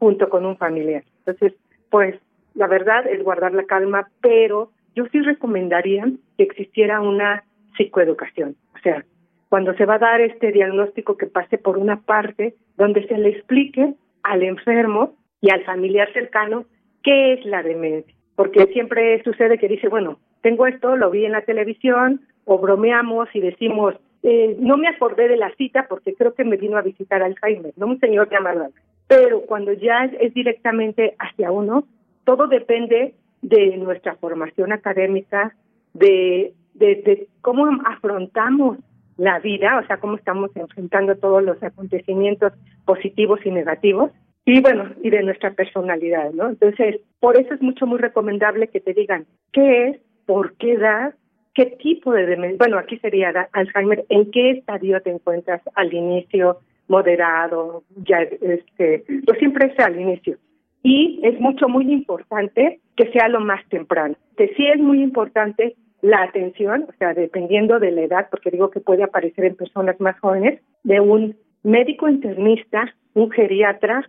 junto 0.00 0.28
con 0.28 0.44
un 0.44 0.56
familiar. 0.56 1.04
Entonces, 1.18 1.54
pues 1.90 2.16
la 2.54 2.66
verdad 2.66 3.06
es 3.06 3.22
guardar 3.22 3.54
la 3.54 3.64
calma, 3.64 4.08
pero 4.20 4.72
yo 4.96 5.06
sí 5.12 5.20
recomendaría 5.20 6.04
que 6.36 6.42
existiera 6.42 7.00
una 7.00 7.44
psicoeducación. 7.76 8.56
O 8.74 8.78
sea, 8.80 9.04
cuando 9.48 9.74
se 9.74 9.86
va 9.86 9.94
a 9.94 9.98
dar 9.98 10.20
este 10.20 10.50
diagnóstico 10.50 11.16
que 11.16 11.26
pase 11.26 11.58
por 11.58 11.78
una 11.78 12.00
parte 12.00 12.56
donde 12.76 13.06
se 13.06 13.16
le 13.16 13.28
explique 13.28 13.94
al 14.22 14.42
enfermo 14.42 15.14
y 15.42 15.50
al 15.50 15.62
familiar 15.64 16.10
cercano 16.14 16.64
qué 17.02 17.34
es 17.34 17.44
la 17.44 17.62
demencia. 17.62 18.14
Porque 18.34 18.64
siempre 18.72 19.22
sucede 19.24 19.58
que 19.58 19.68
dice, 19.68 19.88
bueno, 19.88 20.18
tengo 20.40 20.66
esto, 20.66 20.96
lo 20.96 21.10
vi 21.10 21.26
en 21.26 21.32
la 21.32 21.42
televisión, 21.42 22.22
o 22.44 22.58
bromeamos 22.58 23.28
y 23.34 23.40
decimos, 23.40 23.94
eh, 24.22 24.56
no 24.58 24.76
me 24.76 24.88
acordé 24.88 25.28
de 25.28 25.36
la 25.36 25.54
cita 25.56 25.86
porque 25.88 26.14
creo 26.14 26.34
que 26.34 26.44
me 26.44 26.56
vino 26.56 26.78
a 26.78 26.82
visitar 26.82 27.22
Alzheimer, 27.22 27.72
no 27.76 27.86
un 27.86 28.00
señor 28.00 28.30
llamado. 28.30 28.68
Pero 29.08 29.42
cuando 29.42 29.72
ya 29.72 30.04
es, 30.04 30.32
directamente 30.32 31.14
hacia 31.18 31.50
uno, 31.50 31.84
todo 32.24 32.46
depende 32.46 33.14
de 33.42 33.76
nuestra 33.76 34.14
formación 34.14 34.72
académica, 34.72 35.54
de, 35.92 36.54
de, 36.74 36.94
de 36.94 37.28
cómo 37.42 37.66
afrontamos 37.84 38.78
la 39.18 39.40
vida, 39.40 39.78
o 39.78 39.86
sea, 39.86 39.98
cómo 39.98 40.16
estamos 40.16 40.50
enfrentando 40.56 41.16
todos 41.16 41.42
los 41.42 41.62
acontecimientos 41.62 42.52
positivos 42.84 43.40
y 43.44 43.50
negativos, 43.50 44.10
y 44.44 44.60
bueno, 44.60 44.90
y 45.02 45.10
de 45.10 45.22
nuestra 45.22 45.52
personalidad, 45.52 46.32
¿no? 46.32 46.48
Entonces, 46.48 47.00
por 47.20 47.36
eso 47.36 47.54
es 47.54 47.62
mucho, 47.62 47.86
muy 47.86 47.98
recomendable 47.98 48.68
que 48.68 48.80
te 48.80 48.92
digan 48.92 49.26
qué 49.52 49.88
es, 49.88 50.00
por 50.26 50.56
qué 50.56 50.72
edad, 50.72 51.14
qué 51.54 51.66
tipo 51.66 52.12
de 52.12 52.26
demencia, 52.26 52.58
bueno, 52.58 52.78
aquí 52.78 52.98
sería 52.98 53.48
Alzheimer, 53.52 54.04
en 54.08 54.30
qué 54.30 54.50
estadio 54.50 55.00
te 55.00 55.10
encuentras 55.10 55.60
al 55.74 55.92
inicio, 55.92 56.58
moderado, 56.88 57.84
ya, 58.04 58.20
este, 58.20 59.04
pues 59.24 59.38
siempre 59.38 59.66
es 59.66 59.78
al 59.78 60.00
inicio. 60.00 60.38
Y 60.82 61.20
es 61.22 61.38
mucho, 61.38 61.68
muy 61.68 61.90
importante 61.92 62.80
que 62.96 63.10
sea 63.12 63.28
lo 63.28 63.40
más 63.40 63.64
temprano. 63.68 64.16
Que 64.36 64.48
sí 64.56 64.66
es 64.66 64.80
muy 64.80 65.02
importante 65.02 65.76
la 66.00 66.24
atención, 66.24 66.86
o 66.88 66.92
sea, 66.98 67.14
dependiendo 67.14 67.78
de 67.78 67.92
la 67.92 68.02
edad, 68.02 68.28
porque 68.30 68.50
digo 68.50 68.70
que 68.70 68.80
puede 68.80 69.04
aparecer 69.04 69.44
en 69.44 69.54
personas 69.54 70.00
más 70.00 70.18
jóvenes, 70.18 70.60
de 70.82 70.98
un 70.98 71.36
médico 71.62 72.08
internista, 72.08 72.92
un 73.14 73.30
geriatra, 73.30 74.08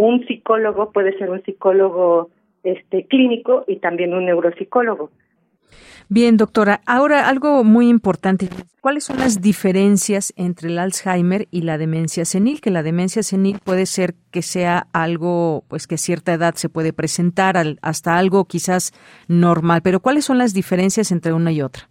un 0.00 0.26
psicólogo 0.26 0.92
puede 0.92 1.16
ser 1.18 1.30
un 1.30 1.42
psicólogo 1.42 2.30
este 2.62 3.06
clínico 3.06 3.64
y 3.66 3.76
también 3.76 4.14
un 4.14 4.26
neuropsicólogo. 4.26 5.10
Bien, 6.08 6.36
doctora. 6.36 6.80
Ahora 6.86 7.28
algo 7.28 7.62
muy 7.64 7.88
importante. 7.88 8.48
¿Cuáles 8.80 9.04
son 9.04 9.18
las 9.18 9.42
diferencias 9.42 10.32
entre 10.36 10.70
el 10.70 10.78
Alzheimer 10.78 11.46
y 11.50 11.62
la 11.62 11.76
demencia 11.78 12.24
senil? 12.24 12.60
Que 12.60 12.70
la 12.70 12.82
demencia 12.82 13.22
senil 13.22 13.58
puede 13.62 13.86
ser 13.86 14.14
que 14.32 14.42
sea 14.42 14.86
algo, 14.92 15.64
pues 15.68 15.86
que 15.86 15.96
a 15.96 15.98
cierta 15.98 16.32
edad 16.32 16.54
se 16.54 16.70
puede 16.70 16.92
presentar 16.92 17.56
hasta 17.82 18.18
algo 18.18 18.46
quizás 18.46 18.92
normal. 19.28 19.82
Pero 19.84 20.00
¿cuáles 20.00 20.24
son 20.24 20.38
las 20.38 20.54
diferencias 20.54 21.12
entre 21.12 21.34
una 21.34 21.52
y 21.52 21.60
otra? 21.62 21.82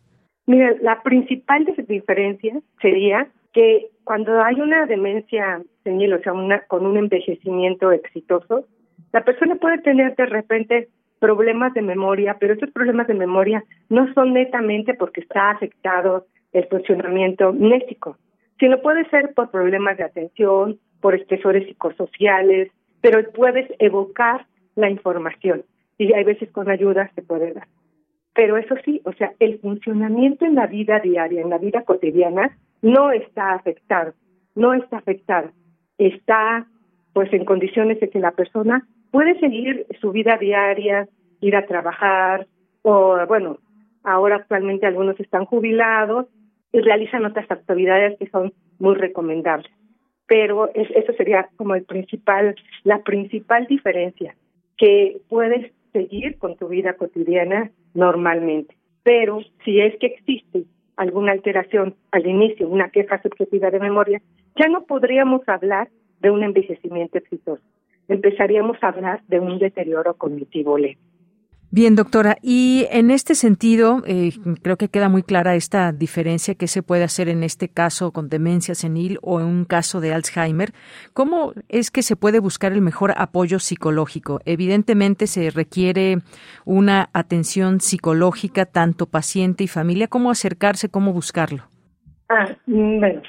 Mira, 0.47 0.73
la 0.81 1.01
principal 1.03 1.63
diferencia 1.87 2.59
sería 2.81 3.29
que 3.53 3.87
cuando 4.09 4.43
hay 4.43 4.59
una 4.59 4.87
demencia 4.87 5.61
senil, 5.83 6.13
o 6.13 6.19
sea, 6.23 6.33
una, 6.33 6.61
con 6.61 6.83
un 6.83 6.97
envejecimiento 6.97 7.91
exitoso, 7.91 8.65
la 9.13 9.23
persona 9.23 9.53
puede 9.57 9.77
tener 9.83 10.15
de 10.15 10.25
repente 10.25 10.87
problemas 11.19 11.75
de 11.75 11.83
memoria, 11.83 12.35
pero 12.39 12.55
esos 12.55 12.71
problemas 12.71 13.05
de 13.05 13.13
memoria 13.13 13.63
no 13.87 14.11
son 14.15 14.33
netamente 14.33 14.95
porque 14.95 15.21
está 15.21 15.51
afectado 15.51 16.25
el 16.53 16.65
funcionamiento 16.69 17.53
mnésico, 17.53 18.17
sino 18.59 18.81
puede 18.81 19.07
ser 19.11 19.35
por 19.35 19.51
problemas 19.51 19.95
de 19.97 20.05
atención, 20.05 20.79
por 21.01 21.13
estresores 21.13 21.67
psicosociales, 21.67 22.71
pero 23.01 23.31
puedes 23.31 23.71
evocar 23.77 24.47
la 24.75 24.89
información 24.89 25.65
y 25.99 26.13
hay 26.13 26.23
veces 26.23 26.49
con 26.51 26.71
ayuda 26.71 27.11
se 27.13 27.21
puede 27.21 27.53
dar. 27.53 27.67
Pero 28.33 28.57
eso 28.57 28.73
sí, 28.83 29.01
o 29.05 29.13
sea, 29.13 29.33
el 29.37 29.59
funcionamiento 29.59 30.45
en 30.45 30.55
la 30.55 30.65
vida 30.65 30.97
diaria, 30.99 31.43
en 31.43 31.51
la 31.51 31.59
vida 31.59 31.83
cotidiana, 31.83 32.57
no 32.81 33.11
está 33.11 33.53
afectado, 33.53 34.13
no 34.55 34.73
está 34.73 34.97
afectado, 34.97 35.51
está 35.97 36.67
pues 37.13 37.31
en 37.33 37.45
condiciones 37.45 37.99
de 37.99 38.09
que 38.09 38.19
la 38.19 38.31
persona 38.31 38.87
puede 39.11 39.39
seguir 39.39 39.85
su 39.99 40.11
vida 40.11 40.37
diaria, 40.37 41.07
ir 41.41 41.55
a 41.55 41.65
trabajar, 41.65 42.47
o 42.81 43.17
bueno, 43.27 43.57
ahora 44.03 44.37
actualmente 44.37 44.85
algunos 44.85 45.19
están 45.19 45.45
jubilados 45.45 46.27
y 46.71 46.79
realizan 46.79 47.25
otras 47.25 47.49
actividades 47.49 48.17
que 48.19 48.29
son 48.29 48.53
muy 48.77 48.95
recomendables. 48.95 49.71
Pero 50.27 50.69
eso 50.73 51.13
sería 51.17 51.49
como 51.55 51.73
el 51.73 51.83
principal, 51.83 52.55
la 52.83 53.01
principal 53.03 53.65
diferencia, 53.65 54.35
que 54.77 55.21
puedes 55.27 55.71
seguir 55.91 56.37
con 56.37 56.55
tu 56.55 56.67
vida 56.67 56.93
cotidiana 56.93 57.71
normalmente. 57.95 58.75
Pero 59.01 59.39
si 59.65 59.79
es 59.79 59.97
que 59.97 60.07
existe 60.07 60.65
alguna 60.99 61.31
alteración 61.31 61.95
al 62.11 62.27
inicio, 62.27 62.67
una 62.67 62.89
queja 62.89 63.21
subjetiva 63.21 63.71
de 63.71 63.79
memoria, 63.79 64.21
ya 64.57 64.67
no 64.67 64.83
podríamos 64.83 65.47
hablar 65.47 65.87
de 66.19 66.29
un 66.29 66.43
envejecimiento 66.43 67.17
exitoso. 67.17 67.63
Empezaríamos 68.09 68.77
a 68.81 68.89
hablar 68.89 69.21
de 69.29 69.39
un 69.39 69.59
deterioro 69.59 70.15
cognitivo 70.15 70.77
leve. 70.77 70.97
Bien, 71.71 71.95
doctora, 71.95 72.37
y 72.41 72.87
en 72.89 73.11
este 73.11 73.35
sentido, 73.35 74.01
eh, 74.07 74.31
creo 74.63 74.75
que 74.75 74.89
queda 74.89 75.07
muy 75.07 75.21
clara 75.21 75.53
esta 75.53 75.91
diferencia 75.91 76.55
que 76.55 76.67
se 76.67 76.81
puede 76.81 77.03
hacer 77.03 77.29
en 77.29 77.43
este 77.43 77.69
caso 77.69 78.11
con 78.11 78.27
demencia 78.27 78.73
senil 78.73 79.19
o 79.21 79.39
en 79.39 79.45
un 79.45 79.65
caso 79.65 80.01
de 80.01 80.11
Alzheimer. 80.11 80.73
¿Cómo 81.13 81.53
es 81.67 81.91
que 81.91 82.01
se 82.01 82.15
puede 82.15 82.39
buscar 82.39 82.71
el 82.73 82.81
mejor 82.81 83.13
apoyo 83.15 83.59
psicológico? 83.59 84.39
Evidentemente 84.45 85.27
se 85.27 85.51
requiere 85.51 86.17
una 86.65 87.11
atención 87.13 87.81
psicológica, 87.81 88.65
tanto 88.65 89.05
paciente 89.05 89.63
y 89.63 89.67
familia. 89.67 90.07
¿Cómo 90.07 90.31
acercarse, 90.31 90.89
cómo 90.89 91.13
buscarlo? 91.13 91.69
Ah, 92.29 92.57
mm, 92.65 92.99
bueno, 92.99 93.21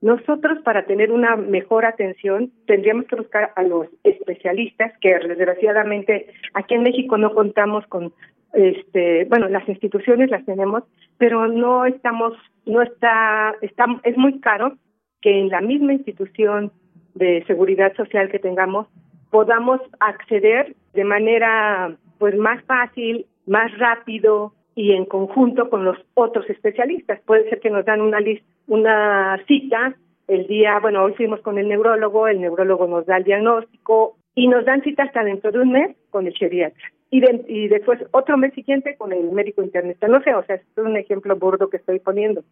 nosotros 0.00 0.58
para 0.62 0.86
tener 0.86 1.10
una 1.10 1.36
mejor 1.36 1.84
atención 1.84 2.52
tendríamos 2.66 3.06
que 3.06 3.16
buscar 3.16 3.52
a 3.56 3.62
los 3.62 3.88
especialistas 4.04 4.92
que 5.00 5.18
desgraciadamente 5.18 6.32
aquí 6.54 6.74
en 6.74 6.82
México 6.82 7.18
no 7.18 7.34
contamos 7.34 7.86
con 7.86 8.12
este 8.52 9.24
bueno 9.26 9.48
las 9.48 9.68
instituciones 9.68 10.30
las 10.30 10.44
tenemos 10.44 10.84
pero 11.18 11.48
no 11.48 11.84
estamos 11.84 12.34
no 12.64 12.82
está 12.82 13.54
está 13.60 13.86
es 14.04 14.16
muy 14.16 14.40
caro 14.40 14.76
que 15.20 15.40
en 15.40 15.48
la 15.48 15.60
misma 15.60 15.92
institución 15.92 16.70
de 17.14 17.44
seguridad 17.46 17.94
social 17.96 18.30
que 18.30 18.38
tengamos 18.38 18.86
podamos 19.30 19.80
acceder 19.98 20.76
de 20.94 21.04
manera 21.04 21.96
pues 22.18 22.36
más 22.36 22.62
fácil 22.64 23.26
más 23.46 23.76
rápido 23.78 24.52
y 24.74 24.92
en 24.92 25.06
conjunto 25.06 25.70
con 25.70 25.84
los 25.84 25.98
otros 26.14 26.48
especialistas. 26.48 27.20
Puede 27.26 27.48
ser 27.48 27.58
que 27.58 27.68
nos 27.68 27.84
dan 27.84 28.00
una 28.00 28.20
lista 28.20 28.46
una 28.68 29.42
cita 29.46 29.96
el 30.28 30.46
día, 30.46 30.78
bueno, 30.80 31.02
hoy 31.02 31.14
fuimos 31.14 31.40
con 31.40 31.58
el 31.58 31.68
neurólogo, 31.68 32.28
el 32.28 32.40
neurólogo 32.40 32.86
nos 32.86 33.06
da 33.06 33.16
el 33.16 33.24
diagnóstico 33.24 34.16
y 34.34 34.46
nos 34.46 34.64
dan 34.64 34.82
cita 34.82 35.04
hasta 35.04 35.24
dentro 35.24 35.50
de 35.50 35.58
un 35.58 35.72
mes 35.72 35.96
con 36.10 36.26
el 36.26 36.34
geriatra. 36.34 36.92
Y, 37.10 37.22
y 37.48 37.68
después 37.68 37.98
otro 38.12 38.36
mes 38.36 38.52
siguiente 38.52 38.94
con 38.96 39.12
el 39.12 39.32
médico 39.32 39.62
internista. 39.62 40.06
No 40.06 40.22
sé, 40.22 40.34
o 40.34 40.44
sea, 40.44 40.56
esto 40.56 40.82
es 40.82 40.86
un 40.86 40.96
ejemplo 40.98 41.34
burdo 41.36 41.70
que 41.70 41.78
estoy 41.78 41.98
poniendo. 41.98 42.44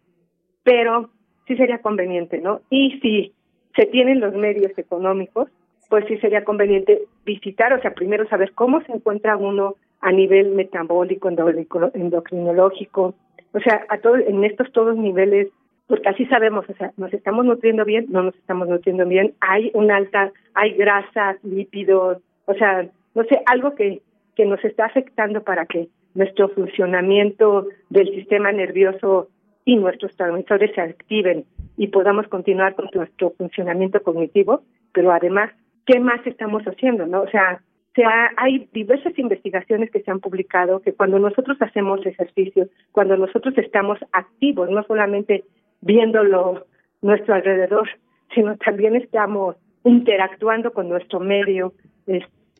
Pero 0.63 1.11
sí 1.45 1.55
sería 1.55 1.77
conveniente, 1.77 2.39
¿no? 2.39 2.61
Y 2.71 2.99
si 2.99 3.33
se 3.75 3.85
tienen 3.85 4.19
los 4.19 4.33
medios 4.33 4.75
económicos, 4.77 5.49
pues 5.89 6.05
sí 6.07 6.17
sería 6.17 6.43
conveniente 6.43 7.03
visitar, 7.25 7.71
o 7.73 7.81
sea, 7.81 7.93
primero 7.93 8.27
saber 8.27 8.51
cómo 8.53 8.81
se 8.81 8.91
encuentra 8.91 9.37
uno 9.37 9.75
a 10.01 10.11
nivel 10.11 10.49
metabólico, 10.51 11.29
endocrinológico, 11.29 13.13
o 13.53 13.59
sea, 13.59 13.85
a 13.89 13.99
todo, 13.99 14.15
en 14.15 14.43
estos 14.43 14.71
todos 14.71 14.97
niveles 14.97 15.49
porque 15.87 16.09
así 16.09 16.25
sabemos, 16.25 16.65
o 16.69 16.73
sea, 16.73 16.91
nos 16.97 17.13
estamos 17.13 17.45
nutriendo 17.45 17.85
bien, 17.85 18.07
no 18.09 18.23
nos 18.23 18.35
estamos 18.35 18.67
nutriendo 18.67 19.05
bien, 19.05 19.33
hay 19.39 19.71
un 19.73 19.91
alta, 19.91 20.31
hay 20.53 20.73
grasas, 20.73 21.41
lípidos, 21.43 22.19
o 22.45 22.53
sea, 22.53 22.87
no 23.15 23.23
sé, 23.23 23.41
algo 23.45 23.73
que, 23.75 24.01
que 24.35 24.45
nos 24.45 24.63
está 24.63 24.85
afectando 24.85 25.43
para 25.43 25.65
que 25.65 25.87
nuestro 26.13 26.49
funcionamiento 26.49 27.67
del 27.89 28.09
sistema 28.13 28.51
nervioso 28.51 29.29
y 29.65 29.75
nuestros 29.77 30.15
transmisores 30.15 30.73
se 30.75 30.81
activen 30.81 31.45
y 31.77 31.87
podamos 31.87 32.27
continuar 32.27 32.75
con 32.75 32.89
nuestro 32.93 33.31
funcionamiento 33.31 34.01
cognitivo, 34.01 34.61
pero 34.93 35.11
además, 35.11 35.51
¿qué 35.85 35.99
más 35.99 36.25
estamos 36.25 36.63
haciendo? 36.63 37.05
no 37.05 37.21
O 37.21 37.29
sea, 37.29 37.61
sea, 37.97 38.31
hay 38.37 38.69
diversas 38.73 39.17
investigaciones 39.17 39.89
que 39.89 40.01
se 40.01 40.11
han 40.11 40.19
publicado 40.19 40.81
que 40.81 40.93
cuando 40.93 41.17
nosotros 41.17 41.57
hacemos 41.59 42.05
ejercicio, 42.05 42.69
cuando 42.91 43.17
nosotros 43.17 43.57
estamos 43.57 43.97
activos, 44.11 44.69
no 44.69 44.83
solamente 44.83 45.43
viéndolo 45.81 46.65
nuestro 47.01 47.35
alrededor, 47.35 47.87
sino 48.33 48.57
también 48.57 48.95
estamos 48.95 49.55
interactuando 49.83 50.71
con 50.73 50.89
nuestro 50.89 51.19
medio 51.19 51.73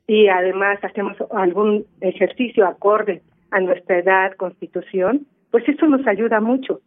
y 0.07 0.27
además 0.27 0.79
hacemos 0.83 1.17
algún 1.31 1.85
ejercicio 2.01 2.65
acorde 2.65 3.21
a 3.51 3.59
nuestra 3.59 3.99
edad, 3.99 4.33
constitución, 4.33 5.27
pues 5.51 5.67
eso 5.67 5.85
nos 5.87 6.05
ayuda 6.07 6.39
mucho. 6.39 6.81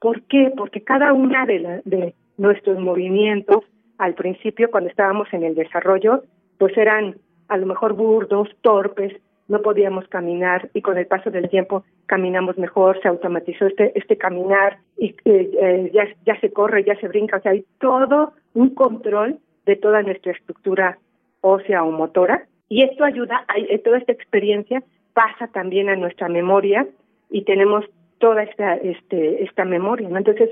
¿Por 0.00 0.22
qué? 0.22 0.52
Porque 0.56 0.82
cada 0.82 1.12
una 1.12 1.46
de, 1.46 1.82
de 1.84 2.14
nuestros 2.36 2.78
movimientos, 2.78 3.64
al 3.98 4.14
principio, 4.14 4.70
cuando 4.70 4.90
estábamos 4.90 5.28
en 5.32 5.42
el 5.44 5.54
desarrollo, 5.54 6.22
pues 6.58 6.76
eran 6.76 7.16
a 7.48 7.56
lo 7.56 7.66
mejor 7.66 7.92
burdos, 7.92 8.48
torpes, 8.62 9.12
no 9.48 9.60
podíamos 9.62 10.06
caminar 10.08 10.70
y 10.74 10.82
con 10.82 10.98
el 10.98 11.06
paso 11.06 11.30
del 11.30 11.48
tiempo 11.48 11.84
caminamos 12.06 12.58
mejor, 12.58 13.00
se 13.02 13.08
automatizó 13.08 13.66
este, 13.66 13.92
este 13.98 14.16
caminar 14.16 14.78
y 14.96 15.14
eh, 15.24 15.50
eh, 15.60 15.90
ya, 15.92 16.04
ya 16.24 16.38
se 16.40 16.52
corre, 16.52 16.84
ya 16.84 16.98
se 17.00 17.08
brinca, 17.08 17.36
o 17.36 17.40
sea, 17.40 17.52
hay 17.52 17.64
todo 17.78 18.32
un 18.54 18.74
control 18.74 19.38
de 19.66 19.76
toda 19.76 20.02
nuestra 20.02 20.32
estructura 20.32 20.98
ósea 21.40 21.84
o 21.84 21.90
motora 21.90 22.46
y 22.68 22.84
esto 22.84 23.04
ayuda, 23.04 23.44
a, 23.48 23.58
eh, 23.58 23.78
toda 23.78 23.98
esta 23.98 24.12
experiencia 24.12 24.82
pasa 25.12 25.48
también 25.48 25.88
a 25.88 25.96
nuestra 25.96 26.28
memoria 26.28 26.86
y 27.30 27.44
tenemos 27.44 27.84
toda 28.18 28.44
esta, 28.44 28.76
este, 28.76 29.44
esta 29.44 29.64
memoria, 29.64 30.08
¿no? 30.08 30.16
Entonces, 30.16 30.50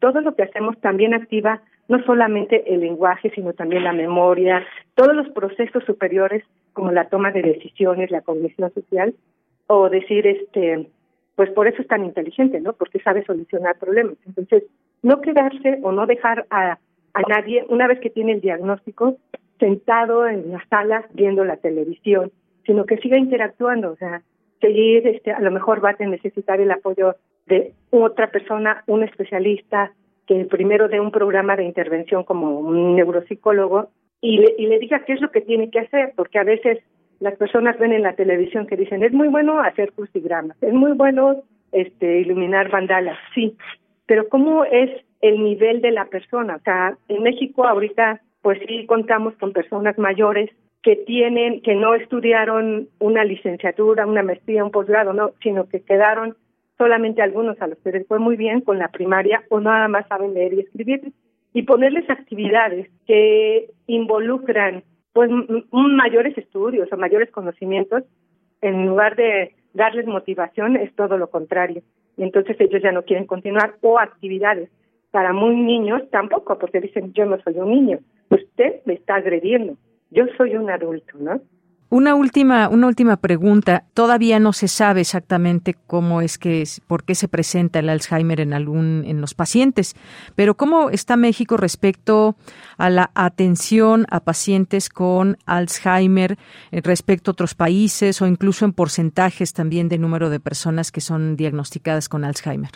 todo 0.00 0.20
lo 0.20 0.34
que 0.34 0.42
hacemos 0.42 0.78
también 0.80 1.14
activa 1.14 1.62
no 1.92 2.02
solamente 2.04 2.72
el 2.72 2.80
lenguaje, 2.80 3.30
sino 3.34 3.52
también 3.52 3.84
la 3.84 3.92
memoria, 3.92 4.64
todos 4.94 5.14
los 5.14 5.28
procesos 5.28 5.84
superiores 5.84 6.42
como 6.72 6.90
la 6.90 7.10
toma 7.10 7.32
de 7.32 7.42
decisiones, 7.42 8.10
la 8.10 8.22
cognición 8.22 8.72
social, 8.72 9.14
o 9.66 9.90
decir, 9.90 10.26
este, 10.26 10.88
pues 11.36 11.50
por 11.50 11.68
eso 11.68 11.82
es 11.82 11.88
tan 11.88 12.02
inteligente, 12.06 12.62
¿no? 12.62 12.72
Porque 12.72 12.98
sabe 13.00 13.26
solucionar 13.26 13.76
problemas. 13.78 14.16
Entonces, 14.26 14.64
no 15.02 15.20
quedarse 15.20 15.80
o 15.82 15.92
no 15.92 16.06
dejar 16.06 16.46
a, 16.48 16.78
a 17.12 17.20
nadie, 17.28 17.66
una 17.68 17.86
vez 17.86 18.00
que 18.00 18.08
tiene 18.08 18.32
el 18.32 18.40
diagnóstico, 18.40 19.18
sentado 19.58 20.26
en 20.26 20.50
la 20.50 20.64
sala 20.70 21.04
viendo 21.12 21.44
la 21.44 21.58
televisión, 21.58 22.32
sino 22.64 22.86
que 22.86 22.96
siga 22.96 23.18
interactuando, 23.18 23.90
o 23.90 23.96
sea, 23.96 24.22
seguir, 24.62 25.06
este, 25.06 25.30
a 25.30 25.40
lo 25.40 25.50
mejor 25.50 25.84
va 25.84 25.90
a 25.90 26.06
necesitar 26.06 26.58
el 26.58 26.70
apoyo 26.70 27.16
de 27.44 27.74
otra 27.90 28.30
persona, 28.30 28.82
un 28.86 29.02
especialista, 29.02 29.92
que 30.26 30.44
primero 30.44 30.88
dé 30.88 31.00
un 31.00 31.10
programa 31.10 31.56
de 31.56 31.64
intervención 31.64 32.24
como 32.24 32.58
un 32.58 32.96
neuropsicólogo 32.96 33.88
y 34.20 34.38
le, 34.38 34.54
y 34.56 34.66
le 34.66 34.78
diga 34.78 35.04
qué 35.04 35.14
es 35.14 35.20
lo 35.20 35.30
que 35.30 35.40
tiene 35.40 35.70
que 35.70 35.80
hacer, 35.80 36.12
porque 36.16 36.38
a 36.38 36.44
veces 36.44 36.78
las 37.20 37.36
personas 37.36 37.78
ven 37.78 37.92
en 37.92 38.02
la 38.02 38.14
televisión 38.14 38.66
que 38.66 38.76
dicen, 38.76 39.02
es 39.02 39.12
muy 39.12 39.28
bueno 39.28 39.60
hacer 39.60 39.92
crucigramas, 39.92 40.56
es 40.62 40.72
muy 40.72 40.92
bueno 40.92 41.42
este 41.72 42.20
iluminar 42.20 42.70
bandalas, 42.70 43.18
sí, 43.34 43.56
pero 44.06 44.28
¿cómo 44.28 44.64
es 44.64 44.90
el 45.20 45.42
nivel 45.42 45.80
de 45.80 45.92
la 45.92 46.06
persona? 46.06 46.56
O 46.56 46.60
sea, 46.60 46.96
en 47.08 47.22
México 47.22 47.64
ahorita 47.64 48.20
pues 48.42 48.58
sí 48.66 48.86
contamos 48.86 49.34
con 49.34 49.52
personas 49.52 49.96
mayores 49.98 50.50
que 50.82 50.96
tienen, 50.96 51.62
que 51.62 51.76
no 51.76 51.94
estudiaron 51.94 52.88
una 52.98 53.24
licenciatura, 53.24 54.04
una 54.04 54.24
maestría, 54.24 54.64
un 54.64 54.72
posgrado, 54.72 55.12
no, 55.12 55.30
sino 55.40 55.68
que 55.68 55.80
quedaron 55.80 56.36
solamente 56.78 57.22
algunos 57.22 57.60
a 57.60 57.66
los 57.66 57.78
que 57.78 57.92
les 57.92 58.06
fue 58.06 58.18
muy 58.18 58.36
bien 58.36 58.60
con 58.60 58.78
la 58.78 58.88
primaria 58.88 59.42
o 59.50 59.60
nada 59.60 59.88
más 59.88 60.06
saben 60.08 60.34
leer 60.34 60.54
y 60.54 60.60
escribir. 60.60 61.12
Y 61.54 61.64
ponerles 61.64 62.08
actividades 62.08 62.88
que 63.06 63.70
involucran 63.86 64.84
pues 65.12 65.30
mayores 65.70 66.36
estudios 66.38 66.90
o 66.90 66.96
mayores 66.96 67.30
conocimientos 67.30 68.04
en 68.62 68.86
lugar 68.86 69.16
de 69.16 69.54
darles 69.74 70.06
motivación 70.06 70.76
es 70.76 70.94
todo 70.94 71.18
lo 71.18 71.28
contrario. 71.28 71.82
Y 72.16 72.22
entonces 72.22 72.56
ellos 72.58 72.82
ya 72.82 72.92
no 72.92 73.02
quieren 73.02 73.26
continuar 73.26 73.74
o 73.82 73.98
actividades 73.98 74.70
para 75.12 75.32
muy 75.32 75.54
niños 75.54 76.02
tampoco 76.10 76.58
porque 76.58 76.80
dicen 76.80 77.12
yo 77.12 77.24
no 77.26 77.38
soy 77.42 77.58
un 77.58 77.70
niño 77.70 78.00
usted 78.30 78.80
me 78.86 78.94
está 78.94 79.16
agrediendo 79.16 79.76
yo 80.10 80.24
soy 80.36 80.56
un 80.56 80.68
adulto 80.70 81.16
no 81.18 81.40
una 81.92 82.14
última, 82.14 82.70
una 82.70 82.86
última 82.86 83.18
pregunta. 83.18 83.84
Todavía 83.92 84.40
no 84.40 84.54
se 84.54 84.66
sabe 84.66 85.02
exactamente 85.02 85.74
cómo 85.86 86.22
es 86.22 86.38
que, 86.38 86.64
por 86.88 87.04
qué 87.04 87.14
se 87.14 87.28
presenta 87.28 87.80
el 87.80 87.90
Alzheimer 87.90 88.40
en 88.40 88.54
algún, 88.54 89.04
en 89.06 89.20
los 89.20 89.34
pacientes, 89.34 89.94
pero 90.34 90.54
cómo 90.54 90.88
está 90.88 91.18
México 91.18 91.58
respecto 91.58 92.34
a 92.78 92.88
la 92.88 93.10
atención 93.14 94.06
a 94.10 94.20
pacientes 94.20 94.88
con 94.88 95.36
Alzheimer 95.44 96.38
eh, 96.70 96.80
respecto 96.82 97.30
a 97.30 97.32
otros 97.32 97.54
países 97.54 98.22
o 98.22 98.26
incluso 98.26 98.64
en 98.64 98.72
porcentajes 98.72 99.52
también 99.52 99.90
de 99.90 99.98
número 99.98 100.30
de 100.30 100.40
personas 100.40 100.92
que 100.92 101.02
son 101.02 101.36
diagnosticadas 101.36 102.08
con 102.08 102.24
Alzheimer. 102.24 102.70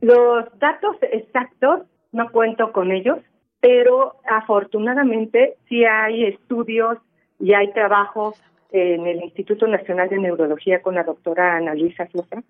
Los 0.00 0.46
datos 0.58 0.96
exactos 1.12 1.82
no 2.12 2.30
cuento 2.30 2.72
con 2.72 2.90
ellos, 2.90 3.18
pero 3.60 4.16
afortunadamente 4.26 5.58
sí 5.68 5.84
hay 5.84 6.24
estudios 6.24 6.96
y 7.38 7.52
hay 7.52 7.70
trabajos 7.74 8.42
en 8.72 9.06
el 9.06 9.22
Instituto 9.22 9.66
Nacional 9.66 10.08
de 10.08 10.18
Neurología 10.18 10.80
con 10.80 10.94
la 10.94 11.04
doctora 11.04 11.56
Ana 11.56 11.74
Luisa 11.74 12.08
Sosa, 12.10 12.42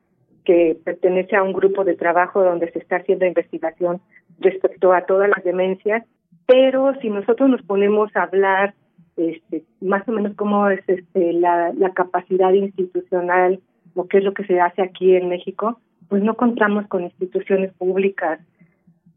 que 0.44 0.76
pertenece 0.84 1.36
a 1.36 1.42
un 1.42 1.52
grupo 1.52 1.84
de 1.84 1.96
trabajo 1.96 2.42
donde 2.42 2.70
se 2.70 2.78
está 2.78 2.96
haciendo 2.96 3.26
investigación 3.26 4.00
respecto 4.38 4.92
a 4.92 5.02
todas 5.02 5.28
las 5.28 5.44
demencias, 5.44 6.04
pero 6.46 6.94
si 7.00 7.10
nosotros 7.10 7.48
nos 7.48 7.62
ponemos 7.62 8.14
a 8.16 8.24
hablar 8.24 8.74
este, 9.16 9.64
más 9.80 10.08
o 10.08 10.12
menos 10.12 10.34
cómo 10.36 10.68
es 10.68 10.80
este, 10.88 11.32
la, 11.34 11.72
capacidad 11.94 12.52
institucional 12.52 13.60
o 13.94 14.06
qué 14.08 14.18
es 14.18 14.24
lo 14.24 14.32
que 14.32 14.44
se 14.44 14.60
hace 14.60 14.82
aquí 14.82 15.14
en 15.14 15.28
México, 15.28 15.78
pues 16.08 16.22
no 16.22 16.34
contamos 16.34 16.86
con 16.86 17.02
instituciones 17.02 17.72
públicas 17.74 18.40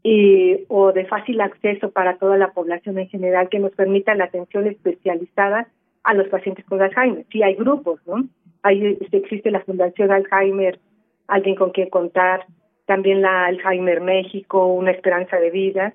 y, 0.02 0.64
o 0.68 0.92
de 0.92 1.06
fácil 1.06 1.40
acceso 1.40 1.90
para 1.90 2.18
toda 2.18 2.36
la 2.36 2.52
población 2.52 2.98
en 2.98 3.08
general 3.08 3.48
que 3.48 3.58
nos 3.58 3.72
permitan 3.72 4.18
la 4.18 4.24
atención 4.24 4.66
especializada 4.66 5.68
a 6.06 6.14
los 6.14 6.28
pacientes 6.28 6.64
con 6.64 6.80
Alzheimer. 6.80 7.26
Sí 7.30 7.42
hay 7.42 7.56
grupos, 7.56 8.00
¿no? 8.06 8.24
Ahí 8.62 8.96
existe 9.12 9.50
la 9.50 9.60
Fundación 9.60 10.10
Alzheimer, 10.12 10.78
alguien 11.26 11.56
con 11.56 11.70
quien 11.70 11.90
contar, 11.90 12.46
también 12.86 13.22
la 13.22 13.46
Alzheimer 13.46 14.00
México, 14.00 14.66
una 14.66 14.92
esperanza 14.92 15.36
de 15.38 15.50
vida, 15.50 15.94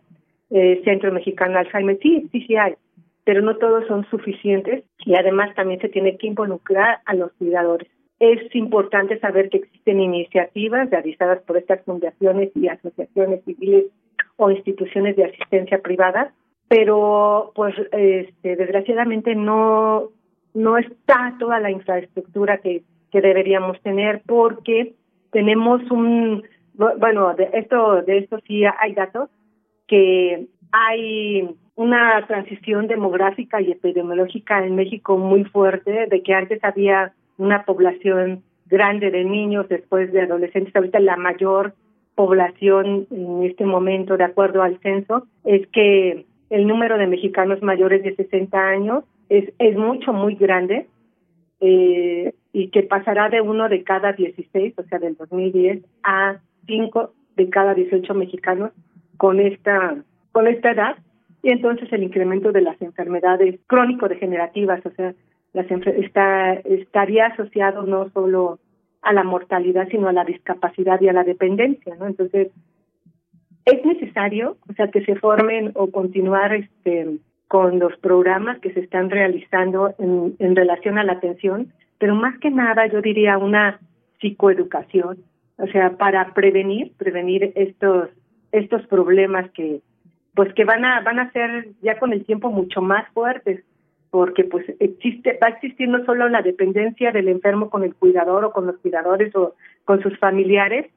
eh, 0.50 0.82
Centro 0.84 1.14
Mexicano 1.14 1.58
Alzheimer, 1.58 1.98
sí, 2.02 2.28
sí, 2.32 2.42
sí 2.46 2.58
hay, 2.58 2.76
pero 3.24 3.42
no 3.42 3.56
todos 3.56 3.88
son 3.88 4.06
suficientes 4.10 4.84
y 5.06 5.16
además 5.16 5.56
también 5.56 5.80
se 5.80 5.88
tiene 5.88 6.18
que 6.18 6.28
involucrar 6.28 7.00
a 7.06 7.14
los 7.14 7.32
cuidadores. 7.34 7.88
Es 8.20 8.54
importante 8.54 9.18
saber 9.20 9.50
que 9.50 9.58
existen 9.58 10.02
iniciativas 10.02 10.90
realizadas 10.90 11.42
por 11.44 11.56
estas 11.56 11.82
fundaciones 11.86 12.52
y 12.54 12.68
asociaciones 12.68 13.44
civiles 13.46 13.86
o 14.36 14.52
instituciones 14.52 15.16
de 15.16 15.26
asistencia 15.26 15.80
privada, 15.80 16.34
pero 16.72 17.52
pues 17.54 17.76
este, 17.92 18.56
desgraciadamente 18.56 19.36
no 19.36 20.08
no 20.54 20.78
está 20.78 21.36
toda 21.38 21.60
la 21.60 21.70
infraestructura 21.70 22.60
que, 22.60 22.84
que 23.12 23.20
deberíamos 23.20 23.82
tener 23.82 24.22
porque 24.26 24.94
tenemos 25.34 25.82
un 25.92 26.44
bueno 26.74 27.34
de 27.34 27.50
esto 27.56 28.02
de 28.04 28.20
esto 28.20 28.40
sí 28.48 28.64
hay 28.64 28.94
datos 28.94 29.30
que 29.86 30.48
hay 30.72 31.50
una 31.76 32.26
transición 32.26 32.88
demográfica 32.88 33.60
y 33.60 33.72
epidemiológica 33.72 34.66
en 34.66 34.76
México 34.76 35.18
muy 35.18 35.44
fuerte 35.44 36.08
de 36.08 36.24
que 36.24 36.34
antes 36.34 36.64
había 36.64 37.12
una 37.38 37.66
población 37.66 38.44
grande 38.68 39.12
de 39.12 39.26
niños, 39.26 39.68
después 39.68 40.14
de 40.14 40.22
adolescentes. 40.22 40.74
Ahorita 40.74 41.02
la 41.02 41.18
mayor 41.18 41.74
población 42.16 43.08
en 43.12 43.44
este 43.44 43.66
momento, 43.66 44.16
de 44.16 44.24
acuerdo 44.24 44.64
al 44.64 44.80
censo, 44.80 45.28
es 45.44 45.68
que 45.68 46.26
el 46.52 46.68
número 46.68 46.98
de 46.98 47.08
mexicanos 47.08 47.62
mayores 47.62 48.04
de 48.04 48.14
60 48.14 48.60
años 48.60 49.06
es, 49.30 49.52
es 49.58 49.78
mucho, 49.78 50.12
muy 50.12 50.36
grande 50.36 50.86
eh, 51.62 52.34
y 52.52 52.68
que 52.68 52.84
pasará 52.84 53.30
de 53.30 53.40
uno 53.40 53.70
de 53.70 53.84
cada 53.84 54.12
16, 54.12 54.74
o 54.78 54.84
sea, 54.84 55.00
del 55.00 55.16
2010, 55.16 55.86
a 56.04 56.40
cinco 56.68 57.14
de 57.38 57.50
cada 57.50 57.74
18 57.74 58.14
mexicanos 58.14 58.72
con 59.16 59.40
esta, 59.40 59.96
con 60.34 60.48
esta 60.48 60.72
edad. 60.72 60.98
Y 61.42 61.52
entonces 61.52 61.92
el 61.94 62.04
incremento 62.04 62.52
de 62.52 62.62
las 62.62 62.80
enfermedades 62.82 63.58
crónico-degenerativas, 63.68 64.86
o 64.86 64.92
sea, 64.92 65.14
está, 65.54 66.54
estaría 66.54 67.28
asociado 67.28 67.84
no 67.84 68.10
solo 68.10 68.60
a 69.02 69.14
la 69.14 69.24
mortalidad, 69.24 69.88
sino 69.90 70.10
a 70.10 70.14
la 70.14 70.26
discapacidad 70.26 71.00
y 71.00 71.08
a 71.08 71.14
la 71.14 71.24
dependencia, 71.24 71.96
¿no? 71.96 72.08
Entonces, 72.08 72.50
es 73.66 73.86
necesario, 73.86 74.58
o 74.70 74.74
sea, 74.74 74.90
que 74.90 75.04
se 75.06 75.16
formen 75.16 75.72
o 75.76 75.92
continuar 75.92 76.54
este 76.54 77.18
con 77.48 77.80
los 77.80 77.98
programas 77.98 78.60
que 78.60 78.74
se 78.74 78.80
están 78.80 79.10
realizando 79.10 79.94
en, 80.00 80.36
en 80.40 80.56
relación 80.56 80.98
a 80.98 81.04
la 81.04 81.14
atención, 81.14 81.74
pero 81.98 82.16
más 82.16 82.38
que 82.40 82.50
nada 82.50 82.88
yo 82.88 83.02
diría 83.02 83.38
una 83.38 83.78
psicoeducación, 84.22 85.18
o 85.58 85.68
sea, 85.68 85.98
para 85.98 86.34
prevenir, 86.34 86.94
prevenir 86.98 87.52
estos 87.56 88.10
estos 88.52 88.86
problemas 88.88 89.50
que 89.52 89.82
pues 90.34 90.54
que 90.54 90.66
van 90.66 90.86
a 90.86 91.02
van 91.02 91.20
a 91.20 91.32
ser 91.32 91.70
ya 91.82 92.00
con 92.00 92.14
el 92.14 92.26
tiempo 92.26 92.52
mucho 92.52 92.82
más 92.82 93.08
fuertes 93.14 93.64
porque 94.10 94.44
pues 94.44 94.66
existe 94.80 95.38
va 95.42 95.48
a 95.48 95.52
existir 95.52 95.88
no 95.88 96.04
solo 96.06 96.28
la 96.30 96.42
dependencia 96.42 97.12
del 97.12 97.28
enfermo 97.28 97.70
con 97.70 97.84
el 97.84 97.96
cuidador 97.96 98.46
o 98.46 98.52
con 98.52 98.68
los 98.68 98.78
cuidadores 98.78 99.36
o 99.36 99.56
con 99.86 100.02
sus 100.02 100.18
familiares 100.20 100.88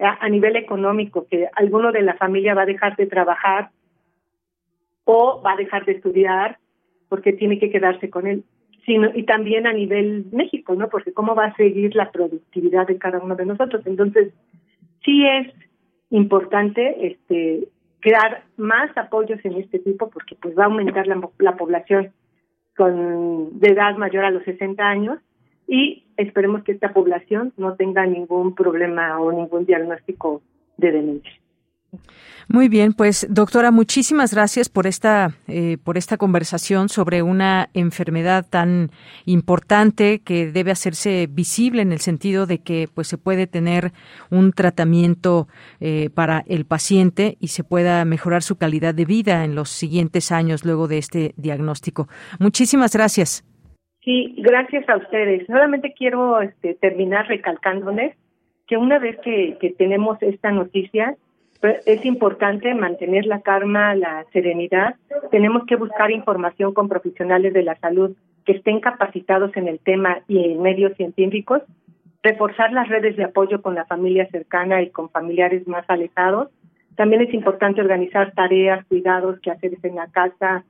a, 0.00 0.28
nivel 0.28 0.56
económico 0.56 1.26
que 1.30 1.48
alguno 1.54 1.92
de 1.92 2.02
la 2.02 2.14
familia 2.14 2.54
va 2.54 2.62
a 2.62 2.66
dejar 2.66 2.96
de 2.96 3.06
trabajar 3.06 3.70
o 5.04 5.42
va 5.42 5.52
a 5.52 5.56
dejar 5.56 5.84
de 5.84 5.92
estudiar 5.92 6.58
porque 7.08 7.32
tiene 7.32 7.58
que 7.58 7.70
quedarse 7.70 8.08
con 8.08 8.26
él. 8.26 8.44
Sino 8.86 9.10
y 9.14 9.24
también 9.24 9.66
a 9.66 9.72
nivel 9.72 10.26
México 10.32 10.74
no 10.74 10.88
porque 10.88 11.12
cómo 11.12 11.34
va 11.34 11.46
a 11.46 11.56
seguir 11.56 11.94
la 11.94 12.10
productividad 12.10 12.86
de 12.86 12.98
cada 12.98 13.18
uno 13.18 13.36
de 13.36 13.46
nosotros. 13.46 13.86
Entonces 13.86 14.32
sí 15.04 15.26
es 15.26 15.52
importante 16.10 17.06
este 17.06 17.68
crear 18.00 18.44
más 18.56 18.96
apoyos 18.96 19.44
en 19.44 19.54
este 19.54 19.78
tipo 19.78 20.08
porque 20.08 20.34
pues 20.40 20.58
va 20.58 20.62
a 20.62 20.66
aumentar 20.66 21.06
la, 21.06 21.20
la 21.38 21.56
población 21.56 22.12
con 22.74 23.60
de 23.60 23.68
edad 23.68 23.96
mayor 23.96 24.24
a 24.24 24.30
los 24.30 24.42
60 24.44 24.82
años 24.82 25.18
y 25.70 26.02
esperemos 26.16 26.64
que 26.64 26.72
esta 26.72 26.92
población 26.92 27.52
no 27.56 27.76
tenga 27.76 28.04
ningún 28.04 28.56
problema 28.56 29.20
o 29.20 29.30
ningún 29.30 29.64
diagnóstico 29.66 30.42
de 30.76 30.90
demencia. 30.90 31.32
Muy 32.48 32.68
bien, 32.68 32.92
pues 32.92 33.28
doctora, 33.30 33.70
muchísimas 33.70 34.34
gracias 34.34 34.68
por 34.68 34.88
esta 34.88 35.34
eh, 35.46 35.78
por 35.84 35.96
esta 35.96 36.16
conversación 36.16 36.88
sobre 36.88 37.22
una 37.22 37.68
enfermedad 37.74 38.44
tan 38.48 38.90
importante 39.24 40.20
que 40.22 40.50
debe 40.50 40.72
hacerse 40.72 41.28
visible 41.30 41.82
en 41.82 41.92
el 41.92 42.00
sentido 42.00 42.46
de 42.46 42.58
que 42.58 42.88
pues 42.92 43.06
se 43.06 43.18
puede 43.18 43.46
tener 43.46 43.92
un 44.30 44.52
tratamiento 44.52 45.46
eh, 45.78 46.10
para 46.12 46.44
el 46.48 46.64
paciente 46.64 47.36
y 47.38 47.48
se 47.48 47.62
pueda 47.62 48.04
mejorar 48.04 48.42
su 48.42 48.56
calidad 48.56 48.94
de 48.94 49.04
vida 49.04 49.44
en 49.44 49.54
los 49.54 49.70
siguientes 49.70 50.32
años 50.32 50.64
luego 50.64 50.88
de 50.88 50.98
este 50.98 51.34
diagnóstico. 51.36 52.08
Muchísimas 52.40 52.92
gracias. 52.92 53.44
Sí, 54.02 54.34
gracias 54.38 54.88
a 54.88 54.96
ustedes. 54.96 55.46
Solamente 55.46 55.92
quiero 55.92 56.40
este, 56.40 56.74
terminar 56.74 57.28
recalcándoles 57.28 58.16
que 58.66 58.76
una 58.76 58.98
vez 58.98 59.18
que, 59.20 59.58
que 59.60 59.70
tenemos 59.70 60.20
esta 60.22 60.50
noticia 60.52 61.16
es 61.84 62.04
importante 62.06 62.74
mantener 62.74 63.26
la 63.26 63.40
calma, 63.42 63.94
la 63.94 64.24
serenidad. 64.32 64.94
Tenemos 65.30 65.64
que 65.66 65.76
buscar 65.76 66.10
información 66.10 66.72
con 66.72 66.88
profesionales 66.88 67.52
de 67.52 67.62
la 67.62 67.76
salud 67.76 68.16
que 68.46 68.52
estén 68.52 68.80
capacitados 68.80 69.54
en 69.56 69.68
el 69.68 69.78
tema 69.78 70.20
y 70.26 70.52
en 70.52 70.62
medios 70.62 70.96
científicos, 70.96 71.62
reforzar 72.22 72.72
las 72.72 72.88
redes 72.88 73.16
de 73.16 73.24
apoyo 73.24 73.60
con 73.60 73.74
la 73.74 73.84
familia 73.84 74.26
cercana 74.30 74.80
y 74.80 74.90
con 74.90 75.10
familiares 75.10 75.68
más 75.68 75.84
alejados. 75.88 76.48
También 76.96 77.22
es 77.22 77.34
importante 77.34 77.80
organizar 77.82 78.32
tareas, 78.32 78.84
cuidados, 78.86 79.38
que 79.40 79.50
hacer 79.50 79.76
en 79.82 79.96
la 79.96 80.06
casa, 80.08 80.64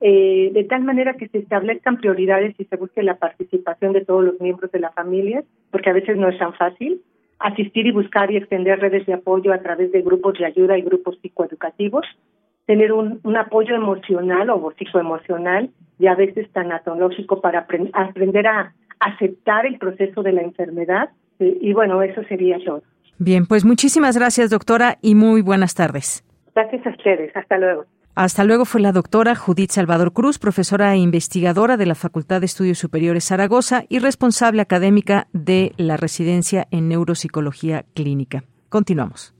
eh, 0.00 0.50
de 0.52 0.64
tal 0.64 0.82
manera 0.82 1.14
que 1.14 1.28
se 1.28 1.38
establezcan 1.38 1.98
prioridades 1.98 2.54
y 2.58 2.64
se 2.64 2.76
busque 2.76 3.02
la 3.02 3.16
participación 3.16 3.92
de 3.92 4.04
todos 4.04 4.24
los 4.24 4.40
miembros 4.40 4.70
de 4.72 4.80
la 4.80 4.92
familia, 4.92 5.44
porque 5.70 5.90
a 5.90 5.94
veces 5.94 6.16
no 6.16 6.28
es 6.28 6.38
tan 6.38 6.54
fácil 6.54 7.00
asistir 7.38 7.86
y 7.86 7.92
buscar 7.92 8.30
y 8.30 8.36
extender 8.36 8.80
redes 8.80 9.06
de 9.06 9.14
apoyo 9.14 9.52
a 9.52 9.58
través 9.58 9.92
de 9.92 10.02
grupos 10.02 10.38
de 10.38 10.46
ayuda 10.46 10.78
y 10.78 10.82
grupos 10.82 11.18
psicoeducativos, 11.20 12.06
tener 12.66 12.92
un, 12.92 13.20
un 13.22 13.36
apoyo 13.36 13.74
emocional 13.74 14.50
o 14.50 14.72
psicoemocional 14.78 15.70
y 15.98 16.06
a 16.06 16.14
veces 16.14 16.50
tanatológico 16.52 17.40
para 17.40 17.66
aprender 17.92 18.46
a 18.46 18.72
aceptar 18.98 19.66
el 19.66 19.78
proceso 19.78 20.22
de 20.22 20.32
la 20.32 20.42
enfermedad. 20.42 21.10
Y, 21.38 21.68
y 21.70 21.72
bueno, 21.74 22.02
eso 22.02 22.22
sería 22.24 22.58
todo. 22.64 22.82
Bien, 23.18 23.46
pues 23.46 23.64
muchísimas 23.64 24.16
gracias, 24.16 24.50
doctora, 24.50 24.96
y 25.02 25.14
muy 25.14 25.42
buenas 25.42 25.74
tardes. 25.74 26.24
Gracias 26.54 26.86
a 26.86 26.90
ustedes. 26.90 27.36
Hasta 27.36 27.58
luego. 27.58 27.84
Hasta 28.14 28.44
luego 28.44 28.64
fue 28.64 28.80
la 28.80 28.92
doctora 28.92 29.34
Judith 29.34 29.72
Salvador 29.72 30.12
Cruz, 30.12 30.38
profesora 30.38 30.94
e 30.94 30.98
investigadora 30.98 31.76
de 31.76 31.86
la 31.86 31.96
Facultad 31.96 32.40
de 32.40 32.46
Estudios 32.46 32.78
Superiores 32.78 33.24
Zaragoza 33.24 33.84
y 33.88 33.98
responsable 33.98 34.62
académica 34.62 35.26
de 35.32 35.72
la 35.76 35.96
residencia 35.96 36.68
en 36.70 36.88
neuropsicología 36.88 37.84
clínica. 37.92 38.44
Continuamos. 38.68 39.34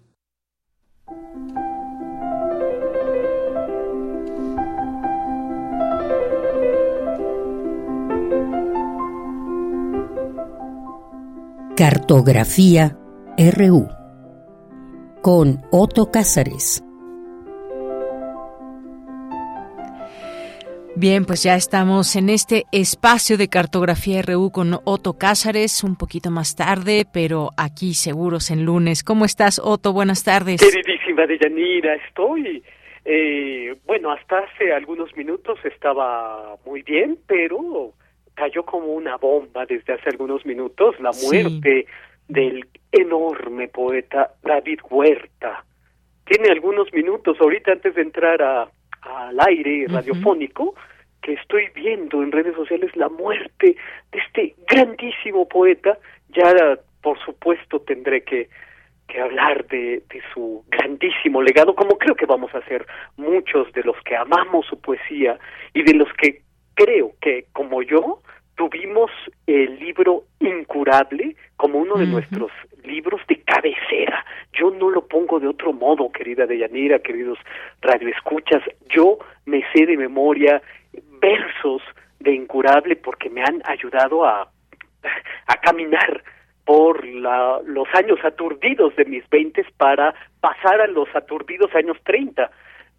Cartografía 11.77 12.97
RU 13.37 13.89
con 15.23 15.63
Otto 15.71 16.11
Cázares. 16.11 16.85
Bien, 20.97 21.25
pues 21.25 21.43
ya 21.43 21.57
estamos 21.57 22.15
en 22.15 22.31
este 22.31 22.67
espacio 22.71 23.37
de 23.37 23.49
cartografía 23.49 24.23
RU 24.23 24.53
con 24.53 24.75
Otto 24.85 25.19
Cázares, 25.19 25.83
un 25.83 25.97
poquito 25.97 26.31
más 26.31 26.55
tarde, 26.55 27.05
pero 27.13 27.51
aquí 27.57 27.95
seguros 27.95 28.53
en 28.53 28.65
lunes. 28.65 29.03
¿Cómo 29.03 29.25
estás, 29.25 29.61
Otto? 29.63 29.93
Buenas 29.93 30.23
tardes. 30.23 30.61
Queridísima 30.61 31.27
Deyanira, 31.27 31.97
estoy, 31.97 32.63
eh, 33.05 33.75
bueno, 33.85 34.13
hasta 34.13 34.39
hace 34.39 34.73
algunos 34.73 35.17
minutos 35.17 35.59
estaba 35.65 36.57
muy 36.65 36.83
bien, 36.83 37.19
pero 37.27 37.93
cayó 38.35 38.65
como 38.65 38.87
una 38.87 39.17
bomba 39.17 39.67
desde 39.67 39.95
hace 39.95 40.11
algunos 40.11 40.47
minutos 40.47 40.95
la 41.01 41.11
muerte 41.11 41.87
del 42.29 42.69
enorme 42.93 43.67
poeta 43.67 44.35
David 44.45 44.79
Huerta. 44.89 45.65
Tiene 46.25 46.51
algunos 46.51 46.93
minutos 46.93 47.37
ahorita 47.41 47.73
antes 47.73 47.97
de 47.97 48.03
entrar 48.03 48.41
a 48.41 48.69
al 49.17 49.39
aire 49.49 49.87
radiofónico 49.89 50.75
que 51.23 51.35
estoy 51.35 51.69
viendo 51.75 52.23
en 52.23 52.33
redes 52.33 52.55
sociales 52.55 52.95
la 52.97 53.09
muerte 53.09 53.77
de 54.13 54.19
este 54.19 54.55
grandísimo 54.69 55.49
poeta, 55.49 55.99
ya 56.29 56.79
por 57.03 57.19
supuesto 57.25 57.81
tendré 57.81 58.23
que 58.23 58.49
que 59.07 59.21
hablar 59.21 59.67
de, 59.67 60.03
de 60.09 60.23
su 60.33 60.65
grandísimo 60.69 61.43
legado, 61.43 61.75
como 61.75 61.99
creo 61.99 62.15
que 62.15 62.27
vamos 62.27 62.55
a 62.55 62.59
hacer 62.59 62.87
muchos 63.17 63.71
de 63.73 63.83
los 63.83 63.97
que 64.05 64.17
amamos 64.17 64.67
su 64.67 64.81
poesía 64.81 65.39
y 65.75 65.83
de 65.83 65.95
los 65.95 66.09
que 66.15 66.43
creo 66.75 67.13
que, 67.21 67.47
como 67.53 67.83
yo, 67.83 68.23
tuvimos 68.57 69.11
el 69.47 69.79
libro 69.79 70.25
Incurable 70.41 71.37
como 71.57 71.79
uno 71.79 71.97
de 71.97 72.07
nuestros 72.07 72.51
libros 72.83 73.21
de 73.29 73.41
cabecera. 73.43 74.25
Yo 74.53 74.71
no 74.71 74.91
lo 74.91 75.07
pongo 75.07 75.41
de 75.41 75.49
otro 75.49 75.73
modo, 75.73 76.11
querida 76.13 76.47
Deyanira, 76.47 76.99
queridos 76.99 77.39
radioescuchas. 77.81 78.63
Yo 78.89 79.19
me 79.47 79.63
sé 79.73 79.87
de 79.87 79.97
memoria 79.97 80.61
versos 81.21 81.83
de 82.21 82.35
Incurable 82.35 82.97
porque 82.97 83.31
me 83.31 83.43
han 83.43 83.63
ayudado 83.65 84.25
a, 84.25 84.51
a 85.47 85.57
caminar 85.61 86.23
por 86.65 87.05
la, 87.05 87.61
los 87.67 87.89
años 87.95 88.19
aturdidos 88.25 88.97
de 88.97 89.05
mis 89.05 89.29
veintes 89.29 89.67
para 89.77 90.15
pasar 90.41 90.81
a 90.81 90.87
los 90.87 91.09
aturdidos 91.15 91.75
años 91.75 91.97
treinta. 92.05 92.51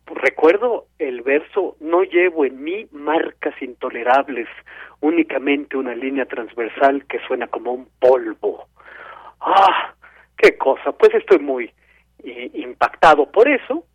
Recuerdo 0.08 0.86
el 1.00 1.22
verso, 1.22 1.76
no 1.80 2.04
llevo 2.04 2.46
en 2.46 2.64
mí 2.64 2.88
marcas 2.92 3.60
intolerables, 3.62 4.48
únicamente 5.02 5.78
una 5.78 5.96
línea 5.96 6.26
transversal 6.26 7.06
que 7.06 7.20
suena 7.28 7.48
como 7.48 7.74
un 7.74 7.88
polvo. 8.00 8.68
Ah, 9.42 9.94
qué 10.38 10.58
cosa, 10.58 10.92
pues 10.92 11.14
estoy 11.14 11.40
muy 11.40 11.72
eh, 12.24 12.52
impactado 12.54 13.32
por 13.32 13.48
eso. 13.48 13.86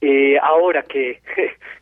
eh, 0.00 0.38
ahora 0.42 0.82
que 0.82 1.20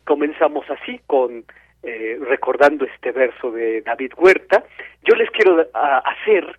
comenzamos 0.03 0.69
así 0.69 0.99
con 1.05 1.45
eh, 1.85 2.17
recordando 2.21 2.85
este 2.85 3.11
verso 3.11 3.51
de 3.51 3.81
David 3.81 4.13
Huerta, 4.17 4.63
yo 5.03 5.15
les 5.15 5.29
quiero 5.31 5.67
a, 5.73 5.97
hacer 5.97 6.57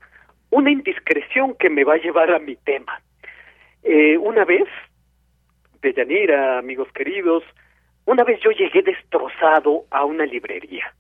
una 0.50 0.70
indiscreción 0.70 1.54
que 1.54 1.70
me 1.70 1.82
va 1.82 1.94
a 1.94 1.98
llevar 1.98 2.30
a 2.30 2.38
mi 2.38 2.56
tema. 2.56 3.00
Eh, 3.82 4.18
una 4.18 4.44
vez, 4.44 4.68
de 5.84 5.92
Yanira, 5.92 6.58
amigos 6.58 6.88
queridos, 6.92 7.44
una 8.06 8.24
vez 8.24 8.40
yo 8.40 8.50
llegué 8.50 8.82
destrozado 8.82 9.84
a 9.90 10.04
una 10.04 10.24
librería. 10.24 10.94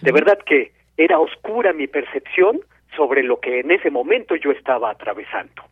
De 0.00 0.12
verdad 0.12 0.38
que 0.46 0.72
era 0.96 1.18
oscura 1.18 1.72
mi 1.72 1.88
percepción 1.88 2.60
sobre 2.96 3.22
lo 3.24 3.40
que 3.40 3.60
en 3.60 3.72
ese 3.72 3.90
momento 3.90 4.36
yo 4.36 4.52
estaba 4.52 4.90
atravesando. 4.90 5.64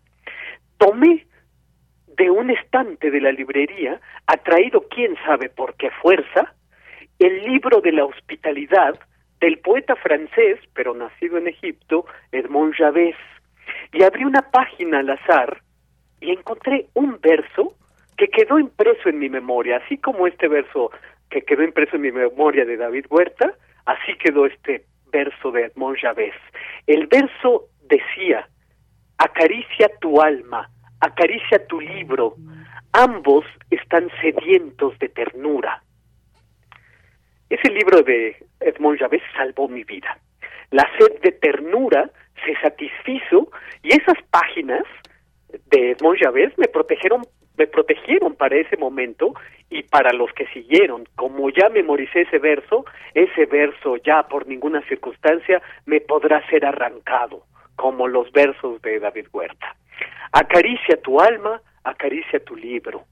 Tomé 0.79 1.27
de 2.17 2.31
un 2.31 2.51
estante 2.51 3.11
de 3.11 3.21
la 3.21 3.31
librería, 3.31 4.01
atraído 4.27 4.89
quién 4.89 5.17
sabe 5.25 5.49
por 5.49 5.75
qué 5.77 5.91
fuerza, 6.03 6.55
el 7.21 7.45
libro 7.45 7.81
de 7.81 7.93
la 7.93 8.05
hospitalidad 8.05 8.99
del 9.41 9.59
poeta 9.59 9.95
francés, 9.95 10.59
pero 10.75 10.93
nacido 10.95 11.39
en 11.39 11.47
Egipto, 11.47 12.05
Edmond 12.33 12.75
Javés, 12.75 13.17
y 13.93 14.03
abrí 14.03 14.25
una 14.25 14.51
página 14.51 15.01
al 15.01 15.11
azar 15.11 15.63
y 16.21 16.31
encontré 16.31 16.87
un 16.95 17.21
verso 17.21 17.77
que 18.17 18.29
quedó 18.29 18.59
impreso 18.59 19.09
en 19.09 19.19
mi 19.19 19.29
memoria, 19.29 19.79
así 19.85 19.99
como 19.99 20.27
este 20.27 20.49
verso 20.49 20.91
que 21.31 21.43
quedó 21.43 21.63
impreso 21.63 21.97
en 21.97 22.03
mi 22.03 22.13
memoria 22.13 22.65
de 22.65 22.77
David 22.77 23.07
Huerta, 23.11 23.55
así 23.85 24.17
quedó 24.19 24.47
este 24.47 24.85
verso 25.13 25.51
de 25.51 25.67
Edmond 25.67 25.99
Javés. 25.99 26.35
El 26.87 27.07
verso 27.07 27.67
decía, 27.83 28.49
acaricia 29.19 29.91
tu 30.01 30.21
alma, 30.21 30.71
acaricia 31.01 31.67
tu 31.67 31.81
libro, 31.81 32.37
ambos 32.93 33.45
están 33.71 34.11
sedientos 34.21 34.99
de 34.99 35.09
ternura. 35.09 35.83
Ese 37.49 37.71
libro 37.71 38.03
de 38.03 38.37
Edmond 38.61 38.99
Javés 38.99 39.23
salvó 39.37 39.69
mi 39.69 39.85
vida. 39.85 40.19
La 40.71 40.89
sed 40.99 41.21
de 41.23 41.33
ternura 41.33 42.11
se 42.45 42.57
satisfizo 42.61 43.49
y 43.83 43.95
esas 43.95 44.21
páginas 44.31 44.83
de 45.71 45.93
Edmond 45.93 46.19
Javés 46.19 46.57
me 46.59 46.67
protegieron 46.67 47.23
me 47.57 47.67
protegieron 47.67 48.35
para 48.35 48.57
ese 48.57 48.77
momento 48.77 49.35
y 49.71 49.83
para 49.83 50.13
los 50.13 50.33
que 50.33 50.47
siguieron. 50.49 51.05
Como 51.17 51.51
ya 51.51 51.69
memoricé 51.69 52.23
ese 52.23 52.39
verso, 52.39 52.85
ese 53.15 53.47
verso 53.47 53.97
ya 53.97 54.23
por 54.25 54.47
ninguna 54.47 54.83
circunstancia 54.83 55.63
me 55.85 56.01
podrá 56.01 56.47
ser 56.49 56.65
arrancado, 56.65 57.43
como 57.77 58.09
los 58.09 58.31
versos 58.33 58.81
de 58.83 59.01
David 59.01 59.27
Huerta. 59.33 59.77
Acaricia 60.33 61.01
tu 61.03 61.21
alma, 61.21 61.61
acaricia 61.85 62.41
tu 62.45 62.57
libro. 62.57 63.05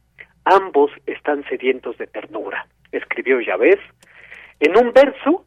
Ambos 0.45 0.91
están 1.07 1.45
sedientos 1.49 1.97
de 1.99 2.07
ternura, 2.07 2.67
escribió 2.93 3.39
Javés, 3.45 3.79
en 4.61 4.77
un 4.77 4.93
verso 4.93 5.45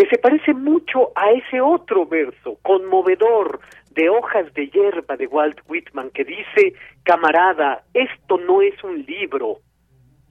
que 0.00 0.06
se 0.06 0.16
parece 0.16 0.54
mucho 0.54 1.12
a 1.14 1.30
ese 1.30 1.60
otro 1.60 2.06
verso, 2.06 2.58
conmovedor, 2.62 3.60
de 3.90 4.08
hojas 4.08 4.50
de 4.54 4.68
hierba 4.68 5.14
de 5.18 5.26
Walt 5.26 5.60
Whitman, 5.68 6.08
que 6.08 6.24
dice, 6.24 6.72
camarada, 7.02 7.84
esto 7.92 8.38
no 8.38 8.62
es 8.62 8.82
un 8.82 9.04
libro, 9.04 9.58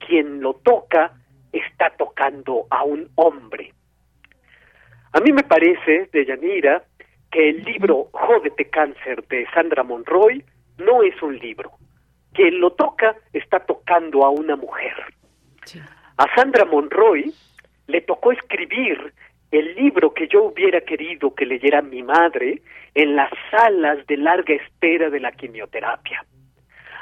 quien 0.00 0.40
lo 0.40 0.54
toca 0.54 1.12
está 1.52 1.90
tocando 1.90 2.66
a 2.68 2.82
un 2.82 3.10
hombre. 3.14 3.72
A 5.12 5.20
mí 5.20 5.30
me 5.30 5.44
parece, 5.44 6.08
de 6.12 6.26
Yanira, 6.26 6.82
que 7.30 7.50
el 7.50 7.62
libro 7.62 8.08
Jódete 8.10 8.64
Cáncer 8.70 9.24
de 9.28 9.46
Sandra 9.54 9.84
Monroy 9.84 10.44
no 10.78 11.04
es 11.04 11.22
un 11.22 11.38
libro. 11.38 11.70
Quien 12.32 12.58
lo 12.58 12.72
toca 12.72 13.14
está 13.32 13.60
tocando 13.60 14.24
a 14.24 14.30
una 14.30 14.56
mujer. 14.56 14.94
A 16.16 16.26
Sandra 16.34 16.64
Monroy 16.64 17.32
le 17.86 18.00
tocó 18.00 18.32
escribir 18.32 19.12
el 19.50 19.74
libro 19.74 20.14
que 20.14 20.28
yo 20.28 20.44
hubiera 20.44 20.80
querido 20.82 21.34
que 21.34 21.46
leyera 21.46 21.82
mi 21.82 22.02
madre 22.02 22.62
en 22.94 23.16
las 23.16 23.30
salas 23.50 24.06
de 24.06 24.16
larga 24.16 24.54
espera 24.54 25.10
de 25.10 25.20
la 25.20 25.32
quimioterapia. 25.32 26.24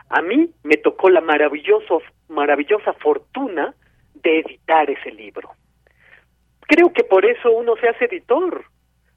A 0.09 0.23
mí 0.23 0.51
me 0.63 0.77
tocó 0.77 1.11
la 1.11 1.21
maravilloso, 1.21 2.01
maravillosa 2.29 2.95
fortuna 2.95 3.75
de 4.15 4.41
editar 4.41 4.89
ese 4.89 5.13
libro. 5.13 5.51
Creo 6.61 6.93
que 6.93 7.05
por 7.05 7.25
eso 7.27 7.51
uno 7.51 7.77
se 7.77 7.89
hace 7.89 8.07
editor, 8.07 8.65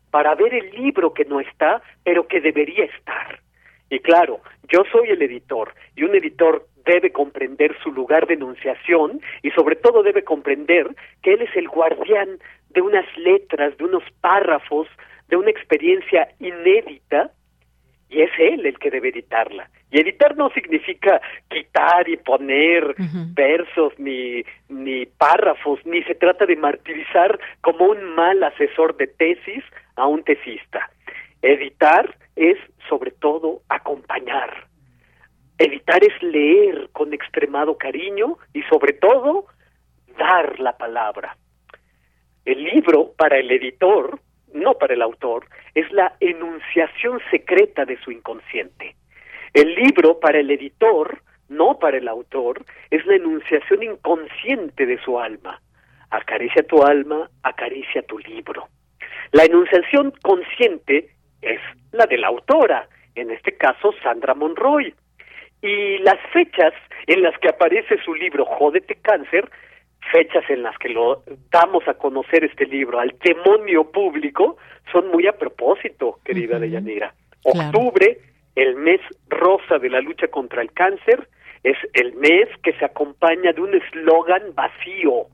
para 0.10 0.36
ver 0.36 0.54
el 0.54 0.72
libro 0.72 1.14
que 1.14 1.24
no 1.24 1.40
está, 1.40 1.82
pero 2.04 2.28
que 2.28 2.42
debería 2.42 2.84
estar. 2.84 3.40
Y 3.90 4.00
claro, 4.00 4.42
yo 4.68 4.84
soy 4.92 5.10
el 5.10 5.22
editor, 5.22 5.74
y 5.96 6.04
un 6.04 6.16
editor 6.16 6.68
debe 6.86 7.12
comprender 7.12 7.78
su 7.84 7.92
lugar 7.92 8.28
de 8.28 8.34
enunciación 8.34 9.22
y 9.44 9.52
sobre 9.52 9.76
todo 9.76 10.04
debe 10.04 10.24
comprender 10.24 10.96
que 11.22 11.34
él 11.34 11.42
es 11.42 11.56
el 11.56 11.68
guardián 11.68 12.40
de 12.74 12.82
unas 12.82 13.06
letras, 13.18 13.78
de 13.78 13.84
unos 13.86 14.04
párrafos, 14.22 14.88
de 15.28 15.38
una 15.38 15.50
experiencia 15.50 16.30
inédita 16.40 17.32
y 18.12 18.22
es 18.22 18.32
él 18.38 18.66
el 18.66 18.78
que 18.78 18.92
debe 18.92 19.10
editarla. 19.10 19.70
Y 19.90 20.00
editar 20.00 20.36
no 20.36 20.50
significa 20.50 21.22
quitar 21.50 22.08
y 22.10 22.18
poner 22.18 22.96
versos 23.34 23.94
ni, 23.98 24.44
ni 24.68 25.06
párrafos, 25.06 25.80
ni 25.86 26.04
se 26.04 26.16
trata 26.16 26.46
de 26.46 26.58
martirizar 26.58 27.40
como 27.62 27.86
un 27.86 28.16
mal 28.16 28.44
asesor 28.44 28.96
de 28.98 29.08
tesis 29.08 29.64
a 29.96 30.08
un 30.08 30.24
tesista. 30.24 30.90
Editar 31.42 32.16
es 32.36 32.58
sobre 32.90 33.12
todo 33.12 33.62
acompañar. 33.70 34.68
Editar 35.58 36.04
es 36.04 36.22
leer 36.22 36.90
con 36.92 37.14
extremado 37.14 37.78
cariño 37.78 38.38
y 38.54 38.64
sobre 38.64 38.94
todo 38.94 39.46
dar 40.18 40.60
la 40.60 40.78
palabra. 40.78 41.38
El 42.46 42.64
libro 42.64 43.12
para 43.18 43.38
el 43.38 43.52
editor, 43.52 44.20
no 44.54 44.74
para 44.74 44.96
el 44.96 45.02
autor, 45.02 45.46
es 45.76 45.92
la 45.92 46.16
enunciación 46.20 47.20
secreta 47.30 47.86
de 47.86 47.98
su 47.98 48.12
inconsciente. 48.12 48.96
El 49.54 49.76
libro 49.76 50.20
para 50.20 50.40
el 50.40 50.50
editor, 50.50 51.22
no 51.50 51.78
para 51.78 51.98
el 51.98 52.08
autor, 52.08 52.66
es 52.90 53.06
la 53.06 53.16
enunciación 53.16 53.84
inconsciente 53.84 54.86
de 54.86 54.98
su 55.04 55.20
alma. 55.20 55.62
Acaricia 56.10 56.64
tu 56.64 56.84
alma, 56.84 57.30
acaricia 57.44 58.02
tu 58.04 58.18
libro. 58.20 58.68
La 59.32 59.44
enunciación 59.44 60.12
consciente 60.24 61.10
es 61.42 61.60
la 61.92 62.06
de 62.06 62.18
la 62.18 62.28
autora, 62.28 62.88
en 63.16 63.30
este 63.32 63.56
caso 63.56 63.94
Sandra 64.02 64.34
Monroy. 64.34 64.94
Y 65.62 66.00
las 66.00 66.18
fechas 66.34 66.74
en 67.06 67.22
las 67.22 67.38
que 67.38 67.50
aparece 67.50 68.02
su 68.04 68.16
libro 68.16 68.46
Jódete 68.46 68.96
Cáncer 68.96 69.50
fechas 70.12 70.44
en 70.50 70.64
las 70.64 70.78
que 70.78 70.90
lo 70.90 71.24
damos 71.52 71.88
a 71.88 71.94
conocer 71.94 72.44
este 72.44 72.66
libro 72.66 73.00
al 73.00 73.16
demonio 73.24 73.92
público 73.92 74.58
son 74.92 75.10
muy 75.10 75.28
a 75.28 75.34
propósito, 75.34 76.20
querida 76.24 76.60
Deyanira. 76.60 77.14
Octubre, 77.44 78.20
el 78.56 78.76
mes 78.76 79.02
rosa 79.30 79.78
de 79.80 79.90
la 79.90 80.02
lucha 80.02 80.28
contra 80.28 80.62
el 80.62 80.72
cáncer, 80.74 81.28
es 81.64 81.78
el 81.94 82.14
mes 82.14 82.50
que 82.64 82.74
se 82.74 82.86
acompaña 82.86 83.54
de 83.54 83.62
un 83.62 83.76
eslogan 83.76 84.54
vacío, 84.56 85.28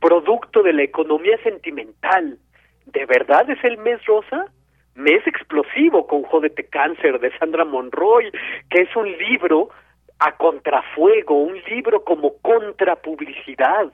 producto 0.00 0.62
de 0.62 0.72
la 0.72 0.82
economía 0.82 1.36
sentimental. 1.42 2.38
¿De 2.86 3.06
verdad 3.06 3.48
es 3.50 3.62
el 3.64 3.78
mes 3.78 4.04
rosa? 4.06 4.46
Mes 4.94 5.26
explosivo 5.26 6.06
con 6.06 6.22
Jódete 6.22 6.64
Cáncer 6.64 7.18
de 7.20 7.36
Sandra 7.38 7.64
Monroy, 7.64 8.30
que 8.70 8.82
es 8.82 8.96
un 8.96 9.10
libro 9.10 9.70
a 10.18 10.36
contrafuego, 10.36 11.34
un 11.34 11.58
libro 11.68 12.04
como 12.04 12.36
contrapublicidad. 12.38 13.92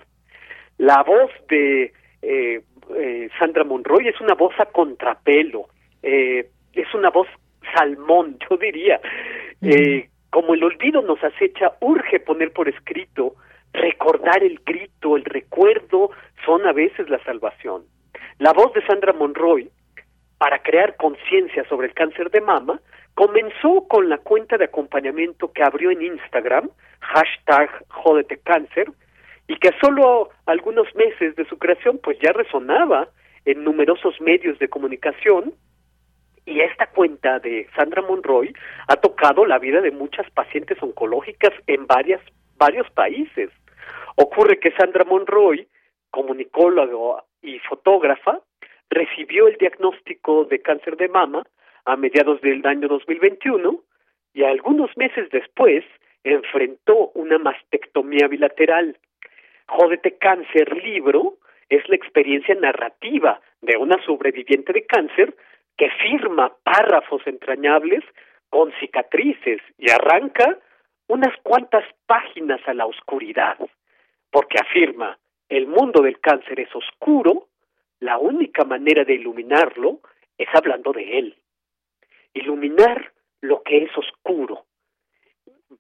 La 0.80 1.02
voz 1.02 1.30
de 1.50 1.92
eh, 2.22 2.62
eh, 2.96 3.28
Sandra 3.38 3.64
Monroy 3.64 4.08
es 4.08 4.18
una 4.18 4.32
voz 4.32 4.58
a 4.58 4.64
contrapelo, 4.64 5.66
eh, 6.02 6.48
es 6.72 6.94
una 6.94 7.10
voz 7.10 7.28
salmón, 7.74 8.38
yo 8.50 8.56
diría. 8.56 8.98
Eh, 9.60 10.08
como 10.30 10.54
el 10.54 10.64
olvido 10.64 11.02
nos 11.02 11.22
acecha, 11.22 11.72
urge 11.80 12.20
poner 12.20 12.54
por 12.54 12.66
escrito, 12.66 13.34
recordar 13.74 14.42
el 14.42 14.58
grito, 14.64 15.18
el 15.18 15.26
recuerdo, 15.26 16.12
son 16.46 16.66
a 16.66 16.72
veces 16.72 17.10
la 17.10 17.22
salvación. 17.24 17.82
La 18.38 18.54
voz 18.54 18.72
de 18.72 18.80
Sandra 18.86 19.12
Monroy, 19.12 19.68
para 20.38 20.62
crear 20.62 20.96
conciencia 20.96 21.62
sobre 21.68 21.88
el 21.88 21.94
cáncer 21.94 22.30
de 22.30 22.40
mama, 22.40 22.80
comenzó 23.12 23.86
con 23.86 24.08
la 24.08 24.16
cuenta 24.16 24.56
de 24.56 24.64
acompañamiento 24.64 25.52
que 25.52 25.62
abrió 25.62 25.90
en 25.90 26.00
Instagram, 26.00 26.70
hashtag 27.00 27.68
Cáncer, 28.44 28.90
y 29.50 29.56
que 29.56 29.72
solo 29.80 30.28
algunos 30.46 30.86
meses 30.94 31.34
de 31.34 31.44
su 31.46 31.58
creación 31.58 31.98
pues 31.98 32.16
ya 32.20 32.30
resonaba 32.32 33.08
en 33.44 33.64
numerosos 33.64 34.20
medios 34.20 34.56
de 34.60 34.68
comunicación 34.68 35.54
y 36.46 36.60
esta 36.60 36.86
cuenta 36.86 37.40
de 37.40 37.66
Sandra 37.74 38.00
Monroy 38.00 38.54
ha 38.86 38.94
tocado 38.94 39.44
la 39.44 39.58
vida 39.58 39.80
de 39.80 39.90
muchas 39.90 40.30
pacientes 40.30 40.80
oncológicas 40.80 41.52
en 41.66 41.88
varias, 41.88 42.20
varios 42.58 42.88
países. 42.92 43.50
Ocurre 44.14 44.60
que 44.60 44.70
Sandra 44.70 45.02
Monroy, 45.02 45.66
comunicóloga 46.12 47.24
y 47.42 47.58
fotógrafa, 47.58 48.38
recibió 48.88 49.48
el 49.48 49.56
diagnóstico 49.56 50.44
de 50.44 50.62
cáncer 50.62 50.96
de 50.96 51.08
mama 51.08 51.42
a 51.86 51.96
mediados 51.96 52.40
del 52.40 52.64
año 52.64 52.86
2021 52.86 53.80
y 54.32 54.44
algunos 54.44 54.96
meses 54.96 55.28
después 55.30 55.84
enfrentó 56.22 57.10
una 57.14 57.38
mastectomía 57.38 58.28
bilateral. 58.28 58.96
Jódete 59.70 60.18
Cáncer 60.18 60.82
libro 60.82 61.38
es 61.68 61.88
la 61.88 61.94
experiencia 61.94 62.56
narrativa 62.56 63.40
de 63.60 63.76
una 63.76 64.04
sobreviviente 64.04 64.72
de 64.72 64.84
cáncer 64.84 65.36
que 65.76 65.88
firma 65.90 66.52
párrafos 66.64 67.22
entrañables 67.24 68.02
con 68.48 68.72
cicatrices 68.80 69.60
y 69.78 69.88
arranca 69.90 70.58
unas 71.06 71.32
cuantas 71.44 71.84
páginas 72.06 72.60
a 72.66 72.74
la 72.74 72.86
oscuridad, 72.86 73.58
porque 74.32 74.58
afirma, 74.58 75.16
el 75.48 75.68
mundo 75.68 76.02
del 76.02 76.18
cáncer 76.18 76.58
es 76.58 76.74
oscuro, 76.74 77.46
la 78.00 78.18
única 78.18 78.64
manera 78.64 79.04
de 79.04 79.14
iluminarlo 79.14 80.00
es 80.36 80.48
hablando 80.52 80.92
de 80.92 81.18
él. 81.18 81.36
Iluminar 82.34 83.12
lo 83.40 83.62
que 83.62 83.84
es 83.84 83.96
oscuro. 83.96 84.64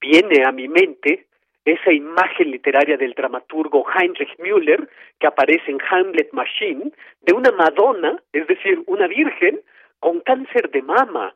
Viene 0.00 0.44
a 0.46 0.52
mi 0.52 0.68
mente 0.68 1.26
esa 1.64 1.92
imagen 1.92 2.50
literaria 2.50 2.96
del 2.96 3.14
dramaturgo 3.14 3.84
Heinrich 3.94 4.38
Müller 4.38 4.88
que 5.18 5.26
aparece 5.26 5.70
en 5.70 5.78
Hamlet 5.90 6.32
Machine 6.32 6.92
de 7.20 7.32
una 7.32 7.52
Madonna, 7.52 8.22
es 8.32 8.46
decir, 8.46 8.82
una 8.86 9.06
virgen, 9.06 9.60
con 9.98 10.20
cáncer 10.20 10.70
de 10.70 10.82
mama. 10.82 11.34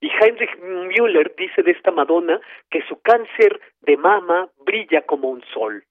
Y 0.00 0.10
Heinrich 0.10 0.58
Müller 0.58 1.34
dice 1.36 1.62
de 1.62 1.70
esta 1.70 1.90
Madonna 1.90 2.40
que 2.70 2.82
su 2.82 3.00
cáncer 3.00 3.60
de 3.80 3.96
mama 3.96 4.48
brilla 4.66 5.02
como 5.02 5.30
un 5.30 5.42
sol. 5.54 5.84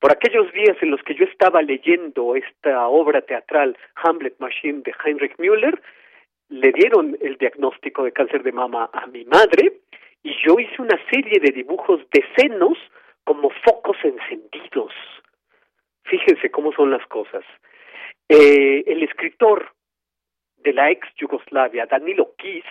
Por 0.00 0.10
aquellos 0.10 0.50
días 0.52 0.76
en 0.80 0.90
los 0.90 1.02
que 1.02 1.14
yo 1.14 1.24
estaba 1.24 1.62
leyendo 1.62 2.34
esta 2.34 2.88
obra 2.88 3.20
teatral 3.20 3.76
Hamlet 3.96 4.34
Machine 4.38 4.82
de 4.82 4.94
Heinrich 5.04 5.38
Müller, 5.38 5.80
le 6.48 6.72
dieron 6.72 7.16
el 7.20 7.36
diagnóstico 7.36 8.04
de 8.04 8.12
cáncer 8.12 8.42
de 8.42 8.52
mama 8.52 8.90
a 8.92 9.06
mi 9.06 9.24
madre 9.24 9.80
y 10.22 10.34
yo 10.46 10.58
hice 10.58 10.80
una 10.80 10.98
serie 11.10 11.40
de 11.40 11.50
dibujos 11.50 12.00
de 12.10 12.24
senos 12.36 12.78
como 13.24 13.50
focos 13.64 13.96
encendidos. 14.02 14.92
Fíjense 16.04 16.50
cómo 16.50 16.72
son 16.72 16.90
las 16.90 17.06
cosas. 17.06 17.44
Eh, 18.28 18.84
el 18.86 19.02
escritor 19.02 19.72
de 20.56 20.72
la 20.72 20.90
ex 20.90 21.06
Yugoslavia, 21.16 21.86
Danilo 21.86 22.34
Kiss, 22.36 22.64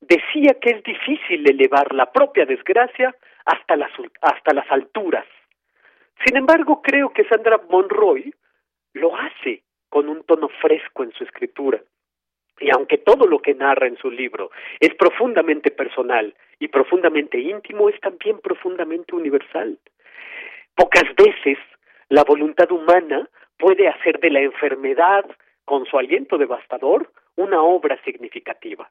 decía 0.00 0.58
que 0.60 0.70
es 0.70 0.82
difícil 0.84 1.48
elevar 1.48 1.92
la 1.94 2.10
propia 2.10 2.46
desgracia 2.46 3.14
hasta 3.44 3.76
las, 3.76 3.90
hasta 4.20 4.54
las 4.54 4.70
alturas. 4.70 5.26
Sin 6.24 6.36
embargo, 6.36 6.82
creo 6.82 7.10
que 7.12 7.24
Sandra 7.24 7.60
Monroy 7.68 8.34
lo 8.94 9.14
hace 9.16 9.62
con 9.88 10.08
un 10.08 10.24
tono 10.24 10.48
fresco 10.60 11.04
en 11.04 11.12
su 11.12 11.24
escritura. 11.24 11.80
Y 12.60 12.70
aunque 12.70 12.98
todo 12.98 13.26
lo 13.26 13.40
que 13.40 13.54
narra 13.54 13.86
en 13.86 13.96
su 13.98 14.10
libro 14.10 14.50
es 14.80 14.94
profundamente 14.94 15.70
personal 15.70 16.34
y 16.58 16.68
profundamente 16.68 17.38
íntimo, 17.38 17.88
es 17.88 18.00
también 18.00 18.38
profundamente 18.40 19.14
universal. 19.14 19.78
Pocas 20.74 21.04
veces 21.16 21.58
la 22.08 22.24
voluntad 22.24 22.70
humana 22.70 23.28
puede 23.58 23.88
hacer 23.88 24.20
de 24.20 24.30
la 24.30 24.40
enfermedad, 24.40 25.24
con 25.64 25.84
su 25.86 25.98
aliento 25.98 26.38
devastador, 26.38 27.10
una 27.34 27.60
obra 27.60 27.98
significativa. 28.04 28.88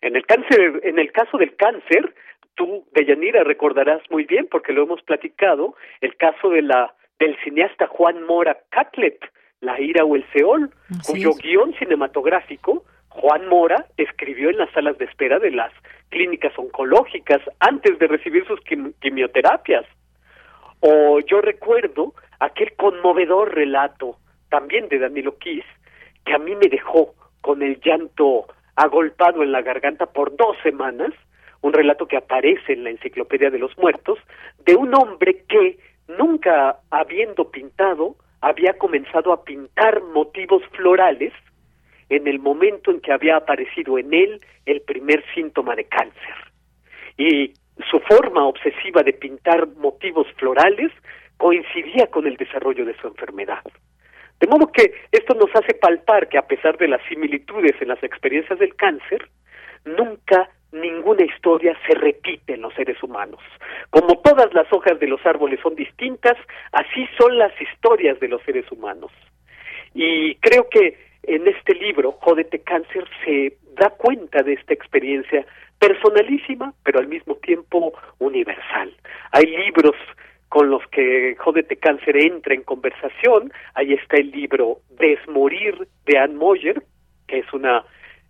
En 0.00 0.16
el 0.16 0.24
cáncer, 0.26 0.80
en 0.82 0.98
el 0.98 1.12
caso 1.12 1.36
del 1.36 1.54
cáncer, 1.56 2.14
tú, 2.54 2.86
Deyanira, 2.92 3.44
recordarás 3.44 4.02
muy 4.10 4.24
bien, 4.24 4.48
porque 4.50 4.72
lo 4.72 4.82
hemos 4.82 5.02
platicado, 5.02 5.74
el 6.00 6.16
caso 6.16 6.48
de 6.48 6.62
la 6.62 6.94
del 7.18 7.36
cineasta 7.44 7.86
Juan 7.86 8.22
Mora 8.24 8.58
Catlet, 8.70 9.18
La 9.60 9.80
ira 9.80 10.04
o 10.04 10.16
el 10.16 10.24
Seol, 10.32 10.70
cuyo 11.06 11.32
guion 11.34 11.74
cinematográfico 11.74 12.84
Juan 13.20 13.48
Mora 13.48 13.86
escribió 13.96 14.50
en 14.50 14.58
las 14.58 14.70
salas 14.72 14.98
de 14.98 15.06
espera 15.06 15.38
de 15.38 15.50
las 15.50 15.72
clínicas 16.10 16.52
oncológicas 16.58 17.40
antes 17.60 17.98
de 17.98 18.06
recibir 18.06 18.46
sus 18.46 18.60
quimioterapias. 19.00 19.84
O 20.80 21.20
yo 21.20 21.40
recuerdo 21.40 22.12
aquel 22.38 22.74
conmovedor 22.76 23.54
relato 23.54 24.18
también 24.50 24.88
de 24.88 24.98
Danilo 24.98 25.38
Kiss 25.38 25.64
que 26.24 26.34
a 26.34 26.38
mí 26.38 26.54
me 26.54 26.68
dejó 26.68 27.14
con 27.40 27.62
el 27.62 27.80
llanto 27.80 28.46
agolpado 28.74 29.42
en 29.42 29.52
la 29.52 29.62
garganta 29.62 30.06
por 30.06 30.36
dos 30.36 30.56
semanas, 30.62 31.12
un 31.62 31.72
relato 31.72 32.06
que 32.06 32.18
aparece 32.18 32.74
en 32.74 32.84
la 32.84 32.90
Enciclopedia 32.90 33.50
de 33.50 33.58
los 33.58 33.76
Muertos, 33.78 34.18
de 34.64 34.76
un 34.76 34.94
hombre 34.94 35.44
que, 35.48 35.78
nunca 36.18 36.80
habiendo 36.90 37.50
pintado, 37.50 38.16
había 38.40 38.76
comenzado 38.76 39.32
a 39.32 39.44
pintar 39.44 40.02
motivos 40.02 40.62
florales 40.72 41.32
en 42.08 42.26
el 42.26 42.38
momento 42.38 42.90
en 42.90 43.00
que 43.00 43.12
había 43.12 43.36
aparecido 43.36 43.98
en 43.98 44.12
él 44.14 44.40
el 44.64 44.80
primer 44.82 45.24
síntoma 45.34 45.74
de 45.74 45.84
cáncer. 45.84 46.34
Y 47.16 47.52
su 47.90 47.98
forma 48.00 48.46
obsesiva 48.46 49.02
de 49.02 49.12
pintar 49.12 49.66
motivos 49.76 50.26
florales 50.36 50.92
coincidía 51.36 52.06
con 52.06 52.26
el 52.26 52.36
desarrollo 52.36 52.84
de 52.84 52.96
su 52.96 53.08
enfermedad. 53.08 53.62
De 54.40 54.46
modo 54.46 54.70
que 54.70 54.92
esto 55.12 55.34
nos 55.34 55.50
hace 55.54 55.74
palpar 55.74 56.28
que 56.28 56.38
a 56.38 56.46
pesar 56.46 56.76
de 56.78 56.88
las 56.88 57.00
similitudes 57.08 57.74
en 57.80 57.88
las 57.88 58.02
experiencias 58.02 58.58
del 58.58 58.74
cáncer, 58.76 59.28
nunca 59.84 60.50
ninguna 60.72 61.24
historia 61.24 61.76
se 61.86 61.94
repite 61.94 62.54
en 62.54 62.62
los 62.62 62.74
seres 62.74 63.02
humanos. 63.02 63.40
Como 63.90 64.18
todas 64.20 64.52
las 64.52 64.70
hojas 64.72 64.98
de 65.00 65.06
los 65.06 65.24
árboles 65.24 65.60
son 65.62 65.74
distintas, 65.74 66.36
así 66.72 67.06
son 67.18 67.38
las 67.38 67.52
historias 67.60 68.20
de 68.20 68.28
los 68.28 68.42
seres 68.42 68.70
humanos. 68.70 69.10
Y 69.94 70.34
creo 70.36 70.68
que 70.68 70.98
en 71.26 71.46
este 71.48 71.74
libro, 71.74 72.12
Jódete 72.20 72.60
Cáncer, 72.60 73.04
se 73.24 73.56
da 73.78 73.90
cuenta 73.90 74.42
de 74.42 74.54
esta 74.54 74.74
experiencia 74.74 75.46
personalísima, 75.78 76.72
pero 76.82 76.98
al 76.98 77.08
mismo 77.08 77.36
tiempo 77.36 77.92
universal. 78.18 78.94
Hay 79.32 79.46
libros 79.46 79.94
con 80.48 80.70
los 80.70 80.82
que 80.88 81.36
Jódete 81.38 81.76
Cáncer 81.76 82.16
entra 82.16 82.54
en 82.54 82.62
conversación. 82.62 83.52
Ahí 83.74 83.92
está 83.92 84.16
el 84.16 84.30
libro 84.30 84.78
Desmorir 84.98 85.86
de 86.06 86.18
Anne 86.18 86.34
Moyer, 86.34 86.82
que 87.26 87.40
es 87.40 87.52
una 87.52 87.84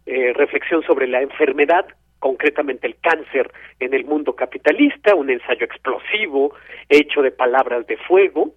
eh, 0.06 0.32
reflexión 0.32 0.82
sobre 0.82 1.06
la 1.06 1.20
enfermedad, 1.20 1.86
concretamente 2.18 2.86
el 2.86 2.96
cáncer 3.00 3.52
en 3.78 3.94
el 3.94 4.04
mundo 4.04 4.34
capitalista, 4.34 5.14
un 5.14 5.30
ensayo 5.30 5.64
explosivo 5.64 6.54
hecho 6.88 7.22
de 7.22 7.30
palabras 7.30 7.86
de 7.86 7.96
fuego. 7.98 8.54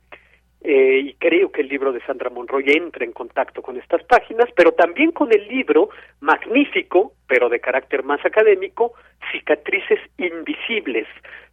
Eh, 0.62 1.00
y 1.06 1.14
creo 1.14 1.52
que 1.52 1.62
el 1.62 1.70
libro 1.70 1.94
de 1.94 2.02
Sandra 2.02 2.30
Monroy 2.30 2.66
entra 2.68 3.06
en 3.06 3.14
contacto 3.14 3.62
con 3.62 3.78
estas 3.78 4.04
páginas, 4.04 4.50
pero 4.56 4.74
también 4.74 5.12
con 5.12 5.32
el 5.32 5.48
libro 5.48 5.90
magnífico, 6.20 7.14
pero 7.28 7.48
de 7.48 7.62
carácter 7.62 8.04
más 8.04 8.24
académico, 8.26 8.94
Cicatrices 9.32 10.00
Invisibles, 10.18 11.08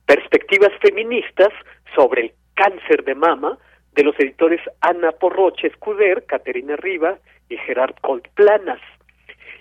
Perspectivas 0.04 0.72
Feministas 0.80 1.52
sobre 1.94 2.22
el 2.22 2.32
cáncer 2.54 3.04
de 3.04 3.14
mama 3.14 3.58
de 3.92 4.02
los 4.02 4.18
editores 4.18 4.60
Ana 4.80 5.12
Porroche 5.12 5.68
Escuder, 5.68 6.24
Caterina 6.26 6.76
Riva 6.76 7.18
y 7.48 7.56
Gerard 7.58 7.94
Colt 8.00 8.26
Planas. 8.34 8.80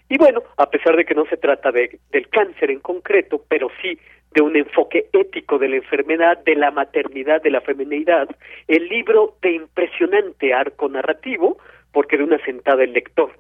Y 0.10 0.18
bueno, 0.18 0.44
a 0.58 0.70
pesar 0.70 0.96
de 0.96 1.06
que 1.06 1.16
no 1.16 1.26
se 1.26 1.38
trata 1.38 1.72
de, 1.72 2.00
del 2.12 2.30
cáncer 2.30 2.70
en 2.70 2.80
concreto, 2.80 3.44
pero 3.48 3.70
sí 3.82 3.98
de 4.36 4.42
un 4.42 4.56
enfoque 4.58 5.08
ético 5.14 5.58
de 5.58 5.70
la 5.70 5.78
enfermedad, 5.78 6.38
de 6.44 6.56
la 6.56 6.70
maternidad, 6.70 7.42
de 7.42 7.50
la 7.50 7.62
feminidad, 7.62 8.28
el 8.68 8.88
libro 8.90 9.38
de 9.42 9.54
impresionante 9.54 10.54
arco 10.54 10.90
narrativo, 10.90 11.58
porque 11.94 12.18
de 12.18 12.26
una 12.26 12.38
sentada 12.44 12.84
el 12.84 12.92
lector 12.92 13.32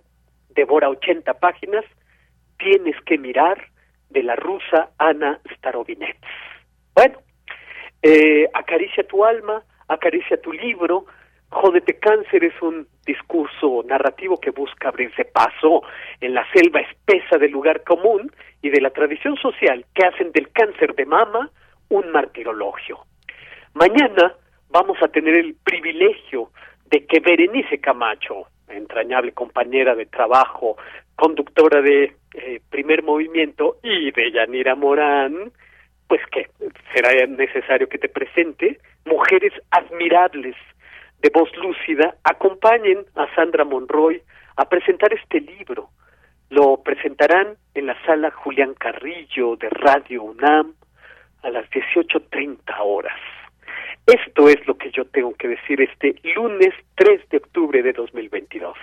devora 0.55 0.89
80 0.89 1.33
páginas, 1.35 1.83
tienes 2.57 2.95
que 3.05 3.17
mirar 3.17 3.61
de 4.09 4.23
la 4.23 4.37
rusa 4.37 4.89
Ana 4.97 5.41
Starovinets. 5.57 6.17
Bueno, 6.93 7.19
eh, 8.01 8.47
acaricia 8.53 9.05
tu 9.05 9.25
alma, 9.25 9.63
acaricia 9.89 10.41
tu 10.41 10.53
libro, 10.53 11.05
Jódete 11.49 11.99
Cáncer 11.99 12.45
es 12.45 12.61
un 12.61 12.87
discurso 13.05 13.83
narrativo 13.87 14.39
que 14.39 14.51
busca 14.51 14.89
abrirse 14.89 15.25
paso 15.25 15.83
en 16.19 16.33
la 16.33 16.45
selva 16.51 16.81
espesa 16.81 17.37
del 17.37 17.51
lugar 17.51 17.83
común 17.83 18.31
y 18.61 18.69
de 18.69 18.81
la 18.81 18.89
tradición 18.89 19.35
social 19.37 19.85
que 19.93 20.07
hacen 20.07 20.31
del 20.31 20.51
cáncer 20.51 20.95
de 20.95 21.05
mama 21.05 21.49
un 21.89 22.11
martirologio. 22.11 22.99
Mañana 23.73 24.35
vamos 24.69 24.97
a 25.01 25.07
tener 25.07 25.35
el 25.35 25.55
privilegio 25.55 26.49
de 26.89 27.05
que 27.05 27.19
Berenice 27.19 27.79
Camacho, 27.79 28.47
entrañable 28.67 29.33
compañera 29.33 29.95
de 29.95 30.05
trabajo, 30.05 30.77
conductora 31.15 31.81
de 31.81 32.15
eh, 32.33 32.59
primer 32.69 33.03
movimiento 33.03 33.77
y 33.83 34.11
de 34.11 34.31
Yanira 34.31 34.75
Morán, 34.75 35.51
pues 36.07 36.21
que 36.31 36.49
será 36.93 37.25
necesario 37.27 37.87
que 37.87 37.97
te 37.97 38.09
presente, 38.09 38.79
mujeres 39.05 39.53
admirables 39.71 40.55
de 41.21 41.29
voz 41.33 41.49
lúcida, 41.57 42.15
acompañen 42.23 43.05
a 43.15 43.33
Sandra 43.35 43.63
Monroy 43.63 44.21
a 44.57 44.69
presentar 44.69 45.13
este 45.13 45.41
libro. 45.41 45.89
Lo 46.49 46.81
presentarán 46.83 47.57
en 47.73 47.87
la 47.87 47.97
sala 48.05 48.31
Julián 48.31 48.73
Carrillo 48.75 49.55
de 49.55 49.69
Radio 49.69 50.23
UNAM 50.23 50.73
a 51.43 51.49
las 51.49 51.69
18.30 51.71 52.57
horas. 52.79 53.19
Esto 54.05 54.49
es 54.49 54.65
lo 54.67 54.77
que 54.77 54.91
yo 54.91 55.05
tengo 55.05 55.33
que 55.33 55.47
decir 55.47 55.81
este 55.81 56.15
lunes 56.35 56.73
3 56.95 57.27
de 57.29 57.37
octubre 57.37 57.81
de 57.81 57.93
2022. 57.93 58.77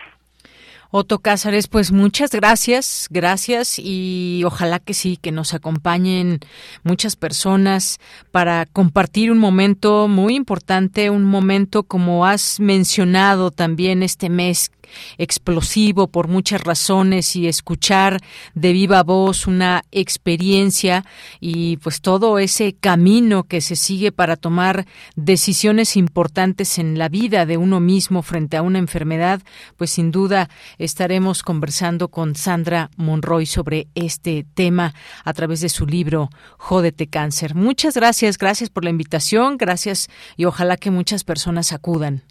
Otto 0.95 1.21
Cázares, 1.21 1.69
pues 1.69 1.91
muchas 1.91 2.33
gracias, 2.33 3.07
gracias 3.09 3.79
y 3.79 4.43
ojalá 4.45 4.79
que 4.79 4.93
sí, 4.93 5.17
que 5.17 5.33
nos 5.33 5.55
acompañen 5.55 6.41
muchas 6.83 7.17
personas 7.17 7.99
para 8.31 8.67
compartir 8.67 9.33
un 9.33 9.39
momento 9.39 10.07
muy 10.07 10.35
importante, 10.37 11.09
un 11.09 11.25
momento 11.25 11.85
como 11.85 12.27
has 12.27 12.61
mencionado 12.61 13.51
también 13.51 14.03
este 14.03 14.29
mes 14.29 14.71
explosivo 15.19 16.09
por 16.09 16.29
muchas 16.29 16.63
razones 16.63 17.37
y 17.37 17.49
escuchar 17.49 18.21
de 18.55 18.73
viva 18.73 19.03
voz 19.03 19.47
una 19.47 19.85
experiencia 19.93 21.05
y 21.41 21.77
pues 21.79 22.01
todo 22.01 22.39
ese 22.39 22.75
camino 22.75 23.45
que 23.45 23.61
se 23.61 23.77
sigue 23.77 24.13
para 24.13 24.37
tomar 24.37 24.87
decisiones 25.17 25.97
importantes 25.97 26.79
en 26.79 26.99
la 26.99 27.09
vida 27.09 27.47
de 27.47 27.57
uno 27.57 27.81
mismo 27.81 28.23
frente 28.23 28.57
a 28.57 28.63
una 28.63 28.79
enfermedad, 28.79 29.43
pues 29.77 29.91
sin 29.91 30.11
duda 30.11 30.49
estaremos 30.79 31.43
conversando 31.43 32.09
con 32.09 32.35
Sandra 32.35 32.91
Monroy 32.97 33.47
sobre 33.47 33.89
este 33.95 34.47
tema 34.55 34.95
a 35.25 35.33
través 35.33 35.61
de 35.61 35.69
su 35.69 35.87
libro 35.87 36.31
Jódete 36.59 37.07
Cáncer. 37.07 37.55
Muchas 37.55 37.95
gracias, 37.95 38.39
gracias 38.39 38.71
por 38.71 38.85
la 38.85 38.91
invitación, 38.91 39.57
gracias 39.57 40.09
y 40.37 40.45
ojalá 40.45 40.77
que 40.77 40.91
muchas 40.91 41.25
personas 41.25 41.73
acudan. 41.73 42.23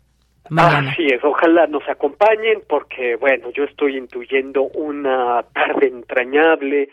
Así 0.58 1.06
es, 1.06 1.24
ojalá 1.24 1.68
nos 1.68 1.88
acompañen 1.88 2.62
porque, 2.68 3.16
bueno, 3.16 3.52
yo 3.52 3.64
estoy 3.64 3.98
intuyendo 3.98 4.64
una 4.64 5.44
tarde 5.54 5.88
entrañable 5.88 6.90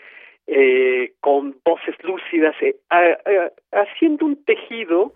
eh, 0.46 1.12
con 1.20 1.56
voces 1.64 1.96
lúcidas, 2.04 2.54
eh, 2.62 2.76
haciendo 3.72 4.26
un 4.26 4.44
tejido 4.44 5.12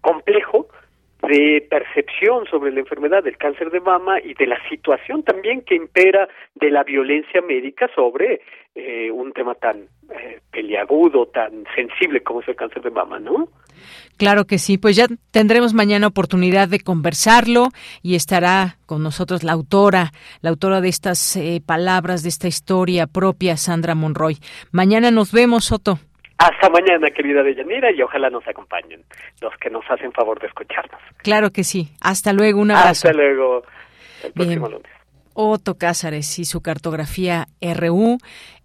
complejo 0.00 0.68
de 1.28 1.66
percepción 1.70 2.46
sobre 2.46 2.72
la 2.72 2.80
enfermedad 2.80 3.22
del 3.22 3.36
cáncer 3.36 3.70
de 3.70 3.80
mama 3.80 4.20
y 4.20 4.34
de 4.34 4.46
la 4.46 4.58
situación 4.68 5.22
también 5.22 5.62
que 5.62 5.76
impera 5.76 6.28
de 6.54 6.70
la 6.70 6.82
violencia 6.82 7.40
médica 7.40 7.88
sobre 7.94 8.40
eh, 8.74 9.10
un 9.10 9.32
tema 9.32 9.54
tan 9.54 9.86
eh, 10.10 10.40
peliagudo, 10.50 11.26
tan 11.26 11.64
sensible 11.76 12.22
como 12.22 12.40
es 12.40 12.48
el 12.48 12.56
cáncer 12.56 12.82
de 12.82 12.90
mama, 12.90 13.20
¿no? 13.20 13.48
Claro 14.16 14.46
que 14.46 14.58
sí, 14.58 14.78
pues 14.78 14.94
ya 14.96 15.06
tendremos 15.30 15.74
mañana 15.74 16.06
oportunidad 16.06 16.68
de 16.68 16.80
conversarlo 16.80 17.68
y 18.02 18.14
estará 18.14 18.76
con 18.86 19.02
nosotros 19.02 19.42
la 19.42 19.52
autora, 19.52 20.12
la 20.42 20.50
autora 20.50 20.80
de 20.80 20.88
estas 20.88 21.36
eh, 21.36 21.60
palabras, 21.64 22.22
de 22.22 22.28
esta 22.28 22.46
historia 22.46 23.06
propia, 23.06 23.56
Sandra 23.56 23.94
Monroy. 23.94 24.38
Mañana 24.70 25.10
nos 25.10 25.32
vemos, 25.32 25.64
Soto. 25.64 25.98
Hasta 26.38 26.68
mañana, 26.70 27.08
querida 27.10 27.42
Deyanira, 27.42 27.92
y 27.92 28.02
ojalá 28.02 28.28
nos 28.28 28.46
acompañen 28.48 29.04
los 29.40 29.52
que 29.58 29.70
nos 29.70 29.84
hacen 29.88 30.12
favor 30.12 30.40
de 30.40 30.48
escucharnos. 30.48 31.00
Claro 31.18 31.50
que 31.50 31.62
sí. 31.62 31.90
Hasta 32.00 32.32
luego, 32.32 32.60
un 32.60 32.72
abrazo. 32.72 33.08
Hasta 33.08 33.12
luego. 33.12 33.62
El 34.24 34.32
próximo 34.32 34.68
lunes. 34.68 34.90
Otto 35.34 35.78
Cázares 35.78 36.38
y 36.38 36.44
su 36.44 36.60
cartografía 36.60 37.46
RU 37.60 38.18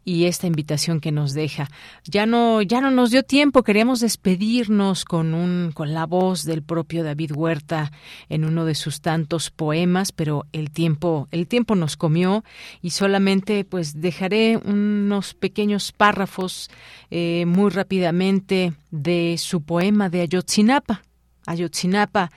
y 0.08 0.24
esta 0.24 0.48
invitación 0.48 1.02
que 1.02 1.12
nos 1.12 1.34
deja. 1.34 1.68
Ya 2.06 2.26
no 2.26 2.62
ya 2.62 2.80
no 2.80 2.92
nos 2.92 3.12
dio 3.12 3.24
tiempo, 3.24 3.62
queríamos 3.62 4.00
despedirnos 4.00 5.04
con 5.04 5.34
un 5.34 5.72
con 5.74 5.94
la 5.94 6.06
voz 6.06 6.46
del 6.46 6.64
propio 6.64 7.04
David 7.04 7.34
Huerta 7.36 7.92
en 8.30 8.46
uno 8.46 8.64
de 8.64 8.74
sus 8.74 9.02
tantos 9.02 9.52
poemas, 9.52 10.14
pero 10.14 10.46
el 10.54 10.72
tiempo 10.72 11.28
el 11.32 11.46
tiempo 11.46 11.76
nos 11.76 11.98
comió 11.98 12.46
y 12.82 12.92
solamente 12.92 13.66
pues 13.66 14.00
dejaré 14.00 14.56
unos 14.56 15.34
pequeños 15.34 15.92
párrafos 15.92 16.70
eh, 17.12 17.44
muy 17.46 17.70
rápidamente 17.70 18.72
de 18.92 19.36
su 19.38 19.62
poema 19.62 20.10
de 20.10 20.22
Ayotzinapa. 20.22 21.02
Ayotzinapa 21.46 22.32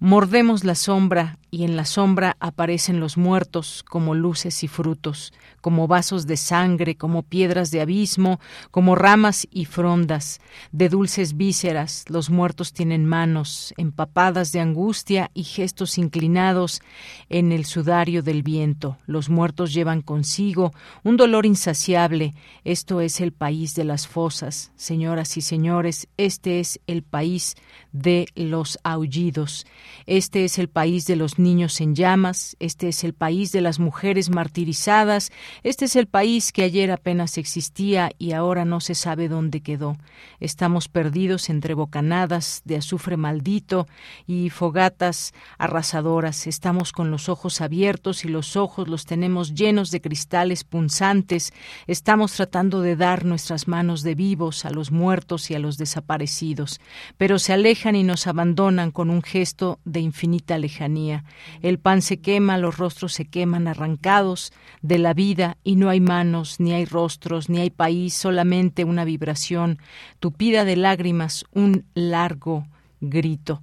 Mordemos 0.00 0.62
la 0.62 0.76
sombra 0.76 1.38
y 1.50 1.64
en 1.64 1.76
la 1.76 1.84
sombra 1.84 2.36
aparecen 2.40 3.00
los 3.00 3.16
muertos 3.16 3.84
como 3.88 4.14
luces 4.14 4.62
y 4.64 4.68
frutos, 4.68 5.32
como 5.60 5.86
vasos 5.86 6.26
de 6.26 6.36
sangre, 6.36 6.96
como 6.96 7.22
piedras 7.22 7.70
de 7.70 7.80
abismo, 7.80 8.40
como 8.70 8.94
ramas 8.94 9.46
y 9.50 9.64
frondas, 9.64 10.40
de 10.72 10.88
dulces 10.88 11.36
vísceras, 11.36 12.04
los 12.08 12.30
muertos 12.30 12.72
tienen 12.72 13.06
manos, 13.06 13.74
empapadas 13.76 14.52
de 14.52 14.60
angustia 14.60 15.30
y 15.34 15.44
gestos 15.44 15.98
inclinados 15.98 16.80
en 17.28 17.52
el 17.52 17.64
sudario 17.64 18.22
del 18.22 18.42
viento. 18.42 18.98
Los 19.06 19.28
muertos 19.28 19.72
llevan 19.72 20.02
consigo 20.02 20.72
un 21.04 21.16
dolor 21.16 21.46
insaciable. 21.46 22.34
Esto 22.64 23.00
es 23.00 23.20
el 23.20 23.32
país 23.32 23.74
de 23.74 23.84
las 23.84 24.06
fosas. 24.06 24.72
Señoras 24.76 25.36
y 25.36 25.40
señores, 25.40 26.08
este 26.16 26.60
es 26.60 26.80
el 26.86 27.02
país 27.02 27.56
de 27.92 28.26
los 28.34 28.78
aullidos. 28.84 29.66
Este 30.06 30.44
es 30.44 30.58
el 30.58 30.68
país 30.68 31.06
de 31.06 31.16
niños 31.38 31.80
en 31.80 31.94
llamas, 31.94 32.56
este 32.60 32.88
es 32.88 33.04
el 33.04 33.14
país 33.14 33.52
de 33.52 33.60
las 33.60 33.78
mujeres 33.78 34.30
martirizadas, 34.30 35.30
este 35.62 35.86
es 35.86 35.96
el 35.96 36.06
país 36.06 36.52
que 36.52 36.62
ayer 36.62 36.90
apenas 36.90 37.38
existía 37.38 38.10
y 38.18 38.32
ahora 38.32 38.64
no 38.64 38.80
se 38.80 38.94
sabe 38.94 39.28
dónde 39.28 39.60
quedó. 39.60 39.96
Estamos 40.40 40.88
perdidos 40.88 41.50
entre 41.50 41.74
bocanadas 41.74 42.62
de 42.64 42.76
azufre 42.76 43.16
maldito 43.16 43.86
y 44.26 44.50
fogatas 44.50 45.32
arrasadoras. 45.58 46.46
Estamos 46.46 46.92
con 46.92 47.10
los 47.10 47.28
ojos 47.28 47.60
abiertos 47.60 48.24
y 48.24 48.28
los 48.28 48.56
ojos 48.56 48.88
los 48.88 49.04
tenemos 49.04 49.54
llenos 49.54 49.90
de 49.90 50.00
cristales 50.00 50.64
punzantes. 50.64 51.52
Estamos 51.86 52.32
tratando 52.32 52.80
de 52.80 52.96
dar 52.96 53.24
nuestras 53.24 53.68
manos 53.68 54.02
de 54.02 54.14
vivos 54.14 54.64
a 54.64 54.70
los 54.70 54.90
muertos 54.90 55.50
y 55.50 55.54
a 55.54 55.58
los 55.58 55.78
desaparecidos, 55.78 56.80
pero 57.16 57.38
se 57.38 57.52
alejan 57.52 57.96
y 57.96 58.04
nos 58.04 58.26
abandonan 58.26 58.90
con 58.90 59.10
un 59.10 59.22
gesto 59.22 59.78
de 59.84 60.00
infinita 60.00 60.58
lejanía. 60.58 61.24
El 61.62 61.78
pan 61.78 62.02
se 62.02 62.20
quema, 62.20 62.58
los 62.58 62.76
rostros 62.76 63.12
se 63.12 63.24
queman 63.24 63.68
arrancados 63.68 64.52
de 64.82 64.98
la 64.98 65.14
vida 65.14 65.56
y 65.64 65.76
no 65.76 65.88
hay 65.88 66.00
manos, 66.00 66.60
ni 66.60 66.72
hay 66.72 66.84
rostros, 66.84 67.48
ni 67.48 67.60
hay 67.60 67.70
país, 67.70 68.14
solamente 68.14 68.84
una 68.84 69.04
vibración 69.04 69.78
tupida 70.20 70.64
de 70.64 70.76
lágrimas, 70.76 71.44
un 71.52 71.84
largo 71.94 72.66
grito. 73.00 73.62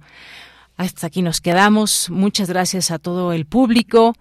Hasta 0.76 1.06
aquí 1.06 1.22
nos 1.22 1.40
quedamos. 1.40 2.10
Muchas 2.10 2.50
gracias 2.50 2.90
a 2.90 2.98
todo 2.98 3.32
el 3.32 3.46
público. 3.46 4.14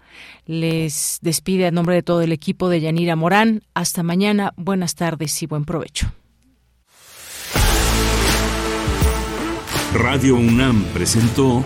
Les 0.46 1.20
despide 1.22 1.68
a 1.68 1.72
nombre 1.72 1.96
de 1.96 2.04
todo 2.04 2.22
el 2.22 2.32
equipo 2.32 2.70
de 2.70 2.80
Yanira 2.80 3.18
Morán. 3.18 3.64
Hasta 3.74 4.04
mañana. 4.04 4.54
Buenas 4.56 4.96
tardes 4.96 5.44
y 5.44 5.48
buen 5.48 5.66
provecho. 5.66 6.14
Radio 9.94 10.36
UNAM 10.36 10.84
presentó 10.94 11.66